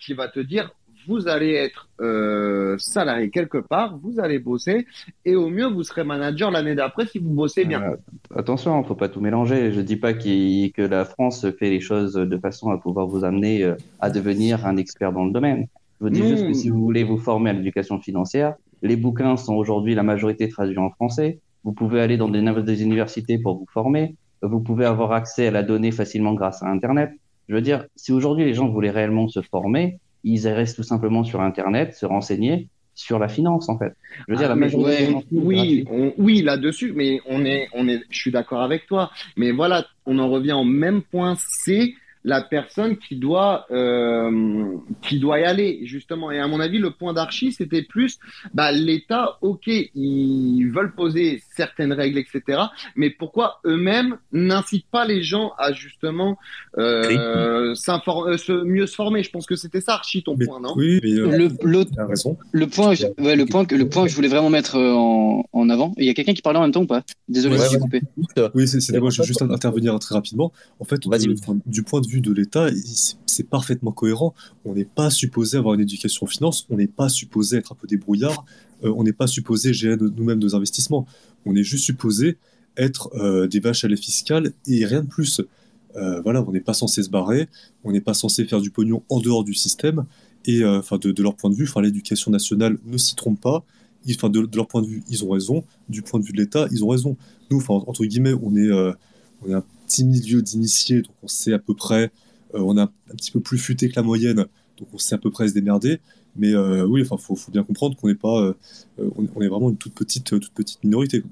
qui 0.00 0.14
va 0.14 0.28
te 0.28 0.40
dire 0.40 0.70
vous 1.06 1.28
allez 1.28 1.54
être 1.54 1.88
euh, 2.00 2.76
salarié 2.78 3.30
quelque 3.30 3.58
part, 3.58 3.98
vous 4.02 4.20
allez 4.20 4.38
bosser, 4.38 4.86
et 5.24 5.36
au 5.36 5.48
mieux, 5.48 5.66
vous 5.66 5.82
serez 5.82 6.04
manager 6.04 6.50
l'année 6.50 6.74
d'après 6.74 7.06
si 7.06 7.18
vous 7.18 7.30
bossez 7.30 7.64
bien. 7.64 7.82
Euh, 7.82 7.96
attention, 8.34 8.76
il 8.76 8.82
ne 8.82 8.86
faut 8.86 8.94
pas 8.94 9.08
tout 9.08 9.20
mélanger. 9.20 9.72
Je 9.72 9.78
ne 9.78 9.84
dis 9.84 9.96
pas 9.96 10.12
que 10.14 10.82
la 10.82 11.04
France 11.04 11.46
fait 11.58 11.70
les 11.70 11.80
choses 11.80 12.14
de 12.14 12.38
façon 12.38 12.70
à 12.70 12.78
pouvoir 12.78 13.06
vous 13.06 13.24
amener 13.24 13.62
euh, 13.62 13.74
à 14.00 14.10
devenir 14.10 14.66
un 14.66 14.76
expert 14.76 15.12
dans 15.12 15.24
le 15.24 15.32
domaine. 15.32 15.66
Je 16.00 16.04
vous 16.04 16.10
dis 16.10 16.26
juste 16.26 16.46
que 16.46 16.52
si 16.52 16.68
vous 16.68 16.80
voulez 16.80 17.04
vous 17.04 17.16
former 17.16 17.50
à 17.50 17.52
l'éducation 17.54 17.98
financière, 17.98 18.54
les 18.82 18.96
bouquins 18.96 19.36
sont 19.36 19.54
aujourd'hui 19.54 19.94
la 19.94 20.02
majorité 20.02 20.48
traduits 20.48 20.78
en 20.78 20.90
français. 20.90 21.40
Vous 21.64 21.72
pouvez 21.72 22.00
aller 22.00 22.16
dans 22.16 22.28
des, 22.28 22.42
des 22.62 22.82
universités 22.82 23.38
pour 23.38 23.58
vous 23.58 23.66
former. 23.72 24.14
Vous 24.42 24.60
pouvez 24.60 24.84
avoir 24.84 25.12
accès 25.12 25.46
à 25.46 25.50
la 25.50 25.62
donnée 25.62 25.92
facilement 25.92 26.34
grâce 26.34 26.62
à 26.62 26.66
Internet. 26.66 27.10
Je 27.48 27.54
veux 27.54 27.62
dire, 27.62 27.86
si 27.96 28.12
aujourd'hui 28.12 28.44
les 28.44 28.54
gens 28.54 28.68
voulaient 28.68 28.90
réellement 28.90 29.28
se 29.28 29.40
former, 29.40 29.98
ils 30.26 30.48
restent 30.48 30.76
tout 30.76 30.82
simplement 30.82 31.22
sur 31.22 31.40
Internet, 31.40 31.94
se 31.94 32.04
renseigner, 32.04 32.68
sur 32.94 33.18
la 33.18 33.28
finance, 33.28 33.68
en 33.68 33.78
fait. 33.78 33.94
Je 34.26 34.32
veux 34.32 34.38
dire, 34.38 34.48
la 34.48 34.54
ah, 34.54 34.56
majorité 34.56 35.14
oui, 35.30 35.86
oui, 36.18 36.42
là-dessus, 36.42 36.92
mais 36.94 37.20
on 37.26 37.44
est, 37.44 37.68
on 37.74 37.86
est, 37.88 38.00
je 38.10 38.18
suis 38.18 38.32
d'accord 38.32 38.62
avec 38.62 38.86
toi. 38.86 39.10
Mais 39.36 39.52
voilà, 39.52 39.86
on 40.04 40.18
en 40.18 40.28
revient 40.28 40.54
au 40.54 40.64
même 40.64 41.02
point, 41.02 41.36
c'est 41.38 41.94
la 42.26 42.42
personne 42.42 42.98
qui 42.98 43.16
doit 43.16 43.66
euh, 43.70 44.76
qui 45.00 45.20
doit 45.20 45.38
y 45.38 45.44
aller 45.44 45.80
justement. 45.84 46.32
Et 46.32 46.40
à 46.40 46.48
mon 46.48 46.58
avis 46.58 46.78
le 46.78 46.90
point 46.90 47.14
d'archi 47.14 47.52
c'était 47.52 47.82
plus 47.82 48.18
bah, 48.52 48.72
l'État 48.72 49.38
ok 49.40 49.68
ils 49.68 50.68
veulent 50.74 50.92
poser 50.94 51.40
certaines 51.54 51.92
règles 51.92 52.18
etc 52.18 52.62
mais 52.96 53.10
pourquoi 53.10 53.60
eux-mêmes 53.64 54.16
n'incitent 54.32 54.90
pas 54.90 55.06
les 55.06 55.22
gens 55.22 55.52
à 55.56 55.72
justement 55.72 56.36
euh, 56.78 57.16
euh 57.16 57.74
mieux 58.64 58.86
se 58.86 58.94
former? 58.94 59.22
Je 59.22 59.30
pense 59.30 59.46
que 59.46 59.54
c'était 59.54 59.80
ça 59.80 59.94
archi 59.94 60.24
ton 60.24 60.36
point 60.36 60.60
non? 60.60 60.74
oui 60.76 60.98
mais 61.04 61.12
euh, 61.12 61.48
le, 61.62 61.84
le 62.52 62.66
point 62.66 62.94
ouais, 63.18 63.36
le 63.36 63.46
point 63.46 63.64
que 63.64 63.76
le 63.76 63.88
point 63.88 64.04
que 64.04 64.10
je 64.10 64.16
voulais 64.16 64.28
vraiment 64.28 64.50
mettre 64.50 64.76
en, 64.76 65.44
en 65.52 65.68
avant 65.70 65.94
il 65.96 66.04
y 66.04 66.10
a 66.10 66.14
quelqu'un 66.14 66.34
qui 66.34 66.42
parlait 66.42 66.58
en 66.58 66.62
même 66.62 66.72
temps 66.72 66.82
ou 66.82 66.86
pas? 66.86 67.02
Désolé 67.28 67.56
ouais, 67.56 67.66
je 67.72 67.78
coupé. 67.78 68.02
Oui 68.54 68.66
c'est 68.66 68.98
moi 68.98 69.10
je 69.10 69.22
vais 69.22 69.26
juste 69.26 69.42
intervenir 69.42 69.96
très 70.00 70.16
rapidement. 70.16 70.52
En 70.80 70.84
fait 70.84 71.00
du 71.66 71.82
point 71.84 72.00
de 72.00 72.08
vue 72.08 72.15
de 72.20 72.32
l'État, 72.32 72.68
c'est 73.26 73.48
parfaitement 73.48 73.92
cohérent. 73.92 74.34
On 74.64 74.74
n'est 74.74 74.84
pas 74.84 75.10
supposé 75.10 75.58
avoir 75.58 75.74
une 75.74 75.80
éducation 75.80 76.26
finance, 76.26 76.66
on 76.70 76.76
n'est 76.76 76.86
pas 76.86 77.08
supposé 77.08 77.58
être 77.58 77.72
un 77.72 77.74
peu 77.74 77.86
débrouillard, 77.86 78.44
euh, 78.84 78.92
on 78.96 79.04
n'est 79.04 79.12
pas 79.12 79.26
supposé 79.26 79.72
gérer 79.72 79.96
nous-mêmes 79.96 80.38
nos 80.38 80.54
investissements. 80.54 81.06
On 81.44 81.54
est 81.54 81.62
juste 81.62 81.84
supposé 81.84 82.38
être 82.76 83.10
euh, 83.14 83.46
des 83.46 83.60
vaches 83.60 83.84
à 83.84 83.88
lait 83.88 83.96
fiscales 83.96 84.52
et 84.66 84.84
rien 84.84 85.02
de 85.02 85.08
plus. 85.08 85.40
Euh, 85.96 86.20
voilà, 86.20 86.42
on 86.46 86.52
n'est 86.52 86.60
pas 86.60 86.74
censé 86.74 87.02
se 87.02 87.08
barrer, 87.08 87.48
on 87.84 87.92
n'est 87.92 88.00
pas 88.00 88.14
censé 88.14 88.44
faire 88.44 88.60
du 88.60 88.70
pognon 88.70 89.02
en 89.08 89.20
dehors 89.20 89.44
du 89.44 89.54
système. 89.54 90.04
Et 90.48 90.64
enfin, 90.64 90.96
de, 90.98 91.22
leur 91.22 91.34
point 91.34 91.50
de 91.50 91.56
vue, 91.56 91.68
l'éducation 91.82 92.30
nationale 92.30 92.78
ne 92.86 92.96
s'y 92.98 93.16
trompe 93.16 93.40
pas. 93.40 93.64
Enfin, 94.08 94.28
de, 94.28 94.48
leur 94.54 94.68
point 94.68 94.80
de 94.80 94.86
vue, 94.86 95.02
ils 95.08 95.24
ont 95.24 95.30
raison. 95.30 95.64
Du 95.88 96.02
point 96.02 96.20
de 96.20 96.24
vue 96.24 96.32
de 96.32 96.36
l'État, 96.36 96.68
ils 96.70 96.84
ont 96.84 96.88
raison. 96.88 97.16
Nous, 97.50 97.60
entre 97.68 98.04
guillemets, 98.04 98.32
on 98.32 98.54
est, 98.54 98.70
on 99.42 99.50
est 99.50 99.54
petit 99.86 100.04
milieu 100.04 100.42
d'initiés, 100.42 101.02
donc 101.02 101.14
on 101.22 101.28
sait 101.28 101.52
à 101.52 101.58
peu 101.58 101.74
près 101.74 102.10
euh, 102.54 102.60
on 102.60 102.76
a 102.76 102.82
un 102.82 103.14
petit 103.16 103.30
peu 103.30 103.40
plus 103.40 103.58
futé 103.58 103.88
que 103.88 103.96
la 103.96 104.02
moyenne, 104.02 104.36
donc 104.36 104.88
on 104.92 104.98
sait 104.98 105.14
à 105.14 105.18
peu 105.18 105.30
près 105.30 105.48
se 105.48 105.54
démerder. 105.54 106.00
Mais 106.36 106.52
euh, 106.54 106.84
oui, 106.84 107.02
enfin, 107.02 107.16
faut, 107.16 107.50
bien 107.50 107.62
comprendre 107.62 107.96
qu'on 107.96 108.08
n'est 108.08 108.14
pas, 108.14 108.40
euh, 108.40 108.54
on, 109.16 109.40
est 109.40 109.48
vraiment 109.48 109.70
une 109.70 109.78
toute 109.78 109.94
petite, 109.94 110.24
toute 110.24 110.50
petite 110.50 110.84
minorité. 110.84 111.22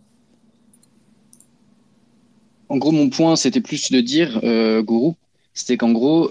En 2.70 2.78
gros, 2.78 2.90
mon 2.90 3.11
point, 3.11 3.36
c'était 3.36 3.61
plus 3.61 3.92
de 3.92 4.00
dire, 4.00 4.40
Gourou, 4.82 5.16
c'était 5.52 5.76
qu'en 5.76 5.92
gros, 5.92 6.30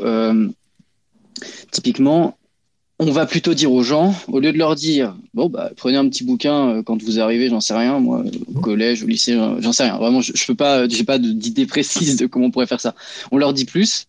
typiquement, 1.71 2.35
on 3.07 3.11
va 3.11 3.25
plutôt 3.25 3.53
dire 3.53 3.71
aux 3.71 3.83
gens, 3.83 4.15
au 4.27 4.39
lieu 4.39 4.51
de 4.51 4.57
leur 4.57 4.75
dire, 4.75 5.15
bon, 5.33 5.49
bah, 5.49 5.71
prenez 5.75 5.97
un 5.97 6.07
petit 6.09 6.23
bouquin 6.23 6.83
quand 6.83 7.01
vous 7.01 7.19
arrivez, 7.19 7.49
j'en 7.49 7.59
sais 7.59 7.73
rien, 7.73 7.99
moi, 7.99 8.23
au 8.53 8.59
collège, 8.59 9.03
au 9.03 9.07
lycée, 9.07 9.37
j'en 9.59 9.71
sais 9.71 9.83
rien. 9.83 9.97
Vraiment, 9.97 10.21
je, 10.21 10.31
je 10.35 10.45
peux 10.45 10.55
pas, 10.55 10.87
j'ai 10.87 11.03
pas 11.03 11.17
d'idée 11.17 11.65
précise 11.65 12.17
de 12.17 12.25
comment 12.25 12.47
on 12.47 12.51
pourrait 12.51 12.67
faire 12.67 12.81
ça. 12.81 12.95
On 13.31 13.37
leur 13.37 13.53
dit 13.53 13.65
plus, 13.65 14.07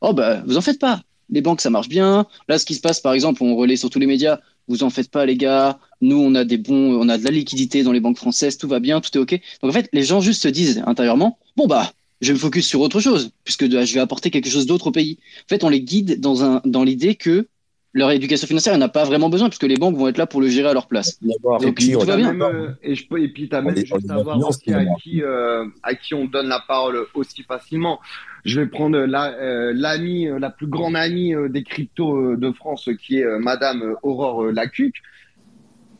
Oh, 0.00 0.12
bah, 0.12 0.42
vous 0.46 0.56
en 0.56 0.60
faites 0.60 0.78
pas. 0.78 1.02
Les 1.28 1.42
banques, 1.42 1.60
ça 1.60 1.70
marche 1.70 1.88
bien. 1.88 2.26
Là, 2.48 2.58
ce 2.58 2.64
qui 2.64 2.74
se 2.74 2.80
passe, 2.80 3.00
par 3.00 3.12
exemple, 3.12 3.42
on 3.42 3.54
relaie 3.54 3.76
sur 3.76 3.90
tous 3.90 3.98
les 3.98 4.06
médias. 4.06 4.40
Vous 4.66 4.82
en 4.82 4.90
faites 4.90 5.10
pas, 5.10 5.26
les 5.26 5.36
gars. 5.36 5.78
Nous, 6.00 6.16
on 6.16 6.34
a 6.34 6.44
des 6.44 6.56
bons, 6.56 6.94
on 7.00 7.08
a 7.08 7.18
de 7.18 7.24
la 7.24 7.30
liquidité 7.30 7.82
dans 7.82 7.92
les 7.92 8.00
banques 8.00 8.16
françaises. 8.16 8.56
Tout 8.56 8.68
va 8.68 8.80
bien, 8.80 9.00
tout 9.00 9.16
est 9.16 9.20
OK. 9.20 9.40
Donc, 9.62 9.70
en 9.70 9.72
fait, 9.72 9.88
les 9.92 10.02
gens 10.02 10.20
juste 10.20 10.42
se 10.42 10.48
disent 10.48 10.82
intérieurement, 10.86 11.38
bon, 11.56 11.66
bah, 11.66 11.92
je 12.20 12.32
me 12.32 12.38
focus 12.38 12.66
sur 12.66 12.80
autre 12.80 13.00
chose, 13.00 13.30
puisque 13.44 13.70
je 13.70 13.94
vais 13.94 14.00
apporter 14.00 14.30
quelque 14.30 14.48
chose 14.48 14.66
d'autre 14.66 14.88
au 14.88 14.92
pays. 14.92 15.18
En 15.44 15.48
fait, 15.48 15.64
on 15.64 15.68
les 15.68 15.82
guide 15.82 16.20
dans 16.20 16.42
un, 16.42 16.62
dans 16.64 16.82
l'idée 16.82 17.14
que 17.14 17.46
leur 17.92 18.10
éducation 18.12 18.46
financière, 18.46 18.74
elle 18.74 18.80
n'a 18.80 18.88
pas 18.88 19.04
vraiment 19.04 19.28
besoin 19.28 19.48
puisque 19.48 19.64
les 19.64 19.76
banques 19.76 19.96
vont 19.96 20.08
être 20.08 20.18
là 20.18 20.26
pour 20.26 20.40
le 20.40 20.48
gérer 20.48 20.68
à 20.68 20.74
leur 20.74 20.86
place. 20.86 21.18
et 21.62 21.72
puis, 21.72 21.92
tout 21.92 22.00
va 22.00 22.16
bien. 22.16 22.38
Euh, 22.40 22.72
et, 22.82 22.94
je 22.94 23.06
peux, 23.06 23.20
et 23.20 23.28
puis, 23.28 23.48
tu 23.48 23.56
as 23.56 23.62
même 23.62 23.76
juste 23.76 24.10
à 24.10 24.22
voir 24.22 24.38
aussi 24.38 24.72
à 24.72 24.84
qui, 25.02 25.22
euh, 25.22 25.64
à 25.82 25.94
qui 25.94 26.14
on 26.14 26.26
donne 26.26 26.48
la 26.48 26.60
parole 26.66 27.06
aussi 27.14 27.42
facilement. 27.42 28.00
Je 28.44 28.60
vais 28.60 28.66
prendre 28.66 28.98
la, 28.98 29.32
euh, 29.34 29.72
l'amie, 29.74 30.28
la 30.38 30.50
plus 30.50 30.68
grande 30.68 30.96
amie 30.96 31.34
des 31.48 31.64
cryptos 31.64 32.36
de 32.36 32.52
France, 32.52 32.88
qui 33.00 33.18
est 33.18 33.38
Madame 33.38 33.96
Aurore 34.02 34.46
Lacuc. 34.46 34.94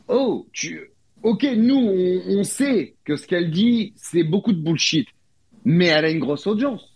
Oh, 0.07 0.47
tu, 0.53 0.81
ok, 1.23 1.45
nous, 1.57 1.75
on, 1.75 2.39
on 2.39 2.43
sait 2.43 2.95
que 3.05 3.15
ce 3.15 3.27
qu'elle 3.27 3.51
dit, 3.51 3.93
c'est 3.95 4.23
beaucoup 4.23 4.53
de 4.53 4.61
bullshit, 4.61 5.07
mais 5.65 5.87
elle 5.87 6.05
a 6.05 6.09
une 6.09 6.19
grosse 6.19 6.47
audience. 6.47 6.90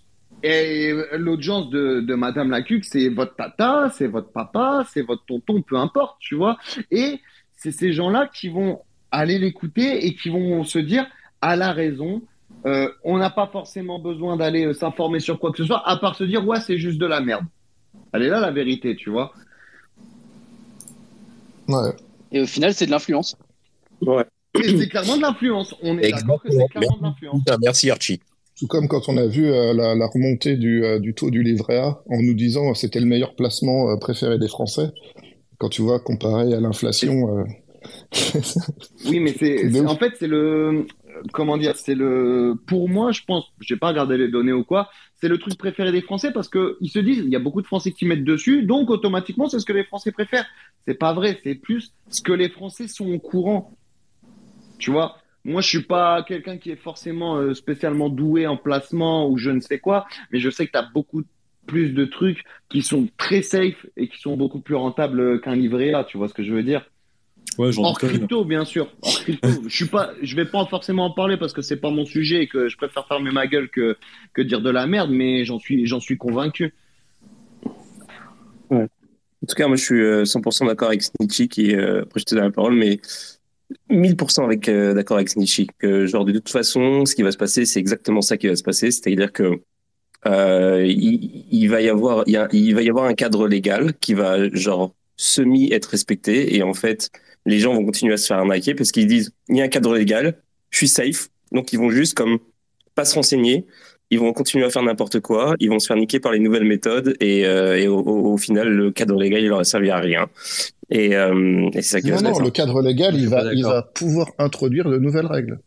Et 0.47 0.93
l'audience 1.13 1.71
de, 1.71 2.01
de 2.01 2.13
Madame 2.13 2.51
Lacuc, 2.51 2.85
c'est 2.85 3.09
votre 3.09 3.35
tata, 3.35 3.89
c'est 3.95 4.05
votre 4.05 4.29
papa, 4.29 4.85
c'est 4.93 5.01
votre 5.01 5.25
tonton, 5.25 5.63
peu 5.63 5.75
importe, 5.75 6.17
tu 6.19 6.35
vois. 6.35 6.59
Et 6.91 7.19
c'est 7.55 7.71
ces 7.71 7.93
gens-là 7.93 8.29
qui 8.31 8.49
vont 8.49 8.81
aller 9.09 9.39
l'écouter 9.39 10.05
et 10.05 10.13
qui 10.13 10.29
vont 10.29 10.63
se 10.63 10.77
dire, 10.77 11.07
à 11.41 11.55
la 11.55 11.71
raison, 11.71 12.21
euh, 12.67 12.91
on 13.03 13.17
n'a 13.17 13.31
pas 13.31 13.47
forcément 13.47 13.97
besoin 13.97 14.37
d'aller 14.37 14.67
euh, 14.67 14.73
s'informer 14.73 15.19
sur 15.19 15.39
quoi 15.39 15.51
que 15.51 15.57
ce 15.57 15.65
soit, 15.65 15.81
à 15.89 15.97
part 15.97 16.13
se 16.13 16.23
dire, 16.23 16.47
ouais, 16.47 16.61
c'est 16.61 16.77
juste 16.77 16.99
de 16.99 17.07
la 17.07 17.21
merde. 17.21 17.45
Elle 18.13 18.21
est 18.21 18.29
là 18.29 18.39
la 18.39 18.51
vérité, 18.51 18.95
tu 18.95 19.09
vois. 19.09 19.33
Ouais. 21.67 21.89
Et 22.31 22.41
au 22.41 22.45
final, 22.45 22.71
c'est 22.75 22.85
de 22.85 22.91
l'influence. 22.91 23.35
Ouais. 23.99 24.25
C'est 24.53 24.89
clairement 24.89 25.17
de 25.17 25.23
l'influence. 25.23 25.73
On 25.81 25.97
est 25.97 26.11
d'accord 26.11 26.39
que 26.39 26.51
c'est 26.51 26.67
clairement 26.67 26.97
de 26.97 27.03
l'influence. 27.03 27.41
Merci 27.63 27.89
Archie. 27.89 28.19
Tout 28.57 28.67
comme 28.67 28.87
quand 28.87 29.09
on 29.09 29.17
a 29.17 29.27
vu 29.27 29.47
euh, 29.47 29.73
la, 29.73 29.95
la, 29.95 30.07
remontée 30.07 30.55
du, 30.55 30.83
euh, 30.85 30.99
du, 30.99 31.13
taux 31.13 31.29
du 31.29 31.43
livret 31.43 31.77
A 31.77 32.01
en 32.09 32.21
nous 32.21 32.33
disant 32.33 32.71
que 32.71 32.77
c'était 32.77 33.01
le 33.01 33.05
meilleur 33.05 33.35
placement 33.35 33.89
euh, 33.89 33.97
préféré 33.97 34.37
des 34.39 34.47
Français. 34.47 34.91
Quand 35.57 35.69
tu 35.69 35.81
vois 35.81 35.99
comparé 35.99 36.53
à 36.53 36.59
l'inflation. 36.61 37.43
oui, 39.05 39.19
mais 39.19 39.33
c'est 39.39 39.85
en 39.85 39.95
fait 39.97 40.13
c'est 40.17 40.27
le 40.27 40.87
comment 41.31 41.57
dire 41.57 41.75
c'est 41.75 41.95
le 41.95 42.55
pour 42.67 42.89
moi 42.89 43.11
je 43.11 43.21
pense 43.25 43.45
j'ai 43.61 43.77
pas 43.77 43.89
regardé 43.89 44.17
les 44.17 44.27
données 44.27 44.51
ou 44.51 44.63
quoi 44.63 44.89
c'est 45.21 45.29
le 45.29 45.37
truc 45.37 45.57
préféré 45.57 45.91
des 45.91 46.01
Français 46.01 46.31
parce 46.33 46.49
que 46.49 46.77
ils 46.81 46.89
se 46.89 46.99
disent 46.99 47.21
il 47.23 47.29
y 47.29 47.35
a 47.35 47.39
beaucoup 47.39 47.61
de 47.61 47.67
Français 47.67 47.91
qui 47.91 48.05
mettent 48.05 48.25
dessus 48.25 48.63
donc 48.63 48.89
automatiquement 48.89 49.47
c'est 49.47 49.59
ce 49.59 49.65
que 49.65 49.73
les 49.73 49.83
Français 49.83 50.11
préfèrent. 50.11 50.47
C'est 50.87 50.95
pas 50.95 51.13
vrai, 51.13 51.39
c'est 51.43 51.55
plus 51.55 51.93
ce 52.09 52.21
que 52.21 52.33
les 52.33 52.49
Français 52.49 52.87
sont 52.87 53.11
au 53.11 53.19
courant. 53.19 53.77
Tu 54.77 54.91
vois, 54.91 55.17
moi, 55.45 55.61
je 55.61 55.67
suis 55.69 55.83
pas 55.83 56.23
quelqu'un 56.23 56.57
qui 56.57 56.71
est 56.71 56.75
forcément 56.75 57.37
euh, 57.37 57.53
spécialement 57.53 58.09
doué 58.09 58.47
en 58.47 58.57
placement 58.57 59.29
ou 59.29 59.37
je 59.37 59.51
ne 59.51 59.59
sais 59.59 59.77
quoi, 59.77 60.07
mais 60.31 60.39
je 60.39 60.49
sais 60.49 60.65
que 60.65 60.71
tu 60.71 60.77
as 60.77 60.89
beaucoup 60.93 61.23
plus 61.67 61.93
de 61.93 62.05
trucs 62.05 62.43
qui 62.69 62.81
sont 62.81 63.07
très 63.17 63.43
safe 63.43 63.85
et 63.95 64.07
qui 64.07 64.19
sont 64.19 64.37
beaucoup 64.37 64.59
plus 64.59 64.75
rentables 64.75 65.39
qu'un 65.41 65.55
livret 65.55 65.93
A, 65.93 66.03
tu 66.03 66.17
vois 66.17 66.27
ce 66.27 66.33
que 66.33 66.43
je 66.43 66.51
veux 66.51 66.63
dire? 66.63 66.89
Ouais, 67.59 67.69
hors 67.77 67.97
crypto, 67.97 68.43
bien 68.43 68.65
sûr. 68.65 68.91
Hors 69.03 69.21
crypto. 69.21 69.49
je 69.67 69.75
suis 69.75 69.85
pas, 69.85 70.11
je 70.21 70.35
vais 70.35 70.45
pas 70.45 70.65
forcément 70.65 71.05
en 71.05 71.11
parler 71.11 71.37
parce 71.37 71.53
que 71.53 71.61
c'est 71.61 71.79
pas 71.79 71.91
mon 71.91 72.05
sujet 72.05 72.43
et 72.43 72.47
que 72.47 72.67
je 72.67 72.75
préfère 72.75 73.07
fermer 73.07 73.31
ma 73.31 73.45
gueule 73.45 73.69
que, 73.69 73.97
que 74.33 74.41
dire 74.41 74.61
de 74.61 74.69
la 74.71 74.87
merde, 74.87 75.11
mais 75.11 75.45
j'en 75.45 75.59
suis, 75.59 75.85
j'en 75.85 75.99
suis 75.99 76.17
convaincu. 76.17 76.73
Ouais. 78.71 78.87
En 79.43 79.47
tout 79.47 79.55
cas, 79.55 79.67
moi, 79.67 79.77
je 79.77 79.83
suis 79.83 80.01
100% 80.01 80.63
euh, 80.63 80.67
d'accord 80.67 80.87
avec 80.87 81.03
Snitchy 81.03 81.47
qui, 81.47 81.75
euh, 81.75 82.01
après, 82.01 82.19
je 82.19 82.25
te 82.25 82.35
donne 82.35 82.45
la 82.45 82.51
parole, 82.51 82.73
mais 82.73 82.99
1000% 83.89 84.43
avec 84.43 84.69
euh, 84.69 84.93
d'accord 84.93 85.17
avec 85.17 85.29
Snitchy 85.29 85.67
que 85.79 86.05
genre 86.05 86.25
de 86.25 86.31
toute 86.33 86.49
façon 86.49 87.05
ce 87.05 87.15
qui 87.15 87.23
va 87.23 87.31
se 87.31 87.37
passer 87.37 87.65
c'est 87.65 87.79
exactement 87.79 88.21
ça 88.21 88.37
qui 88.37 88.47
va 88.47 88.55
se 88.55 88.63
passer 88.63 88.91
c'est-à-dire 88.91 89.31
que 89.31 89.61
euh, 90.27 90.85
il, 90.85 91.67
va 91.67 91.81
y 91.81 91.89
avoir 91.89 92.23
il, 92.27 92.73
va 92.75 92.81
y 92.81 92.89
avoir 92.89 93.05
un 93.05 93.13
cadre 93.13 93.47
légal 93.47 93.93
qui 93.99 94.13
va 94.13 94.49
genre 94.51 94.93
semi 95.17 95.71
être 95.71 95.85
respecté 95.85 96.55
et 96.55 96.63
en 96.63 96.73
fait 96.73 97.09
les 97.45 97.59
gens 97.59 97.73
vont 97.73 97.85
continuer 97.85 98.13
à 98.13 98.17
se 98.17 98.27
faire 98.27 98.37
arnaquer 98.37 98.75
parce 98.75 98.91
qu'ils 98.91 99.07
disent 99.07 99.31
il 99.49 99.57
y 99.57 99.61
a 99.61 99.65
un 99.65 99.69
cadre 99.69 99.95
légal 99.95 100.37
je 100.75 100.79
suis 100.79 100.87
safe. 100.89 101.29
Donc 101.53 101.71
ils 101.71 101.79
vont 101.79 101.89
juste 101.89 102.15
comme 102.15 102.39
pas 102.95 103.05
se 103.05 103.15
renseigner 103.15 103.65
ils 104.11 104.19
vont 104.19 104.33
continuer 104.33 104.65
à 104.65 104.69
faire 104.69 104.83
n'importe 104.83 105.19
quoi, 105.19 105.55
ils 105.59 105.69
vont 105.69 105.79
se 105.79 105.87
faire 105.87 105.97
niquer 105.97 106.19
par 106.19 106.31
les 106.31 106.39
nouvelles 106.39 106.65
méthodes 106.65 107.15
et, 107.19 107.45
euh, 107.45 107.77
et 107.77 107.87
au, 107.87 107.99
au, 107.99 108.37
final 108.37 108.69
le 108.69 108.91
cadre 108.91 109.19
légal 109.19 109.41
il 109.41 109.49
leur 109.49 109.59
a 109.59 109.63
servi 109.63 109.89
à 109.89 109.97
rien. 109.97 110.27
Et, 110.89 111.15
euh, 111.15 111.69
et 111.73 111.81
c'est 111.81 112.01
ça 112.01 112.01
qui 112.01 112.11
non, 112.11 112.21
non, 112.21 112.39
le 112.39 112.51
cadre 112.51 112.81
légal 112.81 113.15
il 113.15 113.27
va, 113.27 113.53
il 113.53 113.63
va 113.63 113.81
pouvoir 113.81 114.27
introduire 114.37 114.89
de 114.89 114.97
nouvelles 114.97 115.25
règles. 115.25 115.59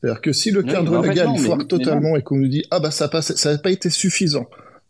C'est-à-dire 0.00 0.20
que 0.20 0.32
si 0.32 0.50
le 0.50 0.62
cadre 0.62 1.04
légal 1.04 1.28
il 1.34 1.40
foire 1.40 1.66
totalement 1.66 2.16
et 2.16 2.22
qu'on 2.22 2.36
nous 2.36 2.48
dit 2.48 2.64
ah 2.70 2.78
bah 2.78 2.90
ça 2.90 3.08
passe, 3.08 3.34
ça 3.34 3.52
n'a 3.52 3.58
pas 3.58 3.70
été 3.70 3.90
suffisant, 3.90 4.46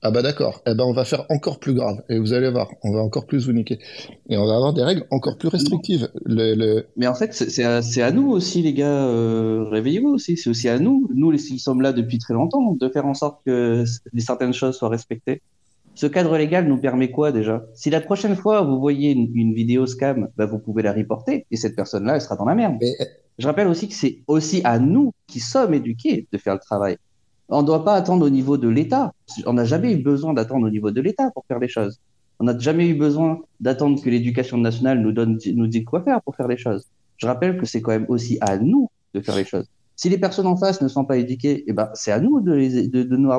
ah 0.06 0.12
bah 0.12 0.22
d'accord, 0.22 0.62
eh 0.66 0.74
ben 0.74 0.84
on 0.84 0.92
va 0.92 1.04
faire 1.04 1.26
encore 1.30 1.58
plus 1.58 1.74
grave. 1.74 2.00
Et 2.08 2.20
vous 2.20 2.32
allez 2.32 2.48
voir, 2.48 2.70
on 2.84 2.92
va 2.92 3.00
encore 3.00 3.26
plus 3.26 3.46
vous 3.46 3.52
niquer. 3.52 3.80
Et 4.28 4.38
on 4.38 4.46
va 4.46 4.54
avoir 4.54 4.72
des 4.72 4.84
règles 4.84 5.04
encore 5.10 5.36
plus 5.36 5.48
restrictives. 5.48 6.08
Le, 6.24 6.86
Mais 6.96 7.08
en 7.08 7.14
fait, 7.16 7.34
c'est 7.34 7.64
à, 7.64 7.80
à, 8.06 8.10
nous 8.12 8.30
aussi, 8.30 8.62
les 8.62 8.72
gars, 8.72 9.08
euh, 9.08 9.64
réveillez-vous 9.68 10.10
aussi. 10.10 10.36
C'est 10.36 10.48
aussi 10.48 10.68
à 10.68 10.78
nous, 10.78 11.08
nous 11.12 11.32
les, 11.32 11.38
qui 11.38 11.58
sommes 11.58 11.80
là 11.80 11.92
depuis 11.92 12.18
très 12.18 12.34
longtemps, 12.34 12.72
de 12.72 12.88
faire 12.88 13.04
en 13.04 13.14
sorte 13.14 13.40
que 13.44 13.82
certaines 14.18 14.52
choses 14.52 14.76
soient 14.76 14.90
respectées. 14.90 15.42
Ce 15.96 16.06
cadre 16.06 16.38
légal 16.38 16.68
nous 16.68 16.78
permet 16.78 17.10
quoi 17.10 17.32
déjà? 17.32 17.64
Si 17.74 17.90
la 17.90 18.00
prochaine 18.00 18.36
fois 18.36 18.62
vous 18.62 18.78
voyez 18.78 19.10
une, 19.10 19.54
vidéo 19.54 19.86
scam, 19.86 20.28
bah, 20.36 20.46
vous 20.46 20.60
pouvez 20.60 20.84
la 20.84 20.92
reporter 20.92 21.46
et 21.50 21.56
cette 21.56 21.74
personne-là, 21.74 22.14
elle 22.14 22.20
sera 22.20 22.36
dans 22.36 22.44
la 22.44 22.54
merde. 22.54 22.76
Mais... 22.80 22.92
Je 23.38 23.46
rappelle 23.46 23.66
aussi 23.66 23.88
que 23.88 23.94
c'est 23.94 24.20
aussi 24.28 24.60
à 24.64 24.78
nous 24.78 25.12
qui 25.26 25.40
sommes 25.40 25.74
éduqués 25.74 26.28
de 26.30 26.38
faire 26.38 26.54
le 26.54 26.60
travail. 26.60 26.96
On 27.48 27.62
ne 27.62 27.66
doit 27.66 27.84
pas 27.84 27.94
attendre 27.94 28.26
au 28.26 28.30
niveau 28.30 28.56
de 28.56 28.68
l'État. 28.68 29.12
On 29.46 29.52
n'a 29.52 29.64
jamais 29.64 29.92
eu 29.92 30.02
besoin 30.02 30.34
d'attendre 30.34 30.66
au 30.66 30.70
niveau 30.70 30.90
de 30.90 31.00
l'État 31.00 31.30
pour 31.30 31.44
faire 31.46 31.58
les 31.58 31.68
choses. 31.68 32.00
On 32.38 32.44
n'a 32.44 32.58
jamais 32.58 32.88
eu 32.88 32.94
besoin 32.94 33.40
d'attendre 33.60 34.02
que 34.02 34.10
l'éducation 34.10 34.58
nationale 34.58 35.00
nous 35.00 35.12
donne, 35.12 35.38
nous 35.54 35.66
dise 35.66 35.84
quoi 35.84 36.02
faire 36.02 36.20
pour 36.22 36.34
faire 36.36 36.48
les 36.48 36.56
choses. 36.56 36.86
Je 37.16 37.26
rappelle 37.26 37.58
que 37.58 37.64
c'est 37.66 37.80
quand 37.80 37.92
même 37.92 38.06
aussi 38.08 38.36
à 38.40 38.58
nous 38.58 38.90
de 39.14 39.20
faire 39.20 39.36
les 39.36 39.44
choses. 39.44 39.66
Si 39.94 40.10
les 40.10 40.18
personnes 40.18 40.46
en 40.46 40.56
face 40.56 40.82
ne 40.82 40.88
sont 40.88 41.06
pas 41.06 41.16
éduquées, 41.16 41.64
eh 41.66 41.72
ben, 41.72 41.88
c'est 41.94 42.12
à 42.12 42.20
nous 42.20 42.40
de, 42.40 42.52
les, 42.52 42.88
de, 42.88 43.04
nous, 43.16 43.32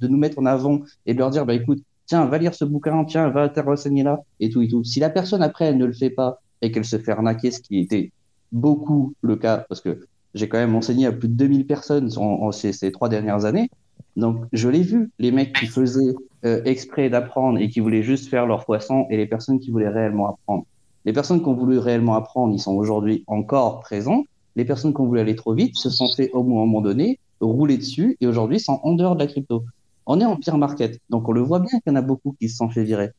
nous 0.00 0.16
mettre 0.16 0.38
en 0.40 0.46
avant 0.46 0.80
et 1.06 1.14
de 1.14 1.18
leur 1.18 1.30
dire, 1.30 1.46
bah, 1.46 1.54
écoute, 1.54 1.80
tiens, 2.06 2.26
va 2.26 2.38
lire 2.38 2.54
ce 2.54 2.64
bouquin, 2.64 3.04
tiens, 3.04 3.30
va 3.30 3.48
te 3.48 3.60
renseigner 3.60 4.02
là, 4.02 4.20
et 4.40 4.50
tout, 4.50 4.62
et 4.62 4.68
tout. 4.68 4.82
Si 4.82 4.98
la 4.98 5.10
personne, 5.10 5.42
après, 5.42 5.66
elle 5.66 5.78
ne 5.78 5.86
le 5.86 5.92
fait 5.92 6.10
pas 6.10 6.42
et 6.60 6.72
qu'elle 6.72 6.84
se 6.84 6.98
fait 6.98 7.12
arnaquer, 7.12 7.52
ce 7.52 7.60
qui 7.60 7.78
était 7.78 8.10
beaucoup 8.50 9.14
le 9.22 9.36
cas, 9.36 9.64
parce 9.68 9.80
que 9.80 10.00
j'ai 10.34 10.48
quand 10.48 10.58
même 10.58 10.74
enseigné 10.74 11.06
à 11.06 11.12
plus 11.12 11.28
de 11.28 11.34
2000 11.34 11.66
personnes 11.66 12.10
ces, 12.52 12.92
trois 12.92 13.08
dernières 13.08 13.44
années, 13.44 13.70
donc 14.16 14.44
je 14.52 14.68
l'ai 14.68 14.82
vu, 14.82 15.10
les 15.18 15.30
mecs 15.30 15.54
qui 15.54 15.66
faisaient 15.66 16.14
euh, 16.44 16.62
exprès 16.64 17.08
d'apprendre 17.10 17.58
et 17.58 17.68
qui 17.68 17.80
voulaient 17.80 18.02
juste 18.02 18.28
faire 18.28 18.46
leur 18.46 18.64
poisson 18.64 19.06
et 19.10 19.16
les 19.16 19.26
personnes 19.26 19.58
qui 19.58 19.70
voulaient 19.70 19.88
réellement 19.88 20.28
apprendre. 20.28 20.64
Les 21.04 21.12
personnes 21.12 21.42
qui 21.42 21.48
ont 21.48 21.54
voulu 21.54 21.78
réellement 21.78 22.14
apprendre, 22.14 22.54
ils 22.54 22.60
sont 22.60 22.74
aujourd'hui 22.74 23.24
encore 23.26 23.80
présents, 23.80 24.24
les 24.56 24.64
personnes 24.64 24.94
qui 24.94 25.00
ont 25.00 25.06
voulu 25.06 25.20
aller 25.20 25.36
trop 25.36 25.54
vite 25.54 25.76
se 25.76 25.90
sont 25.90 26.08
fait 26.14 26.30
au 26.32 26.42
moment 26.42 26.80
donné 26.80 27.18
rouler 27.42 27.76
dessus 27.76 28.16
et 28.20 28.26
aujourd'hui 28.26 28.60
sont 28.60 28.80
en 28.82 28.94
dehors 28.94 29.14
de 29.14 29.20
la 29.20 29.26
crypto. 29.26 29.64
On 30.06 30.20
est 30.20 30.24
en 30.24 30.36
pire 30.36 30.58
market, 30.58 31.00
donc 31.10 31.28
on 31.28 31.32
le 31.32 31.40
voit 31.40 31.60
bien 31.60 31.80
qu'il 31.80 31.82
y 31.88 31.90
en 31.90 31.96
a 31.96 32.02
beaucoup 32.02 32.34
qui 32.40 32.48
se 32.48 32.56
sont 32.56 32.68
fait 32.70 32.84
virer. 32.84 33.10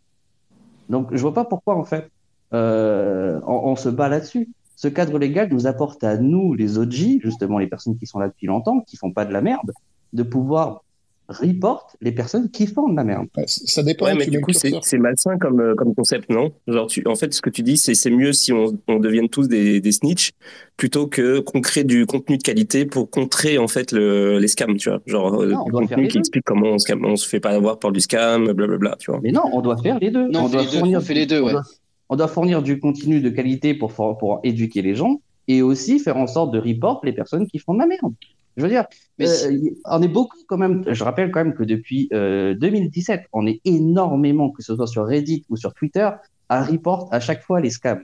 Donc 0.89 1.09
je 1.11 1.21
vois 1.21 1.33
pas 1.33 1.45
pourquoi 1.45 1.75
en 1.75 1.83
fait 1.83 2.09
euh, 2.53 3.39
on, 3.47 3.75
se 3.75 3.89
bat 3.89 4.09
là-dessus. 4.09 4.49
Ce 4.83 4.89
cadre 4.89 5.17
légal 5.17 5.47
nous 5.49 5.65
apporte 5.65 6.03
à 6.03 6.17
nous, 6.17 6.55
les 6.55 6.77
OG, 6.77 7.21
justement 7.23 7.57
les 7.57 7.67
personnes 7.67 7.97
qui 7.97 8.05
sont 8.05 8.19
là 8.19 8.27
depuis 8.27 8.47
longtemps, 8.47 8.81
qui 8.81 8.97
font 8.97 9.13
pas 9.13 9.23
de 9.23 9.31
la 9.31 9.39
merde, 9.39 9.71
de 10.11 10.23
pouvoir 10.23 10.83
report 11.29 11.87
les 12.01 12.11
personnes 12.11 12.51
qui 12.51 12.67
font 12.67 12.89
de 12.89 12.95
la 12.97 13.05
merde. 13.05 13.27
ça 13.47 13.81
dépend. 13.81 14.07
Ouais, 14.07 14.13
mais 14.13 14.27
du 14.27 14.41
coup, 14.41 14.51
c'est 14.51 14.97
malsain 14.97 15.37
comme, 15.37 15.61
euh, 15.61 15.73
comme 15.73 15.95
concept, 15.95 16.29
non? 16.29 16.51
Genre, 16.67 16.87
tu, 16.87 17.01
en 17.07 17.15
fait, 17.15 17.33
ce 17.33 17.41
que 17.41 17.49
tu 17.49 17.63
dis, 17.63 17.77
c'est 17.77 18.09
mieux 18.09 18.33
si 18.33 18.51
on, 18.51 18.77
on 18.89 18.99
devienne 18.99 19.29
tous 19.29 19.47
des, 19.47 19.79
des 19.79 19.91
snitch 19.93 20.31
plutôt 20.75 21.07
que 21.07 21.39
qu'on 21.39 21.61
crée 21.61 21.85
du 21.85 22.05
contenu 22.05 22.37
de 22.37 22.43
qualité 22.43 22.85
pour 22.85 23.09
contrer 23.09 23.57
en 23.57 23.69
fait 23.69 23.93
le, 23.93 24.37
les 24.37 24.49
scams, 24.49 24.75
tu 24.75 24.89
vois. 24.89 24.99
Genre, 25.05 25.43
euh, 25.43 25.51
non, 25.51 25.63
du 25.63 25.71
contenu 25.71 26.09
qui 26.09 26.17
explique 26.17 26.43
comment 26.43 26.71
on, 26.71 26.77
scam, 26.77 27.05
on 27.05 27.15
se 27.15 27.29
fait 27.29 27.39
pas 27.39 27.51
avoir 27.51 27.79
par 27.79 27.93
du 27.93 28.01
scam, 28.01 28.51
blablabla, 28.51 28.97
tu 28.99 29.11
vois. 29.11 29.21
Mais 29.23 29.31
non, 29.31 29.43
on 29.53 29.61
doit 29.61 29.77
faire 29.77 29.97
les 29.97 30.11
deux. 30.11 30.27
Non, 30.27 30.41
on, 30.43 30.49
doit 30.49 30.63
les 30.63 30.67
fournir, 30.67 30.99
deux, 30.99 31.05
on 31.05 31.07
fait 31.07 31.13
les 31.13 31.25
deux, 31.25 31.39
ouais. 31.39 31.51
On 31.51 31.53
doit, 31.53 31.63
on 32.09 32.15
doit, 32.15 32.27
fournir 32.27 32.61
du 32.61 32.79
contenu 32.79 33.21
de 33.21 33.29
qualité 33.29 33.73
pour, 33.73 33.93
pour 33.93 34.39
éduquer 34.43 34.81
les 34.81 34.95
gens 34.95 35.21
et 35.47 35.61
aussi 35.61 35.99
faire 35.99 36.17
en 36.17 36.27
sorte 36.27 36.53
de 36.53 36.59
report 36.59 37.01
les 37.03 37.13
personnes 37.13 37.47
qui 37.47 37.59
font 37.59 37.73
de 37.73 37.79
la 37.79 37.85
merde. 37.85 38.13
Je 38.55 38.63
veux 38.63 38.69
dire, 38.69 38.85
mais 39.17 39.27
euh, 39.27 39.57
on 39.85 40.01
est 40.01 40.07
beaucoup 40.07 40.37
quand 40.47 40.57
même. 40.57 40.83
Je 40.87 41.03
rappelle 41.03 41.31
quand 41.31 41.43
même 41.43 41.55
que 41.55 41.63
depuis 41.63 42.07
euh, 42.13 42.53
2017, 42.53 43.23
on 43.33 43.47
est 43.47 43.59
énormément, 43.65 44.51
que 44.51 44.61
ce 44.61 44.75
soit 44.75 44.85
sur 44.85 45.07
Reddit 45.07 45.43
ou 45.49 45.57
sur 45.57 45.73
Twitter, 45.73 46.07
à 46.49 46.63
report 46.63 47.09
à 47.11 47.19
chaque 47.19 47.41
fois 47.41 47.61
les 47.61 47.71
scams. 47.71 48.03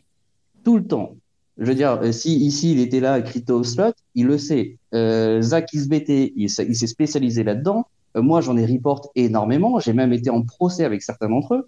Tout 0.63 0.77
le 0.77 0.85
temps. 0.85 1.15
Je 1.59 1.65
veux 1.65 1.75
dire, 1.75 1.99
euh, 2.01 2.11
si 2.11 2.35
ici 2.35 2.71
il 2.71 2.79
était 2.79 2.99
là, 2.99 3.21
Crypto 3.21 3.63
Slot, 3.63 3.93
il 4.15 4.25
le 4.25 4.37
sait. 4.37 4.77
Euh, 4.95 5.41
Zach 5.41 5.69
il, 5.73 6.27
il 6.35 6.49
s'est 6.49 6.87
spécialisé 6.87 7.43
là-dedans. 7.43 7.85
Euh, 8.15 8.21
moi, 8.21 8.41
j'en 8.41 8.57
ai 8.57 8.65
report 8.65 9.11
énormément. 9.15 9.79
J'ai 9.79 9.93
même 9.93 10.13
été 10.13 10.29
en 10.29 10.41
procès 10.43 10.83
avec 10.83 11.01
certains 11.01 11.29
d'entre 11.29 11.55
eux. 11.55 11.67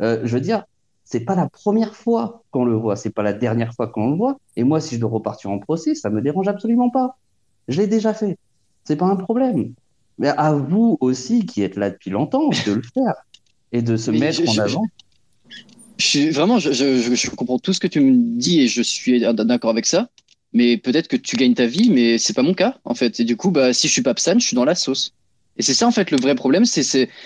Euh, 0.00 0.20
je 0.24 0.34
veux 0.34 0.40
dire, 0.40 0.64
c'est 1.10 1.20
pas 1.20 1.34
la 1.34 1.48
première 1.48 1.96
fois 1.96 2.42
qu'on 2.50 2.66
le 2.66 2.74
voit, 2.74 2.94
c'est 2.94 3.08
pas 3.08 3.22
la 3.22 3.32
dernière 3.32 3.72
fois 3.74 3.88
qu'on 3.88 4.10
le 4.10 4.16
voit. 4.16 4.36
Et 4.56 4.62
moi, 4.64 4.78
si 4.78 4.96
je 4.96 5.00
dois 5.00 5.08
repartir 5.08 5.50
en 5.50 5.58
procès, 5.58 5.94
ça 5.94 6.10
me 6.10 6.20
dérange 6.20 6.48
absolument 6.48 6.90
pas. 6.90 7.16
Je 7.66 7.80
l'ai 7.80 7.86
déjà 7.86 8.12
fait. 8.12 8.36
C'est 8.84 8.96
pas 8.96 9.06
un 9.06 9.16
problème. 9.16 9.72
Mais 10.18 10.28
à 10.28 10.52
vous 10.52 10.98
aussi, 11.00 11.46
qui 11.46 11.62
êtes 11.62 11.76
là 11.76 11.88
depuis 11.88 12.10
longtemps, 12.10 12.50
de 12.50 12.72
le 12.72 12.82
faire 12.94 13.14
et 13.72 13.80
de 13.80 13.96
se 13.96 14.10
Mais 14.10 14.18
mettre 14.18 14.42
je- 14.42 14.50
en 14.50 14.52
je- 14.52 14.60
avant. 14.60 14.84
Je 15.96 16.04
suis 16.06 16.30
vraiment, 16.30 16.58
je, 16.58 16.72
je, 16.72 16.98
je- 17.00 17.14
je 17.14 17.30
comprends 17.30 17.58
tout 17.58 17.72
ce 17.72 17.80
que 17.80 17.86
tu 17.86 18.00
me 18.00 18.12
dis 18.38 18.60
et 18.60 18.68
je 18.68 18.82
suis 18.82 19.20
d'accord 19.20 19.70
avec 19.70 19.86
ça. 19.86 20.08
Mais 20.52 20.76
peut-être 20.76 21.08
que 21.08 21.16
tu 21.16 21.36
gagnes 21.36 21.54
ta 21.54 21.66
vie, 21.66 21.88
mais 21.90 22.18
c'est 22.18 22.34
pas 22.34 22.42
mon 22.42 22.54
cas 22.54 22.76
en 22.84 22.94
fait. 22.94 23.18
Et 23.20 23.24
du 23.24 23.36
coup, 23.36 23.50
bah, 23.50 23.72
si 23.72 23.88
je 23.88 23.92
suis 23.92 24.02
pas 24.02 24.12
Psan, 24.14 24.38
je 24.40 24.46
suis 24.46 24.54
dans 24.56 24.64
la 24.66 24.74
sauce. 24.74 25.12
Et 25.58 25.62
c'est 25.62 25.74
ça 25.74 25.86
en 25.86 25.90
fait 25.90 26.10
le 26.10 26.18
vrai 26.18 26.34
problème, 26.36 26.64
c'est 26.64 26.82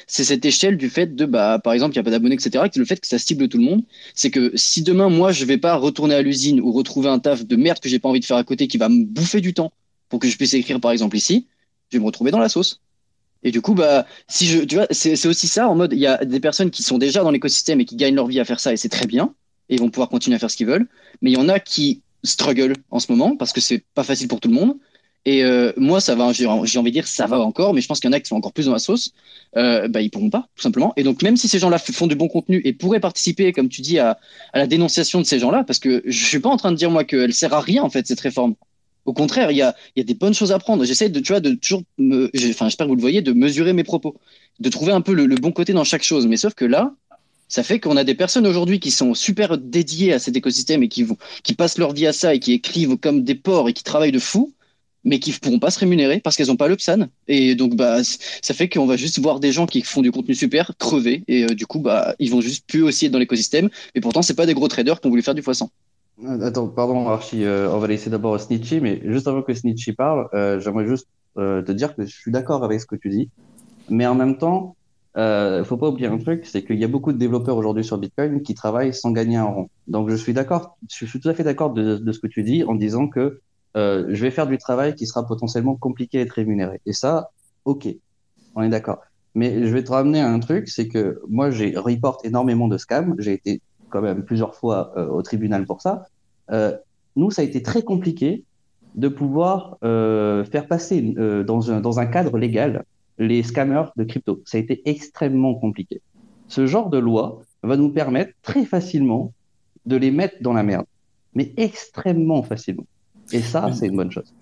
cette 0.06 0.44
échelle 0.44 0.76
du 0.78 0.88
fait 0.88 1.14
de 1.14 1.26
bah 1.26 1.60
par 1.62 1.74
exemple 1.74 1.94
il 1.94 1.96
y 1.96 2.00
a 2.00 2.02
pas 2.02 2.10
d'abonnés 2.10 2.34
etc. 2.34 2.64
que 2.72 2.78
Le 2.78 2.84
fait 2.84 2.98
que 2.98 3.06
ça 3.06 3.18
cible 3.18 3.48
tout 3.48 3.58
le 3.58 3.64
monde, 3.64 3.82
c'est 4.14 4.30
que 4.30 4.52
si 4.54 4.82
demain 4.82 5.10
moi 5.10 5.32
je 5.32 5.44
vais 5.44 5.58
pas 5.58 5.76
retourner 5.76 6.14
à 6.14 6.22
l'usine 6.22 6.60
ou 6.60 6.72
retrouver 6.72 7.08
un 7.10 7.18
taf 7.18 7.44
de 7.44 7.56
merde 7.56 7.78
que 7.78 7.88
j'ai 7.88 7.98
pas 7.98 8.08
envie 8.08 8.20
de 8.20 8.24
faire 8.24 8.38
à 8.38 8.44
côté 8.44 8.68
qui 8.68 8.78
va 8.78 8.88
me 8.88 9.04
bouffer 9.04 9.40
du 9.40 9.52
temps 9.52 9.72
pour 10.08 10.18
que 10.18 10.28
je 10.28 10.36
puisse 10.36 10.54
écrire 10.54 10.80
par 10.80 10.92
exemple 10.92 11.16
ici, 11.16 11.46
je 11.90 11.98
vais 11.98 12.00
me 12.00 12.06
retrouver 12.06 12.30
dans 12.30 12.38
la 12.38 12.48
sauce. 12.48 12.80
Et 13.44 13.50
du 13.50 13.60
coup, 13.60 13.74
bah, 13.74 14.06
si 14.28 14.46
je, 14.46 14.60
tu 14.60 14.76
vois, 14.76 14.86
c'est 14.90 15.16
c'est 15.16 15.28
aussi 15.28 15.48
ça 15.48 15.68
en 15.68 15.74
mode, 15.74 15.92
il 15.92 15.98
y 15.98 16.06
a 16.06 16.24
des 16.24 16.40
personnes 16.40 16.70
qui 16.70 16.82
sont 16.82 16.98
déjà 16.98 17.22
dans 17.22 17.30
l'écosystème 17.30 17.80
et 17.80 17.84
qui 17.84 17.96
gagnent 17.96 18.14
leur 18.14 18.28
vie 18.28 18.40
à 18.40 18.44
faire 18.44 18.60
ça 18.60 18.72
et 18.72 18.76
c'est 18.76 18.88
très 18.88 19.06
bien 19.06 19.34
et 19.68 19.74
ils 19.74 19.80
vont 19.80 19.90
pouvoir 19.90 20.08
continuer 20.08 20.36
à 20.36 20.38
faire 20.38 20.50
ce 20.50 20.56
qu'ils 20.56 20.66
veulent. 20.66 20.88
Mais 21.20 21.30
il 21.30 21.34
y 21.34 21.40
en 21.40 21.48
a 21.48 21.60
qui 21.60 22.02
struggle 22.24 22.74
en 22.90 23.00
ce 23.00 23.10
moment 23.10 23.36
parce 23.36 23.52
que 23.52 23.60
c'est 23.60 23.84
pas 23.94 24.04
facile 24.04 24.28
pour 24.28 24.40
tout 24.40 24.48
le 24.48 24.54
monde. 24.54 24.76
Et 25.24 25.44
euh, 25.44 25.72
moi, 25.76 26.00
ça 26.00 26.16
va, 26.16 26.32
j'ai 26.32 26.46
envie 26.46 26.66
de 26.66 26.90
dire, 26.90 27.06
ça 27.06 27.26
va 27.26 27.38
encore, 27.38 27.74
mais 27.74 27.80
je 27.80 27.86
pense 27.86 28.00
qu'il 28.00 28.10
y 28.10 28.12
en 28.12 28.16
a 28.16 28.20
qui 28.20 28.26
sont 28.26 28.34
encore 28.34 28.52
plus 28.52 28.66
dans 28.66 28.72
la 28.72 28.80
sauce. 28.80 29.12
Euh, 29.56 29.86
bah, 29.86 30.00
ils 30.00 30.10
pourront 30.10 30.30
pas, 30.30 30.48
tout 30.56 30.62
simplement. 30.62 30.92
Et 30.96 31.04
donc, 31.04 31.22
même 31.22 31.36
si 31.36 31.46
ces 31.46 31.60
gens-là 31.60 31.78
font 31.78 32.08
du 32.08 32.16
bon 32.16 32.26
contenu 32.26 32.60
et 32.64 32.72
pourraient 32.72 33.00
participer, 33.00 33.52
comme 33.52 33.68
tu 33.68 33.82
dis, 33.82 33.98
à, 34.00 34.18
la 34.52 34.66
dénonciation 34.66 35.20
de 35.20 35.26
ces 35.26 35.38
gens-là, 35.38 35.62
parce 35.64 35.78
que 35.78 36.02
je 36.04 36.24
suis 36.24 36.40
pas 36.40 36.48
en 36.48 36.56
train 36.56 36.72
de 36.72 36.76
dire 36.76 36.90
moi 36.90 37.04
qu'elle 37.04 37.32
sert 37.32 37.54
à 37.54 37.60
rien 37.60 37.82
en 37.84 37.90
fait 37.90 38.06
cette 38.06 38.20
réforme. 38.20 38.54
Au 39.04 39.12
contraire, 39.12 39.50
il 39.50 39.56
y 39.56 39.62
a, 39.62 39.74
des 39.96 40.14
bonnes 40.14 40.34
choses 40.34 40.52
à 40.52 40.58
prendre. 40.58 40.84
J'essaie 40.84 41.08
de, 41.08 41.20
tu 41.20 41.32
vois, 41.32 41.40
de 41.40 41.54
toujours, 41.54 41.82
enfin, 42.00 42.66
j'espère 42.66 42.86
que 42.86 42.90
vous 42.90 42.96
le 42.96 43.00
voyez, 43.00 43.22
de 43.22 43.32
mesurer 43.32 43.72
mes 43.72 43.84
propos, 43.84 44.16
de 44.58 44.68
trouver 44.70 44.92
un 44.92 45.00
peu 45.00 45.12
le, 45.12 45.26
bon 45.36 45.52
côté 45.52 45.72
dans 45.72 45.84
chaque 45.84 46.04
chose. 46.04 46.26
Mais 46.26 46.36
sauf 46.36 46.54
que 46.54 46.64
là, 46.64 46.94
ça 47.48 47.62
fait 47.62 47.78
qu'on 47.78 47.96
a 47.96 48.04
des 48.04 48.14
personnes 48.14 48.46
aujourd'hui 48.46 48.80
qui 48.80 48.90
sont 48.90 49.14
super 49.14 49.58
dédiées 49.58 50.12
à 50.14 50.18
cet 50.18 50.36
écosystème 50.36 50.82
et 50.82 50.88
qui 50.88 51.04
passent 51.56 51.78
leur 51.78 51.92
vie 51.92 52.06
à 52.06 52.12
ça 52.12 52.34
et 52.34 52.40
qui 52.40 52.52
écrivent 52.52 52.96
comme 52.96 53.22
des 53.22 53.34
porcs 53.34 53.68
et 53.68 53.72
qui 53.72 53.84
travaillent 53.84 54.12
de 54.12 54.18
fou, 54.18 54.52
mais 55.04 55.18
qui 55.18 55.30
ne 55.30 55.36
pourront 55.36 55.58
pas 55.58 55.70
se 55.70 55.78
rémunérer 55.78 56.20
parce 56.20 56.36
qu'elles 56.36 56.48
n'ont 56.48 56.56
pas 56.56 56.68
le 56.68 56.76
PSAN. 56.76 57.06
Et 57.28 57.54
donc, 57.54 57.74
bah, 57.74 57.98
ça 58.04 58.54
fait 58.54 58.68
qu'on 58.68 58.86
va 58.86 58.96
juste 58.96 59.18
voir 59.18 59.40
des 59.40 59.52
gens 59.52 59.66
qui 59.66 59.82
font 59.82 60.02
du 60.02 60.12
contenu 60.12 60.34
super 60.34 60.72
crever 60.78 61.24
et 61.28 61.44
euh, 61.44 61.54
du 61.54 61.66
coup, 61.66 61.80
bah, 61.80 62.14
ils 62.18 62.30
vont 62.30 62.40
juste 62.40 62.66
plus 62.66 62.82
aussi 62.82 63.06
être 63.06 63.12
dans 63.12 63.18
l'écosystème. 63.18 63.68
Mais 63.94 64.00
pourtant, 64.00 64.22
c'est 64.22 64.34
pas 64.34 64.46
des 64.46 64.54
gros 64.54 64.68
traders 64.68 65.00
qui 65.00 65.06
ont 65.06 65.10
voulu 65.10 65.22
faire 65.22 65.34
du 65.34 65.42
x100. 65.42 65.68
Euh, 66.24 66.40
Attends, 66.46 66.68
pardon 66.68 67.08
Archie, 67.08 67.44
euh, 67.44 67.70
on 67.72 67.78
va 67.78 67.86
laisser 67.86 68.10
d'abord 68.10 68.38
Snitchy, 68.38 68.80
mais 68.80 69.00
juste 69.04 69.26
avant 69.26 69.42
que 69.42 69.54
Snitchy 69.54 69.92
parle, 69.92 70.28
j'aimerais 70.60 70.86
juste 70.86 71.08
te 71.36 71.72
dire 71.72 71.96
que 71.96 72.04
je 72.04 72.14
suis 72.14 72.30
d'accord 72.30 72.62
avec 72.62 72.80
ce 72.80 72.86
que 72.86 72.96
tu 72.96 73.08
dis, 73.08 73.30
mais 73.88 74.06
en 74.06 74.14
même 74.14 74.36
temps, 74.36 74.76
euh, 75.16 75.64
faut 75.64 75.76
pas 75.76 75.88
oublier 75.88 76.08
un 76.08 76.18
truc, 76.18 76.46
c'est 76.46 76.62
qu'il 76.64 76.78
y 76.78 76.84
a 76.84 76.88
beaucoup 76.88 77.12
de 77.12 77.18
développeurs 77.18 77.56
aujourd'hui 77.56 77.84
sur 77.84 77.98
Bitcoin 77.98 78.42
qui 78.42 78.54
travaillent 78.54 78.94
sans 78.94 79.10
gagner 79.10 79.36
un 79.36 79.44
rond. 79.44 79.68
Donc 79.88 80.10
je 80.10 80.16
suis 80.16 80.32
d'accord, 80.32 80.76
je 80.90 81.06
suis 81.06 81.20
tout 81.20 81.28
à 81.28 81.34
fait 81.34 81.44
d'accord 81.44 81.72
de 81.72 82.12
ce 82.12 82.18
que 82.18 82.26
tu 82.26 82.42
dis 82.42 82.64
en 82.64 82.74
disant 82.74 83.08
que 83.08 83.40
euh, 83.76 84.06
je 84.10 84.22
vais 84.22 84.30
faire 84.30 84.46
du 84.46 84.58
travail 84.58 84.94
qui 84.94 85.06
sera 85.06 85.26
potentiellement 85.26 85.76
compliqué 85.76 86.18
à 86.18 86.22
être 86.22 86.32
rémunéré. 86.32 86.80
Et 86.86 86.92
ça, 86.92 87.30
ok, 87.64 87.88
on 88.54 88.62
est 88.62 88.68
d'accord. 88.68 89.00
Mais 89.34 89.66
je 89.66 89.72
vais 89.72 89.82
te 89.82 89.90
ramener 89.90 90.20
à 90.20 90.30
un 90.30 90.38
truc, 90.40 90.68
c'est 90.68 90.88
que 90.88 91.22
moi 91.28 91.50
j'ai 91.50 91.76
report 91.76 92.18
énormément 92.24 92.68
de 92.68 92.76
scams, 92.76 93.14
j'ai 93.18 93.32
été 93.32 93.62
quand 93.88 94.02
même 94.02 94.24
plusieurs 94.24 94.54
fois 94.54 94.92
euh, 94.96 95.06
au 95.08 95.22
tribunal 95.22 95.64
pour 95.66 95.80
ça. 95.80 96.06
Euh, 96.50 96.76
nous, 97.16 97.30
ça 97.30 97.42
a 97.42 97.44
été 97.44 97.62
très 97.62 97.82
compliqué 97.82 98.44
de 98.94 99.08
pouvoir 99.08 99.78
euh, 99.84 100.44
faire 100.44 100.66
passer 100.66 101.00
dans, 101.02 101.70
un, 101.70 101.80
dans 101.80 101.98
un 101.98 102.06
cadre 102.06 102.36
légal 102.36 102.84
les 103.18 103.42
scammers 103.42 103.84
de 103.96 104.04
crypto. 104.04 104.42
Ça 104.44 104.58
a 104.58 104.60
été 104.60 104.82
extrêmement 104.86 105.54
compliqué. 105.54 106.00
Ce 106.48 106.66
genre 106.66 106.90
de 106.90 106.98
loi 106.98 107.42
va 107.62 107.76
nous 107.76 107.90
permettre 107.90 108.32
très 108.42 108.64
facilement 108.64 109.32
de 109.86 109.96
les 109.96 110.10
mettre 110.10 110.36
dans 110.40 110.52
la 110.52 110.62
merde, 110.62 110.86
mais 111.34 111.52
extrêmement 111.56 112.42
facilement. 112.42 112.86
Et 113.32 113.42
ça, 113.42 113.72
c'est 113.72 113.86
une 113.86 113.96
bonne 113.96 114.10
chose. 114.10 114.32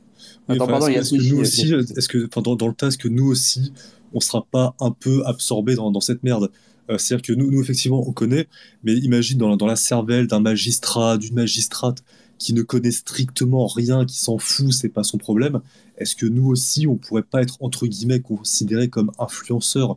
Oui, 0.49 0.57
Attends, 0.57 0.65
enfin, 0.65 0.73
pardon, 0.73 0.89
il 0.89 0.95
y 0.95 0.99
a 0.99 1.01
est-ce 1.01 1.13
que 1.13 1.23
Snitchy, 1.23 1.33
nous 1.33 1.41
aussi, 1.41 1.73
est-ce 1.97 2.09
que, 2.09 2.27
enfin, 2.27 2.43
dans, 2.43 2.57
dans 2.57 2.69
le 2.69 2.75
tas, 2.75 2.89
est-ce 2.89 2.99
que 2.99 3.09
nous 3.09 3.27
aussi, 3.27 3.73
on 4.13 4.21
sera 4.21 4.45
pas 4.51 4.75
un 4.81 4.91
peu 4.91 5.25
absorbé 5.27 5.75
dans, 5.77 5.91
dans 5.91 6.01
cette 6.01 6.23
merde? 6.23 6.51
Euh, 6.91 6.99
C'est-à-dire 6.99 7.23
que 7.23 7.33
nous, 7.33 7.51
nous, 7.51 7.63
effectivement, 7.63 8.07
on 8.07 8.13
connaît, 8.13 8.49
mais 8.83 8.95
imagine 8.97 9.39
dans, 9.39 9.49
la- 9.49 9.57
dans 9.57 9.67
la 9.67 9.77
cervelle 9.77 10.27
d'un 10.27 10.41
magistrat, 10.41 11.19
d'une 11.19 11.35
magistrate 11.35 12.03
qui 12.39 12.53
ne 12.55 12.63
connaît 12.63 12.91
strictement 12.91 13.67
rien, 13.67 14.05
qui 14.07 14.19
s'en 14.19 14.39
fout, 14.39 14.73
c'est 14.73 14.89
pas 14.89 15.05
son 15.05 15.19
problème. 15.19 15.61
Est-ce 15.99 16.17
que 16.17 16.27
nous 16.27 16.47
aussi, 16.49 16.87
on 16.87 16.97
pourrait 16.97 17.23
pas 17.23 17.43
être 17.43 17.57
entre 17.61 17.87
guillemets 17.87 18.21
considérés 18.21 18.89
comme 18.89 19.13
influenceurs? 19.19 19.97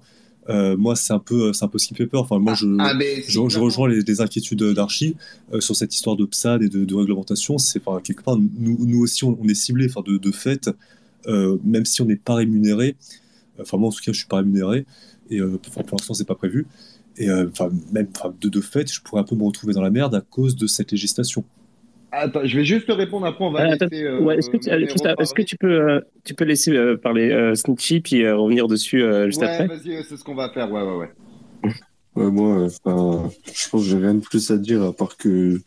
Euh, 0.49 0.75
Moi, 0.77 0.95
c'est 0.95 1.13
un 1.13 1.19
peu, 1.19 1.53
c'est 1.53 1.63
un 1.65 1.67
peu 1.67 1.77
ce 1.77 1.87
qui 1.87 1.93
me 1.93 1.97
fait 1.97 2.07
peur. 2.07 2.21
Enfin, 2.21 2.39
moi, 2.39 2.53
je, 2.53 2.65
Ah, 2.79 2.93
je, 2.99 3.21
je 3.27 3.39
clairement. 3.39 3.65
rejoins 3.65 3.87
les, 3.89 4.01
les 4.01 4.21
inquiétudes 4.21 4.63
d'Archie 4.73 5.15
euh, 5.53 5.61
sur 5.61 5.75
cette 5.75 5.93
histoire 5.95 6.15
de 6.15 6.25
PSAD 6.25 6.63
et 6.63 6.69
de, 6.69 6.83
de 6.85 6.95
réglementation. 6.95 7.57
C'est 7.57 7.81
enfin, 7.85 8.01
quelque 8.01 8.23
part, 8.23 8.37
nous, 8.37 8.77
nous 8.85 8.99
aussi, 9.01 9.23
on, 9.23 9.37
on 9.41 9.47
est 9.47 9.53
ciblés. 9.55 9.87
Enfin, 9.89 10.01
de, 10.05 10.17
de 10.17 10.31
fait, 10.31 10.69
euh, 11.27 11.57
même 11.63 11.85
si 11.85 12.01
on 12.01 12.05
n'est 12.05 12.17
pas 12.17 12.35
rémunéré, 12.35 12.95
enfin 13.61 13.77
moi 13.77 13.87
en 13.87 13.91
tout 13.91 14.01
cas, 14.03 14.11
je 14.11 14.17
suis 14.17 14.27
pas 14.27 14.37
rémunéré 14.37 14.85
et 15.29 15.39
euh, 15.39 15.57
enfin, 15.69 15.83
pour 15.83 15.97
l'instant, 15.97 16.13
c'est 16.13 16.25
pas 16.27 16.35
prévu. 16.35 16.67
Et 17.17 17.29
euh, 17.29 17.47
enfin, 17.51 17.69
même 17.91 18.07
de 18.41 18.61
fait, 18.61 18.91
je 18.91 18.99
pourrais 19.01 19.21
un 19.21 19.23
peu 19.23 19.35
me 19.35 19.43
retrouver 19.43 19.73
dans 19.73 19.81
la 19.81 19.91
merde 19.91 20.15
à 20.15 20.21
cause 20.21 20.55
de 20.55 20.67
cette 20.67 20.91
législation. 20.91 21.45
Attends, 22.15 22.45
je 22.45 22.55
vais 22.57 22.63
juste 22.63 22.85
te 22.85 22.91
répondre 22.91 23.25
après, 23.25 23.43
on 23.43 23.51
va 23.51 23.65
Euh, 23.65 23.71
laisser. 23.71 24.03
euh, 24.03 24.19
ouais, 24.19 24.37
est-ce 24.37 24.49
que, 24.49 24.57
tu, 24.57 24.69
est-ce 24.69 25.33
que 25.33 25.41
tu 25.41 25.57
peux, 25.57 25.89
euh, 25.89 25.99
tu 26.23 26.35
peux 26.35 26.45
laisser 26.45 26.71
euh, 26.71 26.95
parler 26.95 27.31
euh, 27.31 27.55
Snitchy 27.55 28.01
puis 28.01 28.23
euh, 28.23 28.37
revenir 28.37 28.67
dessus 28.67 29.01
euh, 29.01 29.25
juste 29.25 29.41
Ouais, 29.41 29.47
après 29.47 29.67
vas-y, 29.67 30.03
c'est 30.03 30.17
ce 30.17 30.23
qu'on 30.23 30.35
va 30.35 30.49
faire, 30.49 30.71
ouais, 30.71 30.83
ouais, 30.83 30.95
ouais. 30.97 31.09
Ouais, 32.15 32.29
moi, 32.29 32.67
je 32.67 33.69
pense 33.69 33.81
que 33.83 33.89
j'ai 33.89 33.97
rien 33.97 34.13
de 34.13 34.19
plus 34.19 34.51
à 34.51 34.57
dire 34.57 34.83
à 34.83 34.93
part 34.93 35.17
que 35.17 35.59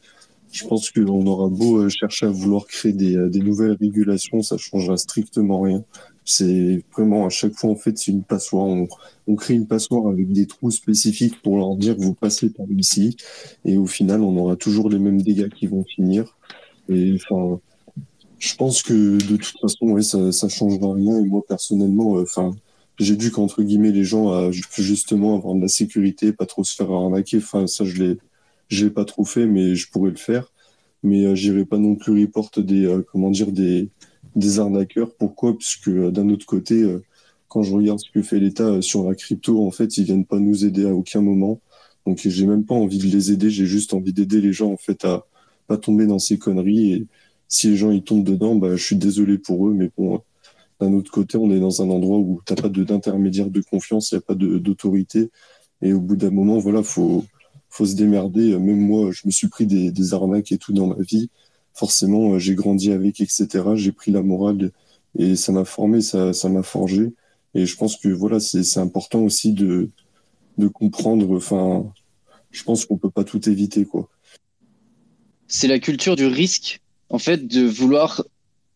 je 0.52 0.64
pense 0.66 0.90
qu'on 0.92 1.26
aura 1.26 1.48
beau 1.48 1.78
euh, 1.82 1.88
chercher 1.88 2.26
à 2.26 2.30
vouloir 2.30 2.66
créer 2.66 2.92
des, 2.92 3.16
euh, 3.16 3.28
des 3.28 3.40
nouvelles 3.40 3.76
régulations, 3.80 4.42
ça 4.42 4.56
changera 4.56 4.96
strictement 4.96 5.60
rien. 5.62 5.82
C'est 6.28 6.82
vraiment 6.92 7.24
à 7.24 7.30
chaque 7.30 7.54
fois 7.54 7.70
en 7.70 7.76
fait 7.76 7.96
c'est 7.96 8.10
une 8.10 8.24
passoire. 8.24 8.64
On, 8.64 8.88
on, 9.28 9.36
crée 9.36 9.54
une 9.54 9.68
passoire 9.68 10.08
avec 10.08 10.32
des 10.32 10.46
trous 10.46 10.72
spécifiques 10.72 11.40
pour 11.40 11.56
leur 11.56 11.76
dire 11.76 11.94
vous 11.96 12.14
passez 12.14 12.50
par 12.50 12.66
ici 12.76 13.16
et 13.64 13.78
au 13.78 13.86
final 13.86 14.22
on 14.22 14.36
aura 14.36 14.56
toujours 14.56 14.90
les 14.90 14.98
mêmes 14.98 15.22
dégâts 15.22 15.48
qui 15.48 15.68
vont 15.68 15.84
finir. 15.84 16.36
Et 16.88 17.14
enfin, 17.14 17.60
je 18.38 18.54
pense 18.56 18.82
que 18.82 18.92
de 18.92 19.36
toute 19.36 19.58
façon 19.60 19.86
ouais 19.92 20.02
ça, 20.02 20.32
ça 20.32 20.48
changera 20.48 20.94
rien. 20.94 21.18
Et 21.20 21.24
moi 21.24 21.42
personnellement, 21.46 22.18
euh, 22.18 22.22
enfin 22.22 22.50
j'ai 22.98 23.14
dû 23.16 23.30
qu'entre 23.30 23.62
guillemets 23.62 23.92
les 23.92 24.04
gens 24.04 24.32
à 24.32 24.50
justement 24.50 25.36
avoir 25.36 25.54
de 25.54 25.60
la 25.60 25.68
sécurité, 25.68 26.32
pas 26.32 26.46
trop 26.46 26.64
se 26.64 26.74
faire 26.74 26.90
arnaquer. 26.90 27.38
Enfin 27.38 27.68
ça 27.68 27.84
je 27.84 28.02
l'ai 28.02 28.18
je 28.68 28.86
l'ai 28.86 28.90
pas 28.90 29.04
trop 29.04 29.24
fait, 29.24 29.46
mais 29.46 29.76
je 29.76 29.88
pourrais 29.90 30.10
le 30.10 30.16
faire. 30.16 30.52
Mais 31.02 31.24
euh, 31.24 31.34
j'irai 31.36 31.64
pas 31.64 31.78
non 31.78 31.94
plus 31.94 32.20
report 32.20 32.50
des 32.58 32.86
euh, 32.86 33.06
comment 33.12 33.30
dire 33.30 33.52
des 33.52 33.90
des 34.34 34.58
arnaqueurs. 34.58 35.14
Pourquoi? 35.14 35.56
Puisque 35.56 35.88
euh, 35.88 36.10
d'un 36.10 36.28
autre 36.28 36.46
côté, 36.46 36.82
euh, 36.82 37.02
quand 37.48 37.62
je 37.62 37.74
regarde 37.74 38.00
ce 38.00 38.10
que 38.10 38.22
fait 38.22 38.40
l'État 38.40 38.82
sur 38.82 39.08
la 39.08 39.14
crypto, 39.14 39.64
en 39.64 39.70
fait, 39.70 39.96
ils 39.98 40.04
viennent 40.04 40.26
pas 40.26 40.38
nous 40.38 40.64
aider 40.64 40.86
à 40.86 40.94
aucun 40.94 41.20
moment. 41.20 41.60
Donc 42.06 42.20
j'ai 42.24 42.46
même 42.46 42.64
pas 42.64 42.74
envie 42.74 42.98
de 42.98 43.06
les 43.06 43.32
aider. 43.32 43.50
J'ai 43.50 43.66
juste 43.66 43.94
envie 43.94 44.12
d'aider 44.12 44.40
les 44.40 44.52
gens 44.52 44.72
en 44.72 44.76
fait 44.76 45.04
à 45.04 45.26
pas 45.66 45.76
tomber 45.76 46.06
dans 46.06 46.18
ces 46.18 46.38
conneries. 46.38 46.92
Et 46.92 47.06
si 47.48 47.68
les 47.70 47.76
gens 47.76 47.90
ils 47.90 48.02
tombent 48.02 48.24
dedans, 48.24 48.54
bah 48.56 48.76
je 48.76 48.84
suis 48.84 48.96
désolé 48.96 49.38
pour 49.38 49.68
eux, 49.68 49.74
mais 49.74 49.90
bon 49.96 50.20
d'un 50.80 50.92
autre 50.92 51.10
côté, 51.10 51.38
on 51.38 51.50
est 51.50 51.60
dans 51.60 51.82
un 51.82 51.90
endroit 51.90 52.18
où 52.18 52.40
t'as 52.44 52.54
pas 52.54 52.68
d'intermédiaire 52.68 53.50
de, 53.50 53.60
confiance, 53.62 54.12
il 54.12 54.16
n'y 54.16 54.18
a 54.18 54.22
pas 54.22 54.34
d'autorité. 54.34 55.30
Et 55.82 55.92
au 55.92 56.00
bout 56.00 56.16
d'un 56.16 56.30
moment, 56.30 56.58
voilà, 56.58 56.82
faut, 56.82 57.24
faut 57.70 57.86
se 57.86 57.94
démerder. 57.94 58.58
Même 58.58 58.80
moi, 58.80 59.10
je 59.12 59.22
me 59.26 59.30
suis 59.30 59.48
pris 59.48 59.66
des, 59.66 59.90
des 59.90 60.14
arnaques 60.14 60.52
et 60.52 60.58
tout 60.58 60.72
dans 60.72 60.88
ma 60.88 61.02
vie. 61.02 61.30
Forcément, 61.76 62.32
euh, 62.32 62.38
j'ai 62.38 62.54
grandi 62.54 62.90
avec, 62.90 63.20
etc. 63.20 63.46
J'ai 63.74 63.92
pris 63.92 64.10
la 64.10 64.22
morale 64.22 64.72
et 65.18 65.36
ça 65.36 65.52
m'a 65.52 65.64
formé, 65.64 66.00
ça, 66.00 66.32
m'a 66.48 66.62
forgé. 66.62 67.12
Et 67.54 67.66
je 67.66 67.76
pense 67.76 67.96
que 67.96 68.08
voilà, 68.08 68.40
c'est 68.40 68.80
important 68.80 69.20
aussi 69.20 69.52
de, 69.52 69.90
de 70.58 70.68
comprendre. 70.68 71.36
Enfin, 71.36 71.86
je 72.50 72.64
pense 72.64 72.86
qu'on 72.86 72.96
peut 72.96 73.10
pas 73.10 73.24
tout 73.24 73.48
éviter. 73.48 73.86
C'est 75.48 75.68
la 75.68 75.78
culture 75.78 76.16
du 76.16 76.26
risque, 76.26 76.80
en 77.10 77.18
fait, 77.18 77.46
de 77.46 77.66
vouloir 77.66 78.24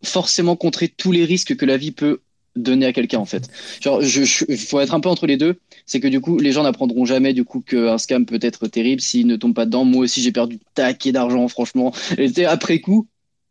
forcément 0.03 0.57
contrer 0.57 0.89
tous 0.89 1.13
les 1.13 1.25
risques 1.25 1.57
que 1.57 1.67
la 1.67 1.79
vie 1.79 1.93
peut 1.93 2.21
donner 2.57 2.87
à 2.87 2.93
quelqu'un 2.93 3.19
en 3.19 3.25
fait. 3.25 3.49
Genre, 3.81 4.01
je, 4.03 4.25
faut 4.57 4.81
être 4.81 4.95
un 4.95 5.01
peu 5.01 5.09
entre 5.09 5.27
les 5.27 5.37
deux. 5.37 5.59
C'est 5.87 6.01
que 6.01 6.09
du 6.09 6.21
coup, 6.21 6.39
les 6.39 6.53
gens 6.53 6.63
n'apprendront 6.63 7.05
jamais 7.05 7.33
du 7.33 7.45
coup 7.45 7.61
qu'un 7.61 7.99
scam 7.99 8.27
peut 8.27 8.39
être 8.43 8.67
terrible 8.67 9.01
s'ils 9.01 9.27
ne 9.27 9.37
tombent 9.37 9.55
pas 9.55 9.67
dedans. 9.67 9.85
Moi 9.85 10.03
aussi, 10.03 10.23
j'ai 10.23 10.33
perdu 10.33 10.59
taquet 10.75 11.13
d'argent, 11.13 11.47
franchement. 11.49 11.93
Et 12.19 12.45
après 12.45 12.81
coup, 12.81 13.07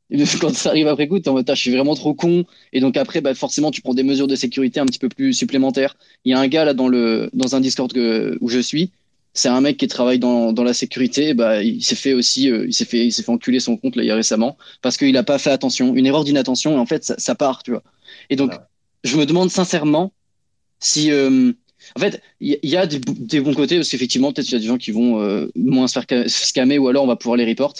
quand 0.41 0.54
ça 0.54 0.70
arrive 0.70 0.88
après 0.88 1.08
coup, 1.08 1.20
t'es 1.20 1.30
en 1.30 1.34
mode, 1.34 1.50
je 1.50 1.56
suis 1.56 1.72
vraiment 1.72 1.95
trop 1.95 2.14
con. 2.14 2.45
Et 2.74 2.80
donc 2.80 2.97
après, 2.97 3.22
bah, 3.22 3.34
forcément, 3.36 3.72
tu 3.72 3.82
prends 3.82 3.93
des 3.93 4.04
mesures 4.04 4.28
de 4.28 4.36
sécurité 4.36 4.80
un 4.80 4.86
petit 4.86 5.00
peu 5.00 5.10
plus 5.10 5.34
supplémentaires. 5.34 5.95
Il 6.26 6.32
y 6.32 6.34
a 6.34 6.39
un 6.39 6.47
gars 6.47 6.66
là 6.66 6.74
dans 6.74 6.88
le 6.88 7.30
dans 7.34 7.56
un 7.56 7.62
Discord 7.62 7.91
que, 7.93 8.38
où 8.41 8.50
je 8.50 8.60
suis 8.60 8.91
c'est 9.34 9.50
un 9.50 9.62
mec 9.62 9.78
qui 9.78 9.88
travaille 9.88 10.20
dans, 10.20 10.52
dans 10.54 10.64
la 10.64 10.74
sécurité. 10.74 11.34
Bah, 11.34 11.62
il 11.64 11.84
s'est 11.84 11.95
fait 11.95 12.14
aussi, 12.14 12.52
euh, 12.52 12.66
il 12.68 12.74
s'est 12.74 12.86
fait, 12.86 13.06
il 13.06 13.12
s'est 13.12 13.24
fait 13.24 13.32
enculer 13.32 13.60
son 13.60 13.78
compte 13.78 13.95
là 13.95 14.04
il 14.04 14.08
y 14.08 14.12
a 14.12 14.16
récemment 14.16 14.58
parce 14.82 14.97
qu'il 14.97 15.14
n'a 15.14 15.24
pas 15.24 15.38
fait 15.38 15.52
attention. 15.52 15.95
Une 15.95 16.06
erreur 16.06 16.24
d'inattention 16.24 16.74
et 16.74 16.78
en 16.78 16.86
fait 16.86 17.04
ça, 17.18 17.36
part, 17.36 17.64
tu 17.64 17.72
vois. 17.72 17.84
Et 18.30 18.36
donc 18.36 18.52
je 19.04 19.18
me 19.18 19.26
demande 19.26 19.50
sincèrement 19.52 20.12
si, 20.80 21.12
euh, 21.12 21.52
en 21.95 22.00
fait, 22.00 22.22
il 22.39 22.58
y, 22.62 22.68
y, 22.68 22.78
a 22.78 22.86
des, 22.86 23.00
des, 23.00 23.41
bons 23.41 23.54
côtés 23.54 23.76
parce 23.76 23.89
qu'effectivement 23.89 24.32
peut-être 24.32 24.50
il 24.50 24.54
y 24.54 24.56
a 24.56 24.60
des 24.60 24.66
gens 24.66 24.78
qui 24.78 24.91
vont 24.91 25.22
euh, 25.22 25.47
moins 25.56 25.88
se 25.88 26.00
faire 26.00 26.24
scammer 26.28 26.78
ou 26.78 26.88
alors 26.88 27.04
on 27.04 27.08
va 27.08 27.16
pouvoir 27.16 27.38
les 27.38 27.45
report. 27.45 27.74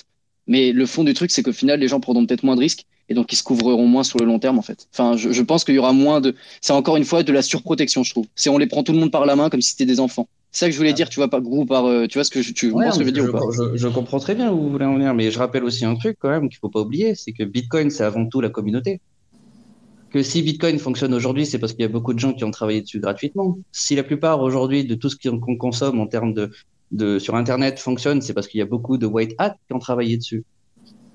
Mais 0.48 0.72
le 0.72 0.86
fond 0.86 1.04
du 1.04 1.14
truc, 1.14 1.32
c'est 1.32 1.44
qu'au 1.44 1.54
final, 1.54 1.80
les 1.80 1.88
gens 1.88 2.00
prendront 2.00 2.26
peut-être 2.26 2.44
moins 2.44 2.56
de 2.56 2.62
risques 2.62 2.86
et 3.08 3.14
donc 3.14 3.32
ils 3.34 3.36
se 3.36 3.44
couvriront 3.44 3.88
moins 3.88 4.04
sur 4.04 4.20
le 4.20 4.26
long 4.26 4.40
terme 4.40 4.58
en 4.58 4.62
fait. 4.62 4.88
Enfin, 4.94 5.18
je, 5.18 5.32
je 5.32 5.42
pense 5.42 5.64
qu'il 5.64 5.76
y 5.76 5.80
aura 5.80 5.94
moins 5.94 6.22
de. 6.22 6.36
C'est 6.62 6.74
encore 6.74 6.98
une 6.98 7.06
fois 7.06 7.24
de 7.24 7.32
la 7.32 7.42
surprotection, 7.42 8.04
je 8.04 8.12
trouve. 8.12 8.26
C'est 8.36 8.50
on 8.50 8.58
les 8.58 8.68
prend 8.68 8.84
tout 8.84 8.92
le 8.92 9.00
monde 9.00 9.12
par 9.12 9.26
la 9.26 9.36
main 9.36 9.50
comme 9.50 9.62
si 9.62 9.72
c'était 9.72 9.86
des 9.86 10.00
enfants. 10.00 10.28
C'est 10.52 10.66
ça 10.66 10.68
que 10.68 10.74
je 10.74 10.78
voulais 10.78 10.90
ah. 10.92 10.94
dire, 10.94 11.10
tu 11.10 11.20
vois, 11.20 11.30
par 11.30 11.42
groupe, 11.42 11.70
par, 11.70 11.86
euh, 11.86 12.08
tu 12.08 12.18
vois 12.18 12.24
ce 12.24 12.32
que 12.32 12.42
je, 12.42 12.54
tu 12.54 12.72
ouais, 12.72 12.92
ce 12.92 12.98
que 12.98 13.02
je 13.02 13.06
veux 13.06 13.12
dire 13.12 13.24
je, 13.24 13.30
ou 13.30 13.34
pas? 13.34 13.42
je, 13.56 13.78
je, 13.78 13.88
comprends 13.88 14.20
très 14.20 14.34
bien 14.34 14.52
où 14.52 14.60
vous 14.64 14.70
voulez 14.70 14.86
en 14.86 14.96
venir, 14.96 15.14
mais 15.14 15.30
je 15.30 15.38
rappelle 15.38 15.64
aussi 15.64 15.86
un 15.86 15.96
truc 15.96 16.18
quand 16.20 16.30
même 16.30 16.50
qu'il 16.50 16.58
faut 16.58 16.70
pas 16.70 16.82
oublier, 16.82 17.14
c'est 17.14 17.34
que 17.34 17.44
Bitcoin, 17.44 17.92
c'est 17.92 18.04
avant 18.04 18.26
tout 18.26 18.42
la 18.42 18.50
communauté. 18.50 19.00
Que 20.10 20.24
si 20.24 20.42
Bitcoin 20.42 20.80
fonctionne 20.80 21.14
aujourd'hui, 21.14 21.46
c'est 21.46 21.60
parce 21.60 21.74
qu'il 21.74 21.82
y 21.82 21.86
a 21.86 21.90
beaucoup 21.90 22.14
de 22.14 22.20
gens 22.20 22.34
qui 22.34 22.44
ont 22.44 22.52
travaillé 22.52 22.82
dessus 22.82 23.00
gratuitement. 23.00 23.58
Si 23.72 23.96
la 23.96 24.04
plupart 24.04 24.42
aujourd'hui 24.42 24.84
de 24.84 24.96
tout 24.96 25.10
ce 25.10 25.16
qu'on 25.16 25.58
consomme 25.58 26.00
en 26.00 26.08
termes 26.08 26.34
de, 26.92 27.20
sur 27.20 27.36
Internet 27.36 27.80
fonctionne, 27.80 28.22
c'est 28.22 28.34
parce 28.34 28.48
qu'il 28.48 28.60
y 28.60 28.64
a 28.64 28.66
beaucoup 28.66 28.98
de 28.98 29.06
white 29.06 29.36
hats 29.38 29.56
qui 29.68 29.74
ont 29.74 29.80
travaillé 29.80 30.18
dessus. 30.18 30.44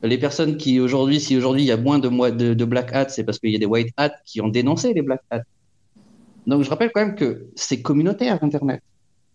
Les 0.03 0.19
personnes 0.19 0.57
qui 0.57 0.81
aujourd'hui, 0.81 1.19
si 1.19 1.37
aujourd'hui 1.37 1.63
il 1.63 1.67
y 1.67 1.73
a 1.73 1.77
moins 1.77 1.99
de, 1.99 2.65
black 2.65 2.93
hats, 2.93 3.09
c'est 3.09 3.25
parce 3.25 3.39
qu'il 3.39 3.51
y 3.51 3.57
a 3.57 3.59
des 3.59 3.67
white 3.67 3.93
hats 3.97 4.15
qui 4.25 4.41
ont 4.41 4.49
dénoncé 4.49 4.93
les 4.93 5.03
black 5.03 5.23
hats. 5.31 5.43
Donc 6.47 6.63
je 6.63 6.71
rappelle 6.71 6.91
quand 6.95 7.05
même 7.05 7.15
que 7.17 7.47
c'est 7.57 7.81
communautaire 7.81 8.39
Internet 8.45 8.83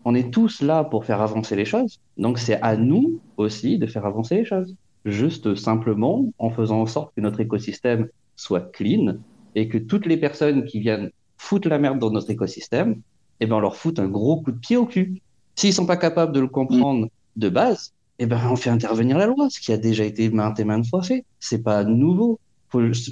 on 0.06 0.16
est 0.16 0.32
tous 0.32 0.62
là 0.62 0.84
pour 0.84 1.06
faire 1.06 1.22
avancer 1.22 1.56
les 1.56 1.66
choses. 1.66 2.00
Donc 2.18 2.40
c'est 2.40 2.62
à 2.62 2.76
nous 2.78 3.20
aussi 3.38 3.78
de 3.78 3.86
faire 3.86 4.06
avancer 4.06 4.36
les 4.36 4.46
choses. 4.46 4.76
Juste 5.06 5.56
simplement 5.56 6.32
en 6.40 6.50
faisant 6.50 6.82
en 6.82 6.86
sorte 6.86 7.14
que 7.16 7.22
notre 7.22 7.40
écosystème 7.40 8.08
soit 8.36 8.72
clean 8.72 9.18
et 9.56 9.68
que 9.68 9.78
toutes 9.78 10.06
les 10.06 10.18
personnes 10.18 10.66
qui 10.66 10.80
viennent 10.80 11.12
foutre 11.38 11.70
la 11.70 11.80
merde 11.80 12.00
dans 12.00 12.12
notre 12.12 12.30
écosystème, 12.30 13.02
eh 13.40 13.46
ben 13.46 13.56
on 13.56 13.60
leur 13.60 13.76
fout 13.76 14.00
un 14.00 14.08
gros 14.08 14.42
coup 14.42 14.52
de 14.52 14.60
pied 14.60 14.78
au 14.78 14.86
cul. 14.86 15.22
S'ils 15.56 15.74
sont 15.74 15.86
pas 15.86 15.98
capables 15.98 16.34
de 16.34 16.40
le 16.40 16.48
comprendre 16.48 17.08
de 17.36 17.50
base, 17.50 17.94
eh 18.20 18.26
ben 18.26 18.40
on 18.50 18.56
fait 18.56 18.70
intervenir 18.70 19.18
la 19.18 19.28
loi, 19.28 19.50
ce 19.50 19.60
qui 19.60 19.72
a 19.72 19.78
déjà 19.78 20.04
été 20.04 20.30
maintes 20.30 20.60
et 20.60 20.66
maintes 20.66 20.88
fois 20.88 21.02
fait. 21.02 21.26
C'est 21.40 21.64
pas 21.64 21.84
nouveau. 21.84 22.40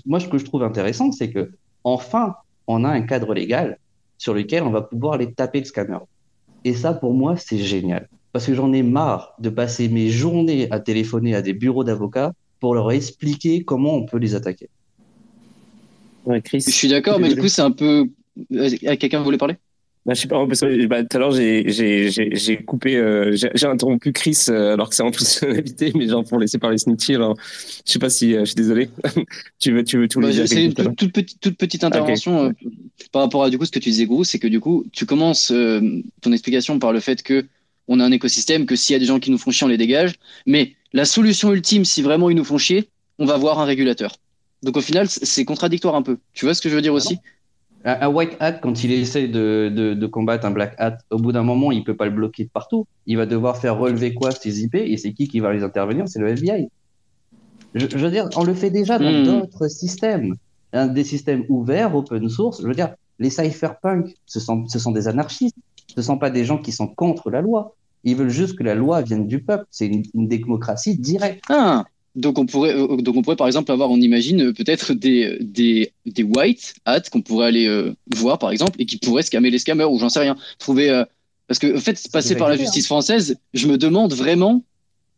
Moi, 0.05 0.19
ce 0.19 0.27
que 0.27 0.37
je 0.37 0.45
trouve 0.45 0.63
intéressant, 0.63 1.11
c'est 1.11 1.31
que 1.31 1.51
enfin, 1.83 2.35
on 2.67 2.83
a 2.83 2.89
un 2.89 3.01
cadre 3.01 3.33
légal 3.33 3.79
sur 4.17 4.33
lequel 4.33 4.63
on 4.63 4.69
va 4.69 4.81
pouvoir 4.81 5.13
aller 5.13 5.33
taper 5.33 5.59
le 5.59 5.65
scammer. 5.65 5.99
Et 6.63 6.73
ça, 6.73 6.93
pour 6.93 7.13
moi, 7.13 7.37
c'est 7.37 7.57
génial. 7.57 8.09
Parce 8.33 8.45
que 8.45 8.53
j'en 8.53 8.73
ai 8.73 8.83
marre 8.83 9.33
de 9.39 9.49
passer 9.49 9.87
mes 9.87 10.09
journées 10.09 10.67
à 10.71 10.79
téléphoner 10.79 11.33
à 11.33 11.41
des 11.41 11.53
bureaux 11.53 11.83
d'avocats 11.83 12.33
pour 12.59 12.75
leur 12.75 12.91
expliquer 12.91 13.63
comment 13.63 13.93
on 13.93 14.05
peut 14.05 14.17
les 14.17 14.35
attaquer. 14.35 14.69
Ouais, 16.27 16.41
Chris. 16.41 16.63
Je 16.65 16.71
suis 16.71 16.89
d'accord, 16.89 17.19
mais 17.19 17.33
du 17.33 17.39
coup, 17.39 17.47
c'est 17.47 17.61
un 17.61 17.71
peu. 17.71 18.07
Euh, 18.53 18.69
quelqu'un 18.97 19.21
voulait 19.21 19.37
parler? 19.37 19.55
Bah, 20.05 20.13
je 20.13 20.21
sais 20.21 20.27
pas, 20.29 20.45
parce 20.47 20.61
que 20.61 20.85
bah, 20.85 21.03
tout 21.03 21.17
à 21.17 21.19
l'heure, 21.19 21.33
j'ai 21.33 22.63
coupé, 22.65 22.95
euh, 22.95 23.35
j'ai 23.35 23.67
interrompu 23.67 24.13
Chris 24.13 24.45
euh, 24.47 24.73
alors 24.73 24.89
que 24.89 24.95
c'est 24.95 25.03
en 25.03 25.11
plus 25.11 25.43
invité, 25.47 25.91
mais 25.95 26.07
genre 26.07 26.23
pour 26.23 26.39
laisser 26.39 26.57
parler 26.57 26.77
Snitchy. 26.77 27.15
Alors, 27.15 27.35
je 27.85 27.91
sais 27.91 27.99
pas 27.99 28.09
si, 28.09 28.33
euh, 28.33 28.41
je 28.41 28.45
suis 28.45 28.55
désolé. 28.55 28.89
tu 29.59 29.73
veux, 29.73 29.83
tu 29.83 29.97
veux 29.97 30.07
tout 30.07 30.21
bah, 30.21 30.29
C'est 30.31 30.63
une 30.63 30.73
toute, 30.73 30.95
toute, 30.95 31.11
petite, 31.11 31.41
toute 31.41 31.57
petite 31.57 31.83
intervention 31.83 32.39
okay. 32.39 32.65
Euh, 32.65 33.05
par 33.11 33.21
rapport 33.23 33.43
à 33.43 33.49
du 33.49 33.57
coup 33.57 33.65
ce 33.65 33.71
que 33.71 33.79
tu 33.79 33.89
disais, 33.89 34.05
Gros, 34.05 34.23
c'est 34.23 34.39
que 34.39 34.47
du 34.47 34.61
coup, 34.61 34.85
tu 34.93 35.05
commences 35.05 35.51
ton 36.21 36.31
explication 36.31 36.79
par 36.79 36.93
le 36.93 37.01
fait 37.01 37.21
que 37.21 37.45
on 37.89 37.99
a 37.99 38.05
un 38.05 38.11
écosystème, 38.11 38.65
que 38.65 38.77
s'il 38.77 38.93
y 38.93 38.95
a 38.95 38.99
des 38.99 39.05
gens 39.05 39.19
qui 39.19 39.29
nous 39.29 39.37
font 39.37 39.51
chier, 39.51 39.65
on 39.65 39.69
les 39.69 39.77
dégage. 39.77 40.13
Mais 40.45 40.73
la 40.93 41.03
solution 41.03 41.53
ultime, 41.53 41.83
si 41.83 42.01
vraiment 42.01 42.29
ils 42.29 42.35
nous 42.35 42.45
font 42.45 42.57
chier, 42.57 42.87
on 43.19 43.25
va 43.25 43.37
voir 43.37 43.59
un 43.59 43.65
régulateur. 43.65 44.15
Donc 44.63 44.77
au 44.77 44.81
final, 44.81 45.07
c'est 45.07 45.45
contradictoire 45.45 45.95
un 45.95 46.01
peu. 46.01 46.17
Tu 46.33 46.45
vois 46.45 46.53
ce 46.53 46.61
que 46.61 46.69
je 46.69 46.75
veux 46.75 46.81
dire 46.81 46.93
aussi? 46.93 47.19
un 47.85 48.09
white 48.09 48.35
hat, 48.41 48.53
quand 48.53 48.83
il 48.83 48.91
essaie 48.91 49.27
de, 49.29 49.71
de, 49.73 49.93
de, 49.93 50.07
combattre 50.07 50.45
un 50.45 50.51
black 50.51 50.75
hat, 50.77 50.97
au 51.09 51.17
bout 51.19 51.31
d'un 51.31 51.43
moment, 51.43 51.71
il 51.71 51.83
peut 51.85 51.95
pas 51.95 52.05
le 52.05 52.11
bloquer 52.11 52.43
de 52.43 52.49
partout. 52.49 52.85
Il 53.05 53.15
va 53.15 53.25
devoir 53.25 53.57
faire 53.57 53.77
relever 53.77 54.13
quoi 54.13 54.33
ses 54.33 54.61
IP 54.61 54.75
et 54.75 54.97
c'est 54.97 55.13
qui 55.13 55.27
qui 55.29 55.39
va 55.39 55.53
les 55.53 55.63
intervenir? 55.63 56.07
C'est 56.09 56.19
le 56.19 56.27
FBI. 56.29 56.67
Je, 57.75 57.87
je, 57.89 57.97
veux 57.97 58.11
dire, 58.11 58.27
on 58.35 58.43
le 58.43 58.53
fait 58.53 58.71
déjà 58.71 58.99
dans 58.99 59.11
Hmm. 59.11 59.23
d'autres 59.23 59.67
systèmes, 59.69 60.35
hein, 60.73 60.87
des 60.87 61.03
systèmes 61.05 61.45
ouverts, 61.47 61.95
open 61.95 62.27
source. 62.29 62.61
Je 62.61 62.67
veux 62.67 62.73
dire, 62.73 62.93
les 63.19 63.29
cypherpunks, 63.29 64.13
ce 64.25 64.39
sont, 64.39 64.67
ce 64.67 64.79
sont 64.79 64.91
des 64.91 65.07
anarchistes. 65.07 65.55
Ce 65.95 66.01
sont 66.01 66.17
pas 66.17 66.29
des 66.29 66.43
gens 66.43 66.57
qui 66.57 66.71
sont 66.73 66.87
contre 66.87 67.29
la 67.29 67.41
loi. 67.41 67.75
Ils 68.03 68.15
veulent 68.15 68.29
juste 68.29 68.57
que 68.57 68.63
la 68.63 68.75
loi 68.75 69.01
vienne 69.01 69.27
du 69.27 69.41
peuple. 69.41 69.65
C'est 69.71 69.87
une, 69.87 70.03
une 70.13 70.27
démocratie 70.27 70.97
directe. 70.97 71.43
Ah, 71.49 71.85
donc 72.17 72.39
on 72.39 72.45
pourrait, 72.45 72.75
euh, 72.75 72.97
donc 72.97 73.15
on 73.15 73.21
pourrait 73.21 73.35
par 73.35 73.47
exemple 73.47 73.71
avoir, 73.71 73.91
on 73.91 74.01
imagine 74.01 74.47
euh, 74.47 74.53
peut-être 74.53 74.93
des, 74.93 75.37
des, 75.39 75.93
des 76.05 76.23
white 76.23 76.73
hats 76.85 77.01
qu'on 77.01 77.21
pourrait 77.21 77.47
aller 77.47 77.67
euh, 77.67 77.95
voir 78.15 78.39
par 78.39 78.49
exemple 78.49 78.81
et 78.81 78.85
qui 78.85 78.97
pourraient 78.97 79.21
scammer 79.21 79.51
les 79.51 79.59
scammers 79.59 79.85
ou 79.85 79.99
j'en 79.99 80.09
sais 80.09 80.19
rien. 80.19 80.35
Trouver, 80.57 80.89
euh, 80.89 81.05
parce 81.47 81.59
que 81.59 81.77
en 81.77 81.79
fait, 81.79 82.01
passer 82.11 82.35
par 82.35 82.49
la 82.49 82.55
déjà 82.55 82.65
justice 82.65 82.87
française, 82.87 83.37
je 83.53 83.67
me 83.67 83.77
demande 83.77 84.13
vraiment 84.13 84.63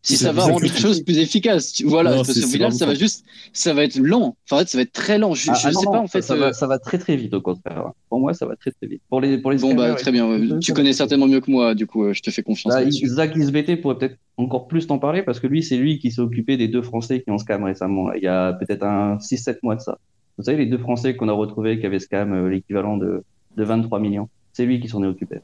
si 0.02 0.16
ça 0.16 0.32
va 0.32 0.44
rendre 0.44 0.62
les 0.62 0.70
choses 0.70 1.02
plus 1.04 1.18
efficaces. 1.18 1.82
Voilà, 1.84 2.12
Non, 2.12 2.16
parce 2.18 2.30
qu'au 2.30 2.34
c'est 2.36 2.48
final, 2.48 2.72
ça 2.72 2.86
va 2.86 2.94
juste, 2.94 3.26
ça 3.52 3.74
va 3.74 3.84
être 3.84 3.98
lent. 3.98 4.38
Enfin, 4.46 4.56
en 4.56 4.60
fait, 4.60 4.70
ça 4.70 4.78
va 4.78 4.82
être 4.84 4.94
très 4.94 5.18
lent. 5.18 5.34
Je, 5.34 5.50
Ah, 5.52 5.54
je 5.56 5.68
ah, 5.68 5.72
sais 5.74 5.86
non, 5.86 5.92
pas 5.92 6.00
en 6.00 6.08
fait. 6.08 6.22
ça, 6.22 6.34
euh, 6.36 6.38
va, 6.38 6.54
ça 6.54 6.68
va 6.68 6.80
très 6.80 6.98
très 6.98 7.18
vite 7.18 7.34
au 7.34 7.42
contraire. 7.42 7.92
Pour 8.08 8.20
moi, 8.20 8.34
ça 8.34 8.46
va 8.46 8.56
très 8.56 8.72
très 8.72 8.88
vite. 8.88 9.02
Pour 9.10 9.20
les, 9.20 9.38
pour 9.38 9.52
les 9.52 9.58
Bon 9.58 9.74
bah 9.76 9.94
très 9.96 10.12
bien. 10.12 10.28
ouais. 10.30 10.60
Tu 10.60 10.74
connais 10.74 10.94
certainement 10.94 11.28
mieux 11.28 11.42
que 11.42 11.52
moi, 11.52 11.76
du 11.76 11.86
coup, 11.86 12.06
euh, 12.06 12.14
je 12.14 12.22
te 12.22 12.32
fais 12.32 12.44
confiance 12.44 12.74
Bah. 12.74 12.90
Zach 12.90 13.36
SBT 13.36 13.82
pourrait 13.82 13.98
peut-être 13.98 14.18
encore 14.38 14.68
plus 14.68 14.88
t'en 14.88 15.00
parler 15.00 15.22
parce 15.22 15.40
que 15.42 15.48
lui, 15.48 15.64
c'est 15.64 15.76
lui 15.76 16.00
qui 16.00 16.12
s'est 16.12 16.22
occupé 16.22 16.56
des 16.56 16.70
deux 16.70 16.82
Français 16.82 17.22
qui 17.22 17.30
ont 17.32 17.38
scam 17.38 17.64
récemment. 17.66 18.14
Il 18.14 18.24
y 18.24 18.28
a 18.28 18.54
peut-être 18.54 18.84
un 18.84 19.18
6-7 19.18 19.58
mois 19.64 19.76
de 19.76 19.82
ça. 19.82 19.98
Vous 20.38 20.46
savez, 20.46 20.58
les 20.60 20.66
deux 20.68 20.78
Français 20.78 21.18
qu'on 21.18 21.28
a 21.28 21.34
retrouvés 21.34 21.78
qui 21.80 21.86
avaient 21.86 22.00
scam 22.00 22.32
euh, 22.34 22.50
l'équivalent 22.50 22.96
de, 22.96 23.24
de 23.58 23.64
23 23.66 24.00
millions. 24.00 24.30
C'est 24.54 24.66
lui 24.66 24.80
qui 24.80 24.88
s'en 24.88 25.04
est 25.04 25.08
occupé. 25.08 25.40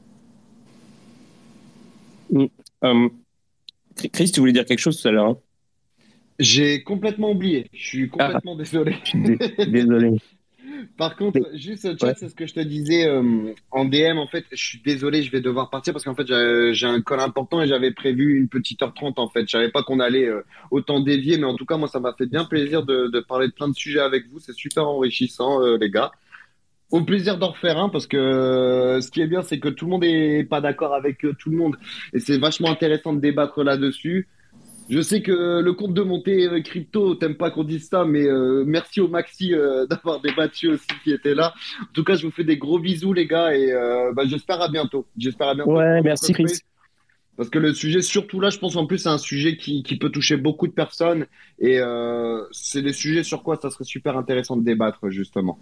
Mm. 2.32 2.44
Euh, 2.84 3.08
Chris, 4.12 4.30
tu 4.32 4.40
voulais 4.40 4.52
dire 4.52 4.64
quelque 4.64 4.78
chose 4.78 5.00
tout 5.00 5.08
à 5.08 5.10
l'heure 5.10 5.26
hein 5.26 5.38
J'ai 6.38 6.82
complètement 6.82 7.30
oublié. 7.30 7.68
Je 7.72 7.86
suis 7.86 8.08
complètement 8.08 8.54
ah. 8.54 8.62
désolé. 8.62 8.96
désolé. 9.66 10.16
Par 10.96 11.16
contre, 11.16 11.40
juste 11.54 11.98
chat, 11.98 12.14
c'est 12.14 12.28
ce 12.28 12.34
que 12.34 12.46
je 12.46 12.54
te 12.54 12.60
disais 12.60 13.06
euh, 13.06 13.52
en 13.70 13.84
DM. 13.84 14.18
En 14.18 14.26
fait, 14.26 14.44
je 14.50 14.62
suis 14.62 14.80
désolé, 14.84 15.22
je 15.22 15.30
vais 15.30 15.40
devoir 15.40 15.70
partir 15.70 15.92
parce 15.92 16.04
qu'en 16.04 16.14
fait, 16.14 16.26
j'ai 16.26 16.86
un 16.86 17.00
call 17.00 17.20
important 17.20 17.62
et 17.62 17.66
j'avais 17.66 17.92
prévu 17.92 18.38
une 18.38 18.48
petite 18.48 18.82
heure 18.82 18.94
trente. 18.94 19.18
En 19.18 19.28
fait, 19.28 19.42
je 19.42 19.52
savais 19.52 19.70
pas 19.70 19.82
qu'on 19.82 20.00
allait 20.00 20.26
euh, 20.26 20.42
autant 20.70 21.00
dévier, 21.00 21.38
mais 21.38 21.46
en 21.46 21.56
tout 21.56 21.66
cas, 21.66 21.76
moi, 21.76 21.88
ça 21.88 22.00
m'a 22.00 22.12
fait 22.14 22.26
bien 22.26 22.44
plaisir 22.44 22.84
de, 22.84 23.08
de, 23.08 23.20
parler 23.20 23.48
de 23.48 23.52
plein 23.52 23.68
de 23.68 23.74
sujets 23.74 24.00
avec 24.00 24.28
vous. 24.28 24.38
C'est 24.38 24.54
super 24.54 24.86
enrichissant, 24.88 25.62
euh, 25.62 25.78
les 25.78 25.90
gars. 25.90 26.12
Au 26.92 27.02
plaisir 27.02 27.36
d'en 27.38 27.50
refaire 27.50 27.78
un 27.78 27.88
parce 27.88 28.06
que 28.06 29.00
ce 29.02 29.10
qui 29.10 29.20
est 29.20 29.26
bien, 29.26 29.42
c'est 29.42 29.58
que 29.58 29.68
tout 29.68 29.86
le 29.86 29.90
monde 29.90 30.04
est 30.04 30.44
pas 30.48 30.60
d'accord 30.60 30.94
avec 30.94 31.18
tout 31.38 31.50
le 31.50 31.56
monde 31.56 31.76
et 32.12 32.20
c'est 32.20 32.38
vachement 32.38 32.70
intéressant 32.70 33.12
de 33.12 33.20
débattre 33.20 33.64
là-dessus. 33.64 34.28
Je 34.88 35.00
sais 35.00 35.20
que 35.20 35.60
le 35.60 35.72
compte 35.72 35.94
de 35.94 36.02
montée 36.02 36.46
euh, 36.46 36.60
crypto, 36.60 37.16
t'aimes 37.16 37.36
pas 37.36 37.50
qu'on 37.50 37.64
dise 37.64 37.88
ça, 37.88 38.04
mais 38.04 38.24
euh, 38.24 38.62
merci 38.64 39.00
au 39.00 39.08
Maxi 39.08 39.52
euh, 39.52 39.86
d'avoir 39.90 40.20
débattu 40.20 40.68
aussi 40.68 40.86
qui 41.02 41.12
était 41.12 41.34
là. 41.34 41.54
En 41.82 41.92
tout 41.92 42.04
cas, 42.04 42.14
je 42.14 42.24
vous 42.24 42.32
fais 42.32 42.44
des 42.44 42.56
gros 42.56 42.78
bisous, 42.78 43.12
les 43.12 43.26
gars, 43.26 43.54
et 43.54 43.72
bah, 44.14 44.22
j'espère 44.26 44.60
à 44.60 44.68
bientôt. 44.68 45.06
J'espère 45.16 45.48
à 45.48 45.54
bientôt. 45.54 45.76
Ouais, 45.76 46.00
merci 46.02 46.32
Chris. 46.32 46.60
Parce 47.36 47.50
que 47.50 47.58
le 47.58 47.74
sujet, 47.74 48.00
surtout 48.00 48.40
là, 48.40 48.48
je 48.48 48.58
pense 48.58 48.76
en 48.76 48.86
plus, 48.86 48.98
c'est 48.98 49.10
un 49.10 49.18
sujet 49.18 49.58
qui, 49.58 49.82
qui, 49.82 49.98
peut 49.98 50.08
toucher 50.08 50.38
beaucoup 50.38 50.66
de 50.66 50.72
personnes, 50.72 51.26
et 51.58 51.80
c'est 52.52 52.82
des 52.82 52.92
sujets 52.92 53.24
sur 53.24 53.42
quoi 53.42 53.56
ça 53.56 53.70
serait 53.70 53.84
super 53.84 54.16
intéressant 54.16 54.56
de 54.56 54.64
débattre, 54.64 55.10
justement. 55.10 55.58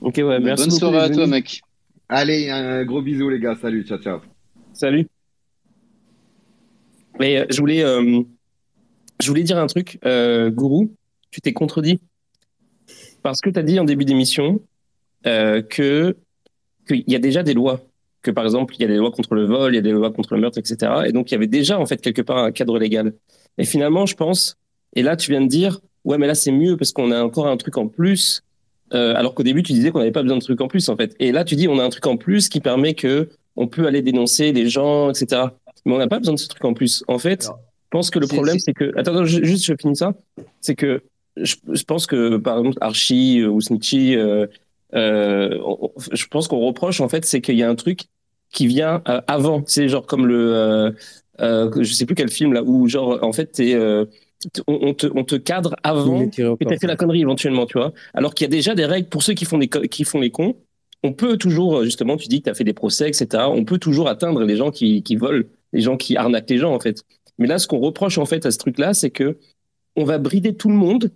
Ok, 0.00 0.16
ouais, 0.16 0.40
merci. 0.40 0.68
Bonne 0.68 0.78
soirée 0.78 0.98
à 0.98 1.10
toi, 1.10 1.26
mec. 1.26 1.60
Allez, 2.08 2.50
un 2.50 2.84
gros 2.84 3.02
bisou, 3.02 3.28
les 3.28 3.38
gars. 3.38 3.56
Salut, 3.60 3.84
ciao, 3.84 3.98
ciao. 3.98 4.20
Salut. 4.72 5.06
Mais 7.18 7.46
je 7.50 7.58
voulais 7.58 7.84
je 9.20 9.28
voulais 9.28 9.42
dire 9.42 9.58
un 9.58 9.66
truc, 9.66 9.98
euh, 10.04 10.50
Gourou, 10.50 10.94
tu 11.30 11.40
t'es 11.40 11.52
contredit. 11.52 12.00
Parce 13.22 13.40
que 13.40 13.50
tu 13.50 13.58
as 13.58 13.62
dit 13.62 13.78
en 13.78 13.84
début 13.84 14.04
d'émission 14.04 14.60
euh, 15.26 15.62
que 15.62 16.16
qu'il 16.88 17.04
y 17.06 17.14
a 17.14 17.18
déjà 17.18 17.42
des 17.42 17.54
lois. 17.54 17.80
Que 18.22 18.30
par 18.30 18.44
exemple, 18.44 18.74
il 18.76 18.82
y 18.82 18.84
a 18.84 18.88
des 18.88 18.96
lois 18.96 19.10
contre 19.10 19.34
le 19.34 19.44
vol, 19.44 19.72
il 19.72 19.76
y 19.76 19.78
a 19.78 19.82
des 19.82 19.92
lois 19.92 20.10
contre 20.10 20.34
le 20.34 20.40
meurtre, 20.40 20.58
etc. 20.58 20.92
Et 21.06 21.12
donc, 21.12 21.30
il 21.30 21.34
y 21.34 21.36
avait 21.36 21.46
déjà 21.46 21.78
en 21.78 21.86
fait 21.86 22.00
quelque 22.00 22.22
part 22.22 22.38
un 22.38 22.52
cadre 22.52 22.78
légal. 22.78 23.14
Et 23.58 23.64
finalement, 23.64 24.06
je 24.06 24.14
pense, 24.14 24.56
et 24.94 25.02
là, 25.02 25.16
tu 25.16 25.30
viens 25.30 25.40
de 25.40 25.46
dire, 25.46 25.80
ouais, 26.04 26.18
mais 26.18 26.26
là, 26.26 26.34
c'est 26.34 26.52
mieux 26.52 26.76
parce 26.76 26.92
qu'on 26.92 27.10
a 27.12 27.22
encore 27.22 27.46
un 27.46 27.56
truc 27.56 27.76
en 27.76 27.88
plus. 27.88 28.42
Euh, 28.92 29.14
alors 29.14 29.34
qu'au 29.34 29.42
début, 29.42 29.62
tu 29.62 29.72
disais 29.72 29.90
qu'on 29.90 29.98
n'avait 29.98 30.10
pas 30.10 30.22
besoin 30.22 30.38
de 30.38 30.42
trucs 30.42 30.60
en 30.60 30.68
plus, 30.68 30.88
en 30.88 30.96
fait. 30.96 31.14
Et 31.20 31.32
là, 31.32 31.44
tu 31.44 31.56
dis, 31.56 31.68
on 31.68 31.78
a 31.78 31.84
un 31.84 31.90
truc 31.90 32.06
en 32.06 32.16
plus 32.16 32.48
qui 32.48 32.60
permet 32.60 32.94
que 32.94 33.28
on 33.56 33.66
peut 33.66 33.86
aller 33.86 34.02
dénoncer 34.02 34.52
des 34.52 34.68
gens, 34.68 35.10
etc. 35.10 35.42
Mais 35.84 35.94
on 35.94 35.98
n'a 35.98 36.08
pas 36.08 36.18
besoin 36.18 36.34
de 36.34 36.38
ce 36.38 36.48
truc 36.48 36.64
en 36.64 36.74
plus. 36.74 37.04
En 37.08 37.18
fait, 37.18 37.44
je 37.44 37.50
pense 37.90 38.10
que 38.10 38.18
le 38.18 38.26
problème, 38.26 38.58
c'est 38.58 38.72
que. 38.72 38.92
Attends, 38.96 39.24
juste, 39.24 39.64
je 39.64 39.74
finis 39.80 39.96
ça. 39.96 40.14
C'est 40.60 40.74
que 40.74 41.02
je, 41.36 41.84
pense 41.84 42.06
que, 42.06 42.36
par 42.36 42.58
exemple, 42.58 42.78
Archie 42.80 43.44
ou 43.44 43.60
Snitchy, 43.60 44.16
euh, 44.16 44.46
euh, 44.94 45.58
je 46.12 46.26
pense 46.26 46.48
qu'on 46.48 46.60
reproche, 46.60 47.00
en 47.00 47.08
fait, 47.08 47.24
c'est 47.24 47.40
qu'il 47.40 47.56
y 47.56 47.62
a 47.62 47.68
un 47.68 47.74
truc 47.74 48.02
qui 48.52 48.66
vient 48.66 49.02
euh, 49.08 49.20
avant. 49.26 49.62
C'est 49.66 49.88
genre 49.88 50.06
comme 50.06 50.26
le. 50.26 50.94
je 51.38 51.92
sais 51.92 52.06
plus 52.06 52.14
quel 52.14 52.30
film, 52.30 52.52
là, 52.52 52.62
où, 52.62 52.88
genre, 52.88 53.18
en 53.22 53.32
fait, 53.32 53.60
on, 54.66 54.94
te, 54.94 55.06
on 55.14 55.24
te 55.24 55.34
cadre 55.34 55.76
avant 55.82 56.28
que 56.28 56.34
tu 56.64 56.74
as 56.74 56.78
fait 56.78 56.86
la 56.86 56.96
connerie 56.96 57.20
éventuellement, 57.20 57.66
tu 57.66 57.78
vois. 57.78 57.92
Alors 58.14 58.34
qu'il 58.34 58.44
y 58.44 58.48
a 58.48 58.50
déjà 58.50 58.74
des 58.74 58.84
règles 58.86 59.08
pour 59.08 59.22
ceux 59.22 59.34
qui 59.34 59.44
font, 59.44 59.58
des, 59.58 59.68
qui 59.68 60.04
font 60.04 60.20
les 60.20 60.30
cons. 60.30 60.56
On 61.02 61.12
peut 61.12 61.36
toujours, 61.36 61.84
justement, 61.84 62.16
tu 62.16 62.28
dis 62.28 62.40
que 62.40 62.44
tu 62.44 62.50
as 62.50 62.54
fait 62.54 62.64
des 62.64 62.74
procès, 62.74 63.08
etc. 63.08 63.44
On 63.48 63.64
peut 63.64 63.78
toujours 63.78 64.08
atteindre 64.08 64.42
les 64.44 64.56
gens 64.56 64.70
qui, 64.70 65.02
qui 65.02 65.16
volent, 65.16 65.44
les 65.72 65.80
gens 65.80 65.96
qui 65.96 66.16
arnaquent 66.16 66.50
les 66.50 66.58
gens, 66.58 66.74
en 66.74 66.80
fait. 66.80 67.04
Mais 67.38 67.46
là, 67.46 67.58
ce 67.58 67.66
qu'on 67.66 67.78
reproche 67.78 68.18
en 68.18 68.26
fait 68.26 68.44
à 68.46 68.50
ce 68.50 68.58
truc-là, 68.58 68.94
c'est 68.94 69.10
que 69.10 69.38
on 69.96 70.04
va 70.04 70.18
brider 70.18 70.54
tout 70.54 70.68
le 70.68 70.76
monde 70.76 71.10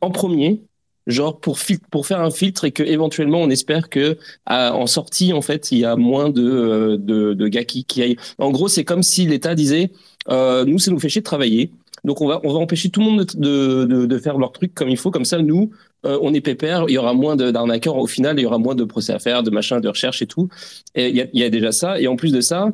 en 0.00 0.10
premier, 0.10 0.62
genre 1.06 1.38
pour 1.40 1.58
pour 1.90 2.06
faire 2.06 2.20
un 2.20 2.30
filtre 2.30 2.64
et 2.64 2.72
que 2.72 2.82
éventuellement 2.82 3.40
on 3.40 3.50
espère 3.50 3.88
que 3.88 4.18
en 4.46 4.86
sortie 4.86 5.32
en 5.32 5.40
fait 5.42 5.72
il 5.72 5.78
y 5.78 5.84
a 5.84 5.96
moins 5.96 6.30
de 6.30 6.42
euh, 6.42 6.96
de, 6.98 7.34
de 7.34 7.48
gars 7.48 7.64
qui, 7.64 7.84
qui 7.84 8.02
aillent. 8.02 8.16
En 8.38 8.50
gros, 8.50 8.68
c'est 8.68 8.84
comme 8.84 9.02
si 9.02 9.26
l'État 9.26 9.54
disait 9.54 9.90
euh, 10.30 10.64
nous 10.64 10.78
ça 10.78 10.90
nous 10.90 10.98
fait 10.98 11.08
chier 11.08 11.20
de 11.20 11.26
travailler, 11.26 11.70
donc 12.04 12.20
on 12.20 12.28
va 12.28 12.40
on 12.44 12.52
va 12.52 12.58
empêcher 12.58 12.90
tout 12.90 13.00
le 13.00 13.06
monde 13.06 13.26
de, 13.34 13.84
de, 13.84 14.06
de 14.06 14.18
faire 14.18 14.38
leur 14.38 14.52
truc 14.52 14.74
comme 14.74 14.88
il 14.88 14.96
faut, 14.96 15.10
comme 15.10 15.24
ça 15.24 15.38
nous 15.38 15.70
euh, 16.06 16.18
on 16.22 16.32
est 16.32 16.40
pépère, 16.40 16.84
il 16.88 16.92
y 16.92 16.98
aura 16.98 17.12
moins 17.12 17.34
d'arnaqueurs 17.34 17.96
au 17.96 18.06
final, 18.06 18.38
il 18.38 18.42
y 18.42 18.46
aura 18.46 18.58
moins 18.58 18.76
de 18.76 18.84
procès 18.84 19.12
à 19.12 19.18
faire, 19.18 19.42
de 19.42 19.50
machins, 19.50 19.80
de 19.80 19.88
recherche 19.88 20.22
et 20.22 20.26
tout. 20.26 20.48
Et 20.94 21.08
il 21.08 21.16
y 21.16 21.22
a, 21.22 21.26
y 21.32 21.42
a 21.42 21.50
déjà 21.50 21.72
ça, 21.72 22.00
et 22.00 22.06
en 22.06 22.14
plus 22.14 22.32
de 22.32 22.40
ça 22.40 22.72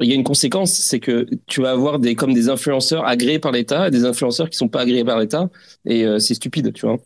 il 0.00 0.08
y 0.08 0.12
a 0.12 0.14
une 0.14 0.24
conséquence, 0.24 0.72
c'est 0.72 1.00
que 1.00 1.26
tu 1.46 1.60
vas 1.60 1.70
avoir 1.70 1.98
des 1.98 2.14
comme 2.14 2.34
des 2.34 2.48
influenceurs 2.48 3.06
agréés 3.06 3.38
par 3.38 3.52
l'État 3.52 3.88
et 3.88 3.90
des 3.90 4.04
influenceurs 4.04 4.50
qui 4.50 4.56
sont 4.56 4.68
pas 4.68 4.80
agréés 4.80 5.04
par 5.04 5.18
l'État, 5.18 5.50
et 5.84 6.04
euh, 6.04 6.18
c'est 6.18 6.34
stupide, 6.34 6.72
tu 6.72 6.86
vois. 6.86 6.98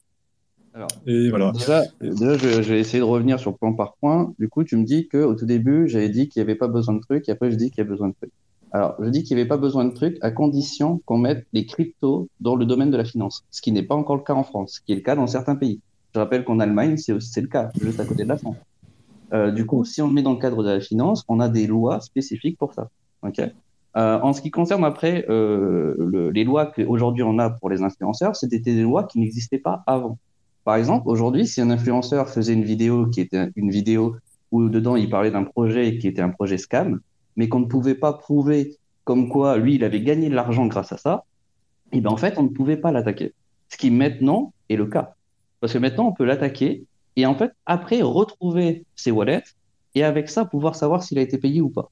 Alors, 0.74 0.88
et 1.06 1.28
voilà. 1.28 1.52
Déjà, 1.52 1.84
je, 2.00 2.60
vais 2.60 2.78
essayer 2.78 3.00
de 3.00 3.04
revenir 3.04 3.40
sur 3.40 3.56
point 3.58 3.72
par 3.72 3.96
point. 3.96 4.32
Du 4.38 4.48
coup, 4.48 4.62
tu 4.62 4.76
me 4.76 4.84
dis 4.84 5.08
que 5.08 5.18
au 5.18 5.34
tout 5.34 5.46
début, 5.46 5.88
j'avais 5.88 6.08
dit 6.08 6.28
qu'il 6.28 6.40
n'y 6.40 6.48
avait 6.48 6.58
pas 6.58 6.68
besoin 6.68 6.94
de 6.94 7.00
trucs, 7.00 7.28
et 7.28 7.32
après, 7.32 7.50
je 7.50 7.56
dis 7.56 7.70
qu'il 7.70 7.78
y 7.78 7.86
a 7.86 7.90
besoin 7.90 8.08
de 8.08 8.14
trucs. 8.14 8.32
Alors, 8.72 8.96
je 9.00 9.08
dis 9.08 9.24
qu'il 9.24 9.36
n'y 9.36 9.40
avait 9.40 9.48
pas 9.48 9.56
besoin 9.56 9.84
de 9.84 9.92
trucs 9.92 10.18
à 10.20 10.30
condition 10.30 11.00
qu'on 11.06 11.18
mette 11.18 11.46
les 11.52 11.64
cryptos 11.64 12.28
dans 12.40 12.54
le 12.54 12.66
domaine 12.66 12.90
de 12.90 12.96
la 12.96 13.04
finance, 13.04 13.44
ce 13.50 13.62
qui 13.62 13.72
n'est 13.72 13.82
pas 13.82 13.94
encore 13.94 14.16
le 14.16 14.22
cas 14.22 14.34
en 14.34 14.44
France, 14.44 14.74
ce 14.74 14.80
qui 14.80 14.92
est 14.92 14.96
le 14.96 15.00
cas 15.00 15.16
dans 15.16 15.26
certains 15.26 15.56
pays. 15.56 15.80
Je 16.14 16.18
rappelle 16.18 16.44
qu'en 16.44 16.60
Allemagne, 16.60 16.96
c'est 16.96 17.40
le 17.40 17.48
cas, 17.48 17.70
juste 17.80 18.00
à 18.00 18.04
côté 18.04 18.24
de 18.24 18.28
la 18.28 18.36
France. 18.36 18.56
Euh, 19.32 19.50
du 19.50 19.66
coup, 19.66 19.84
si 19.84 20.02
on 20.02 20.08
le 20.08 20.14
met 20.14 20.22
dans 20.22 20.32
le 20.32 20.38
cadre 20.38 20.62
de 20.62 20.70
la 20.70 20.80
finance, 20.80 21.24
on 21.28 21.40
a 21.40 21.48
des 21.48 21.66
lois 21.66 22.00
spécifiques 22.00 22.58
pour 22.58 22.74
ça. 22.74 22.90
Okay 23.22 23.52
euh, 23.96 24.20
en 24.20 24.32
ce 24.32 24.40
qui 24.40 24.50
concerne 24.50 24.84
après 24.84 25.24
euh, 25.28 25.94
le, 25.98 26.30
les 26.30 26.44
lois 26.44 26.66
qu'aujourd'hui 26.66 27.22
on 27.22 27.38
a 27.38 27.50
pour 27.50 27.70
les 27.70 27.82
influenceurs, 27.82 28.36
c'était 28.36 28.58
des 28.58 28.82
lois 28.82 29.04
qui 29.04 29.18
n'existaient 29.18 29.58
pas 29.58 29.82
avant. 29.86 30.18
Par 30.64 30.76
exemple, 30.76 31.08
aujourd'hui, 31.08 31.46
si 31.46 31.60
un 31.60 31.70
influenceur 31.70 32.28
faisait 32.28 32.52
une 32.52 32.64
vidéo 32.64 33.06
qui 33.06 33.22
était 33.22 33.48
une 33.56 33.70
vidéo 33.70 34.16
où 34.52 34.68
dedans 34.68 34.94
il 34.94 35.08
parlait 35.08 35.30
d'un 35.30 35.44
projet 35.44 35.98
qui 35.98 36.06
était 36.06 36.22
un 36.22 36.28
projet 36.28 36.58
scam, 36.58 37.00
mais 37.38 37.48
qu'on 37.48 37.60
ne 37.60 37.66
pouvait 37.66 37.94
pas 37.94 38.12
prouver 38.12 38.76
comme 39.04 39.30
quoi 39.30 39.56
lui 39.56 39.76
il 39.76 39.84
avait 39.84 40.02
gagné 40.02 40.28
de 40.28 40.34
l'argent 40.34 40.66
grâce 40.66 40.92
à 40.92 40.98
ça, 40.98 41.24
et 41.92 41.98
eh 41.98 42.00
ben 42.02 42.10
en 42.10 42.18
fait 42.18 42.36
on 42.36 42.42
ne 42.42 42.48
pouvait 42.48 42.76
pas 42.76 42.92
l'attaquer. 42.92 43.32
Ce 43.70 43.78
qui 43.78 43.90
maintenant 43.90 44.52
est 44.68 44.76
le 44.76 44.86
cas, 44.86 45.14
parce 45.60 45.72
que 45.72 45.78
maintenant 45.78 46.08
on 46.08 46.12
peut 46.12 46.26
l'attaquer 46.26 46.84
et 47.18 47.26
en 47.26 47.34
fait, 47.34 47.50
après, 47.66 48.00
retrouver 48.00 48.86
ses 48.94 49.10
wallets 49.10 49.42
et 49.96 50.04
avec 50.04 50.28
ça, 50.28 50.44
pouvoir 50.44 50.76
savoir 50.76 51.02
s'il 51.02 51.18
a 51.18 51.20
été 51.20 51.36
payé 51.36 51.60
ou 51.60 51.68
pas. 51.68 51.90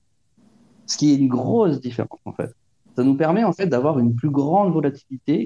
Ce 0.86 0.96
qui 0.96 1.12
est 1.12 1.16
une 1.16 1.26
grosse 1.26 1.80
différence, 1.80 2.20
en 2.24 2.32
fait. 2.32 2.54
Ça 2.94 3.02
nous 3.02 3.16
permet, 3.16 3.42
en 3.42 3.52
fait, 3.52 3.66
d'avoir 3.66 3.98
une 3.98 4.14
plus 4.14 4.30
grande 4.30 4.72
volatilité, 4.72 5.44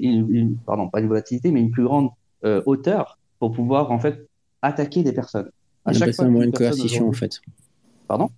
pardon, 0.67 0.87
pas 0.87 0.99
une 0.99 1.07
volatilité, 1.07 1.49
mais 1.49 1.61
une 1.61 1.71
plus 1.71 1.83
grande 1.83 2.11
euh, 2.45 2.61
hauteur 2.67 3.17
pour 3.39 3.53
pouvoir, 3.53 3.91
en 3.91 3.97
fait, 3.97 4.29
attaquer 4.61 5.01
des 5.01 5.13
personnes. 5.13 5.49
On 5.85 5.95
appelle 5.95 6.13
ça 6.13 6.25
un 6.25 6.29
moyen 6.29 6.51
de 6.51 6.55
coercition, 6.55 7.09
en 7.09 7.13
fait. 7.13 7.41
Pardon? 8.07 8.29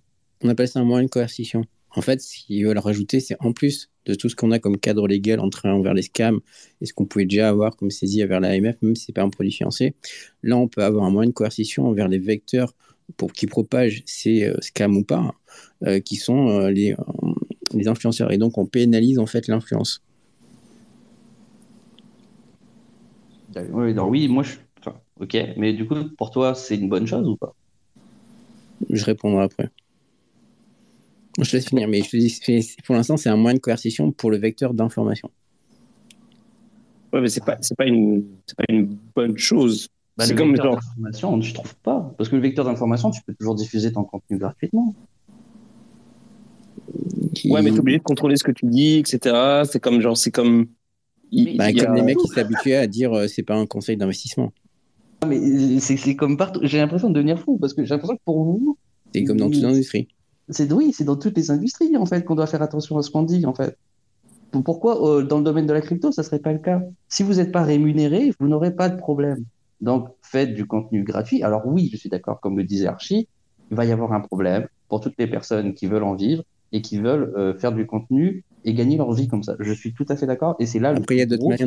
On 0.44 0.48
appelle 0.50 0.68
ça 0.68 0.78
un 0.78 0.84
moyen 0.84 1.04
de 1.04 1.10
coercition. 1.10 1.64
En 1.96 2.02
fait, 2.02 2.20
ce 2.20 2.36
qu'ils 2.36 2.66
veulent 2.66 2.78
rajouter, 2.78 3.18
c'est 3.18 3.36
en 3.40 3.52
plus 3.54 3.90
de 4.04 4.14
tout 4.14 4.28
ce 4.28 4.36
qu'on 4.36 4.50
a 4.50 4.58
comme 4.58 4.76
cadre 4.76 5.08
légal 5.08 5.40
envers 5.40 5.94
les 5.94 6.02
scams 6.02 6.40
et 6.82 6.86
ce 6.86 6.92
qu'on 6.92 7.06
pouvait 7.06 7.24
déjà 7.24 7.48
avoir 7.48 7.76
comme 7.76 7.90
saisie 7.90 8.22
envers 8.22 8.40
l'AMF, 8.40 8.76
même 8.82 8.94
si 8.94 9.06
ce 9.06 9.10
n'est 9.10 9.14
pas 9.14 9.22
un 9.22 9.30
produit 9.30 9.52
financier. 9.52 9.94
Là, 10.42 10.58
on 10.58 10.68
peut 10.68 10.84
avoir 10.84 11.06
un 11.06 11.10
moyen 11.10 11.30
de 11.30 11.34
coercition 11.34 11.86
envers 11.86 12.08
les 12.08 12.18
vecteurs 12.18 12.74
pour 13.16 13.32
qui 13.32 13.46
propagent 13.46 14.02
ces 14.04 14.44
euh, 14.44 14.56
scams 14.60 14.96
ou 14.98 15.04
pas, 15.04 15.34
euh, 15.86 15.98
qui 16.00 16.16
sont 16.16 16.48
euh, 16.48 16.70
les, 16.70 16.94
les 17.72 17.88
influenceurs. 17.88 18.30
Et 18.32 18.36
donc, 18.36 18.58
on 18.58 18.66
pénalise 18.66 19.18
en 19.18 19.26
fait 19.26 19.48
l'influence. 19.48 20.02
Oui, 23.56 23.94
oui, 23.96 24.28
moi, 24.28 24.42
je... 24.42 24.56
Enfin, 24.80 24.98
ok, 25.20 25.36
mais 25.56 25.72
du 25.72 25.86
coup, 25.86 25.94
pour 26.18 26.30
toi, 26.30 26.54
c'est 26.54 26.76
une 26.76 26.90
bonne 26.90 27.06
chose 27.06 27.26
ou 27.26 27.36
pas? 27.36 27.54
Je 28.90 29.04
répondrai 29.04 29.44
après. 29.44 29.70
Je 31.40 31.50
te 31.50 31.56
laisse 31.56 31.66
finir, 31.66 31.88
mais 31.88 32.02
je 32.02 32.10
te 32.10 32.16
dis, 32.16 32.76
pour 32.84 32.94
l'instant, 32.94 33.16
c'est 33.16 33.28
un 33.28 33.36
moyen 33.36 33.54
de 33.54 33.60
coercition 33.60 34.12
pour 34.12 34.30
le 34.30 34.36
vecteur 34.36 34.72
d'information. 34.72 35.30
Ouais, 37.12 37.20
mais 37.20 37.28
c'est 37.28 37.44
pas, 37.44 37.56
c'est 37.60 37.76
pas 37.76 37.86
une, 37.86 38.24
c'est 38.46 38.56
pas 38.56 38.64
une 38.68 38.98
bonne 39.14 39.36
chose. 39.36 39.88
Bah, 40.16 40.26
c'est 40.26 40.34
comme 40.34 40.56
genre. 40.56 40.76
d'information, 40.76 41.40
je 41.40 41.54
trouve 41.54 41.74
pas. 41.76 42.14
Parce 42.16 42.28
que 42.28 42.36
le 42.36 42.42
vecteur 42.42 42.64
d'information, 42.64 43.10
tu 43.10 43.20
peux 43.22 43.34
toujours 43.34 43.54
diffuser 43.54 43.92
ton 43.92 44.04
contenu 44.04 44.38
gratuitement. 44.38 44.94
Ouais, 47.46 47.62
mais 47.62 47.70
t'es 47.70 47.78
obligé 47.78 47.98
de 47.98 48.02
contrôler 48.04 48.36
ce 48.36 48.44
que 48.44 48.52
tu 48.52 48.66
dis, 48.66 48.98
etc. 48.98 49.62
C'est 49.64 49.80
comme 49.80 50.00
genre, 50.00 50.16
c'est 50.16 50.30
comme. 50.30 50.66
Bah, 51.56 51.72
comme 51.72 51.94
les 51.94 52.02
mecs 52.02 52.18
qui 52.18 52.28
s'habituaient 52.28 52.76
à 52.76 52.86
dire 52.86 53.12
euh, 53.12 53.26
c'est 53.26 53.42
pas 53.42 53.56
un 53.56 53.66
conseil 53.66 53.96
d'investissement. 53.96 54.52
Mais 55.26 55.80
c'est, 55.80 55.96
c'est 55.96 56.14
comme 56.14 56.36
partout. 56.36 56.60
J'ai 56.62 56.78
l'impression 56.78 57.08
de 57.08 57.14
devenir 57.14 57.40
fou 57.40 57.58
parce 57.58 57.74
que 57.74 57.84
j'ai 57.84 57.90
l'impression 57.90 58.16
que 58.16 58.22
pour 58.24 58.44
vous. 58.44 58.78
C'est 59.12 59.24
comme 59.24 59.38
dans 59.38 59.50
toute 59.50 59.62
l'industrie. 59.62 60.08
C'est 60.48 60.70
oui, 60.72 60.92
c'est 60.92 61.04
dans 61.04 61.16
toutes 61.16 61.36
les 61.36 61.50
industries 61.50 61.96
en 61.96 62.06
fait 62.06 62.24
qu'on 62.24 62.34
doit 62.34 62.46
faire 62.46 62.62
attention 62.62 62.98
à 62.98 63.02
ce 63.02 63.10
qu'on 63.10 63.22
dit 63.22 63.46
en 63.46 63.54
fait. 63.54 63.76
Pourquoi 64.64 65.18
euh, 65.18 65.22
dans 65.22 65.38
le 65.38 65.44
domaine 65.44 65.66
de 65.66 65.72
la 65.72 65.80
crypto 65.80 66.12
ça 66.12 66.22
serait 66.22 66.38
pas 66.38 66.52
le 66.52 66.58
cas? 66.58 66.82
Si 67.08 67.22
vous 67.22 67.34
n'êtes 67.34 67.50
pas 67.50 67.62
rémunéré, 67.62 68.32
vous 68.38 68.48
n'aurez 68.48 68.74
pas 68.74 68.88
de 68.88 68.96
problème. 68.96 69.44
Donc 69.80 70.08
faites 70.22 70.54
du 70.54 70.66
contenu 70.66 71.02
gratuit. 71.02 71.42
Alors 71.42 71.66
oui, 71.66 71.88
je 71.92 71.96
suis 71.96 72.08
d'accord, 72.08 72.40
comme 72.40 72.56
le 72.56 72.64
disait 72.64 72.86
Archie, 72.86 73.26
il 73.70 73.76
va 73.76 73.84
y 73.84 73.92
avoir 73.92 74.12
un 74.12 74.20
problème 74.20 74.66
pour 74.88 75.00
toutes 75.00 75.14
les 75.18 75.26
personnes 75.26 75.74
qui 75.74 75.86
veulent 75.86 76.04
en 76.04 76.14
vivre. 76.14 76.44
et 76.72 76.82
qui 76.82 76.98
veulent 76.98 77.32
euh, 77.36 77.54
faire 77.54 77.72
du 77.72 77.86
contenu 77.86 78.42
et 78.64 78.74
gagner 78.74 78.96
leur 78.96 79.12
vie 79.12 79.28
comme 79.28 79.44
ça. 79.44 79.54
Je 79.60 79.72
suis 79.72 79.94
tout 79.94 80.06
à 80.08 80.16
fait 80.16 80.26
d'accord. 80.26 80.56
Et 80.58 80.66
c'est 80.66 80.80
là 80.80 80.90
Après, 80.90 81.14
il 81.14 81.18
y 81.18 81.22
a 81.22 81.26
d'autres 81.26 81.44
moyens 81.44 81.64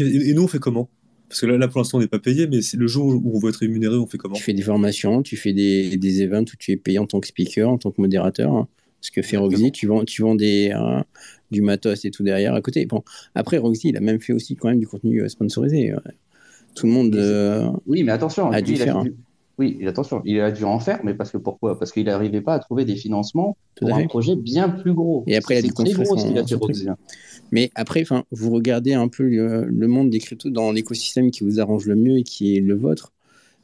et, 0.00 0.34
nous, 0.34 0.42
on 0.42 0.48
fait 0.48 0.58
comment? 0.58 0.88
Parce 1.30 1.42
que 1.42 1.46
là, 1.46 1.56
là 1.56 1.68
pour 1.68 1.78
l'instant, 1.78 1.98
on 1.98 2.00
n'est 2.00 2.08
pas 2.08 2.18
payé, 2.18 2.48
mais 2.48 2.58
le 2.74 2.86
jour 2.88 3.06
où 3.06 3.36
on 3.36 3.38
veut 3.38 3.50
être 3.50 3.58
rémunéré, 3.58 3.94
on 3.94 4.06
fait 4.08 4.18
comment? 4.18 4.34
Tu 4.34 4.42
fais 4.42 4.52
des 4.52 4.62
formations, 4.62 5.22
tu 5.22 5.36
fais 5.36 5.52
des, 5.52 5.96
des 5.96 6.22
events 6.22 6.42
où 6.42 6.56
tu 6.58 6.72
es 6.72 6.76
payé 6.76 6.98
en 6.98 7.06
tant 7.06 7.20
que 7.20 7.28
speaker, 7.28 7.70
en 7.70 7.78
tant 7.78 7.92
que 7.92 8.00
modérateur. 8.00 8.52
Hein. 8.52 8.66
Ce 9.00 9.12
que 9.12 9.22
fait 9.22 9.36
Roxy, 9.36 9.70
tu 9.70 9.86
vends, 9.86 10.04
tu 10.04 10.22
vends 10.22 10.34
des, 10.34 10.72
euh, 10.74 11.00
du 11.52 11.62
matos 11.62 12.04
et 12.04 12.10
tout 12.10 12.24
derrière 12.24 12.52
à 12.52 12.60
côté. 12.60 12.84
Bon, 12.84 13.04
après, 13.36 13.58
Roxy, 13.58 13.90
il 13.90 13.96
a 13.96 14.00
même 14.00 14.20
fait 14.20 14.32
aussi 14.32 14.56
quand 14.56 14.68
même 14.68 14.80
du 14.80 14.88
contenu 14.88 15.22
euh, 15.22 15.28
sponsorisé. 15.28 15.94
Tout 16.74 16.86
le 16.86 16.92
monde 16.92 17.80
oui, 17.86 18.02
mais 18.02 18.10
attention, 18.10 18.50
a 18.50 18.60
dû 18.60 18.74
faire. 18.74 19.04
Oui, 19.60 19.78
attention, 19.86 20.22
il 20.24 20.40
a 20.40 20.50
dû 20.50 20.64
en 20.64 20.80
faire, 20.80 21.00
mais 21.04 21.12
parce 21.12 21.30
que 21.30 21.36
pourquoi? 21.36 21.78
Parce 21.78 21.92
qu'il 21.92 22.06
n'arrivait 22.06 22.40
pas 22.40 22.54
à 22.54 22.58
trouver 22.60 22.86
des 22.86 22.96
financements 22.96 23.58
pour 23.76 23.94
un 23.94 24.06
projet 24.06 24.34
bien 24.34 24.70
plus 24.70 24.94
gros. 24.94 25.22
Et 25.26 25.36
après, 25.36 25.56
il 25.56 25.58
a 25.58 25.62
dit 25.62 25.68
très 25.68 25.92
gros 25.92 26.16
fait 26.16 26.86
Mais 27.52 27.70
après, 27.74 28.04
vous 28.30 28.50
regardez 28.50 28.94
un 28.94 29.08
peu 29.08 29.24
le, 29.24 29.86
monde 29.86 30.08
des 30.08 30.18
cryptos 30.18 30.48
dans 30.48 30.72
l'écosystème 30.72 31.30
qui 31.30 31.44
vous 31.44 31.60
arrange 31.60 31.84
le 31.84 31.94
mieux 31.94 32.16
et 32.16 32.22
qui 32.22 32.56
est 32.56 32.60
le 32.60 32.74
vôtre. 32.74 33.12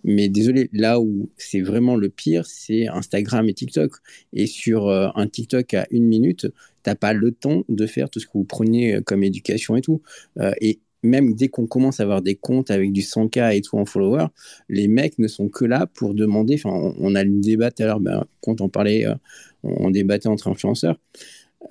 Mais 0.04 0.28
désolé, 0.28 0.68
là 0.74 1.00
où 1.00 1.30
c'est 1.38 1.62
vraiment 1.62 1.96
le 1.96 2.10
pire, 2.10 2.44
c'est 2.44 2.88
Instagram 2.88 3.48
et 3.48 3.54
TikTok. 3.54 3.92
Et 4.34 4.46
sur 4.46 4.88
euh, 4.88 5.08
un 5.14 5.26
TikTok 5.26 5.72
à 5.72 5.86
une 5.90 6.04
minute, 6.04 6.42
tu 6.42 6.90
n'as 6.90 6.94
pas 6.94 7.14
le 7.14 7.32
temps 7.32 7.62
de 7.70 7.86
faire 7.86 8.10
tout 8.10 8.20
ce 8.20 8.26
que 8.26 8.32
vous 8.34 8.44
prenez 8.44 8.96
euh, 8.96 9.00
comme 9.00 9.24
éducation 9.24 9.76
et 9.76 9.80
tout. 9.80 10.02
Euh, 10.38 10.52
et 10.60 10.78
même 11.02 11.34
dès 11.34 11.48
qu'on 11.48 11.66
commence 11.66 12.00
à 12.00 12.04
avoir 12.04 12.22
des 12.22 12.34
comptes 12.34 12.70
avec 12.70 12.92
du 12.92 13.02
100K 13.02 13.56
et 13.56 13.60
tout 13.60 13.76
en 13.78 13.84
follower, 13.84 14.26
les 14.68 14.88
mecs 14.88 15.18
ne 15.18 15.28
sont 15.28 15.48
que 15.48 15.64
là 15.64 15.86
pour 15.86 16.14
demander. 16.14 16.54
Enfin, 16.54 16.94
on, 16.98 17.14
a 17.14 17.24
le 17.24 17.40
débat 17.40 17.70
tout 17.70 17.82
à 17.82 17.86
l'heure, 17.86 18.00
ben, 18.00 18.24
quand 18.40 18.60
on 18.60 18.68
parlait, 18.68 19.06
euh, 19.06 19.14
on, 19.62 19.90
débattait 19.90 20.28
entre 20.28 20.48
influenceurs. 20.48 20.98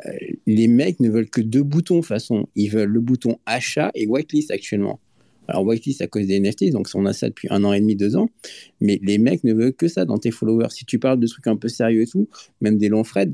Euh, 0.05 0.11
les 0.45 0.67
mecs 0.67 0.99
ne 0.99 1.09
veulent 1.09 1.29
que 1.29 1.41
deux 1.41 1.63
boutons, 1.63 1.99
de 1.99 2.05
façon. 2.05 2.47
Ils 2.55 2.69
veulent 2.69 2.89
le 2.89 3.01
bouton 3.01 3.37
achat 3.45 3.91
et 3.95 4.07
whitelist 4.07 4.51
actuellement. 4.51 4.99
Alors, 5.47 5.63
whitelist 5.63 6.01
à 6.01 6.07
cause 6.07 6.25
des 6.25 6.39
NFT, 6.39 6.71
donc 6.71 6.89
on 6.95 7.05
a 7.05 7.13
ça 7.13 7.29
depuis 7.29 7.47
un 7.51 7.63
an 7.63 7.73
et 7.73 7.79
demi, 7.79 7.95
deux 7.95 8.15
ans. 8.15 8.29
Mais 8.81 8.99
les 9.03 9.17
mecs 9.17 9.43
ne 9.43 9.53
veulent 9.53 9.75
que 9.75 9.87
ça 9.87 10.05
dans 10.05 10.17
tes 10.17 10.31
followers. 10.31 10.69
Si 10.71 10.85
tu 10.85 10.99
parles 10.99 11.19
de 11.19 11.27
trucs 11.27 11.47
un 11.47 11.55
peu 11.55 11.67
sérieux 11.67 12.01
et 12.01 12.07
tout, 12.07 12.27
même 12.61 12.77
des 12.77 12.89
longs 12.89 13.03
Fred, 13.03 13.33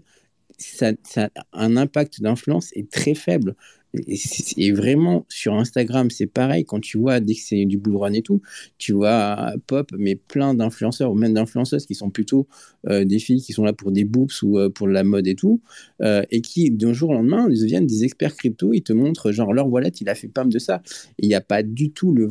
ça, 0.57 0.91
ça 1.03 1.29
un 1.53 1.77
impact 1.77 2.21
d'influence 2.21 2.71
est 2.73 2.89
très 2.91 3.15
faible. 3.15 3.55
Et, 3.93 4.71
vraiment, 4.71 5.25
sur 5.27 5.53
Instagram, 5.55 6.09
c'est 6.09 6.27
pareil. 6.27 6.63
Quand 6.63 6.79
tu 6.79 6.97
vois, 6.97 7.19
dès 7.19 7.35
que 7.35 7.41
c'est 7.41 7.65
du 7.65 7.77
bull 7.77 7.97
run 7.97 8.13
et 8.13 8.21
tout, 8.21 8.41
tu 8.77 8.93
vois 8.93 9.53
pop, 9.67 9.91
mais 9.97 10.15
plein 10.15 10.53
d'influenceurs 10.53 11.11
ou 11.11 11.15
même 11.15 11.33
d'influenceuses 11.33 11.85
qui 11.85 11.95
sont 11.95 12.09
plutôt 12.09 12.47
euh, 12.87 13.03
des 13.03 13.19
filles 13.19 13.41
qui 13.41 13.51
sont 13.53 13.65
là 13.65 13.73
pour 13.73 13.91
des 13.91 14.05
boobs 14.05 14.31
ou 14.43 14.57
euh, 14.57 14.69
pour 14.69 14.87
la 14.87 15.03
mode 15.03 15.27
et 15.27 15.35
tout, 15.35 15.61
euh, 16.01 16.23
et 16.31 16.41
qui, 16.41 16.71
d'un 16.71 16.93
jour 16.93 17.09
au 17.09 17.13
lendemain, 17.13 17.47
ils 17.49 17.59
deviennent 17.59 17.87
des 17.87 18.03
experts 18.05 18.35
crypto. 18.35 18.73
Ils 18.73 18.83
te 18.83 18.93
montrent, 18.93 19.31
genre, 19.31 19.53
leur 19.53 19.67
wallet, 19.67 19.89
il 19.99 20.07
a 20.09 20.15
fait 20.15 20.29
pas 20.29 20.45
de 20.45 20.59
ça. 20.59 20.81
Il 21.19 21.27
n'y 21.27 21.35
a 21.35 21.41
pas 21.41 21.61
du 21.63 21.91
tout 21.91 22.13
le 22.13 22.29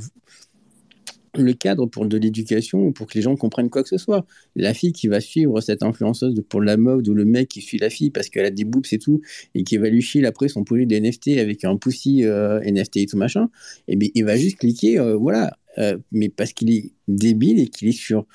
le 1.36 1.52
cadre 1.52 1.86
pour 1.86 2.07
de 2.07 2.16
l'éducation 2.16 2.86
ou 2.86 2.93
pour 2.93 3.07
que 3.07 3.15
les 3.15 3.23
gens 3.23 3.36
comprennent 3.36 3.70
quoi 3.70 3.82
que 3.82 3.89
ce 3.89 3.98
soit. 3.98 4.27
La 4.57 4.74
fille 4.74 4.93
qui 4.93 5.09
va 5.09 5.20
suivre 5.20 5.61
cette 5.61 5.82
influenceuse 5.82 6.43
pour 6.48 6.61
la 6.61 6.77
mode 6.77 7.09
ou 7.09 7.15
le 7.15 7.24
mec 7.24 7.48
qui 7.48 7.61
suit 7.61 7.78
la 7.78 7.90
fille 7.90 8.11
parce 8.11 8.28
qu'elle 8.28 8.47
a 8.47 8.51
des 8.51 8.65
boobs 8.65 8.86
et 8.90 8.98
tout 8.98 9.20
et 9.55 9.65
qui 9.65 9.77
va 9.77 9.89
lui 9.89 10.02
chier 10.02 10.24
après 10.27 10.48
son 10.48 10.65
projet 10.65 10.86
de 10.86 10.97
NFT 10.97 11.39
avec 11.39 11.65
un 11.65 11.77
pussy 11.77 12.24
euh, 12.24 12.61
NFT 12.65 12.98
et 12.98 13.07
tout 13.07 13.16
machin, 13.16 13.51
et 13.89 13.93
eh 13.93 13.97
bien 13.97 14.09
il 14.15 14.24
va 14.24 14.36
juste 14.36 14.59
cliquer, 14.59 14.98
euh, 14.98 15.16
voilà, 15.16 15.57
euh, 15.78 15.98
mais 16.12 16.28
parce 16.28 16.52
qu'il 16.52 16.70
est 16.70 16.93
débile 17.09 17.61
et 17.61 17.69
qu'il 17.69 17.89
est 17.89 17.93
sur 17.93 18.27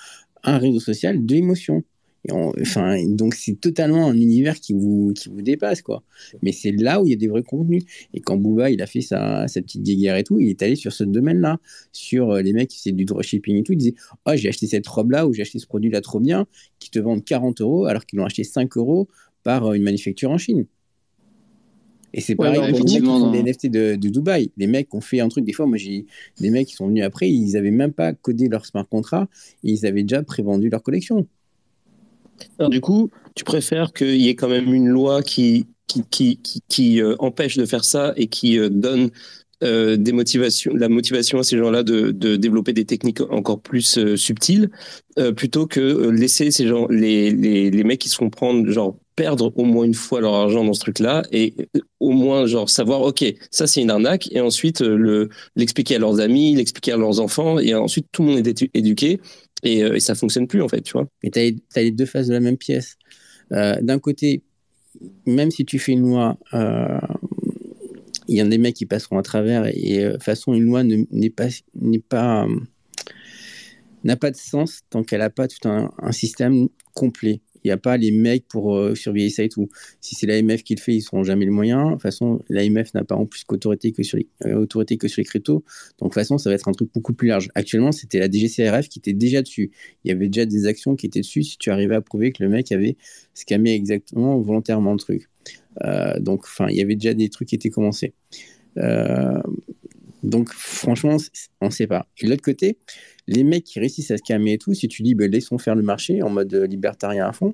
un 0.43 0.57
réseau 0.57 0.79
social 0.79 1.25
de 1.25 1.33
l'émotion 1.33 1.83
enfin, 2.31 2.97
donc 3.07 3.35
c'est 3.35 3.59
totalement 3.59 4.07
un 4.07 4.15
univers 4.15 4.59
qui 4.59 4.73
vous, 4.73 5.13
qui 5.15 5.29
vous 5.29 5.41
dépasse, 5.41 5.81
quoi. 5.81 6.03
Mais 6.41 6.51
c'est 6.51 6.71
là 6.71 7.01
où 7.01 7.05
il 7.05 7.11
y 7.11 7.13
a 7.13 7.17
des 7.17 7.27
vrais 7.27 7.43
contenus. 7.43 7.83
Et 8.13 8.21
quand 8.21 8.37
Booba, 8.37 8.69
il 8.69 8.81
a 8.81 8.87
fait 8.87 9.01
sa, 9.01 9.47
sa 9.47 9.61
petite 9.61 9.83
guéguerre 9.83 10.17
et 10.17 10.23
tout, 10.23 10.39
il 10.39 10.49
est 10.49 10.61
allé 10.61 10.75
sur 10.75 10.93
ce 10.93 11.03
domaine-là, 11.03 11.59
sur 11.91 12.31
euh, 12.31 12.41
les 12.41 12.53
mecs 12.53 12.69
qui 12.69 12.77
faisaient 12.79 12.91
du 12.91 13.05
dropshipping 13.05 13.57
et 13.57 13.63
tout. 13.63 13.73
Il 13.73 13.77
disait, 13.77 13.95
oh, 14.25 14.31
j'ai 14.35 14.49
acheté 14.49 14.67
cette 14.67 14.87
robe-là 14.87 15.27
ou 15.27 15.33
j'ai 15.33 15.41
acheté 15.41 15.59
ce 15.59 15.67
produit-là 15.67 16.01
trop 16.01 16.19
bien, 16.19 16.47
qui 16.79 16.89
te 16.89 16.99
vendent 16.99 17.23
40 17.23 17.61
euros 17.61 17.85
alors 17.85 18.05
qu'ils 18.05 18.17
l'ont 18.19 18.25
acheté 18.25 18.43
5 18.43 18.75
euros 18.77 19.07
par 19.43 19.65
euh, 19.67 19.73
une 19.73 19.83
manufacture 19.83 20.31
en 20.31 20.37
Chine. 20.37 20.65
Et 22.15 22.21
c'est 22.21 22.35
pareil 22.35 22.71
pour 22.71 22.79
les 22.79 23.43
des 23.43 23.43
NFT 23.43 23.67
de, 23.67 23.95
de, 23.97 24.09
Dubaï. 24.09 24.49
Les 24.55 24.67
mecs 24.67 24.93
ont 24.95 25.01
fait 25.01 25.19
un 25.19 25.27
truc, 25.27 25.43
des 25.43 25.51
fois, 25.51 25.65
moi 25.65 25.75
j'ai 25.75 26.05
des 26.39 26.49
mecs 26.49 26.67
qui 26.67 26.73
sont 26.73 26.87
venus 26.87 27.03
après, 27.03 27.29
ils 27.29 27.51
n'avaient 27.51 27.71
même 27.71 27.91
pas 27.91 28.13
codé 28.13 28.47
leur 28.47 28.65
smart 28.65 28.87
contract, 28.87 29.29
ils 29.63 29.85
avaient 29.85 30.03
déjà 30.03 30.23
prévendu 30.23 30.69
leur 30.69 30.81
collection. 30.81 31.27
Du 32.69 32.81
coup, 32.81 33.09
tu 33.35 33.43
préfères 33.43 33.93
qu'il 33.93 34.21
y 34.21 34.29
ait 34.29 34.35
quand 34.35 34.49
même 34.49 34.73
une 34.73 34.87
loi 34.87 35.21
qui, 35.21 35.67
qui, 35.87 36.39
qui, 36.67 37.01
euh, 37.01 37.15
empêche 37.19 37.57
de 37.57 37.65
faire 37.65 37.83
ça 37.83 38.13
et 38.15 38.27
qui 38.27 38.59
euh, 38.59 38.69
donne 38.69 39.09
euh, 39.63 39.95
des 39.97 40.11
motivations, 40.11 40.73
la 40.75 40.89
motivation 40.89 41.39
à 41.39 41.43
ces 41.43 41.57
gens-là 41.57 41.83
de, 41.83 42.11
de, 42.11 42.35
développer 42.35 42.73
des 42.73 42.85
techniques 42.85 43.21
encore 43.21 43.61
plus 43.61 44.15
subtiles, 44.15 44.69
plutôt 45.37 45.65
que 45.65 46.09
laisser 46.09 46.51
ces 46.51 46.67
gens, 46.67 46.87
les, 46.89 47.31
les, 47.31 47.71
les, 47.71 47.83
mecs 47.85 47.99
qui 47.99 48.09
se 48.09 48.17
font 48.17 48.29
prendre, 48.29 48.69
genre 48.69 48.97
perdre 49.15 49.53
au 49.55 49.63
moins 49.63 49.85
une 49.85 49.93
fois 49.93 50.19
leur 50.19 50.33
argent 50.33 50.65
dans 50.65 50.73
ce 50.73 50.81
truc-là 50.81 51.23
et 51.31 51.55
au 52.01 52.11
moins 52.11 52.47
genre 52.47 52.69
savoir 52.69 53.01
ok 53.01 53.23
ça 53.49 53.65
c'est 53.65 53.81
une 53.81 53.89
arnaque 53.89 54.27
et 54.33 54.41
ensuite 54.41 54.81
le 54.81 55.29
l'expliquer 55.55 55.95
à 55.95 55.99
leurs 55.99 56.19
amis, 56.19 56.53
l'expliquer 56.53 56.91
à 56.91 56.97
leurs 56.97 57.21
enfants 57.21 57.57
et 57.57 57.73
ensuite 57.73 58.07
tout 58.11 58.23
le 58.23 58.33
monde 58.33 58.45
est 58.45 58.65
éduqué 58.73 59.21
et, 59.65 59.83
euh, 59.83 59.95
et, 59.95 59.99
ça 59.99 60.15
fonctionne 60.15 60.47
plus 60.47 60.61
en 60.61 60.69
fait, 60.69 60.81
tu 60.81 60.93
vois. 60.93 61.07
Et 61.23 61.31
tu 61.31 61.39
as, 61.39 61.81
les 61.81 61.91
deux 61.91 62.05
faces 62.05 62.27
de 62.27 62.33
la 62.33 62.39
même 62.39 62.57
pièce. 62.57 62.97
Euh, 63.51 63.75
d'un 63.81 63.99
côté, 63.99 64.43
même 65.25 65.51
si 65.51 65.65
tu 65.65 65.79
fais 65.79 65.91
une 65.91 66.01
loi, 66.01 66.37
euh, 66.53 66.99
il 68.27 68.37
y 68.37 68.41
a 68.41 68.45
des 68.45 68.57
mecs 68.57 68.75
qui 68.75 68.85
passeront 68.85 69.17
à 69.17 69.23
travers 69.23 69.65
et 69.67 70.03
de 70.03 70.11
toute 70.13 70.23
façon, 70.23 70.53
une 70.53 70.63
loi 70.63 70.83
n'est 70.83 71.29
pas, 71.29 71.47
n'est 71.75 71.99
pas, 71.99 72.47
n'a 74.03 74.15
pas 74.15 74.31
de 74.31 74.37
sens 74.37 74.81
tant 74.89 75.03
qu'elle 75.03 75.19
n'a 75.19 75.29
pas 75.29 75.47
tout 75.47 75.67
un 75.67 76.11
système 76.11 76.69
complet. 76.93 77.41
Il 77.65 77.69
n'y 77.69 77.71
a 77.71 77.77
pas 77.77 77.97
les 77.97 78.11
mecs 78.11 78.47
pour 78.47 78.75
euh, 78.75 78.93
surveiller 78.93 79.31
ça 79.31 79.41
et 79.41 79.49
tout. 79.49 79.69
Si 79.99 80.13
c'est 80.13 80.27
l'AMF 80.27 80.63
qui 80.63 80.75
le 80.75 80.79
fait, 80.79 80.93
ils 80.93 81.01
seront 81.01 81.23
jamais 81.23 81.45
les 81.45 81.51
moyens. 81.51 81.87
De 81.87 81.91
toute 81.93 82.03
façon, 82.03 82.39
l'AMF 82.47 82.93
n'a 82.93 83.03
pas 83.03 83.15
en 83.15 83.25
plus 83.25 83.43
qu'autorité 83.43 83.91
que, 83.91 84.03
sur 84.03 84.19
les, 84.19 84.27
euh, 84.45 84.53
autorité 84.55 84.97
que 84.97 85.07
sur 85.07 85.19
les 85.19 85.25
cryptos. 85.25 85.53
Donc, 85.53 85.63
de 85.63 86.03
toute 86.03 86.13
façon, 86.13 86.37
ça 86.37 86.51
va 86.51 86.55
être 86.55 86.67
un 86.67 86.73
truc 86.73 86.91
beaucoup 86.93 87.13
plus 87.13 87.27
large. 87.27 87.49
Actuellement, 87.55 87.91
c'était 87.91 88.19
la 88.19 88.29
DGCRF 88.29 88.87
qui 88.87 88.99
était 88.99 89.13
déjà 89.13 89.41
dessus. 89.41 89.71
Il 90.03 90.09
y 90.09 90.11
avait 90.11 90.27
déjà 90.27 90.45
des 90.45 90.67
actions 90.67 90.95
qui 90.95 91.07
étaient 91.07 91.21
dessus 91.21 91.41
si 91.41 91.57
tu 91.57 91.71
arrivais 91.71 91.95
à 91.95 92.01
prouver 92.01 92.31
que 92.31 92.43
le 92.43 92.49
mec 92.49 92.71
avait 92.71 92.97
scammé 93.33 93.73
exactement 93.73 94.39
volontairement 94.39 94.93
le 94.93 94.99
truc. 94.99 95.27
Euh, 95.83 96.19
donc, 96.19 96.41
enfin, 96.43 96.67
il 96.69 96.75
y 96.75 96.81
avait 96.81 96.95
déjà 96.95 97.15
des 97.15 97.29
trucs 97.29 97.47
qui 97.47 97.55
étaient 97.55 97.71
commencés. 97.71 98.13
Donc, 100.25 100.49
franchement, 100.49 101.17
on 101.61 101.67
ne 101.67 101.71
sait 101.71 101.87
pas. 101.87 102.07
Et 102.19 102.25
de 102.25 102.31
l'autre 102.31 102.41
côté, 102.41 102.77
les 103.27 103.43
mecs 103.43 103.63
qui 103.63 103.79
réussissent 103.79 104.11
à 104.11 104.17
se 104.17 104.23
calmer 104.23 104.53
et 104.53 104.57
tout, 104.57 104.73
si 104.73 104.87
tu 104.87 105.03
dis 105.03 105.15
ben, 105.15 105.29
laissons 105.29 105.57
faire 105.57 105.75
le 105.75 105.83
marché 105.83 106.21
en 106.23 106.29
mode 106.29 106.53
euh, 106.53 106.67
libertarien 106.67 107.27
à 107.27 107.31
fond, 107.31 107.53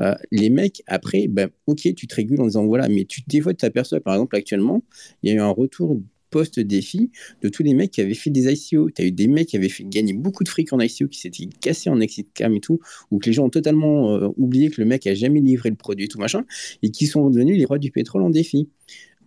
euh, 0.00 0.14
les 0.30 0.50
mecs 0.50 0.82
après, 0.86 1.26
ben, 1.28 1.50
ok, 1.66 1.94
tu 1.94 2.06
te 2.06 2.14
régules 2.14 2.40
en 2.40 2.46
disant 2.46 2.64
voilà, 2.64 2.88
mais 2.88 3.04
tu, 3.04 3.22
des 3.26 3.40
fois 3.40 3.52
tu 3.52 3.58
t'aperçois, 3.58 4.00
par 4.00 4.14
exemple, 4.14 4.36
actuellement, 4.36 4.82
il 5.22 5.30
y 5.30 5.32
a 5.32 5.36
eu 5.36 5.40
un 5.40 5.50
retour 5.50 6.00
post-défi 6.30 7.10
de 7.42 7.48
tous 7.48 7.62
les 7.62 7.74
mecs 7.74 7.90
qui 7.92 8.00
avaient 8.00 8.14
fait 8.14 8.30
des 8.30 8.50
ICO. 8.50 8.90
Tu 8.90 9.02
as 9.02 9.04
eu 9.04 9.12
des 9.12 9.28
mecs 9.28 9.48
qui 9.48 9.56
avaient 9.56 9.68
fait 9.68 9.84
gagner 9.84 10.14
beaucoup 10.14 10.42
de 10.42 10.48
fric 10.48 10.72
en 10.72 10.80
ICO, 10.80 11.06
qui 11.06 11.20
s'étaient 11.20 11.48
cassés 11.60 11.90
en 11.90 12.00
exit 12.00 12.26
cam 12.34 12.54
et 12.54 12.60
tout, 12.60 12.80
ou 13.10 13.18
que 13.18 13.26
les 13.26 13.32
gens 13.32 13.44
ont 13.44 13.50
totalement 13.50 14.16
euh, 14.16 14.28
oublié 14.36 14.70
que 14.70 14.80
le 14.80 14.86
mec 14.86 15.06
a 15.06 15.14
jamais 15.14 15.40
livré 15.40 15.70
le 15.70 15.76
produit 15.76 16.06
et 16.06 16.08
tout 16.08 16.18
machin, 16.18 16.44
et 16.82 16.90
qui 16.90 17.06
sont 17.06 17.28
devenus 17.30 17.58
les 17.58 17.64
rois 17.66 17.78
du 17.78 17.92
pétrole 17.92 18.22
en 18.22 18.30
défi. 18.30 18.68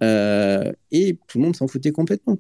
Et 0.02 1.18
tout 1.28 1.38
le 1.38 1.44
monde 1.44 1.56
s'en 1.56 1.68
foutait 1.68 1.92
complètement. 1.92 2.40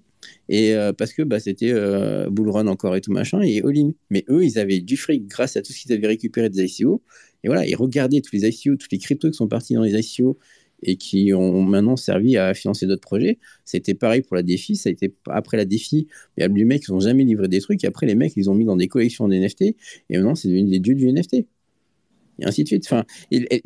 Et 0.49 0.73
euh, 0.73 0.93
parce 0.93 1.13
que 1.13 1.21
bah, 1.21 1.39
c'était 1.39 1.71
euh, 1.71 2.29
Bull 2.29 2.49
Run 2.49 2.67
encore 2.67 2.95
et 2.95 3.01
tout 3.01 3.11
machin, 3.11 3.41
et 3.41 3.61
all-in. 3.61 3.91
Mais 4.09 4.25
eux, 4.29 4.43
ils 4.43 4.59
avaient 4.59 4.79
du 4.79 4.97
fric 4.97 5.27
grâce 5.27 5.57
à 5.57 5.61
tout 5.61 5.73
ce 5.73 5.81
qu'ils 5.81 5.93
avaient 5.93 6.07
récupéré 6.07 6.49
des 6.49 6.63
ICO. 6.63 7.03
Et 7.43 7.47
voilà, 7.47 7.65
ils 7.65 7.75
regardaient 7.75 8.21
tous 8.21 8.35
les 8.35 8.47
ICO, 8.47 8.75
tous 8.75 8.87
les 8.91 8.97
cryptos 8.97 9.29
qui 9.29 9.37
sont 9.37 9.47
partis 9.47 9.73
dans 9.73 9.83
les 9.83 9.93
ICO 9.93 10.37
et 10.83 10.97
qui 10.97 11.33
ont 11.33 11.63
maintenant 11.63 11.95
servi 11.95 12.37
à 12.37 12.53
financer 12.53 12.85
d'autres 12.85 13.01
projets. 13.01 13.39
C'était 13.63 13.93
pareil 13.93 14.21
pour 14.21 14.35
la 14.35 14.43
défi. 14.43 14.75
Ça 14.75 14.89
a 14.89 14.91
été 14.91 15.13
après 15.27 15.57
la 15.57 15.65
défi, 15.65 16.07
il 16.37 16.41
y 16.41 16.43
a 16.43 16.47
des 16.47 16.65
mecs 16.65 16.83
qui 16.83 16.91
n'ont 16.91 16.99
jamais 16.99 17.23
livré 17.23 17.47
des 17.47 17.61
trucs. 17.61 17.83
Après, 17.85 18.05
les 18.05 18.15
mecs, 18.15 18.33
ils 18.35 18.49
ont 18.49 18.55
mis 18.55 18.65
dans 18.65 18.75
des 18.75 18.87
collections 18.87 19.27
d'NFT. 19.27 19.61
Et 19.61 19.77
maintenant, 20.11 20.35
c'est 20.35 20.47
devenu 20.47 20.69
des 20.69 20.79
dieux 20.79 20.95
du 20.95 21.11
NFT. 21.11 21.33
Et 21.33 22.45
ainsi 22.45 22.63
de 22.63 22.67
suite. 22.67 22.85
Enfin, 22.85 23.05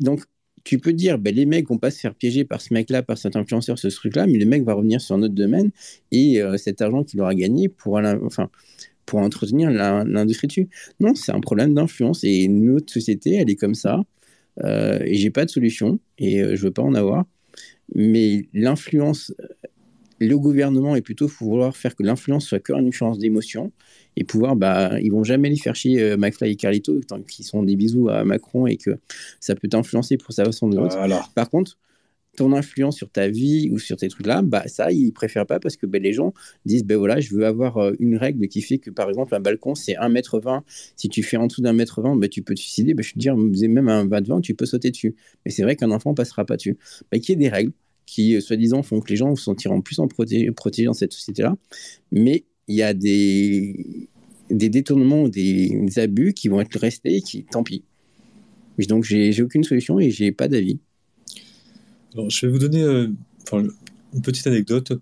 donc, 0.00 0.22
tu 0.64 0.78
peux 0.78 0.92
dire, 0.92 1.18
ben, 1.18 1.34
les 1.34 1.46
mecs 1.46 1.68
vont 1.68 1.78
pas 1.78 1.90
se 1.90 2.00
faire 2.00 2.14
piéger 2.14 2.44
par 2.44 2.60
ce 2.60 2.74
mec-là, 2.74 3.02
par 3.02 3.18
cet 3.18 3.36
influenceur, 3.36 3.78
ce 3.78 3.88
truc-là, 3.88 4.26
mais 4.26 4.38
le 4.38 4.46
mec 4.46 4.62
va 4.62 4.74
revenir 4.74 5.00
sur 5.00 5.14
un 5.14 5.22
autre 5.22 5.34
domaine 5.34 5.70
et 6.12 6.42
euh, 6.42 6.56
cet 6.56 6.82
argent 6.82 7.04
qu'il 7.04 7.20
aura 7.20 7.34
gagné 7.34 7.68
pour, 7.68 8.00
enfin, 8.24 8.50
pour 9.06 9.20
entretenir 9.20 9.70
l'industrie 9.70 10.48
dessus. 10.48 10.68
Non, 11.00 11.14
c'est 11.14 11.32
un 11.32 11.40
problème 11.40 11.74
d'influence 11.74 12.24
et 12.24 12.48
notre 12.48 12.92
société, 12.92 13.34
elle 13.36 13.50
est 13.50 13.56
comme 13.56 13.74
ça. 13.74 14.02
Euh, 14.64 15.00
et 15.04 15.14
j'ai 15.14 15.30
pas 15.30 15.44
de 15.44 15.50
solution 15.50 15.98
et 16.18 16.42
euh, 16.42 16.56
je 16.56 16.62
veux 16.62 16.70
pas 16.70 16.82
en 16.82 16.94
avoir. 16.94 17.24
Mais 17.94 18.48
l'influence, 18.52 19.34
le 20.20 20.38
gouvernement 20.38 20.94
est 20.94 21.02
plutôt 21.02 21.26
vouloir 21.26 21.76
faire 21.76 21.96
que 21.96 22.02
l'influence 22.02 22.46
soit 22.46 22.60
qu'une 22.60 22.86
influence 22.86 23.18
d'émotion 23.18 23.72
et 24.20 24.24
pouvoir, 24.24 24.54
bah, 24.54 25.00
ils 25.00 25.10
vont 25.10 25.24
jamais 25.24 25.50
les 25.50 25.56
faire 25.56 25.74
chier 25.74 26.00
euh, 26.00 26.16
McFly 26.16 26.52
et 26.52 26.56
Carlito 26.56 27.00
tant 27.00 27.20
qu'ils 27.22 27.44
sont 27.44 27.62
des 27.62 27.74
bisous 27.74 28.08
à 28.08 28.22
Macron 28.22 28.66
et 28.66 28.76
que 28.76 28.98
ça 29.40 29.56
peut 29.56 29.66
t'influencer 29.66 30.16
pour 30.16 30.32
sa 30.32 30.44
façon 30.44 30.68
de 30.68 30.76
vote. 30.76 30.96
Par 31.34 31.50
contre, 31.50 31.78
ton 32.36 32.52
influence 32.52 32.96
sur 32.96 33.10
ta 33.10 33.28
vie 33.28 33.70
ou 33.72 33.78
sur 33.78 33.96
tes 33.96 34.08
trucs 34.08 34.26
là, 34.26 34.40
bah 34.40 34.62
ça 34.68 34.92
ils 34.92 35.12
préfèrent 35.12 35.46
pas 35.46 35.58
parce 35.58 35.76
que 35.76 35.84
ben, 35.84 36.00
les 36.00 36.12
gens 36.12 36.32
disent 36.64 36.84
ben 36.84 36.96
voilà 36.96 37.18
je 37.18 37.34
veux 37.34 37.44
avoir 37.44 37.78
euh, 37.78 37.92
une 37.98 38.16
règle 38.16 38.46
qui 38.46 38.62
fait 38.62 38.78
que 38.78 38.88
par 38.88 39.08
exemple 39.08 39.34
un 39.34 39.40
balcon 39.40 39.74
c'est 39.74 39.94
1m20, 39.94 40.62
si 40.94 41.08
tu 41.08 41.24
fais 41.24 41.36
en 41.36 41.48
dessous 41.48 41.60
d'un 41.60 41.72
mètre 41.72 42.00
20 42.00 42.16
ben, 42.16 42.28
tu 42.28 42.42
peux 42.42 42.54
te 42.54 42.60
suicider, 42.60 42.94
ben, 42.94 43.02
je 43.02 43.14
veux 43.14 43.18
dire 43.18 43.36
même 43.36 43.88
un 43.88 44.06
20 44.06 44.40
tu 44.42 44.54
peux 44.54 44.66
sauter 44.66 44.92
dessus. 44.92 45.16
Mais 45.44 45.50
c'est 45.50 45.64
vrai 45.64 45.74
qu'un 45.74 45.90
enfant 45.90 46.14
passera 46.14 46.44
pas 46.44 46.56
dessus. 46.56 46.78
Ben, 47.10 47.20
qu'il 47.20 47.30
y 47.30 47.32
ait 47.32 47.36
des 47.36 47.48
règles, 47.48 47.72
qui, 48.10 48.36
euh, 48.36 48.40
soi-disant, 48.40 48.82
font 48.82 49.00
que 49.00 49.08
les 49.08 49.16
gens 49.16 49.34
se 49.36 49.44
sentiront 49.44 49.82
plus 49.82 50.00
en 50.00 50.08
protégés, 50.08 50.84
dans 50.84 50.92
cette 50.92 51.12
société-là. 51.12 51.56
Mais 52.10 52.44
il 52.66 52.76
y 52.76 52.82
a 52.82 52.92
des, 52.92 54.08
des 54.50 54.68
détournements 54.68 55.22
ou 55.22 55.28
des, 55.28 55.98
abus 55.98 56.34
qui 56.34 56.48
vont 56.48 56.60
être 56.60 56.78
restés 56.78 57.16
et 57.16 57.22
qui, 57.22 57.44
tant 57.44 57.62
pis. 57.62 57.84
Donc, 58.88 59.04
j'ai 59.04 59.42
aucune 59.42 59.62
solution 59.62 60.00
et 60.00 60.10
j'ai 60.10 60.32
pas 60.32 60.48
d'avis. 60.48 60.78
Je 62.16 62.46
vais 62.46 62.52
vous 62.52 62.58
donner 62.58 62.82
euh, 62.82 63.08
une 63.52 64.22
petite 64.22 64.46
anecdote. 64.46 64.92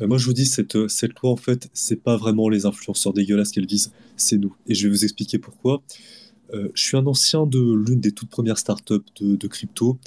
Euh, 0.00 0.06
moi, 0.06 0.18
je 0.18 0.26
vous 0.26 0.32
dis, 0.32 0.46
cette, 0.46 0.88
cette 0.88 1.18
loi, 1.20 1.30
en 1.30 1.36
fait, 1.36 1.68
c'est 1.72 2.02
pas 2.02 2.16
vraiment 2.16 2.48
les 2.48 2.66
influenceurs 2.66 3.12
dégueulasses 3.12 3.52
qu'elle 3.52 3.66
vise, 3.66 3.92
c'est 4.16 4.36
nous. 4.36 4.54
Et 4.66 4.74
je 4.74 4.88
vais 4.88 4.92
vous 4.92 5.04
expliquer 5.04 5.38
pourquoi. 5.38 5.82
je 6.52 6.82
suis 6.82 6.96
un 6.96 7.06
ancien 7.06 7.46
de 7.46 7.60
l'une 7.60 8.00
des 8.00 8.10
toutes 8.10 8.30
premières 8.30 8.58
startups 8.58 8.94
de, 9.20 9.46
crypto. 9.46 9.98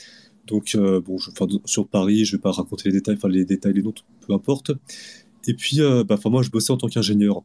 Donc, 0.48 0.76
euh, 0.76 1.00
bon, 1.00 1.18
sur 1.66 1.88
Paris, 1.88 2.26
je 2.26 2.36
vais 2.36 2.42
pas 2.42 2.52
raconter 2.52 2.90
les 2.90 3.00
détails, 3.00 3.18
les 3.30 3.46
détails, 3.46 3.74
les 3.74 3.82
noms, 3.82 3.94
peu 4.26 4.34
importe. 4.34 4.72
Et 5.48 5.54
puis, 5.54 5.82
euh, 5.82 6.04
bah, 6.04 6.20
moi, 6.26 6.44
je 6.44 6.50
bossais 6.50 6.72
en 6.72 6.78
tant 6.78 6.88
qu'ingénieur. 6.88 7.44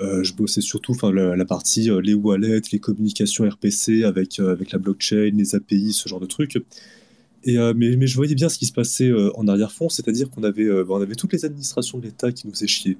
Euh, 0.00 0.22
je 0.22 0.32
bossais 0.34 0.60
surtout 0.60 0.92
enfin 0.92 1.12
la, 1.12 1.44
partie 1.44 1.90
les 2.02 2.14
wallets, 2.14 2.62
les 2.72 2.78
communications 2.78 3.48
RPC 3.48 4.04
avec, 4.04 4.38
avec 4.38 4.72
la 4.72 4.78
blockchain, 4.78 5.30
les 5.34 5.54
API, 5.54 5.92
ce 5.92 6.08
genre 6.08 6.20
de 6.20 6.26
trucs. 6.26 6.62
Et, 7.44 7.56
mais, 7.74 8.06
je 8.06 8.16
voyais 8.16 8.34
bien 8.34 8.50
ce 8.50 8.58
qui 8.58 8.66
se 8.66 8.72
passait 8.72 9.10
en 9.34 9.48
arrière-fond, 9.48 9.88
c'est-à-dire 9.88 10.28
qu'on 10.28 10.42
avait, 10.42 10.70
on 10.70 11.00
avait 11.00 11.14
toutes 11.14 11.32
les 11.32 11.46
administrations 11.46 11.96
de 11.96 12.04
l'État 12.04 12.32
qui 12.32 12.46
nous 12.46 12.52
faisaient 12.52 12.66
chier. 12.66 12.98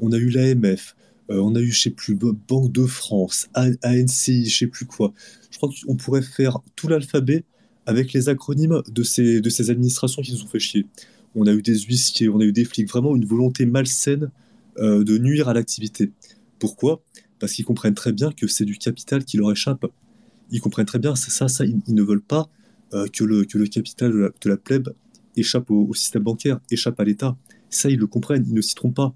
On 0.00 0.12
a 0.12 0.16
eu 0.16 0.30
l'AMF, 0.30 0.96
on 1.28 1.54
a 1.54 1.60
eu, 1.60 1.70
je 1.70 1.82
sais 1.82 1.90
plus, 1.90 2.14
Banque 2.14 2.72
de 2.72 2.86
France, 2.86 3.48
ANCI, 3.54 4.46
je 4.46 4.58
sais 4.58 4.66
plus 4.68 4.86
quoi. 4.86 5.12
Je 5.50 5.58
crois 5.58 5.68
qu'on 5.86 5.96
pourrait 5.96 6.22
faire 6.22 6.60
tout 6.76 6.88
l'alphabet 6.88 7.44
avec 7.84 8.12
les 8.12 8.28
acronymes 8.28 8.82
de 8.86 9.02
ces, 9.02 9.40
de 9.40 9.50
ces 9.50 9.70
administrations 9.70 10.22
qui 10.22 10.32
nous 10.32 10.42
ont 10.42 10.46
fait 10.46 10.58
chier. 10.58 10.86
On 11.34 11.46
a 11.46 11.52
eu 11.52 11.62
des 11.62 11.78
huissiers, 11.78 12.28
on 12.28 12.38
a 12.38 12.44
eu 12.44 12.52
des 12.52 12.64
flics, 12.64 12.88
vraiment 12.88 13.16
une 13.16 13.24
volonté 13.24 13.64
malsaine 13.66 14.30
euh, 14.78 15.02
de 15.04 15.18
nuire 15.18 15.48
à 15.48 15.54
l'activité. 15.54 16.10
Pourquoi? 16.58 17.02
Parce 17.38 17.52
qu'ils 17.52 17.64
comprennent 17.64 17.94
très 17.94 18.12
bien 18.12 18.32
que 18.32 18.46
c'est 18.46 18.64
du 18.64 18.76
capital 18.76 19.24
qui 19.24 19.36
leur 19.36 19.52
échappe. 19.52 19.86
Ils 20.50 20.60
comprennent 20.60 20.86
très 20.86 20.98
bien, 20.98 21.14
c'est 21.14 21.30
ça, 21.30 21.48
ça, 21.48 21.64
ils, 21.64 21.80
ne 21.88 22.02
veulent 22.02 22.22
pas 22.22 22.48
euh, 22.94 23.06
que, 23.06 23.24
le, 23.24 23.44
que 23.44 23.58
le 23.58 23.66
capital 23.66 24.12
de 24.12 24.48
la, 24.48 24.56
plèbe 24.56 24.88
échappe 25.36 25.70
au, 25.70 25.92
système 25.94 26.22
bancaire, 26.22 26.58
échappe 26.70 26.98
à 26.98 27.04
l'État. 27.04 27.36
Ça, 27.70 27.90
ils 27.90 27.98
le 27.98 28.06
comprennent, 28.06 28.44
ils 28.48 28.54
ne 28.54 28.60
s'y 28.60 28.74
trompent 28.74 28.96
pas. 28.96 29.14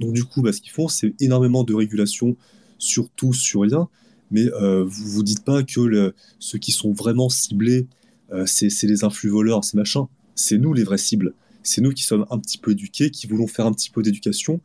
Donc 0.00 0.14
du 0.14 0.24
coup, 0.24 0.42
bah, 0.42 0.52
ce 0.52 0.60
qu'ils 0.60 0.72
font, 0.72 0.88
c'est 0.88 1.14
énormément 1.20 1.64
de 1.64 1.74
régulation 1.74 2.36
sur 2.78 3.10
tout, 3.10 3.32
sur 3.32 3.62
rien, 3.62 3.88
mais 4.30 4.46
euh, 4.54 4.84
vous 4.84 5.08
vous 5.10 5.22
dites 5.22 5.44
pas 5.44 5.62
que 5.62 6.14
ceux 6.38 6.58
qui 6.58 6.72
sont 6.72 6.92
vraiment 6.92 7.28
ciblés, 7.28 7.86
euh, 8.32 8.44
c'est 8.46 8.84
les 8.84 9.04
influx 9.04 9.30
voleurs, 9.30 9.64
c'est 9.64 9.76
machin. 9.76 10.08
C'est 10.34 10.58
nous 10.58 10.72
les 10.72 10.84
vraies 10.84 10.98
cibles. 10.98 11.34
C'est 11.62 11.80
nous 11.80 11.92
qui 11.92 12.04
sommes 12.04 12.26
un 12.30 12.38
petit 12.38 12.58
peu 12.58 12.72
éduqués, 12.72 13.10
qui 13.10 13.26
voulons 13.26 13.46
faire 13.46 13.66
un 13.66 13.72
petit 13.72 13.90
peu 13.90 14.02
d'éducation, 14.02 14.60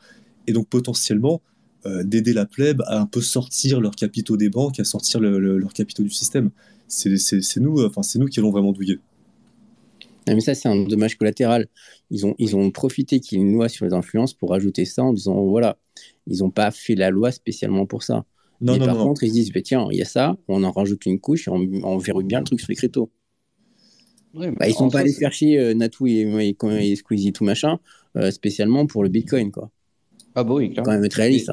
et 0.47 0.53
donc 0.53 0.67
potentiellement 0.67 1.41
euh, 1.85 2.03
d'aider 2.03 2.33
la 2.33 2.45
plèbe 2.45 2.81
à 2.87 2.99
un 2.99 3.05
peu 3.05 3.21
sortir 3.21 3.81
leurs 3.81 3.95
capitaux 3.95 4.37
des 4.37 4.49
banques, 4.49 4.79
à 4.79 4.83
sortir 4.83 5.19
leurs 5.19 5.73
capitaux 5.73 6.03
du 6.03 6.09
système. 6.09 6.49
C'est 6.87 7.57
nous, 7.57 7.83
enfin 7.85 8.03
c'est 8.03 8.19
nous 8.19 8.27
qui 8.27 8.39
allons 8.39 8.51
vraiment 8.51 8.71
douiller. 8.71 8.99
mais 10.27 10.39
ça, 10.41 10.53
c'est 10.53 10.69
un 10.69 10.83
dommage 10.83 11.17
collatéral. 11.17 11.67
Ils 12.11 12.25
ont, 12.25 12.35
ils 12.37 12.55
ont 12.55 12.69
profité 12.71 13.19
qu'il 13.19 13.37
y 13.37 13.41
ait 13.41 13.45
une 13.45 13.53
loi 13.53 13.69
sur 13.69 13.85
les 13.85 13.93
influences 13.93 14.33
pour 14.33 14.53
ajouter 14.53 14.85
ça 14.85 15.03
en 15.03 15.13
disant 15.13 15.41
voilà, 15.43 15.77
ils 16.27 16.39
n'ont 16.39 16.51
pas 16.51 16.71
fait 16.71 16.95
la 16.95 17.09
loi 17.09 17.31
spécialement 17.31 17.85
pour 17.85 18.03
ça. 18.03 18.25
Non, 18.61 18.77
par 18.79 18.97
contre, 18.97 19.23
ils 19.23 19.29
se 19.29 19.33
disent, 19.33 19.51
bah, 19.51 19.61
tiens, 19.61 19.87
il 19.91 19.97
y 19.97 20.01
a 20.01 20.05
ça, 20.05 20.37
on 20.47 20.63
en 20.63 20.71
rajoute 20.71 21.05
une 21.05 21.19
couche 21.19 21.47
et 21.47 21.51
on, 21.51 21.67
on 21.83 21.97
verrouille 21.97 22.23
bien 22.23 22.39
le 22.39 22.45
truc 22.45 22.59
sur 22.59 22.69
les 22.69 22.75
cryptos. 22.75 23.09
Ouais, 24.33 24.51
bah, 24.51 24.67
ils 24.67 24.73
sont 24.73 24.89
pas 24.89 24.99
allés 24.99 25.13
faire 25.13 25.31
chier 25.31 25.59
euh, 25.59 25.73
Natou 25.73 26.07
et, 26.07 26.21
et, 26.21 26.95
Squeezie, 26.95 27.33
tout 27.33 27.43
machin, 27.43 27.79
euh, 28.15 28.31
spécialement 28.31 28.87
pour 28.87 29.03
le 29.03 29.09
Bitcoin, 29.09 29.51
quoi. 29.51 29.69
Ah 30.35 30.43
bah 30.43 30.53
oui, 30.55 30.73
quand 30.73 30.87
même 30.87 31.03
être 31.03 31.13
réaliste. 31.13 31.51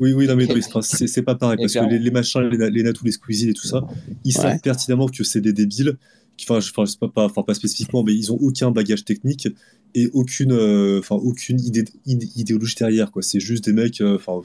Oui, 0.00 0.12
oui, 0.12 0.26
non, 0.26 0.36
mais 0.36 0.46
c'est 0.82 1.22
pas 1.22 1.34
pareil, 1.34 1.58
parce 1.58 1.74
que 1.74 1.84
les, 1.84 2.10
machins, 2.10 2.42
les, 2.42 2.70
les 2.70 2.82
Natou, 2.82 3.04
les 3.04 3.12
Squeezie 3.12 3.50
et 3.50 3.54
tout 3.54 3.66
ça, 3.66 3.86
ils 4.24 4.32
savent 4.32 4.60
pertinemment 4.60 5.08
que 5.08 5.24
c'est 5.24 5.40
des 5.40 5.52
débiles, 5.52 5.96
enfin, 6.42 6.60
je, 6.60 6.66
sais 6.66 6.98
pas, 7.12 7.24
enfin, 7.24 7.42
pas 7.42 7.54
spécifiquement, 7.54 8.02
mais 8.02 8.14
ils 8.14 8.32
ont 8.32 8.38
aucun 8.40 8.70
bagage 8.70 9.04
technique 9.04 9.48
et 9.94 10.08
aucune, 10.12 10.52
euh, 10.52 11.00
aucune 11.10 11.60
idée, 11.60 11.84
idéologie 12.06 12.76
derrière, 12.78 13.10
quoi. 13.10 13.22
C'est 13.22 13.40
juste 13.40 13.64
des 13.64 13.72
mecs, 13.72 14.00
enfin, 14.02 14.42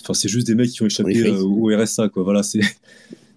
Enfin, 0.00 0.14
c'est 0.14 0.28
juste 0.28 0.46
des 0.46 0.54
mecs 0.54 0.70
qui 0.70 0.82
ont 0.82 0.86
échappé 0.86 1.26
euh, 1.26 1.42
au 1.42 1.66
RSA, 1.66 2.08
quoi. 2.08 2.22
Voilà, 2.22 2.42
c'est, 2.42 2.60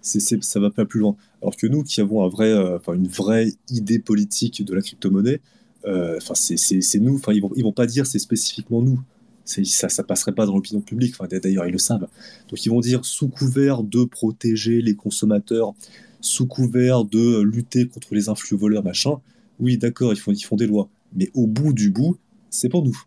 c'est, 0.01 0.43
ça 0.43 0.59
va 0.59 0.69
pas 0.69 0.85
plus 0.85 0.99
loin. 0.99 1.15
Alors 1.41 1.55
que 1.55 1.67
nous, 1.67 1.83
qui 1.83 1.99
avons 2.01 2.23
un 2.23 2.29
vrai, 2.29 2.51
euh, 2.51 2.79
une 2.93 3.07
vraie 3.07 3.51
idée 3.69 3.99
politique 3.99 4.63
de 4.63 4.73
la 4.73 4.81
crypto-monnaie, 4.81 5.41
euh, 5.85 6.19
c'est, 6.33 6.99
nous. 6.99 7.15
Enfin, 7.15 7.33
ils 7.33 7.41
vont, 7.41 7.51
ils 7.55 7.63
vont 7.63 7.73
pas 7.73 7.85
dire 7.85 8.05
c'est 8.05 8.19
spécifiquement 8.19 8.81
nous. 8.81 8.99
Ça, 9.45 9.89
ça 9.89 10.03
passerait 10.03 10.33
pas 10.33 10.45
dans 10.45 10.55
l'opinion 10.55 10.81
publique. 10.81 11.15
D'ailleurs, 11.41 11.65
ils 11.65 11.71
le 11.71 11.77
savent. 11.77 12.07
Donc, 12.49 12.65
ils 12.65 12.69
vont 12.69 12.81
dire 12.81 13.05
sous 13.05 13.29
couvert 13.29 13.83
de 13.83 14.03
protéger 14.03 14.81
les 14.81 14.95
consommateurs, 14.95 15.73
sous 16.19 16.47
couvert 16.47 17.05
de 17.05 17.41
lutter 17.41 17.87
contre 17.87 18.15
les 18.15 18.27
influx 18.29 18.57
voleurs, 18.57 18.83
machin. 18.83 19.19
Oui, 19.59 19.77
d'accord, 19.77 20.11
ils 20.11 20.17
font, 20.17 20.31
ils 20.31 20.43
font 20.43 20.55
des 20.55 20.67
lois. 20.67 20.89
Mais 21.15 21.29
au 21.33 21.47
bout 21.47 21.71
du 21.71 21.91
bout, 21.91 22.17
c'est 22.49 22.69
pour 22.69 22.83
nous. 22.83 22.97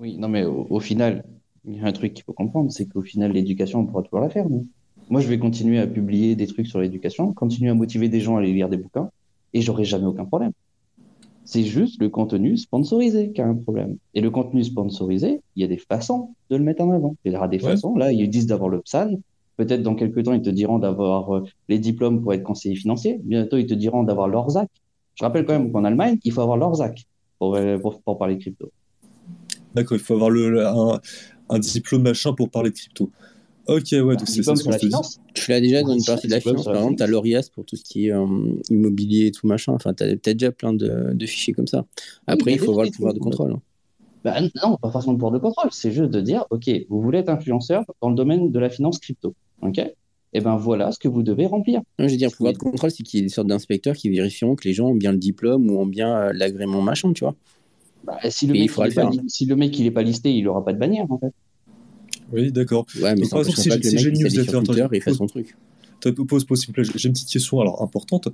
Oui, 0.00 0.16
non, 0.16 0.28
mais 0.28 0.44
au 0.44 0.80
final, 0.80 1.24
il 1.64 1.76
y 1.76 1.80
a 1.80 1.84
un 1.86 1.92
truc 1.92 2.14
qu'il 2.14 2.24
faut 2.24 2.32
comprendre, 2.32 2.72
c'est 2.72 2.86
qu'au 2.86 3.02
final, 3.02 3.32
l'éducation, 3.32 3.80
on 3.80 3.86
pourra 3.86 4.02
toujours 4.02 4.20
la 4.20 4.30
faire. 4.30 4.46
Moi, 5.10 5.20
je 5.20 5.28
vais 5.28 5.38
continuer 5.38 5.78
à 5.78 5.86
publier 5.86 6.34
des 6.34 6.46
trucs 6.46 6.66
sur 6.66 6.80
l'éducation, 6.80 7.32
continuer 7.32 7.70
à 7.70 7.74
motiver 7.74 8.08
des 8.08 8.20
gens 8.20 8.36
à 8.36 8.40
aller 8.40 8.52
lire 8.52 8.68
des 8.68 8.78
bouquins, 8.78 9.10
et 9.52 9.60
j'aurai 9.60 9.84
jamais 9.84 10.06
aucun 10.06 10.24
problème. 10.24 10.52
C'est 11.44 11.64
juste 11.64 12.00
le 12.00 12.08
contenu 12.08 12.56
sponsorisé 12.56 13.32
qui 13.32 13.40
a 13.40 13.46
un 13.46 13.54
problème. 13.54 13.96
Et 14.14 14.20
le 14.20 14.30
contenu 14.30 14.62
sponsorisé, 14.62 15.40
il 15.56 15.62
y 15.62 15.64
a 15.64 15.68
des 15.68 15.78
façons 15.78 16.34
de 16.50 16.56
le 16.56 16.62
mettre 16.62 16.82
en 16.82 16.92
avant. 16.92 17.16
Il 17.24 17.32
y 17.32 17.36
aura 17.36 17.48
des 17.48 17.58
façons. 17.58 17.96
Là, 17.96 18.12
ils 18.12 18.30
disent 18.30 18.46
d'avoir 18.46 18.68
le 18.68 18.80
PSAN. 18.80 19.18
Peut-être 19.56 19.82
dans 19.82 19.94
quelques 19.94 20.24
temps, 20.24 20.32
ils 20.32 20.42
te 20.42 20.50
diront 20.50 20.78
d'avoir 20.78 21.36
euh, 21.36 21.44
les 21.68 21.78
diplômes 21.78 22.22
pour 22.22 22.32
être 22.32 22.42
conseiller 22.42 22.74
financier. 22.74 23.20
Bientôt, 23.22 23.58
ils 23.58 23.66
te 23.66 23.74
diront 23.74 24.02
d'avoir 24.02 24.28
l'ORZAC. 24.28 24.68
Je 25.14 25.24
rappelle 25.24 25.44
quand 25.44 25.52
même 25.52 25.70
qu'en 25.72 25.84
Allemagne, 25.84 26.18
il 26.24 26.32
faut 26.32 26.40
avoir 26.40 26.56
l'ORZAC 26.56 27.04
pour, 27.38 27.56
euh, 27.56 27.76
pour, 27.78 28.00
pour, 28.00 28.18
parler 28.18 28.38
crypto. 28.38 28.70
D'accord, 29.74 29.98
il 29.98 30.02
faut 30.02 30.14
avoir 30.14 30.30
le, 30.30 30.66
un, 30.66 31.00
un 31.50 31.58
diplôme 31.58 32.02
machin 32.02 32.32
pour 32.32 32.50
parler 32.50 32.70
de 32.70 32.76
crypto. 32.76 33.10
Ok, 33.68 33.88
ouais, 33.92 34.16
donc 34.16 34.26
c'est 34.26 34.42
ça 34.42 34.56
ce 34.56 34.64
que 34.64 34.72
je 34.72 34.78
te 34.78 35.18
Tu 35.34 35.50
l'as 35.50 35.60
déjà 35.60 35.82
dans 35.82 35.94
une 35.94 36.04
partie 36.04 36.26
de 36.26 36.32
la 36.32 36.40
finance, 36.40 36.64
par 36.64 36.74
exemple, 36.74 36.96
tu 36.96 37.02
as 37.02 37.06
l'ORIAS 37.06 37.48
pour 37.54 37.64
tout 37.64 37.76
ce 37.76 37.84
qui 37.84 38.08
est 38.08 38.12
euh, 38.12 38.26
immobilier 38.70 39.26
et 39.26 39.30
tout 39.30 39.46
machin. 39.46 39.72
Enfin, 39.72 39.94
tu 39.94 40.02
as 40.02 40.08
peut-être 40.08 40.36
déjà 40.36 40.50
plein 40.50 40.72
de, 40.72 41.12
de, 41.12 41.26
fichiers 41.26 41.52
comme 41.52 41.68
ça. 41.68 41.84
Après, 42.26 42.52
il 42.52 42.58
faut 42.58 42.72
voir 42.72 42.86
le 42.86 42.90
pouvoir 42.90 43.14
de 43.14 43.20
contrôle. 43.20 43.52
Hein. 43.52 43.60
Bah, 44.24 44.40
non, 44.40 44.76
pas 44.76 44.90
forcément 44.90 45.12
le 45.12 45.18
pouvoir 45.18 45.32
de 45.32 45.38
contrôle. 45.38 45.68
C'est 45.72 45.92
juste 45.92 46.10
de 46.10 46.20
dire, 46.20 46.44
OK, 46.50 46.70
vous 46.88 47.00
voulez 47.00 47.20
être 47.20 47.28
influenceur 47.28 47.84
dans 48.00 48.10
le 48.10 48.16
domaine 48.16 48.50
de 48.50 48.58
la 48.58 48.68
finance 48.68 48.98
crypto. 48.98 49.34
OK? 49.62 49.78
Et 50.34 50.38
eh 50.38 50.40
ben 50.40 50.56
voilà 50.56 50.92
ce 50.92 50.98
que 50.98 51.08
vous 51.08 51.22
devez 51.22 51.44
remplir. 51.44 51.82
je 51.98 52.06
veux 52.06 52.16
dire, 52.16 52.30
le 52.30 52.34
pouvoir 52.34 52.54
de 52.54 52.58
contrôle, 52.58 52.90
c'est 52.90 53.02
qu'il 53.02 53.20
y 53.20 53.22
ait 53.22 53.26
des 53.26 53.32
sortes 53.32 53.48
d'inspecteurs 53.48 53.94
qui 53.94 54.08
vérifieront 54.08 54.56
que 54.56 54.66
les 54.66 54.72
gens 54.72 54.86
ont 54.86 54.94
bien 54.94 55.12
le 55.12 55.18
diplôme 55.18 55.68
ou 55.70 55.78
ont 55.78 55.84
bien 55.84 56.16
euh, 56.16 56.32
l'agrément 56.34 56.80
machin, 56.80 57.12
tu 57.12 57.22
vois. 57.22 57.34
Bah, 58.04 58.18
si, 58.30 58.46
le 58.46 58.54
mec, 58.54 58.70
il 58.74 58.94
pas, 58.94 59.10
si 59.28 59.44
le 59.44 59.56
mec 59.56 59.78
il 59.78 59.84
est 59.84 59.90
pas 59.90 60.02
listé, 60.02 60.34
il 60.34 60.44
n'aura 60.44 60.64
pas 60.64 60.72
de 60.72 60.78
bannière 60.78 61.04
en 61.10 61.18
fait. 61.18 61.34
Oui, 62.32 62.52
d'accord. 62.52 62.86
Ouais, 63.00 63.14
mais 63.14 63.28
par 63.28 63.40
exemple, 63.40 63.58
si 63.58 63.70
j'ai 63.98 64.08
une 64.08 64.18
newsletter, 64.18 64.62
Twitter, 64.64 64.86
il 64.92 65.02
fait 65.02 65.14
son 65.14 65.26
truc. 65.26 65.56
Pose, 66.28 66.44
pose, 66.44 66.66
j'ai 66.96 67.08
une 67.08 67.12
petite 67.12 67.28
question 67.28 67.60
alors 67.60 67.82
importante. 67.82 68.28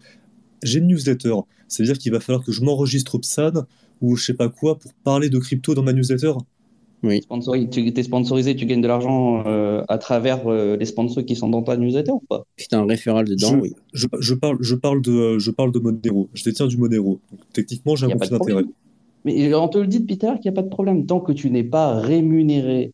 J'ai 0.62 0.78
une 0.78 0.86
newsletter, 0.86 1.34
ça 1.68 1.82
veut 1.82 1.86
dire 1.86 1.98
qu'il 1.98 2.10
va 2.12 2.20
falloir 2.20 2.44
que 2.44 2.50
je 2.50 2.62
m'enregistre 2.62 3.14
au 3.14 3.18
PSAN 3.18 3.64
ou 4.00 4.16
je 4.16 4.24
sais 4.24 4.34
pas 4.34 4.48
quoi 4.48 4.78
pour 4.78 4.92
parler 5.04 5.28
de 5.28 5.38
crypto 5.38 5.74
dans 5.74 5.82
ma 5.82 5.92
newsletter? 5.92 6.32
Oui. 7.02 7.20
tu 7.70 7.88
es 7.88 8.02
sponsorisé, 8.02 8.56
tu 8.56 8.66
gagnes 8.66 8.80
de 8.80 8.88
l'argent 8.88 9.44
euh, 9.46 9.84
à 9.88 9.98
travers 9.98 10.48
euh, 10.48 10.76
les 10.76 10.84
sponsors 10.84 11.24
qui 11.24 11.36
sont 11.36 11.48
dans 11.48 11.62
ta 11.62 11.76
newsletter 11.76 12.10
ou 12.10 12.22
pas? 12.28 12.44
Si 12.56 12.68
tu 12.68 12.74
as 12.74 12.80
un 12.80 12.86
référent 12.86 13.22
dedans, 13.22 13.50
je, 13.50 13.56
oui. 13.56 13.74
Je, 13.92 14.06
je, 14.18 14.34
parle, 14.34 14.58
je, 14.60 14.74
parle 14.74 15.00
de, 15.02 15.38
je 15.38 15.50
parle 15.50 15.70
de 15.70 15.78
Monero. 15.78 16.28
Je 16.34 16.42
détiens 16.42 16.66
du 16.66 16.76
Monero. 16.76 17.20
Donc, 17.30 17.40
techniquement, 17.52 17.94
j'ai 17.94 18.06
un 18.06 18.10
conflit 18.10 18.30
d'intérêt. 18.30 18.64
Mais 19.24 19.54
on 19.54 19.68
te 19.68 19.78
le 19.78 19.86
dit 19.86 20.00
depuis 20.00 20.18
tout 20.18 20.26
à 20.26 20.30
l'heure 20.30 20.40
qu'il 20.40 20.50
n'y 20.50 20.56
a 20.56 20.60
pas 20.60 20.66
de 20.66 20.70
problème. 20.70 21.06
Tant 21.06 21.20
que 21.20 21.32
tu 21.32 21.50
n'es 21.50 21.64
pas 21.64 22.00
rémunéré 22.00 22.92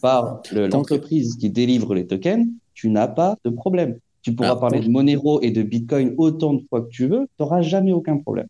par 0.00 0.42
l'entreprise 0.52 1.36
qui 1.36 1.50
délivre 1.50 1.94
les 1.94 2.06
tokens, 2.06 2.46
tu 2.74 2.90
n'as 2.90 3.08
pas 3.08 3.36
de 3.44 3.50
problème. 3.50 3.98
Tu 4.22 4.34
pourras 4.34 4.52
ah, 4.52 4.56
parler 4.56 4.80
de 4.80 4.88
Monero 4.88 5.40
et 5.42 5.50
de 5.50 5.62
Bitcoin 5.62 6.14
autant 6.16 6.54
de 6.54 6.62
fois 6.68 6.82
que 6.82 6.88
tu 6.88 7.06
veux, 7.06 7.26
tu 7.26 7.34
n'auras 7.42 7.60
jamais 7.60 7.92
aucun 7.92 8.16
problème. 8.18 8.46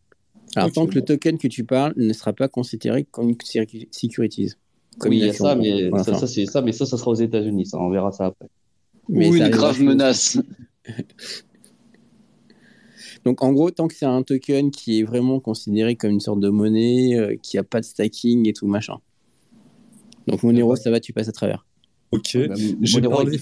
Alors, 0.56 0.70
tant 0.70 0.86
que 0.86 0.94
le 0.94 1.02
token 1.02 1.36
que 1.36 1.48
tu 1.48 1.64
parles 1.64 1.94
ne 1.96 2.12
sera 2.12 2.32
pas 2.32 2.48
considéré 2.48 3.04
comme 3.04 3.30
une 3.30 3.36
securities. 3.90 4.52
Comme 4.98 5.10
oui, 5.10 5.18
il 5.18 5.26
y 5.26 5.28
a 5.28 5.32
ça, 5.32 5.56
mais 5.56 5.90
ça, 6.04 6.14
ça 6.14 6.26
c'est 6.28 6.46
ça, 6.46 6.62
mais 6.62 6.70
ça, 6.70 6.86
ça 6.86 6.96
sera 6.96 7.10
aux 7.10 7.16
États-Unis. 7.16 7.66
Ça, 7.66 7.78
on 7.80 7.90
verra 7.90 8.12
ça 8.12 8.26
après. 8.26 8.46
Mais 9.08 9.28
Ou 9.28 9.34
une 9.34 9.48
grave 9.48 9.82
menace. 9.82 10.38
Donc, 13.24 13.42
en 13.42 13.52
gros, 13.52 13.70
tant 13.70 13.88
que 13.88 13.94
c'est 13.94 14.06
un 14.06 14.22
token 14.22 14.70
qui 14.70 15.00
est 15.00 15.02
vraiment 15.02 15.40
considéré 15.40 15.96
comme 15.96 16.10
une 16.10 16.20
sorte 16.20 16.40
de 16.40 16.50
monnaie, 16.50 17.18
euh, 17.18 17.36
qui 17.42 17.58
a 17.58 17.64
pas 17.64 17.80
de 17.80 17.86
stacking 17.86 18.46
et 18.48 18.52
tout 18.52 18.66
machin. 18.66 18.98
Donc, 20.26 20.42
Monero, 20.42 20.76
ça 20.76 20.90
va, 20.90 21.00
tu 21.00 21.12
passes 21.12 21.28
à 21.28 21.32
travers. 21.32 21.66
Ok. 22.10 22.36
Bah, 22.48 22.54
J'ai 22.80 23.00
parlé, 23.02 23.38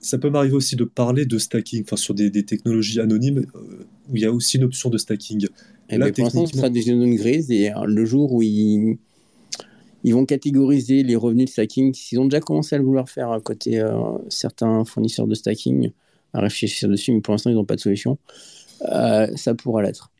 ça 0.00 0.18
peut 0.18 0.30
m'arriver 0.30 0.54
aussi 0.54 0.76
de 0.76 0.84
parler 0.84 1.26
de 1.26 1.38
stacking, 1.38 1.82
enfin 1.82 1.96
sur 1.96 2.14
des, 2.14 2.30
des 2.30 2.44
technologies 2.44 3.00
anonymes 3.00 3.46
euh, 3.54 3.84
où 4.08 4.16
il 4.16 4.22
y 4.22 4.24
a 4.24 4.32
aussi 4.32 4.56
une 4.56 4.64
option 4.64 4.90
de 4.90 4.98
stacking. 4.98 5.44
Et 5.44 5.48
eh 5.90 5.98
Là, 5.98 6.06
ben, 6.06 6.14
pour 6.14 6.24
l'instant, 6.24 6.46
ce 6.46 6.56
sera 6.56 6.70
des 6.70 6.82
zones 6.82 7.14
grises 7.16 7.50
et 7.50 7.70
euh, 7.70 7.84
le 7.84 8.04
jour 8.04 8.32
où 8.32 8.42
ils, 8.42 8.98
ils 10.04 10.14
vont 10.14 10.24
catégoriser 10.24 11.02
les 11.02 11.16
revenus 11.16 11.46
de 11.46 11.50
stacking, 11.50 11.94
s'ils 11.94 12.20
ont 12.20 12.26
déjà 12.26 12.40
commencé 12.40 12.76
à 12.76 12.78
le 12.78 12.84
vouloir 12.84 13.08
faire 13.08 13.32
à 13.32 13.40
côté 13.40 13.80
euh, 13.80 13.92
certains 14.28 14.84
fournisseurs 14.84 15.26
de 15.26 15.34
stacking, 15.34 15.90
à 16.32 16.40
réfléchir 16.40 16.88
dessus, 16.88 17.12
mais 17.12 17.20
pour 17.20 17.32
l'instant, 17.32 17.50
ils 17.50 17.56
n'ont 17.56 17.64
pas 17.64 17.76
de 17.76 17.80
solution, 17.80 18.18
ça 18.80 19.54
pourra 19.56 19.82
l'être. 19.82 20.12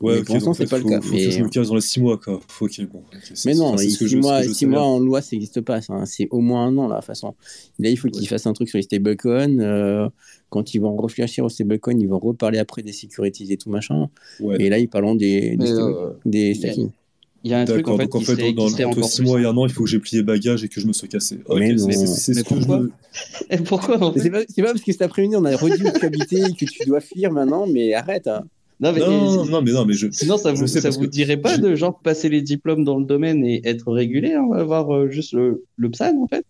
Ouais, 0.00 0.22
pour 0.22 0.34
l'instant, 0.34 0.52
c'est 0.52 0.68
pas 0.68 0.78
le 0.78 0.84
cas. 0.84 1.00
Faut 1.00 1.14
mais... 1.14 1.24
que 1.24 1.30
je 1.30 1.42
me 1.42 1.48
casse 1.48 1.68
dans 1.68 1.74
les 1.74 1.80
6 1.80 2.00
mois, 2.00 2.18
quoi. 2.18 2.38
Faut 2.48 2.66
bon, 2.66 3.02
mais 3.46 3.54
non, 3.54 3.76
6 3.76 4.16
mois, 4.16 4.42
mois 4.62 4.82
en 4.82 4.98
loi, 4.98 5.22
ça 5.22 5.30
n'existe 5.32 5.62
pas. 5.62 5.80
C'est 6.04 6.28
au 6.30 6.40
moins 6.40 6.66
un 6.66 6.76
an, 6.76 6.88
là, 6.88 6.96
de 6.96 7.00
toute 7.00 7.06
façon. 7.06 7.34
Là, 7.78 7.88
il 7.88 7.96
faut 7.96 8.08
qu'ils 8.08 8.28
fassent 8.28 8.46
un 8.46 8.52
truc 8.52 8.68
sur 8.68 8.76
les 8.76 8.82
stablecoins. 8.82 9.58
Euh, 9.58 10.08
quand 10.50 10.74
ils 10.74 10.80
vont 10.80 10.96
réfléchir 10.96 11.44
aux 11.44 11.48
stablecoins, 11.48 11.98
ils 11.98 12.08
vont 12.08 12.18
reparler 12.18 12.58
après 12.58 12.82
des 12.82 12.92
securities 12.92 13.50
et 13.52 13.56
tout 13.56 13.70
machin. 13.70 14.08
Et 14.58 14.68
là, 14.68 14.78
ils 14.78 14.88
parleront 14.88 15.14
des, 15.14 15.56
des, 15.56 15.72
euh, 15.72 16.10
des 16.26 16.54
stacking. 16.54 16.90
Il 17.44 17.50
y 17.50 17.54
a 17.54 17.60
un 17.60 17.64
truc 17.64 17.86
en 17.86 17.96
fait, 17.96 18.06
donc 18.06 18.16
en 18.16 18.20
fait, 18.20 18.52
dans, 18.54 18.66
entre 18.66 19.04
6 19.04 19.22
mois 19.22 19.40
et 19.40 19.44
un 19.44 19.56
an, 19.56 19.66
il 19.66 19.72
faut 19.72 19.84
que 19.84 19.88
j'ai 19.88 20.00
plié 20.00 20.22
bagage 20.22 20.64
et 20.64 20.68
que 20.68 20.80
je 20.80 20.86
me 20.86 20.92
sois 20.92 21.06
cassé. 21.06 21.38
mais 21.54 21.78
c'est 21.78 22.34
ce 22.34 22.42
pourquoi 22.42 22.82
je... 23.50 23.56
pourquoi 23.58 24.02
en 24.02 24.12
fait 24.12 24.20
C'est 24.20 24.30
pas, 24.30 24.40
pas, 24.44 24.62
parce 24.72 24.82
que 24.82 24.90
cet 24.90 25.02
après-midi, 25.02 25.36
on 25.36 25.44
a 25.44 25.56
redit 25.56 25.84
cohabiter 25.84 26.40
et 26.40 26.54
que 26.54 26.64
tu 26.64 26.84
dois 26.86 27.00
fuir 27.00 27.30
maintenant, 27.30 27.66
mais 27.68 27.94
arrête. 27.94 28.26
Hein. 28.26 28.46
Non, 28.78 28.92
mais, 28.92 29.00
non, 29.00 29.62
mais 29.62 29.72
non, 29.72 29.86
mais 29.86 29.94
je. 29.94 30.08
Sinon, 30.10 30.36
ça 30.36 30.52
vous, 30.52 30.66
ça 30.66 30.90
vous 30.90 31.06
dirait 31.06 31.38
pas 31.38 31.56
de 31.56 31.74
genre 31.74 31.98
passer 31.98 32.28
les 32.28 32.42
diplômes 32.42 32.84
dans 32.84 32.98
le 32.98 33.06
domaine 33.06 33.42
et 33.44 33.66
être 33.66 33.90
régulé, 33.90 34.34
hein, 34.34 34.46
avoir 34.52 34.94
euh, 34.94 35.08
juste 35.08 35.32
le, 35.32 35.64
le 35.76 35.90
PSAN 35.90 36.22
en 36.22 36.26
fait? 36.26 36.44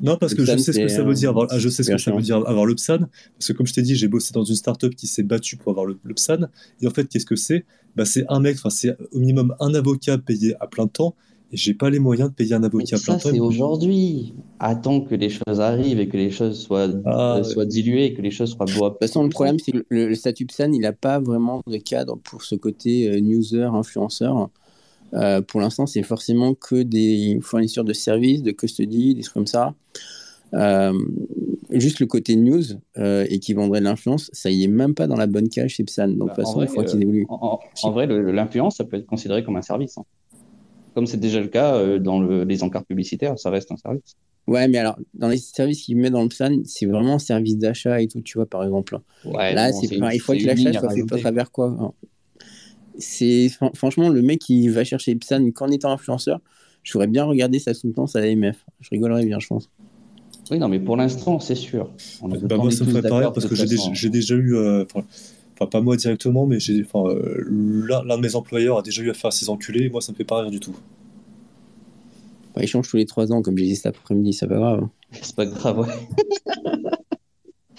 Non, 0.00 0.16
parce 0.16 0.34
que 0.34 0.44
je 0.44 0.56
sais 0.56 0.72
ce 0.72 0.80
que 0.80 0.88
ça 0.88 1.02
veut 1.02 1.14
dire 1.14 1.30
avoir, 1.30 1.46
je 1.56 1.68
sais 1.68 1.82
ce 1.82 1.92
que 1.92 1.98
ça 1.98 2.12
veut 2.12 2.22
dire 2.22 2.36
avoir 2.48 2.66
le 2.66 2.74
PSAN. 2.74 2.98
Parce 3.38 3.48
que 3.48 3.52
comme 3.52 3.66
je 3.66 3.74
t'ai 3.74 3.82
dit, 3.82 3.94
j'ai 3.94 4.08
bossé 4.08 4.32
dans 4.32 4.44
une 4.44 4.56
startup 4.56 4.94
qui 4.94 5.06
s'est 5.06 5.22
battue 5.22 5.56
pour 5.56 5.70
avoir 5.70 5.86
le, 5.86 5.98
le 6.02 6.14
PSAN. 6.14 6.48
Et 6.80 6.86
en 6.86 6.90
fait, 6.90 7.06
qu'est-ce 7.06 7.26
que 7.26 7.36
c'est? 7.36 7.64
Bah, 7.94 8.04
C'est 8.04 8.24
un 8.28 8.40
mec, 8.40 8.56
enfin, 8.56 8.70
c'est 8.70 8.96
au 9.12 9.18
minimum 9.18 9.54
un 9.60 9.74
avocat 9.74 10.18
payé 10.18 10.54
à 10.58 10.66
plein 10.66 10.86
temps 10.86 11.14
j'ai 11.52 11.74
pas 11.74 11.90
les 11.90 11.98
moyens 11.98 12.30
de 12.30 12.34
payer 12.34 12.54
un 12.54 12.62
avocat 12.62 12.96
plein 13.02 13.14
temps. 13.14 13.30
c'est 13.30 13.40
aujourd'hui. 13.40 14.34
Attends 14.60 15.00
que 15.00 15.14
les 15.14 15.28
choses 15.28 15.60
arrivent 15.60 15.98
et 15.98 16.08
que 16.08 16.16
les 16.16 16.30
choses 16.30 16.60
soient, 16.60 16.88
ah, 17.04 17.38
euh, 17.38 17.42
soient 17.42 17.64
diluées 17.64 18.06
et 18.06 18.14
que 18.14 18.22
les 18.22 18.30
choses 18.30 18.52
soient 18.52 18.66
beaux. 18.66 18.86
De 18.86 18.90
toute 18.90 19.00
façon, 19.00 19.24
le 19.24 19.30
problème, 19.30 19.58
c'est 19.58 19.72
que 19.72 19.84
le, 19.88 20.14
statut 20.14 20.46
PSAN, 20.46 20.72
il 20.72 20.80
n'a 20.80 20.92
pas 20.92 21.18
vraiment 21.18 21.62
de 21.66 21.76
cadre 21.76 22.16
pour 22.22 22.42
ce 22.42 22.54
côté 22.54 23.08
euh, 23.10 23.18
user, 23.18 23.64
influenceur. 23.64 24.50
Euh, 25.14 25.42
pour 25.42 25.60
l'instant, 25.60 25.86
c'est 25.86 26.04
forcément 26.04 26.54
que 26.54 26.82
des 26.82 27.40
fournisseurs 27.42 27.84
de 27.84 27.92
services, 27.92 28.42
de 28.42 28.52
custody, 28.52 29.16
des 29.16 29.22
trucs 29.22 29.34
comme 29.34 29.46
ça. 29.48 29.74
juste 31.70 31.98
le 31.98 32.06
côté 32.06 32.36
news 32.36 32.62
et 32.96 33.40
qui 33.40 33.54
vendrait 33.54 33.80
de 33.80 33.86
l'influence, 33.86 34.30
ça 34.32 34.50
y 34.50 34.62
est 34.62 34.68
même 34.68 34.94
pas 34.94 35.08
dans 35.08 35.16
la 35.16 35.26
bonne 35.26 35.48
cage 35.48 35.72
chez 35.72 35.82
PSAN. 35.82 36.08
Donc, 36.08 36.14
de 36.14 36.18
toute 36.18 36.28
bah, 36.28 36.44
façon, 36.44 36.62
il 36.62 36.68
faut 36.68 36.84
qu'il 36.84 37.02
évolue. 37.02 37.26
En, 37.28 37.90
vrai, 37.90 38.06
l'influence, 38.06 38.76
ça 38.76 38.84
peut 38.84 38.98
être 38.98 39.06
considéré 39.06 39.42
comme 39.42 39.56
un 39.56 39.62
service. 39.62 39.98
Hein 39.98 40.04
comme 41.00 41.06
c'est 41.06 41.16
déjà 41.16 41.40
le 41.40 41.48
cas 41.48 41.76
euh, 41.76 41.98
dans 41.98 42.20
les 42.20 42.62
encarts 42.62 42.84
publicitaires, 42.84 43.38
ça 43.38 43.48
reste 43.48 43.72
un 43.72 43.78
service. 43.78 44.16
Ouais, 44.46 44.68
mais 44.68 44.76
alors, 44.76 44.98
dans 45.14 45.28
les 45.28 45.38
services 45.38 45.82
qu'il 45.82 45.96
met 45.96 46.10
dans 46.10 46.22
le 46.22 46.28
plan, 46.28 46.54
c'est 46.66 46.84
vraiment 46.84 47.14
un 47.14 47.18
service 47.18 47.56
d'achat 47.56 48.02
et 48.02 48.06
tout, 48.06 48.20
tu 48.20 48.36
vois, 48.36 48.44
par 48.44 48.62
exemple. 48.64 48.98
Là, 49.24 49.72
c'est 49.72 49.86
il 49.90 50.20
faut 50.20 50.34
que 50.34 50.44
l'achat 50.44 50.78
soit 50.78 50.90
fait 50.90 51.14
à 51.14 51.18
travers 51.18 51.50
quoi. 51.50 51.94
C'est 52.98 53.48
franchement 53.74 54.10
le 54.10 54.20
mec 54.20 54.40
qui 54.40 54.68
va 54.68 54.84
chercher 54.84 55.14
le 55.14 55.20
PSAN 55.20 55.50
qu'en 55.52 55.68
étant 55.68 55.90
influenceur, 55.90 56.40
je 56.82 56.92
voudrais 56.92 57.06
bien 57.06 57.24
regarder 57.24 57.58
sa 57.58 57.72
soutenance 57.72 58.14
à 58.14 58.20
l'AMF. 58.20 58.66
Je 58.80 58.90
rigolerais 58.90 59.24
bien, 59.24 59.38
je 59.38 59.46
pense. 59.46 59.70
Oui, 60.50 60.58
non, 60.58 60.68
mais 60.68 60.80
pour 60.80 60.98
l'instant, 60.98 61.40
c'est 61.40 61.54
sûr. 61.54 61.88
bah 62.20 62.58
moi, 62.58 62.70
ça 62.70 62.84
me 62.84 62.90
ferait 62.90 63.08
pareil 63.08 63.28
parce 63.32 63.46
que 63.46 63.54
j'ai 63.54 64.10
déjà, 64.10 64.34
eu, 64.34 64.54
euh, 64.54 64.84
pas 65.66 65.80
moi 65.80 65.96
directement, 65.96 66.46
mais 66.46 66.60
j'ai, 66.60 66.82
enfin, 66.82 67.10
euh, 67.10 67.44
l'un 67.48 68.16
de 68.16 68.22
mes 68.22 68.34
employeurs 68.34 68.78
a 68.78 68.82
déjà 68.82 69.02
eu 69.02 69.10
affaire 69.10 69.28
à 69.28 69.30
ces 69.30 69.50
enculés, 69.50 69.86
et 69.86 69.90
moi 69.90 70.00
ça 70.00 70.12
me 70.12 70.16
fait 70.16 70.24
pas 70.24 70.40
rire 70.40 70.50
du 70.50 70.60
tout. 70.60 70.74
Bah, 72.54 72.62
ils 72.62 72.68
changent 72.68 72.88
tous 72.88 72.96
les 72.96 73.06
trois 73.06 73.32
ans, 73.32 73.42
comme 73.42 73.56
j'ai 73.56 73.66
dit 73.66 73.76
cet 73.76 73.86
après-midi, 73.86 74.32
c'est 74.32 74.46
pas 74.46 74.56
grave. 74.56 74.88
C'est 75.12 75.36
pas 75.36 75.46
grave, 75.46 75.78
ouais. 75.80 75.86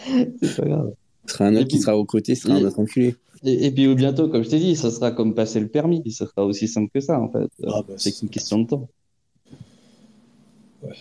c'est 0.41 0.55
pas 0.55 0.67
grave. 0.67 0.93
Ce 1.25 1.33
sera 1.33 1.45
un 1.45 1.55
autre 1.55 1.67
qui 1.67 1.79
sera 1.79 1.97
aux 1.97 2.05
côtés, 2.05 2.35
ce 2.35 2.43
sera 2.43 2.55
un 2.55 2.63
autre 2.63 2.79
enculé. 2.79 3.15
Et, 3.43 3.71
puis 3.71 3.93
bientôt, 3.95 4.29
comme 4.29 4.43
je 4.43 4.49
t'ai 4.49 4.59
dit, 4.59 4.75
ça 4.75 4.91
sera 4.91 5.11
comme 5.11 5.33
passer 5.33 5.59
le 5.59 5.67
permis. 5.67 6.03
Ça 6.11 6.27
sera 6.27 6.45
aussi 6.45 6.67
simple 6.67 6.91
que 6.93 6.99
ça, 6.99 7.19
en 7.19 7.29
fait. 7.29 7.49
Ah, 7.65 7.81
bah, 7.87 7.95
c'est 7.97 8.11
qu'une 8.11 8.29
question 8.29 8.59
de 8.59 8.67
temps. 8.67 8.87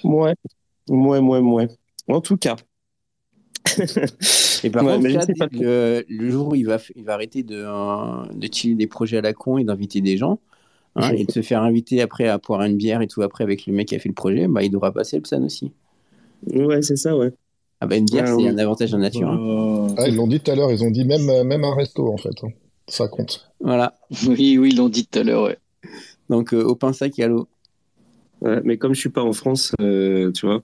Ouais. 0.05 0.35
Ouais, 0.89 1.19
ouais, 1.19 1.39
ouais. 1.39 1.69
En 2.09 2.21
tout 2.21 2.39
cas. 2.39 2.57
Et 4.65 4.71
par 4.71 4.83
contre, 4.85 5.07
le 5.07 6.31
jour 6.31 6.49
où 6.49 6.55
il 6.55 6.67
va, 6.67 6.79
il 6.97 7.05
va 7.05 7.15
arrêter 7.15 7.43
de, 7.43 7.65
euh, 7.67 8.25
de 8.35 8.75
des 8.75 8.87
projets 8.87 9.19
à 9.19 9.21
la 9.23 9.33
con 9.33 9.59
et 9.59 9.65
d'inviter 9.65 10.01
des 10.01 10.17
gens, 10.17 10.39
hein, 10.97 11.13
et 11.13 11.25
de 11.25 11.31
se 11.31 11.43
faire 11.43 11.63
inviter 11.63 12.01
après 12.01 12.29
à 12.29 12.39
boire 12.39 12.63
une 12.63 12.77
bière 12.77 13.01
et 13.03 13.07
tout 13.07 13.23
après 13.23 13.45
avec 13.45 13.67
le 13.67 13.73
mec 13.73 13.89
qui 13.89 13.95
a 13.95 13.99
fait 13.99 14.09
le 14.09 14.15
projet, 14.15 14.49
bah, 14.49 14.63
il 14.63 14.71
devra 14.71 14.93
passer 14.93 15.17
le 15.17 15.23
PSAN 15.23 15.43
aussi. 15.45 15.73
Ouais, 16.47 16.83
c'est 16.83 16.97
ça, 16.97 17.17
ouais. 17.17 17.33
Ah 17.81 17.87
bah 17.87 17.97
une 17.97 18.05
bière, 18.05 18.27
c'est 18.27 18.47
un 18.47 18.59
avantage 18.59 18.93
en 18.93 18.99
nature. 18.99 19.29
Hein. 19.29 19.95
Ah, 19.97 20.07
ils 20.07 20.15
l'ont 20.15 20.27
dit 20.27 20.41
tout 20.41 20.51
à 20.51 20.55
l'heure, 20.55 20.71
ils 20.71 20.85
ont 20.85 20.91
dit 20.91 21.07
même, 21.07 21.45
même 21.45 21.65
un 21.65 21.75
resto 21.75 22.13
en 22.13 22.19
fait. 22.19 22.35
Hein. 22.43 22.51
Ça 22.89 23.09
compte. 23.09 23.51
Voilà. 23.61 23.95
Oui, 24.27 24.59
oui, 24.59 24.71
ils 24.73 24.77
l'ont 24.77 24.89
dit 24.89 25.07
tout 25.07 25.19
à 25.19 25.23
l'heure, 25.23 25.45
ouais. 25.45 25.59
Donc 26.29 26.53
euh, 26.53 26.63
au 26.63 26.75
pain 26.75 26.93
sac 26.93 27.19
et 27.19 27.25
à 27.25 27.29
l'eau. 27.29 27.49
Ouais, 28.43 28.61
mais 28.65 28.77
comme 28.77 28.95
je 28.95 29.01
suis 29.01 29.11
pas 29.11 29.23
en 29.23 29.33
France, 29.33 29.73
euh, 29.81 30.31
tu 30.33 30.47
vois, 30.47 30.63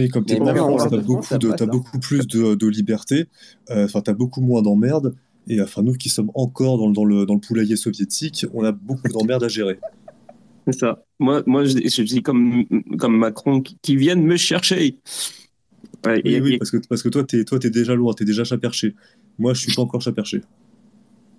oui, 0.00 0.08
comme 0.08 0.24
tu 0.24 0.34
as 0.34 0.38
beaucoup, 0.38 1.38
de, 1.38 1.62
as 1.62 1.66
beaucoup 1.66 1.98
plus 1.98 2.26
de, 2.26 2.54
de 2.54 2.66
liberté, 2.66 3.26
euh, 3.70 3.84
enfin, 3.84 4.00
tu 4.00 4.10
as 4.10 4.14
beaucoup 4.14 4.40
moins 4.40 4.62
d'emmerdes. 4.62 5.14
Et 5.48 5.60
enfin, 5.60 5.82
nous 5.82 5.94
qui 5.94 6.08
sommes 6.08 6.30
encore 6.34 6.78
dans, 6.78 6.90
dans, 6.90 7.04
le, 7.04 7.26
dans 7.26 7.34
le 7.34 7.40
poulailler 7.40 7.76
soviétique, 7.76 8.46
on 8.54 8.64
a 8.64 8.72
beaucoup 8.72 9.08
d'emmerdes 9.08 9.44
à 9.44 9.48
gérer. 9.48 9.78
C'est 10.66 10.78
ça. 10.78 11.04
Moi, 11.18 11.42
moi 11.46 11.64
je, 11.64 11.78
je, 11.78 12.02
dis 12.02 12.22
comme, 12.22 12.64
comme 12.98 13.16
Macron, 13.16 13.60
qui, 13.60 13.96
viennent 13.96 14.22
me 14.22 14.36
chercher. 14.36 14.98
oui, 16.06 16.40
oui, 16.40 16.58
parce 16.58 16.70
que, 16.70 16.76
parce 16.88 17.02
que 17.02 17.08
toi, 17.08 17.24
tu 17.24 17.40
es, 17.40 17.44
toi, 17.44 17.58
es 17.62 17.70
déjà 17.70 17.94
loin, 17.94 18.12
tu 18.14 18.22
es 18.22 18.26
déjà 18.26 18.44
chaperché. 18.44 18.94
Moi, 19.38 19.54
je 19.54 19.62
suis 19.62 19.74
pas 19.74 19.82
encore 19.82 20.02
chaperché. 20.02 20.42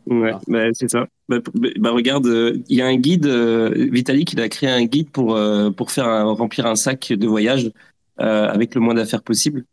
Ouais, 0.08 0.32
ah. 0.34 0.42
bah, 0.48 0.66
c'est 0.74 0.90
ça. 0.90 1.08
Bah, 1.30 1.38
bah 1.80 1.92
regarde, 1.92 2.26
euh, 2.26 2.58
il 2.68 2.78
y 2.78 2.82
a 2.82 2.88
un 2.88 2.96
guide, 2.96 3.28
euh, 3.28 3.88
Vitalik, 3.92 4.34
il 4.34 4.42
a 4.42 4.50
créé 4.50 4.70
un 4.70 4.84
guide 4.86 5.10
pour, 5.12 5.40
pour 5.78 5.92
faire 5.92 6.28
remplir 6.36 6.66
un 6.66 6.76
sac 6.76 7.14
de 7.14 7.28
voyage 7.28 7.66
euh, 7.68 7.72
avec 8.22 8.76
le 8.76 8.82
moins 8.82 8.94
d'affaires 8.94 9.24
possible. 9.24 9.66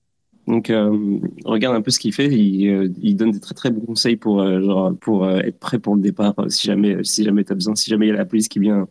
Donc, 0.48 0.70
euh, 0.70 1.18
regarde 1.44 1.76
un 1.76 1.82
peu 1.82 1.90
ce 1.90 1.98
qu'il 1.98 2.14
fait. 2.14 2.28
Il, 2.28 2.68
euh, 2.68 2.88
il, 3.02 3.16
donne 3.16 3.32
des 3.32 3.38
très 3.38 3.54
très 3.54 3.70
bons 3.70 3.84
conseils 3.84 4.16
pour, 4.16 4.42
genre, 4.62 4.96
pour 4.98 5.28
être 5.30 5.58
prêt 5.58 5.78
pour 5.78 5.94
le 5.94 6.00
départ 6.00 6.34
si 6.48 6.66
jamais, 6.66 7.04
si 7.04 7.22
jamais 7.22 7.44
tu 7.44 7.52
as 7.52 7.54
besoin, 7.54 7.76
si 7.76 7.90
jamais 7.90 8.06
il 8.06 8.08
y 8.08 8.12
a 8.12 8.16
la 8.16 8.24
police 8.24 8.48
qui 8.48 8.58
vient 8.58 8.88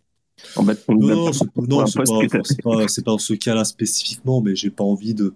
en 0.54 0.62
bas 0.62 0.74
de 0.74 0.78
ton 0.78 0.94
Non, 0.94 1.32
c'est 1.32 1.50
pas, 1.50 1.62
pas, 2.62 2.86
pas, 3.04 3.18
ce 3.18 3.34
cas-là 3.34 3.64
spécifiquement, 3.64 4.40
mais 4.40 4.54
j'ai 4.54 4.70
pas 4.70 4.84
envie 4.84 5.14
de, 5.14 5.34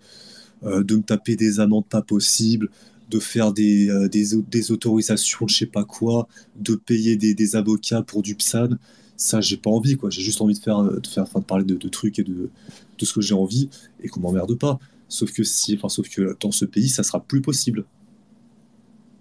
de 0.62 0.96
me 0.96 1.02
taper 1.02 1.34
des 1.34 1.58
amendes 1.58 1.88
pas 1.88 2.02
possibles, 2.02 2.68
de 3.10 3.18
faire 3.18 3.52
des, 3.52 3.90
des, 4.08 4.26
des, 4.48 4.70
autorisations, 4.70 5.48
je 5.48 5.56
sais 5.56 5.66
pas 5.66 5.84
quoi, 5.84 6.28
de 6.54 6.76
payer 6.76 7.16
des, 7.16 7.34
des 7.34 7.56
avocats 7.56 8.02
pour 8.02 8.22
du 8.22 8.36
PSAN 8.36 8.68
ça 9.16 9.40
j'ai 9.40 9.56
pas 9.56 9.70
envie 9.70 9.96
quoi. 9.96 10.10
J'ai 10.10 10.22
juste 10.22 10.40
envie 10.40 10.54
de 10.54 10.58
faire 10.58 10.82
de 10.82 11.06
faire 11.06 11.24
enfin, 11.24 11.40
de 11.40 11.44
parler 11.44 11.64
de, 11.64 11.74
de, 11.74 11.88
trucs 11.88 12.18
et 12.18 12.24
de, 12.24 12.50
de 12.98 13.04
ce 13.04 13.12
que 13.12 13.20
j'ai 13.20 13.34
envie 13.34 13.68
et 14.02 14.08
qu'on 14.08 14.20
m'emmerde 14.20 14.54
pas. 14.54 14.78
Sauf 15.08 15.32
que 15.32 15.44
si 15.44 15.74
enfin 15.76 15.88
sauf 15.88 16.08
que 16.08 16.36
dans 16.40 16.50
ce 16.50 16.64
pays 16.64 16.88
ça 16.88 17.02
sera 17.02 17.20
plus 17.20 17.42
possible. 17.42 17.84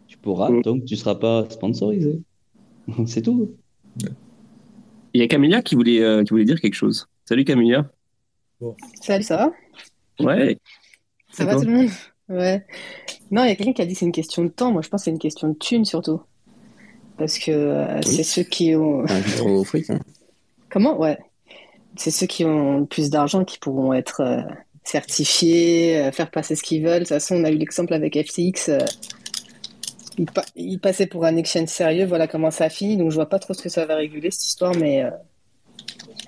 Tu 0.07 0.18
pourras 0.18 0.49
mm. 0.49 0.61
donc 0.61 0.85
tu 0.85 0.95
seras 0.95 1.15
pas 1.15 1.47
sponsorisé. 1.49 2.22
C'est 3.05 3.22
tout. 3.22 3.55
Il 5.13 5.19
y 5.19 5.23
a 5.23 5.27
Camilla 5.27 5.61
qui 5.61 5.76
voulait 5.76 6.01
euh, 6.01 6.23
qui 6.23 6.30
voulait 6.30 6.45
dire 6.45 6.59
quelque 6.59 6.76
chose. 6.76 7.07
Salut 7.26 7.43
Camilla. 7.43 7.91
Salut 9.01 9.23
ça 9.23 9.38
va? 9.38 9.51
Ouais. 10.19 10.57
Ça 11.31 11.45
va 11.45 11.55
tout 11.55 11.65
le 11.65 11.73
monde? 11.73 11.89
Ouais. 12.30 12.65
Non 13.30 13.43
il 13.43 13.49
y 13.49 13.51
a 13.51 13.55
quelqu'un 13.55 13.73
qui 13.73 13.81
a 13.81 13.85
dit 13.85 13.95
c'est 13.95 14.05
une 14.05 14.11
question 14.11 14.43
de 14.43 14.49
temps. 14.49 14.72
Moi 14.72 14.81
je 14.81 14.89
pense 14.89 15.01
que 15.01 15.05
c'est 15.05 15.11
une 15.11 15.19
question 15.19 15.49
de 15.49 15.55
thune 15.55 15.85
surtout 15.85 16.22
parce 17.17 17.38
que 17.39 17.51
euh, 17.51 18.01
c'est 18.01 18.23
ceux 18.23 18.43
qui 18.43 18.75
ont. 18.75 19.05
fric, 19.63 19.89
hein. 19.89 19.99
Comment? 20.69 20.99
Ouais. 20.99 21.17
C'est 21.97 22.11
ceux 22.11 22.25
qui 22.25 22.45
ont 22.45 22.79
le 22.79 22.85
plus 22.85 23.09
d'argent 23.09 23.43
qui 23.43 23.59
pourront 23.59 23.93
être 23.93 24.21
euh, 24.21 24.41
certifiés, 24.83 25.97
euh, 25.97 26.11
faire 26.11 26.31
passer 26.31 26.55
ce 26.55 26.63
qu'ils 26.63 26.83
veulent. 26.83 26.93
De 26.93 26.99
toute 26.99 27.09
façon, 27.09 27.35
on 27.35 27.43
a 27.43 27.51
eu 27.51 27.57
l'exemple 27.57 27.93
avec 27.93 28.17
FTX. 28.17 28.71
il, 30.55 30.79
passait 30.79 31.07
pour 31.07 31.25
un 31.25 31.35
exchange 31.35 31.67
sérieux, 31.67 32.05
voilà 32.05 32.27
comment 32.27 32.51
ça 32.51 32.65
a 32.65 32.69
fini, 32.69 32.95
donc 32.95 33.11
je 33.11 33.15
vois 33.15 33.27
pas 33.27 33.39
trop 33.39 33.53
ce 33.53 33.61
que 33.61 33.69
ça 33.69 33.85
va 33.85 33.95
réguler 33.95 34.31
cette 34.31 34.45
histoire, 34.45 34.73
mais. 34.75 35.03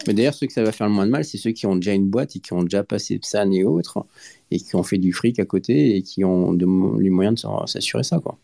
Mais 0.05 0.14
d'ailleurs, 0.14 0.34
ceux 0.34 0.47
que 0.47 0.53
ça 0.53 0.64
va 0.64 0.73
faire 0.73 0.88
le 0.88 0.93
moins 0.93 1.05
de 1.05 1.11
mal, 1.11 1.23
c'est 1.23 1.38
ceux 1.38 1.51
qui 1.51 1.65
ont 1.65 1.77
déjà 1.77 1.93
une 1.93 2.10
boîte 2.10 2.35
et 2.35 2.39
qui 2.39 2.51
ont 2.51 2.64
déjà 2.64 2.84
passé 2.84 3.18
PSAN 3.18 3.49
et 3.51 3.64
autres, 3.64 4.05
et 4.51 4.60
qui 4.60 4.76
ont 4.76 4.84
fait 4.84 4.97
du 4.97 5.14
fric 5.14 5.39
à 5.39 5.45
côté 5.45 5.95
et 5.95 6.01
qui 6.01 6.26
ont 6.26 6.51
les 6.51 7.10
moyens 7.10 7.41
de 7.41 7.68
s'assurer 7.68 8.03
ça. 8.03 8.19
Quoi. 8.19 8.38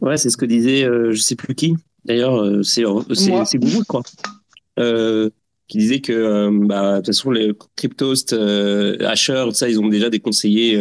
Ouais, 0.00 0.16
c'est 0.16 0.30
ce 0.30 0.36
que 0.36 0.46
disait, 0.46 0.84
euh, 0.84 1.12
je 1.12 1.20
sais 1.20 1.36
plus 1.36 1.54
qui. 1.54 1.74
D'ailleurs, 2.04 2.40
euh, 2.40 2.62
c'est 2.62 2.84
c'est 3.44 3.58
Google, 3.58 3.84
quoi. 3.86 4.02
Euh, 4.78 5.30
qui 5.68 5.78
disait 5.78 6.00
que, 6.00 6.66
bah, 6.66 6.92
de 6.92 6.96
toute 6.98 7.06
façon, 7.06 7.30
les 7.30 7.52
Cryptost, 7.76 8.32
Asher, 8.32 9.46
ça, 9.52 9.68
ils 9.68 9.78
ont 9.78 9.88
déjà 9.88 10.10
des 10.10 10.20
conseillers 10.20 10.80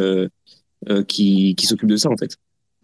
qui, 1.08 1.56
qui 1.56 1.66
s'occupent 1.66 1.90
de 1.90 1.98
ça, 1.98 2.10
en 2.10 2.18
fait. 2.18 2.38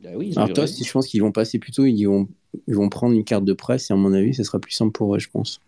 Bah 0.04 0.12
oui, 0.16 0.34
Alors, 0.36 0.54
toi, 0.54 0.66
je 0.66 0.92
pense 0.92 1.08
qu'ils 1.08 1.22
vont 1.22 1.32
passer 1.32 1.58
plutôt, 1.58 1.86
ils 1.86 2.06
vont, 2.06 2.28
ils 2.68 2.76
vont 2.76 2.90
prendre 2.90 3.16
une 3.16 3.24
carte 3.24 3.46
de 3.46 3.54
presse 3.54 3.90
et, 3.90 3.94
à 3.94 3.96
mon 3.96 4.14
avis, 4.14 4.36
ce 4.36 4.44
sera 4.44 4.60
plus 4.60 4.74
simple 4.74 4.92
pour 4.92 5.16
eux, 5.16 5.20
je 5.20 5.30
pense. 5.30 5.62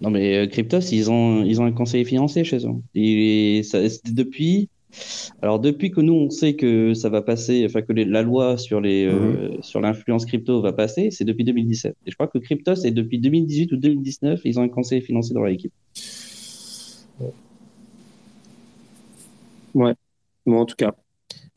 Non, 0.00 0.08
mais 0.08 0.48
Cryptos, 0.48 0.80
ils 0.92 1.10
ont, 1.10 1.44
ils 1.44 1.60
ont 1.60 1.64
un 1.64 1.72
conseiller 1.72 2.04
financier 2.04 2.44
chez 2.44 2.64
eux. 2.64 2.70
Et 2.94 3.62
ça, 3.64 3.80
depuis, 4.06 4.70
alors 5.40 5.58
depuis 5.58 5.90
que 5.90 6.00
nous 6.00 6.12
on 6.12 6.30
sait 6.30 6.54
que 6.54 6.94
ça 6.94 7.08
va 7.08 7.22
passer, 7.22 7.64
enfin 7.66 7.82
que 7.82 7.92
la 7.92 8.22
loi 8.22 8.58
sur 8.58 8.80
les 8.80 9.06
euh, 9.06 9.54
mhm. 9.56 9.62
sur 9.62 9.80
l'influence 9.80 10.26
crypto 10.26 10.60
va 10.60 10.72
passer, 10.72 11.10
c'est 11.10 11.24
depuis 11.24 11.44
2017. 11.44 11.96
Et 12.06 12.10
je 12.10 12.14
crois 12.16 12.28
que 12.28 12.38
Cryptos 12.38 12.76
c'est 12.76 12.90
depuis 12.90 13.18
2018 13.18 13.72
ou 13.72 13.76
2019, 13.76 14.40
ils 14.44 14.58
ont 14.58 14.62
un 14.62 14.68
conseiller 14.68 15.00
financier 15.00 15.34
dans 15.34 15.44
l'équipe. 15.44 15.72
Ouais. 19.74 19.94
Bon 20.44 20.58
en 20.58 20.66
tout 20.66 20.76
cas, 20.76 20.94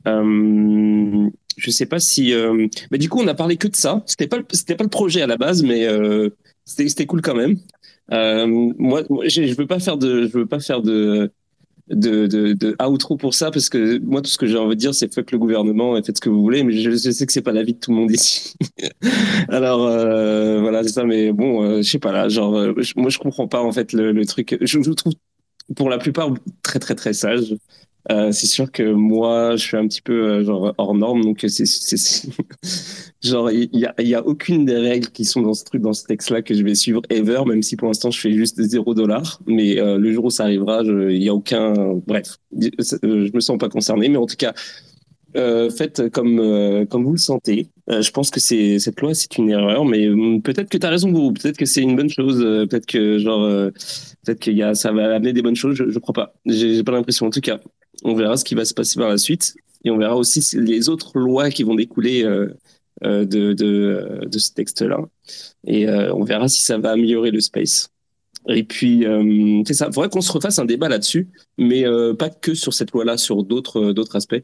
euh, 0.08 1.30
je 1.58 1.72
sais 1.72 1.86
pas 1.86 2.00
si. 2.00 2.34
Euh... 2.34 2.68
Mais 2.92 2.98
du 2.98 3.10
coup 3.10 3.20
on 3.22 3.28
a 3.28 3.36
parlé 3.36 3.58
que 3.58 3.68
de 3.68 3.76
ça. 3.76 4.04
C'était 4.06 4.28
pas 4.28 4.38
c'était 4.52 4.76
pas 4.76 4.84
le 4.84 4.90
projet 4.90 5.22
à 5.22 5.28
la 5.28 5.38
base, 5.38 5.64
mais 5.64 5.86
euh, 5.86 6.30
c'était 6.64 7.06
cool 7.06 7.22
quand 7.22 7.36
même. 7.36 7.58
Euh, 8.12 8.46
moi, 8.78 9.02
je 9.26 9.56
veux 9.56 9.68
pas 9.68 9.80
faire 9.80 9.98
de 9.98 10.28
je 10.28 10.38
veux 10.38 10.46
pas 10.46 10.60
faire 10.60 10.82
de 10.82 11.32
de, 11.90 12.26
de, 12.26 12.54
de 12.54 12.76
outro 12.88 13.16
pour 13.16 13.34
ça 13.34 13.52
parce 13.52 13.70
que 13.70 14.00
moi 14.00 14.22
tout 14.22 14.30
ce 14.30 14.38
que 14.38 14.48
j'ai 14.48 14.58
envie 14.58 14.76
de 14.76 14.80
dire 14.80 14.96
c'est 14.96 15.14
fuck 15.14 15.32
le 15.32 15.38
gouvernement 15.38 15.96
et 15.98 16.04
faites 16.04 16.18
ce 16.18 16.22
que 16.22 16.30
vous 16.30 16.42
voulez 16.42 16.64
mais 16.64 16.74
je, 16.74 16.96
sais 16.96 17.26
que 17.26 17.32
c'est 17.32 17.42
pas 17.42 17.52
la 17.52 17.64
vie 17.64 17.74
de 17.74 17.80
tout 17.80 17.92
le 17.92 17.98
monde 17.98 18.12
ici. 18.12 18.56
Alors 19.50 19.86
euh, 19.86 20.62
voilà 20.62 20.84
c'est 20.84 20.90
ça 20.90 21.04
mais 21.04 21.32
bon 21.32 21.64
euh, 21.64 21.78
je 21.78 21.90
sais 21.90 22.00
pas 22.00 22.12
là 22.12 22.28
genre 22.28 22.56
euh, 22.58 22.74
moi 22.96 23.10
je 23.10 23.20
comprends 23.20 23.48
pas 23.48 23.62
en 23.62 23.72
fait 23.72 23.94
le, 23.94 24.12
le 24.12 24.26
truc. 24.26 24.58
Je, 24.62 24.82
je 24.82 24.92
trouve 24.92 25.14
pour 25.76 25.90
la 25.90 25.98
plupart 25.98 26.34
très 26.62 26.80
très 26.80 26.96
très 26.96 27.14
sage 27.14 27.56
euh, 28.12 28.32
c'est 28.32 28.46
sûr 28.46 28.72
que 28.72 28.84
moi, 28.84 29.56
je 29.56 29.64
suis 29.64 29.78
un 29.78 29.88
petit 29.88 30.02
peu 30.02 30.14
euh, 30.14 30.44
genre 30.44 30.76
hors 30.78 30.94
norme, 30.94 31.24
donc 31.24 31.44
c'est 31.48 31.66
genre 33.24 33.50
il 33.50 33.70
y 33.74 33.86
a, 33.86 33.96
y 34.00 34.14
a 34.14 34.26
aucune 34.26 34.66
des 34.66 34.78
règles 34.78 35.08
qui 35.08 35.26
sont 35.26 35.42
dans 35.42 35.56
ce 35.56 35.64
truc, 35.64 35.82
dans 35.82 35.94
ce 35.94 36.06
texte-là 36.06 36.44
que 36.44 36.54
je 36.54 36.64
vais 36.64 36.76
suivre 36.76 37.02
ever, 37.10 37.42
même 37.48 37.64
si 37.64 37.76
pour 37.76 37.88
l'instant 37.88 38.12
je 38.12 38.20
fais 38.20 38.32
juste 38.32 38.62
0 38.62 38.94
dollars. 38.94 39.40
Mais 39.48 39.80
euh, 39.80 39.98
le 39.98 40.14
jour 40.14 40.26
où 40.26 40.30
ça 40.30 40.44
arrivera, 40.44 40.84
il 40.84 41.24
y 41.24 41.30
a 41.30 41.34
aucun, 41.34 41.74
bref, 42.06 42.38
je 42.60 43.34
me 43.34 43.40
sens 43.40 43.58
pas 43.58 43.70
concerné, 43.70 44.08
mais 44.08 44.18
en 44.18 44.28
tout 44.28 44.38
cas, 44.38 44.54
euh, 45.36 45.70
faites 45.70 46.10
comme 46.10 46.40
euh, 46.40 46.86
comme 46.86 47.04
vous 47.04 47.12
le 47.12 47.18
sentez. 47.18 47.68
Euh, 47.90 48.02
je 48.02 48.12
pense 48.12 48.30
que 48.30 48.40
c'est 48.40 48.80
cette 48.80 49.00
loi 49.02 49.14
c'est 49.14 49.38
une 49.38 49.50
erreur, 49.50 49.86
mais 49.86 50.08
hum, 50.10 50.42
peut-être 50.42 50.70
que 50.70 50.78
tu 50.78 50.86
as 50.86 50.90
raison 50.90 51.12
vous, 51.12 51.34
peut-être 51.34 51.58
que 51.58 51.66
c'est 51.66 51.82
une 51.82 51.96
bonne 51.96 52.10
chose, 52.10 52.40
peut-être 52.70 52.86
que 52.86 53.20
genre 53.20 53.72
peut-être 54.26 54.40
qu'il 54.40 54.58
y 54.58 54.64
a 54.64 54.74
ça 54.76 54.92
va 54.92 55.16
amener 55.16 55.34
des 55.34 55.42
bonnes 55.42 55.56
choses. 55.56 55.76
Je, 55.76 55.90
je 55.90 56.00
crois 56.00 56.14
pas. 56.14 56.34
J'ai 56.46 56.84
pas 56.84 56.92
l'impression. 56.94 57.28
En 57.28 57.30
tout 57.30 57.42
cas, 57.42 57.60
on 58.04 58.16
verra 58.16 58.38
ce 58.38 58.46
qui 58.46 58.56
va 58.56 58.66
se 58.66 58.74
passer 58.74 59.00
par 59.00 59.10
la 59.10 59.18
suite 59.18 59.56
et 59.84 59.92
on 59.92 59.98
verra 59.98 60.16
aussi 60.16 60.42
les 60.58 60.90
autres 60.90 61.18
lois 61.20 61.50
qui 61.50 61.64
vont 61.64 61.76
découler 61.76 62.24
de, 63.04 63.26
de 63.26 64.26
de 64.26 64.40
ce 64.40 64.54
texte-là 64.54 65.00
et 65.68 65.90
on 65.90 66.24
verra 66.24 66.48
si 66.48 66.62
ça 66.62 66.78
va 66.78 66.92
améliorer 66.92 67.32
le 67.32 67.42
space. 67.42 67.90
Et 68.48 68.64
puis, 68.64 69.06
euh, 69.06 69.64
c'est 69.66 69.74
ça. 69.74 69.92
Faudrait 69.92 70.10
qu'on 70.10 70.22
se 70.22 70.32
refasse 70.32 70.60
un 70.60 70.66
débat 70.66 70.88
là-dessus, 70.90 71.30
mais 71.58 71.86
euh, 71.86 72.14
pas 72.14 72.30
que 72.30 72.54
sur 72.54 72.74
cette 72.74 72.92
loi-là, 72.92 73.18
sur 73.18 73.44
d'autres 73.44 73.90
euh, 73.90 73.94
d'autres 73.94 74.16
aspects. 74.16 74.44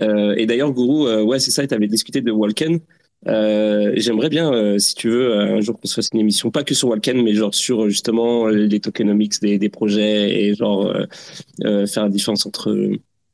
Euh, 0.00 0.34
et 0.36 0.46
d'ailleurs, 0.46 0.72
Gourou, 0.72 1.06
euh, 1.06 1.22
ouais, 1.22 1.38
c'est 1.38 1.50
ça. 1.50 1.66
Tu 1.66 1.74
avais 1.74 1.88
discuté 1.88 2.22
de 2.22 2.30
Walken. 2.30 2.80
J'aimerais 3.26 4.30
bien, 4.30 4.78
si 4.78 4.94
tu 4.94 5.08
veux, 5.08 5.36
un 5.38 5.60
jour 5.60 5.78
qu'on 5.78 5.86
se 5.86 5.94
fasse 5.94 6.08
une 6.12 6.20
émission, 6.20 6.50
pas 6.50 6.64
que 6.64 6.74
sur 6.74 6.88
Walken, 6.88 7.22
mais 7.22 7.34
genre 7.34 7.54
sur 7.54 7.88
justement 7.88 8.48
les 8.48 8.80
tokenomics 8.80 9.40
des, 9.40 9.58
des 9.58 9.68
projets 9.68 10.42
et 10.42 10.54
genre 10.56 10.92
faire 11.62 12.02
la 12.02 12.08
différence 12.08 12.46
entre 12.46 12.90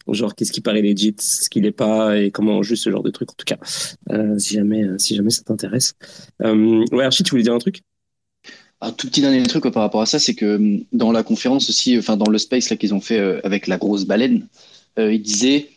genre 0.09 0.35
qu'est-ce 0.35 0.53
qui 0.53 0.61
paraît 0.61 0.83
legit, 0.83 1.15
ce 1.19 1.49
qui 1.49 1.63
l'est 1.63 1.73
pas 1.73 2.19
et 2.19 2.31
comment 2.31 2.63
juste 2.63 2.85
ce 2.85 2.91
genre 2.91 3.03
de 3.03 3.11
trucs. 3.11 3.31
En 3.31 3.35
tout 3.35 3.47
cas, 3.47 3.59
si 4.39 4.55
jamais 4.55 4.85
si 4.99 5.17
jamais 5.17 5.31
ça 5.31 5.43
t'intéresse. 5.43 5.95
ouais, 6.45 7.05
Archie, 7.05 7.23
tu 7.23 7.31
voulais 7.31 7.45
dire 7.45 7.55
un 7.55 7.59
truc? 7.59 7.81
Un 8.81 8.93
tout 8.93 9.09
petit 9.09 9.21
dernier 9.21 9.43
truc 9.43 9.65
par 9.65 9.83
rapport 9.83 10.03
à 10.03 10.07
ça, 10.07 10.19
c'est 10.19 10.35
que 10.35 10.57
hum, 10.57 10.85
dans 10.93 11.13
la 11.13 11.23
conférence 11.23 11.69
aussi, 11.69 11.99
enfin 11.99 12.17
dans 12.17 12.31
le 12.31 12.39
space 12.39 12.71
là 12.71 12.77
qu'ils 12.77 12.95
ont 12.95 13.01
fait 13.01 13.19
euh, 13.19 13.41
avec 13.45 13.67
la 13.67 13.77
grosse 13.77 14.05
baleine, 14.05 14.47
euh, 14.99 15.13
ils 15.13 15.23
disaient 15.23 15.71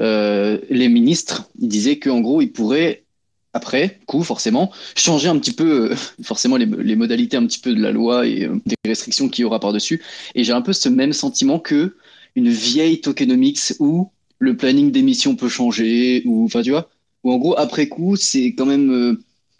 euh, 0.00 0.58
les 0.68 0.88
ministres, 0.88 1.48
ils 1.60 1.68
disaient 1.68 1.98
qu'en 1.98 2.20
gros 2.20 2.42
ils 2.42 2.52
pourraient 2.52 3.04
après 3.52 4.00
coup 4.06 4.24
forcément 4.24 4.72
changer 4.96 5.28
un 5.28 5.38
petit 5.38 5.52
peu 5.52 5.92
euh, 5.92 5.96
forcément 6.22 6.56
les, 6.56 6.66
les, 6.66 6.96
modalités 6.96 7.36
un 7.36 7.46
petit 7.46 7.60
peu 7.60 7.72
de 7.72 7.80
la 7.80 7.92
loi 7.92 8.26
et 8.26 8.48
des 8.66 8.74
restrictions 8.84 9.28
qu'il 9.28 9.42
y 9.42 9.44
aura 9.44 9.60
par 9.60 9.72
dessus. 9.72 10.02
Et 10.34 10.42
j'ai 10.42 10.52
un 10.52 10.62
peu 10.62 10.72
ce 10.72 10.88
même 10.88 11.12
sentiment 11.12 11.60
que 11.60 11.96
une 12.34 12.48
vieille 12.48 13.00
tokenomics 13.00 13.74
où 13.78 14.10
le 14.40 14.56
planning 14.56 14.90
d'émission 14.90 15.36
peut 15.36 15.48
changer 15.48 16.22
ou 16.24 16.44
enfin 16.44 16.62
tu 16.62 16.70
vois, 16.70 16.90
ou 17.22 17.32
en 17.32 17.38
gros 17.38 17.56
après 17.56 17.86
coup 17.88 18.16
c'est 18.16 18.54
quand 18.54 18.66
même 18.66 19.18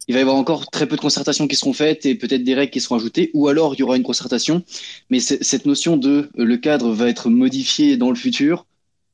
il 0.08 0.14
va 0.14 0.18
y 0.18 0.22
avoir 0.22 0.36
encore 0.36 0.70
très 0.70 0.86
peu 0.86 0.96
de 0.96 1.00
concertations 1.00 1.46
qui 1.48 1.56
seront 1.56 1.72
faites 1.72 2.04
et 2.06 2.14
peut-être 2.14 2.44
des 2.44 2.54
règles 2.54 2.70
qui 2.70 2.80
seront 2.80 2.96
ajoutées, 2.96 3.30
ou 3.34 3.48
alors 3.48 3.74
il 3.74 3.80
y 3.80 3.82
aura 3.82 3.96
une 3.96 4.02
concertation. 4.02 4.62
Mais 5.10 5.20
cette 5.20 5.66
notion 5.66 5.96
de 5.96 6.30
euh, 6.38 6.44
le 6.44 6.56
cadre 6.56 6.90
va 6.92 7.08
être 7.08 7.30
modifié 7.30 7.96
dans 7.96 8.10
le 8.10 8.16
futur 8.16 8.66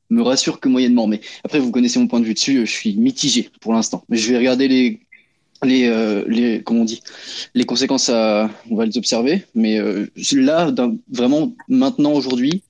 me 0.09 0.21
rassure 0.21 0.59
que 0.59 0.67
moyennement. 0.67 1.07
Mais 1.07 1.21
après, 1.43 1.59
vous 1.59 1.71
connaissez 1.71 1.97
mon 1.97 2.07
point 2.07 2.19
de 2.19 2.25
vue 2.25 2.33
dessus, 2.33 2.65
je 2.65 2.71
suis 2.71 2.95
mitigé 2.97 3.49
pour 3.61 3.73
l'instant. 3.73 4.03
Mais 4.09 4.17
je 4.17 4.29
vais 4.29 4.37
regarder 4.37 4.67
les, 4.67 4.99
les, 5.63 5.85
euh, 5.87 6.25
les, 6.27 6.61
comment 6.63 6.81
on 6.81 6.85
dit, 6.85 7.01
les 7.55 7.63
conséquences, 7.63 8.09
à, 8.09 8.49
on 8.69 8.75
va 8.75 8.85
les 8.85 8.97
observer. 8.97 9.45
Mais 9.55 9.79
euh, 9.79 10.07
là, 10.33 10.73
vraiment, 11.09 11.55
maintenant, 11.69 12.11
aujourd'hui, 12.11 12.61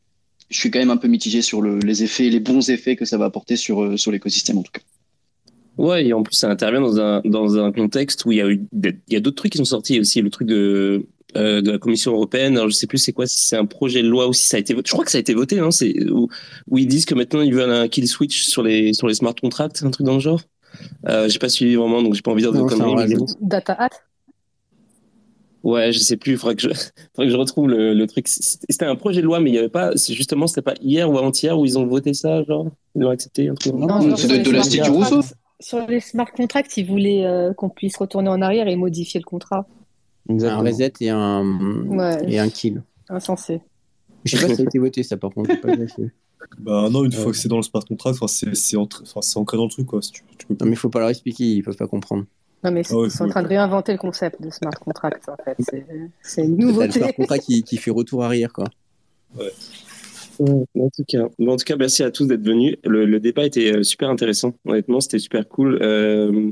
je 0.49 0.60
suis 0.60 0.69
quand 0.69 0.80
même 0.80 0.91
un 0.91 0.98
peu 0.98 1.07
mitigé 1.07 1.41
sur 1.41 1.61
le, 1.61 1.80
les 1.80 2.03
effets, 2.03 2.30
les 2.30 2.39
bons 2.39 2.69
effets 2.69 2.95
que 2.95 3.06
ça 3.06 3.18
va 3.18 3.26
apporter 3.26 3.56
sur, 3.56 3.98
sur 3.98 4.11
l'écosystème 4.11 4.60
en 4.60 4.64
tout 4.64 4.72
cas. 4.73 4.81
Ouais, 5.77 6.06
et 6.06 6.14
en 6.14 6.23
plus, 6.23 6.35
ça 6.35 6.49
intervient 6.49 6.81
dans 6.81 6.99
un, 6.99 7.22
dans 7.23 7.57
un 7.57 7.72
contexte 7.72 8.26
où 8.26 8.31
il 8.31 8.38
y 8.38 8.41
a 8.41 8.49
eu, 8.49 8.65
il 8.84 9.14
y 9.14 9.15
a 9.15 9.19
d'autres 9.19 9.38
trucs 9.38 9.53
qui 9.53 9.57
sont 9.57 9.65
sortis 9.65 9.99
aussi. 9.99 10.22
Le 10.22 10.30
truc 10.30 10.48
de, 10.48 11.07
euh, 11.38 11.61
de 11.61 11.72
la 11.72 11.77
Commission 11.77 12.11
européenne. 12.11 12.57
Alors, 12.57 12.69
je 12.69 12.76
sais 12.76 12.88
plus 12.88 12.98
c'est 12.98 13.14
quoi, 13.14 13.26
si 13.26 13.48
c'est 13.48 13.56
un 13.56 13.65
projet 13.65 14.03
de 14.03 14.07
loi 14.07 14.27
ou 14.27 14.34
si 14.34 14.48
ça 14.48 14.57
a 14.57 14.60
été 14.60 14.73
voté. 14.73 14.89
Je 14.89 14.93
crois 14.93 15.06
que 15.06 15.11
ça 15.11 15.18
a 15.18 15.22
été 15.22 15.34
voté, 15.34 15.60
hein, 15.60 15.72
c'est, 15.72 16.10
où, 16.10 16.27
où, 16.69 16.77
ils 16.77 16.88
disent 16.88 17.06
que 17.06 17.15
maintenant 17.15 17.41
ils 17.41 17.53
veulent 17.53 17.72
un 17.72 17.88
kill 17.88 18.07
switch 18.07 18.43
sur 18.43 18.64
les, 18.64 18.93
sur 18.93 19.07
les 19.07 19.14
smart 19.14 19.34
contracts, 19.34 19.81
un 19.84 19.91
truc 19.91 20.06
dans 20.06 20.15
le 20.15 20.19
genre. 20.19 20.41
Euh, 21.07 21.30
j'ai 21.30 21.39
pas 21.39 21.49
suivi 21.49 21.76
vraiment, 21.76 22.02
donc 22.02 22.15
j'ai 22.15 22.22
pas 22.22 22.31
envie 22.31 22.43
de 22.43 22.52
dire 22.52 22.64
de 22.64 22.68
conneries. 22.68 23.15
Data 23.39 23.73
Hat 23.73 23.89
Ouais, 25.64 25.91
je 25.93 25.99
sais 25.99 26.18
plus. 26.18 26.34
Il 26.34 26.38
faudrait 26.38 26.56
que 26.56 26.64
je, 26.64 26.69
faudrait 27.15 27.27
que 27.27 27.30
je 27.30 27.38
retrouve 27.38 27.69
le, 27.69 27.93
le 27.93 28.07
truc. 28.07 28.27
C'était 28.27 28.85
un 28.85 28.95
projet 28.95 29.22
de 29.22 29.26
loi, 29.26 29.39
mais 29.39 29.52
il 29.52 29.53
y 29.53 29.60
avait 29.60 29.69
pas. 29.69 29.95
C'est 29.95 30.14
justement, 30.14 30.48
c'était 30.48 30.64
pas 30.64 30.73
hier 30.81 31.10
ou 31.10 31.18
avant-hier 31.18 31.57
où 31.57 31.65
ils 31.65 31.77
ont 31.77 31.85
voté 31.85 32.14
ça, 32.14 32.43
genre 32.43 32.68
ils 32.95 33.02
l'ont 33.03 33.10
accepté. 33.10 33.48
Un 33.48 33.56
truc. 33.56 33.73
Non, 33.73 33.88
non 33.88 34.18
c'est 34.18 34.27
de, 34.27 34.43
de 34.43 34.52
l'Institut 34.52 34.89
Rousseau 34.89 35.22
sur 35.62 35.88
les 35.88 36.00
smart 36.00 36.32
contracts, 36.32 36.76
ils 36.78 36.86
voulaient 36.86 37.26
euh, 37.26 37.54
qu'on 37.54 37.70
puisse 37.70 37.96
retourner 37.98 38.30
en 38.30 38.42
arrière 38.42 38.68
et 38.68 38.76
modifier 38.76 39.20
le 39.20 39.26
contrat. 39.26 39.68
Un 40.30 40.58
reset 40.58 40.94
et 41.00 41.10
un, 41.10 42.20
et 42.28 42.40
un 42.40 42.50
kill. 42.50 42.84
Insensé. 43.10 43.62
Je 44.26 44.38
sais 44.38 44.42
pas 44.42 44.50
si 44.50 44.56
ça 44.56 44.62
a 44.62 44.66
été 44.66 44.80
voté, 44.80 45.04
ça, 45.04 45.18
par 45.18 45.32
contre. 45.32 45.60
Pas 45.62 45.70
bah 46.60 46.90
non, 46.92 47.04
une 47.04 47.12
fois 47.12 47.32
que 47.32 47.38
c'est 47.38 47.48
dans 47.48 47.58
le 47.58 47.64
smart 47.64 47.84
contract, 47.84 48.20
c'est 48.28 48.78
ancré 49.38 49.58
dans 49.58 49.66
le 49.66 49.70
truc. 49.70 49.88
Quoi, 49.88 50.00
tu, 50.02 50.24
peux 50.48 50.56
Non, 50.60 50.66
mais 50.66 50.72
il 50.72 50.78
faut 50.78 50.90
pas 50.90 51.00
leur 51.00 51.10
expliquer, 51.10 51.44
ils 51.44 51.64
peuvent 51.64 51.76
pas 51.76 51.88
comprendre. 51.88 52.26
Non, 52.64 52.72
mais 52.72 52.84
ah 52.90 52.96
ils 53.06 53.12
sont 53.12 53.26
en 53.26 53.30
train 53.30 53.42
de 53.42 53.48
réinventer 53.48 53.92
le 53.92 53.98
concept 53.98 54.42
de 54.42 54.50
smart 54.52 54.74
contract, 54.74 55.28
en 55.30 55.44
fait. 55.44 55.58
C'est 56.22 56.44
une 56.44 56.58
nouveauté. 56.58 56.92
C'est 56.92 57.00
le 57.00 57.06
smart 57.06 57.14
contract 57.16 57.44
qui, 57.46 57.64
qui 57.64 57.78
fait 57.78 57.92
retour 57.92 58.24
arrière, 58.24 58.54
quoi. 58.54 58.66
Ouais 59.38 59.52
en, 60.42 60.90
tout 60.90 61.04
cas, 61.08 61.28
en 61.40 61.56
tout 61.56 61.66
cas, 61.66 61.76
merci 61.76 62.04
à 62.04 62.12
tous 62.12 62.26
d'être 62.28 62.44
venus. 62.44 62.78
Le, 62.84 63.20
débat 63.20 63.46
était 63.46 63.78
euh, 63.78 63.84
super 63.84 64.10
intéressant. 64.10 64.54
Honnêtement, 64.66 65.00
c'était 65.00 65.20
super 65.20 65.48
cool. 65.48 65.80
Euh, 65.82 66.52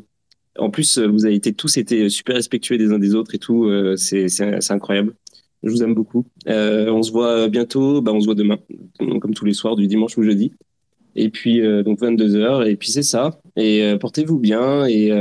en 0.57 0.69
plus, 0.69 0.99
vous 0.99 1.25
avez 1.25 1.35
été 1.35 1.53
tous 1.53 1.77
été 1.77 2.09
super 2.09 2.35
respectueux 2.35 2.77
des 2.77 2.91
uns 2.91 2.99
des 2.99 3.15
autres 3.15 3.35
et 3.35 3.39
tout. 3.39 3.65
Euh, 3.65 3.95
c'est 3.95 4.27
incroyable. 4.69 5.15
Je 5.63 5.69
vous 5.69 5.83
aime 5.83 5.93
beaucoup. 5.93 6.25
on 6.45 7.03
se 7.03 7.11
voit 7.11 7.47
bientôt. 7.49 8.01
Bah, 8.01 8.11
on 8.13 8.19
se 8.19 8.25
voit 8.25 8.35
demain, 8.35 8.57
comme 8.99 9.33
tous 9.33 9.45
les 9.45 9.53
soirs, 9.53 9.75
du 9.75 9.87
dimanche 9.87 10.17
au 10.17 10.23
jeudi. 10.23 10.53
Et 11.15 11.29
puis, 11.29 11.61
donc 11.83 11.99
22h. 11.99 12.67
Et 12.67 12.75
puis, 12.75 12.91
c'est 12.91 13.03
ça. 13.03 13.41
Et 13.55 13.95
portez-vous 13.99 14.39
bien. 14.39 14.85
Et 14.85 15.11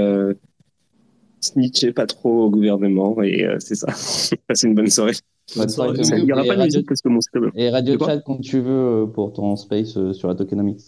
snitchez 1.40 1.92
pas 1.92 2.06
trop 2.06 2.44
au 2.44 2.50
gouvernement. 2.50 3.20
Et 3.22 3.46
c'est 3.58 3.74
ça. 3.74 3.88
Passez 4.46 4.66
une 4.66 4.74
bonne 4.74 4.90
soirée. 4.90 5.14
Il 5.56 6.24
n'y 6.24 6.32
aura 6.32 6.44
pas 6.44 6.56
de 6.56 6.64
musique 6.64 6.86
parce 6.86 7.00
que 7.00 7.08
mon 7.08 7.20
Et 7.54 7.70
Radio 7.70 7.98
Chat 7.98 8.18
quand 8.18 8.38
tu 8.38 8.60
veux 8.60 9.02
euh, 9.02 9.06
pour 9.06 9.32
ton 9.32 9.56
space 9.56 9.96
euh, 9.96 10.12
sur 10.12 10.28
la 10.28 10.34
tokenomics. 10.34 10.80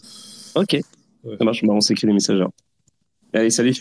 Ok, 0.55 0.77
ça 1.37 1.43
marche, 1.43 1.63
bah, 1.63 1.73
on 1.73 1.81
s'écrit 1.81 2.07
les 2.07 2.13
messages. 2.13 2.43
Allez, 3.33 3.49
salut. 3.49 3.75